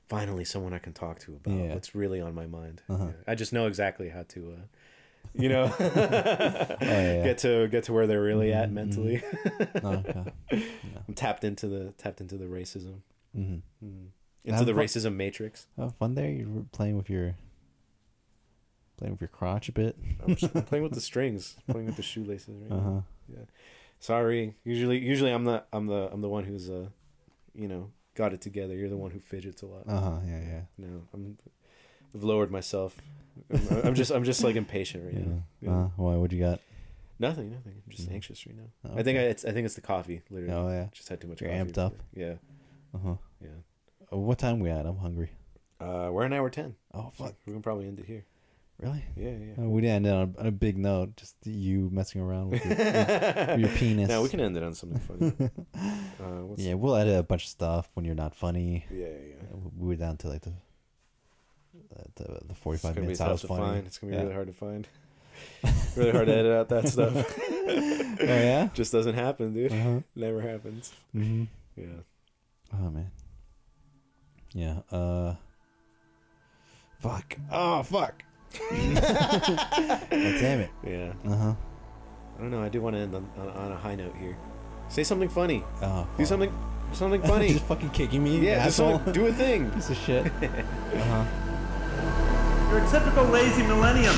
finally 0.07 0.45
someone 0.45 0.73
I 0.73 0.77
can 0.79 0.93
talk 0.93 1.19
to 1.19 1.33
about 1.35 1.53
Yeah. 1.57 1.73
what's 1.73 1.93
really 1.95 2.21
on 2.21 2.33
my 2.33 2.45
mind. 2.47 2.81
Uh-huh. 2.89 3.07
Yeah. 3.07 3.11
I 3.27 3.35
just 3.35 3.51
know 3.51 3.67
exactly 3.67 4.07
how 4.07 4.23
to 4.29 4.53
uh 4.57 4.65
you 5.33 5.49
know 5.49 5.65
Oh, 5.79 6.75
get 6.79 7.39
to 7.39 7.67
get 7.67 7.83
to 7.85 7.93
where 7.93 8.07
they're 8.07 8.21
really 8.23 8.53
at 8.53 8.69
Mhm, 8.69 8.73
mentally 8.73 9.23
Oh, 9.83 10.03
okay. 10.07 10.23
i'm 11.07 11.13
tapped 11.13 11.43
into 11.43 11.67
the 11.67 11.91
tapped 11.97 12.21
into 12.21 12.37
the 12.37 12.45
racism 12.45 13.01
Mm-hmm. 13.37 13.85
mm. 13.85 14.07
into 14.45 14.57
Have 14.57 14.65
the 14.65 14.73
fun- 14.73 14.83
racism 14.85 15.15
matrix 15.15 15.67
Have 15.77 15.93
fun 15.95 16.15
there. 16.15 16.29
You're 16.29 16.65
playing 16.71 16.95
with 16.97 17.09
your 17.09 17.35
playing 19.01 19.13
with 19.13 19.21
your 19.21 19.27
crotch 19.29 19.67
a 19.67 19.71
bit. 19.71 19.97
i'm 20.23 20.35
just 20.35 20.53
playing 20.67 20.83
with 20.83 20.93
the 20.93 21.01
strings 21.01 21.55
playing 21.71 21.87
with 21.87 21.95
the 21.95 22.03
shoelaces 22.03 22.55
right 22.61 22.71
Uh 22.71 22.75
now. 22.81 23.05
huh. 23.27 23.45
sorry 23.99 24.55
usually 24.63 24.99
usually 24.99 25.31
i'm 25.31 25.43
the 25.45 25.63
i'm 25.73 25.87
the 25.87 26.07
i'm 26.13 26.21
the 26.21 26.29
one 26.29 26.43
who's 26.43 26.69
uh 26.69 26.85
you 27.55 27.67
know 27.67 27.89
got 28.13 28.31
it 28.31 28.41
together 28.41 28.75
you're 28.75 28.89
the 28.89 28.97
one 28.97 29.09
who 29.11 29.19
fidgets 29.19 29.63
a 29.63 29.65
lot 29.65 29.83
Uh 29.87 29.99
huh. 29.99 30.19
Yeah. 30.27 30.39
Yeah. 30.39 30.61
no 30.77 31.07
i'm 31.15 31.37
i've 32.13 32.23
lowered 32.23 32.51
myself 32.51 32.95
I'm, 33.49 33.87
I'm 33.87 33.95
just 33.95 34.11
i'm 34.11 34.23
just 34.23 34.43
like 34.43 34.55
impatient 34.55 35.03
right 35.05 35.13
Yeah. 35.15 35.19
now 35.25 35.43
yeah. 35.61 35.71
Uh, 35.71 35.89
why? 35.97 36.15
What 36.15 36.31
you 36.31 36.39
got? 36.39 36.59
nothing 37.17 37.49
nothing 37.51 37.81
i'm 37.85 37.91
just 37.91 38.07
Mhm. 38.09 38.13
anxious 38.13 38.45
right 38.45 38.55
now 38.55 38.69
Oh, 38.85 38.99
i 38.99 39.03
think 39.03 39.17
I, 39.17 39.21
it's 39.23 39.45
i 39.45 39.51
think 39.51 39.65
it's 39.65 39.75
the 39.75 39.81
coffee 39.81 40.21
literally 40.29 40.53
Oh 40.53 40.69
yeah. 40.69 40.87
just 40.91 41.09
had 41.09 41.19
too 41.19 41.27
much 41.27 41.41
You're 41.41 41.49
coffee 41.49 41.71
amped 41.71 41.77
up. 41.79 41.93
yeah 42.13 42.35
Uh 42.93 42.97
huh. 43.03 43.15
yeah 43.41 43.49
Uh, 44.13 44.17
what 44.17 44.37
time 44.37 44.59
we 44.59 44.69
at? 44.69 44.85
I'm 44.85 44.97
hungry. 44.97 45.29
uh 45.79 46.09
we're 46.11 46.23
an 46.25 46.33
hour 46.33 46.49
10 46.51 46.75
Oh 46.93 47.09
fuck! 47.13 47.33
we 47.47 47.53
can 47.53 47.61
probably 47.63 47.87
end 47.87 47.99
it 47.99 48.05
here 48.05 48.25
Really? 48.81 49.03
yeah 49.15 49.29
yeah 49.29 49.63
Uh, 49.63 49.69
we 49.69 49.81
didn't 49.81 49.95
end 49.97 50.07
it 50.07 50.13
on, 50.13 50.35
on 50.39 50.45
a 50.47 50.51
big 50.51 50.77
note. 50.77 51.15
Just 51.15 51.35
you 51.45 51.89
messing 51.91 52.19
around 52.21 52.49
with 52.49 52.65
your, 52.65 52.75
with 52.75 53.59
your 53.59 53.69
penis. 53.69 54.09
No, 54.09 54.23
we 54.23 54.29
can 54.29 54.39
end 54.39 54.57
it 54.57 54.63
on 54.63 54.73
something 54.73 54.99
funny. 54.99 55.33
Uh, 56.21 56.45
what's, 56.45 56.61
Yeah, 56.61 56.75
we'll 56.75 56.95
edit 56.95 57.17
a 57.19 57.23
bunch 57.23 57.43
of 57.45 57.49
stuff 57.49 57.89
when 57.95 58.05
you're 58.05 58.13
not 58.15 58.35
funny. 58.35 58.85
yeah, 58.91 59.05
yeah. 59.07 59.35
We 59.77 59.87
were 59.87 59.95
down 59.95 60.17
to 60.17 60.27
like 60.29 60.41
the 60.41 60.49
uh, 60.51 62.03
the, 62.15 62.23
the 62.45 62.51
It's 62.51 62.59
45 62.59 62.81
gonna 62.83 62.93
be 62.95 63.01
minutes. 63.01 63.21
I 63.21 63.31
was 63.31 63.41
to 63.41 63.47
funny. 63.47 63.61
find. 63.61 63.87
It's 63.87 63.97
gonna 63.97 64.11
be 64.11 64.15
Yeah. 64.17 64.23
really 64.23 64.33
hard 64.35 64.47
to 64.47 64.53
find. 64.53 64.87
really 65.95 66.11
hard 66.11 66.27
to 66.27 66.35
edit 66.35 66.51
out 66.51 66.69
that 66.69 66.87
stuff. 66.89 67.15
Oh 67.39 68.17
yeah. 68.19 68.69
Just 68.73 68.91
doesn't 68.91 69.15
happen, 69.15 69.53
dude. 69.53 69.71
Uh-huh. 69.71 69.99
Never 70.15 70.41
happens. 70.41 70.93
hmm 71.11 71.45
Yeah. 71.75 71.85
Oh 72.73 72.89
man. 72.91 73.09
Yeah. 74.53 74.79
Uh. 74.91 75.35
Fuck. 76.99 77.37
Oh 77.51 77.81
fuck. 77.83 78.23
God 78.57 80.07
damn 80.09 80.59
it. 80.61 80.69
Yeah. 80.85 81.13
Uh 81.25 81.35
huh. 81.35 81.53
I 82.37 82.41
don't 82.41 82.51
know. 82.51 82.61
I 82.63 82.69
do 82.69 82.81
want 82.81 82.95
to 82.95 83.01
end 83.01 83.15
on, 83.15 83.29
on, 83.37 83.49
on 83.49 83.71
a 83.71 83.77
high 83.77 83.95
note 83.95 84.15
here. 84.19 84.35
Say 84.89 85.03
something 85.03 85.29
funny. 85.29 85.63
Oh. 85.81 86.07
Do 86.17 86.25
something. 86.25 86.51
Something 86.91 87.21
funny. 87.21 87.49
just 87.53 87.65
fucking 87.65 87.91
kicking 87.91 88.23
me. 88.23 88.39
yeah. 88.39 88.65
Just 88.65 88.79
asshole. 88.79 88.97
something, 88.97 89.13
do 89.13 89.27
a 89.27 89.33
thing. 89.33 89.69
Piece 89.75 89.89
of 89.89 89.97
shit. 89.97 90.25
uh 90.25 90.29
huh. 90.95 91.25
You're 92.69 92.83
a 92.83 92.89
typical 92.89 93.25
lazy 93.25 93.63
millennium. 93.63 94.15